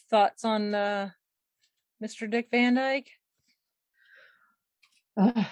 thoughts 0.09 0.43
on 0.45 0.73
uh 0.73 1.09
Mr. 2.03 2.29
Dick 2.29 2.49
Van 2.51 2.75
Dyke? 2.75 3.09
uh, 5.17 5.43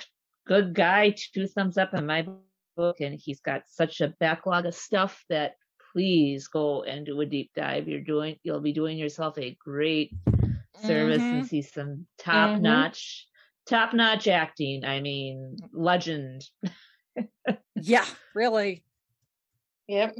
good 0.45 0.73
guy. 0.73 1.11
Two 1.11 1.48
thumbs 1.48 1.77
up 1.77 1.94
in 1.94 2.06
my 2.06 2.27
book, 2.76 3.02
and 3.02 3.19
he's 3.19 3.40
got 3.41 3.64
such 3.68 4.02
a 4.02 4.10
backlog 4.19 4.65
of 4.65 4.76
stuff 4.76 5.23
that 5.30 5.56
please 6.06 6.48
go 6.50 6.84
and 6.84 7.06
do 7.06 7.22
a 7.22 7.26
deep 7.26 7.52
dive. 7.56 7.88
You're 7.88 8.02
doing, 8.02 8.36
you'll 8.44 8.60
be 8.60 8.74
doing 8.74 8.98
yourself 8.98 9.38
a 9.38 9.56
great 9.64 10.12
service 10.84 11.22
and 11.22 11.48
see 11.48 11.62
some 11.62 12.06
top 12.20 12.60
notch, 12.60 13.26
top 13.66 13.94
notch 13.94 14.28
acting. 14.28 14.84
I 14.84 15.00
mean, 15.00 15.56
legend. 15.72 16.46
Yeah, 17.76 18.06
really. 18.34 18.84
Yep. 19.88 20.16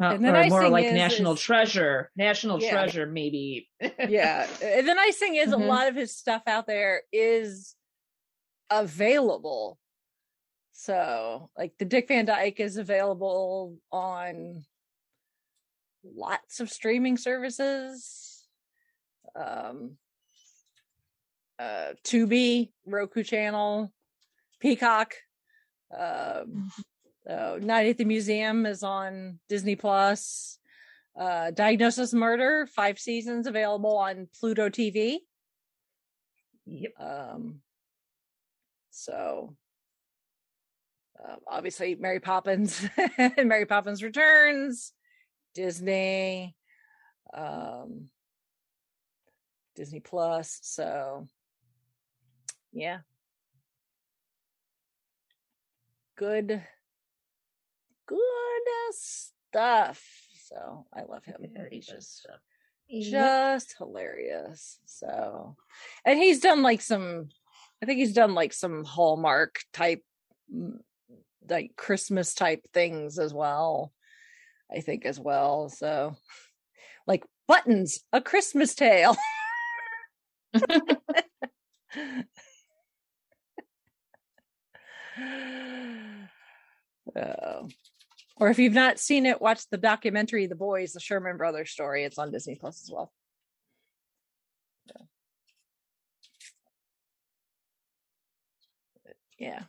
Uh, 0.00 0.04
And 0.04 0.24
the 0.24 0.30
or 0.30 0.32
nice 0.32 0.50
more 0.50 0.62
thing 0.62 0.72
like 0.72 0.86
is- 0.86 0.92
national 0.94 1.34
is- 1.34 1.40
treasure, 1.40 2.10
national 2.16 2.60
Yeah. 2.62 2.70
treasure, 2.70 3.06
maybe. 3.06 3.68
Yeah. 3.80 4.48
and 4.62 4.88
the 4.88 4.94
nice 4.94 5.18
thing 5.18 5.36
is 5.36 5.52
a 5.52 5.56
Mhm. 5.56 5.66
lot 5.68 5.88
of 5.88 5.94
his 5.94 6.16
stuff 6.16 6.42
out 6.48 6.66
there 6.66 7.02
is 7.12 7.76
available. 8.70 9.78
So, 10.82 11.50
like 11.58 11.74
the 11.78 11.84
Dick 11.84 12.08
Van 12.08 12.24
Dyke 12.24 12.58
is 12.58 12.78
available 12.78 13.76
on 13.92 14.64
lots 16.02 16.60
of 16.60 16.70
streaming 16.70 17.18
services. 17.18 18.46
Um 19.36 19.98
uh 21.58 21.92
Tubi, 22.02 22.70
Roku 22.86 23.22
channel, 23.22 23.92
Peacock. 24.58 25.12
Um 25.94 26.72
so 27.26 27.58
Night 27.60 27.90
at 27.90 27.98
the 27.98 28.06
Museum 28.06 28.64
is 28.64 28.82
on 28.82 29.38
Disney 29.50 29.76
Plus. 29.76 30.58
Uh 31.14 31.50
Diagnosis 31.50 32.14
Murder, 32.14 32.66
five 32.66 32.98
seasons 32.98 33.46
available 33.46 33.98
on 33.98 34.28
Pluto 34.40 34.70
TV. 34.70 35.18
Yep. 36.64 36.92
Um, 36.98 37.60
so 38.90 39.56
uh, 41.26 41.36
obviously 41.46 41.94
Mary 41.94 42.20
Poppins, 42.20 42.86
and 43.18 43.34
Mary 43.48 43.66
Poppins 43.66 44.02
Returns, 44.02 44.92
Disney, 45.54 46.56
um, 47.34 48.08
Disney 49.76 50.00
Plus. 50.00 50.58
So 50.62 51.26
yeah, 52.72 52.98
good, 56.16 56.62
good 58.06 58.18
stuff. 58.92 60.04
So 60.48 60.86
I 60.92 61.02
love 61.02 61.24
him. 61.24 61.46
He's 61.70 61.86
just 61.86 62.26
just 62.98 63.76
hilarious. 63.78 64.78
So, 64.84 65.56
and 66.04 66.18
he's 66.18 66.40
done 66.40 66.62
like 66.62 66.80
some, 66.80 67.28
I 67.82 67.86
think 67.86 67.98
he's 67.98 68.12
done 68.12 68.34
like 68.34 68.52
some 68.52 68.84
Hallmark 68.84 69.60
type, 69.72 70.02
mm, 70.52 70.78
like 71.50 71.72
Christmas 71.76 72.34
type 72.34 72.62
things 72.72 73.18
as 73.18 73.34
well. 73.34 73.92
I 74.74 74.80
think 74.80 75.04
as 75.04 75.18
well. 75.18 75.68
So, 75.68 76.16
like 77.06 77.24
Buttons, 77.48 78.00
a 78.12 78.20
Christmas 78.20 78.74
tale. 78.74 79.16
Or 88.40 88.48
if 88.48 88.58
you've 88.58 88.72
not 88.72 88.98
seen 88.98 89.26
it, 89.26 89.40
watch 89.40 89.68
the 89.68 89.76
documentary 89.76 90.46
"The 90.46 90.54
Boys," 90.54 90.94
the 90.94 91.00
Sherman 91.00 91.36
Brothers 91.36 91.70
story. 91.70 92.04
It's 92.04 92.18
on 92.18 92.32
Disney 92.32 92.54
Plus 92.54 92.82
as 92.82 92.90
well. 92.90 93.12
Yeah. 99.38 99.60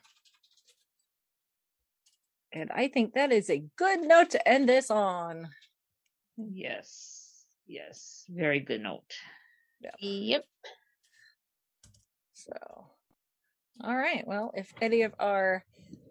And 2.53 2.69
I 2.73 2.87
think 2.89 3.13
that 3.13 3.31
is 3.31 3.49
a 3.49 3.63
good 3.77 4.01
note 4.01 4.31
to 4.31 4.47
end 4.47 4.67
this 4.67 4.91
on. 4.91 5.49
Yes. 6.37 7.45
Yes. 7.67 8.25
Very 8.29 8.59
good 8.59 8.81
note. 8.81 9.13
Yep. 9.99 10.45
So, 12.33 12.53
all 13.83 13.95
right. 13.95 14.23
Well, 14.27 14.51
if 14.55 14.73
any 14.81 15.03
of 15.03 15.13
our 15.19 15.63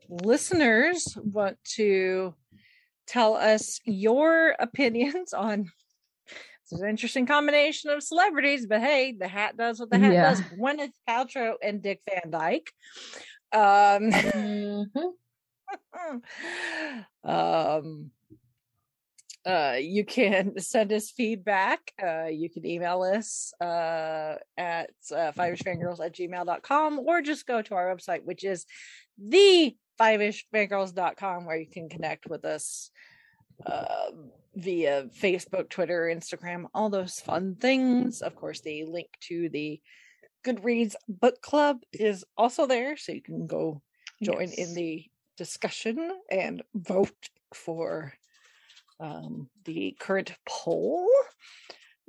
listeners 0.09 1.17
want 1.23 1.59
to 1.77 2.35
tell 3.07 3.35
us 3.35 3.81
your 3.85 4.55
opinions 4.59 5.33
on 5.33 5.65
this, 5.65 5.73
it's 6.73 6.81
an 6.81 6.89
interesting 6.89 7.27
combination 7.27 7.91
of 7.91 8.03
celebrities, 8.03 8.67
but 8.67 8.81
hey, 8.81 9.13
the 9.19 9.29
hat 9.29 9.57
does 9.57 9.81
what 9.81 9.91
the 9.91 9.99
hat 9.99 10.13
Yeah. 10.13 10.31
does. 10.31 10.41
Gwyneth 10.41 10.93
Paltrow 11.09 11.55
and 11.63 11.83
Dick 11.83 12.01
Van 12.09 12.31
Dyke. 12.31 12.71
Um, 13.53 14.11
Mhm. 14.13 15.13
um 17.25 18.11
uh 19.47 19.77
you 19.81 20.05
can 20.05 20.59
send 20.59 20.93
us 20.93 21.11
feedback 21.11 21.93
uh 22.03 22.27
you 22.27 22.51
can 22.51 22.67
email 22.67 23.03
us 23.03 23.53
uh 23.61 24.35
at 24.57 24.91
uh, 25.13 25.33
fiveishfangirls 25.33 26.05
at 26.05 26.15
gmail.com 26.15 26.99
or 26.99 27.23
just 27.23 27.47
go 27.47 27.63
to 27.63 27.75
our 27.75 27.95
website 27.95 28.25
which 28.25 28.45
is 28.45 28.67
the 29.19 29.75
fiveishfangirls.com 30.01 31.47
where 31.47 31.57
you 31.57 31.69
can 31.71 31.89
connect 31.89 32.27
with 32.27 32.45
us 32.45 32.91
uh, 33.67 34.11
via 34.55 35.05
facebook 35.23 35.69
twitter 35.69 36.13
instagram 36.15 36.65
all 36.75 36.91
those 36.91 37.21
fun 37.21 37.55
things. 37.55 38.23
Of 38.23 38.35
course 38.35 38.61
the 38.61 38.85
link 38.85 39.09
to 39.29 39.49
the 39.49 39.81
goodreads 40.45 40.95
book 41.09 41.41
club 41.43 41.79
is 41.93 42.25
also 42.37 42.67
there 42.67 42.97
so 42.97 43.13
you 43.13 43.23
can 43.23 43.47
go 43.47 43.83
join 44.23 44.51
in 44.51 44.75
the 44.75 45.05
discussion 45.41 45.97
and 46.31 46.63
vote 46.75 47.31
for 47.55 48.13
um, 49.01 49.49
the 49.65 49.97
current 49.99 50.35
poll. 50.47 51.09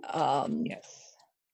Um, 0.04 0.66
Yes. 0.66 1.08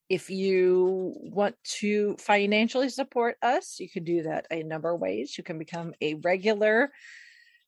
If 0.08 0.30
you 0.30 1.14
want 1.20 1.54
to 1.80 2.16
financially 2.18 2.88
support 2.88 3.36
us, 3.42 3.78
you 3.78 3.90
can 3.90 4.04
do 4.04 4.22
that 4.22 4.46
a 4.50 4.62
number 4.62 4.90
of 4.94 5.00
ways. 5.00 5.36
You 5.36 5.44
can 5.44 5.58
become 5.58 5.92
a 6.00 6.14
regular 6.14 6.90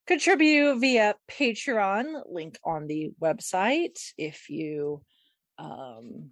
contribute 0.06 0.80
via 0.80 1.14
Patreon, 1.30 2.22
link 2.26 2.58
on 2.64 2.86
the 2.86 3.10
website. 3.22 3.98
If 4.16 4.48
you 4.48 5.02
um, 5.58 6.30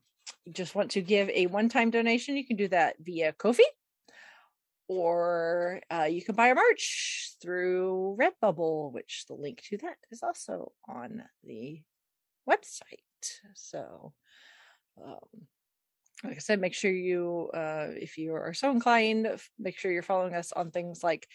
just 0.51 0.75
want 0.75 0.93
to 0.93 1.03
give 1.03 1.29
a 1.29 1.47
one 1.47 1.69
time 1.69 1.91
donation, 1.91 2.39
you 2.39 2.47
can 2.47 2.57
do 2.57 2.69
that 2.69 2.97
via 2.99 3.35
Ko-fi 3.35 3.69
or 4.89 5.81
uh, 5.93 6.05
you 6.05 6.23
can 6.23 6.35
buy 6.35 6.49
our 6.49 6.55
merch 6.55 7.35
through 7.41 8.17
Redbubble, 8.19 8.93
which 8.93 9.25
the 9.29 9.35
link 9.35 9.63
to 9.69 9.77
that 9.79 9.97
is 10.11 10.23
also 10.23 10.73
on 10.89 11.23
the 11.45 11.83
website. 12.49 13.43
So, 13.55 14.15
um, 15.05 15.47
like 16.25 16.37
I 16.37 16.39
said, 16.39 16.61
make 16.61 16.75
sure 16.75 16.91
you, 16.91 17.51
uh, 17.55 17.89
if 17.91 18.19
you 18.19 18.35
are 18.35 18.55
so 18.55 18.71
inclined, 18.71 19.29
make 19.59 19.79
sure 19.79 19.93
you're 19.93 20.03
following 20.03 20.35
us 20.35 20.53
on 20.53 20.71
things 20.71 21.05
like 21.05 21.29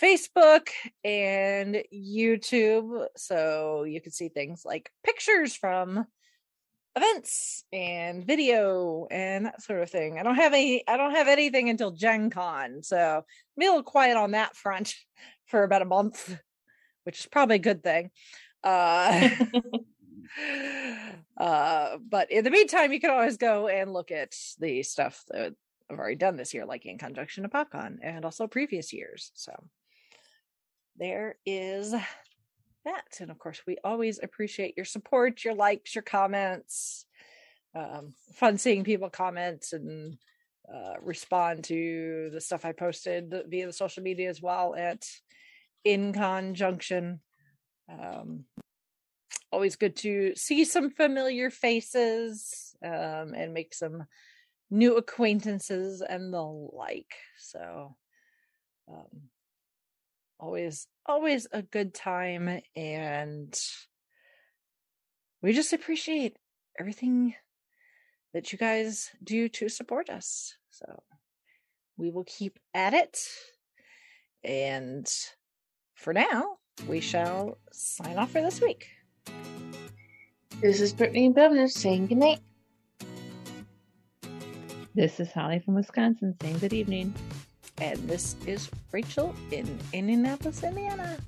Facebook 0.00 0.68
and 1.02 1.82
YouTube, 1.92 3.06
so 3.16 3.84
you 3.84 4.00
can 4.00 4.12
see 4.12 4.28
things 4.28 4.62
like 4.64 4.90
pictures 5.04 5.54
from 5.56 6.06
events 6.96 7.64
and 7.72 8.26
video 8.26 9.06
and 9.10 9.46
that 9.46 9.62
sort 9.62 9.82
of 9.82 9.90
thing. 9.90 10.18
I 10.18 10.22
don't 10.22 10.36
have 10.36 10.54
any 10.54 10.82
I 10.88 10.96
don't 10.96 11.14
have 11.14 11.28
anything 11.28 11.68
until 11.68 11.90
Gen 11.90 12.30
Con, 12.30 12.82
so 12.82 13.24
be 13.58 13.66
a 13.66 13.68
little 13.68 13.82
quiet 13.82 14.16
on 14.16 14.32
that 14.32 14.56
front 14.56 14.94
for 15.46 15.62
about 15.62 15.82
a 15.82 15.86
month, 15.86 16.36
which 17.04 17.20
is 17.20 17.26
probably 17.26 17.56
a 17.56 17.60
good 17.60 17.82
thing. 17.82 18.10
Uh 18.64 19.28
uh 21.36 21.98
but 22.08 22.30
in 22.30 22.44
the 22.44 22.50
meantime 22.50 22.92
you 22.92 23.00
can 23.00 23.10
always 23.10 23.36
go 23.36 23.68
and 23.68 23.92
look 23.92 24.10
at 24.10 24.34
the 24.58 24.82
stuff 24.82 25.22
that 25.28 25.54
I've 25.90 25.98
already 25.98 26.16
done 26.16 26.36
this 26.36 26.52
year, 26.52 26.66
like 26.66 26.84
InConJunction 26.84 27.42
to 27.42 27.48
PopCon 27.48 27.98
and 28.02 28.24
also 28.24 28.46
previous 28.46 28.92
years. 28.92 29.30
So 29.34 29.52
there 30.96 31.36
is 31.44 31.94
that. 32.86 33.20
And 33.20 33.30
of 33.30 33.38
course, 33.38 33.60
we 33.66 33.76
always 33.84 34.18
appreciate 34.22 34.74
your 34.76 34.86
support, 34.86 35.44
your 35.44 35.54
likes, 35.54 35.94
your 35.94 36.02
comments. 36.02 37.04
Um, 37.74 38.14
fun 38.32 38.56
seeing 38.56 38.84
people 38.84 39.10
comment 39.10 39.66
and 39.72 40.16
uh, 40.72 40.94
respond 41.02 41.64
to 41.64 42.30
the 42.32 42.40
stuff 42.40 42.64
I 42.64 42.72
posted 42.72 43.34
via 43.48 43.66
the 43.66 43.72
social 43.72 44.02
media 44.02 44.30
as 44.30 44.40
well 44.40 44.74
at 44.74 45.06
InConJunction. 45.86 47.18
Um, 47.88 48.44
always 49.52 49.76
good 49.76 49.96
to 49.96 50.34
see 50.34 50.64
some 50.64 50.90
familiar 50.90 51.50
faces 51.50 52.74
um, 52.84 53.34
and 53.34 53.54
make 53.54 53.74
some 53.74 54.04
new 54.70 54.96
acquaintances 54.96 56.02
and 56.02 56.32
the 56.32 56.42
like. 56.42 57.14
So, 57.38 57.96
um, 58.90 59.28
always 60.40 60.86
always 61.06 61.46
a 61.52 61.62
good 61.62 61.94
time 61.94 62.60
and 62.74 63.58
we 65.42 65.52
just 65.52 65.72
appreciate 65.72 66.36
everything 66.78 67.34
that 68.34 68.52
you 68.52 68.58
guys 68.58 69.10
do 69.22 69.48
to 69.48 69.68
support 69.68 70.10
us 70.10 70.56
so 70.70 71.02
we 71.96 72.10
will 72.10 72.24
keep 72.24 72.58
at 72.74 72.92
it 72.92 73.18
and 74.44 75.06
for 75.94 76.12
now 76.12 76.56
we 76.88 77.00
shall 77.00 77.58
sign 77.72 78.18
off 78.18 78.32
for 78.32 78.40
this 78.42 78.60
week 78.60 78.88
This 80.62 80.80
is 80.80 80.94
Brittany 80.94 81.26
and 81.26 81.34
Bevan 81.34 81.68
saying 81.68 82.06
goodnight. 82.06 82.40
This 84.94 85.20
is 85.20 85.30
Holly 85.30 85.58
from 85.58 85.74
Wisconsin 85.74 86.34
saying 86.40 86.58
good 86.58 86.72
evening. 86.72 87.14
And 87.78 88.08
this 88.08 88.36
is 88.46 88.70
rachel 88.92 89.34
in 89.50 89.78
indianapolis 89.92 90.62
indiana. 90.62 91.18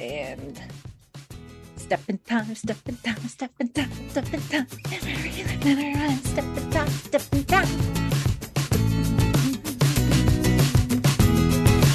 And 0.00 0.60
step 1.76 2.00
in 2.08 2.18
time 2.18 2.54
step 2.54 2.78
in 2.86 2.96
time 2.98 3.28
step 3.28 3.52
in 3.60 3.68
time 3.68 3.90
step 4.10 4.34
in 4.34 4.40
time. 4.42 4.66
Never 4.90 5.64
never 5.64 5.98
run 5.98 6.16
step 6.18 6.44
in 6.56 6.70
time 6.70 6.88
step 6.88 7.22
in 7.32 7.44
time. 7.44 7.68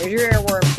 Your 0.09 0.31
earworm 0.31 0.78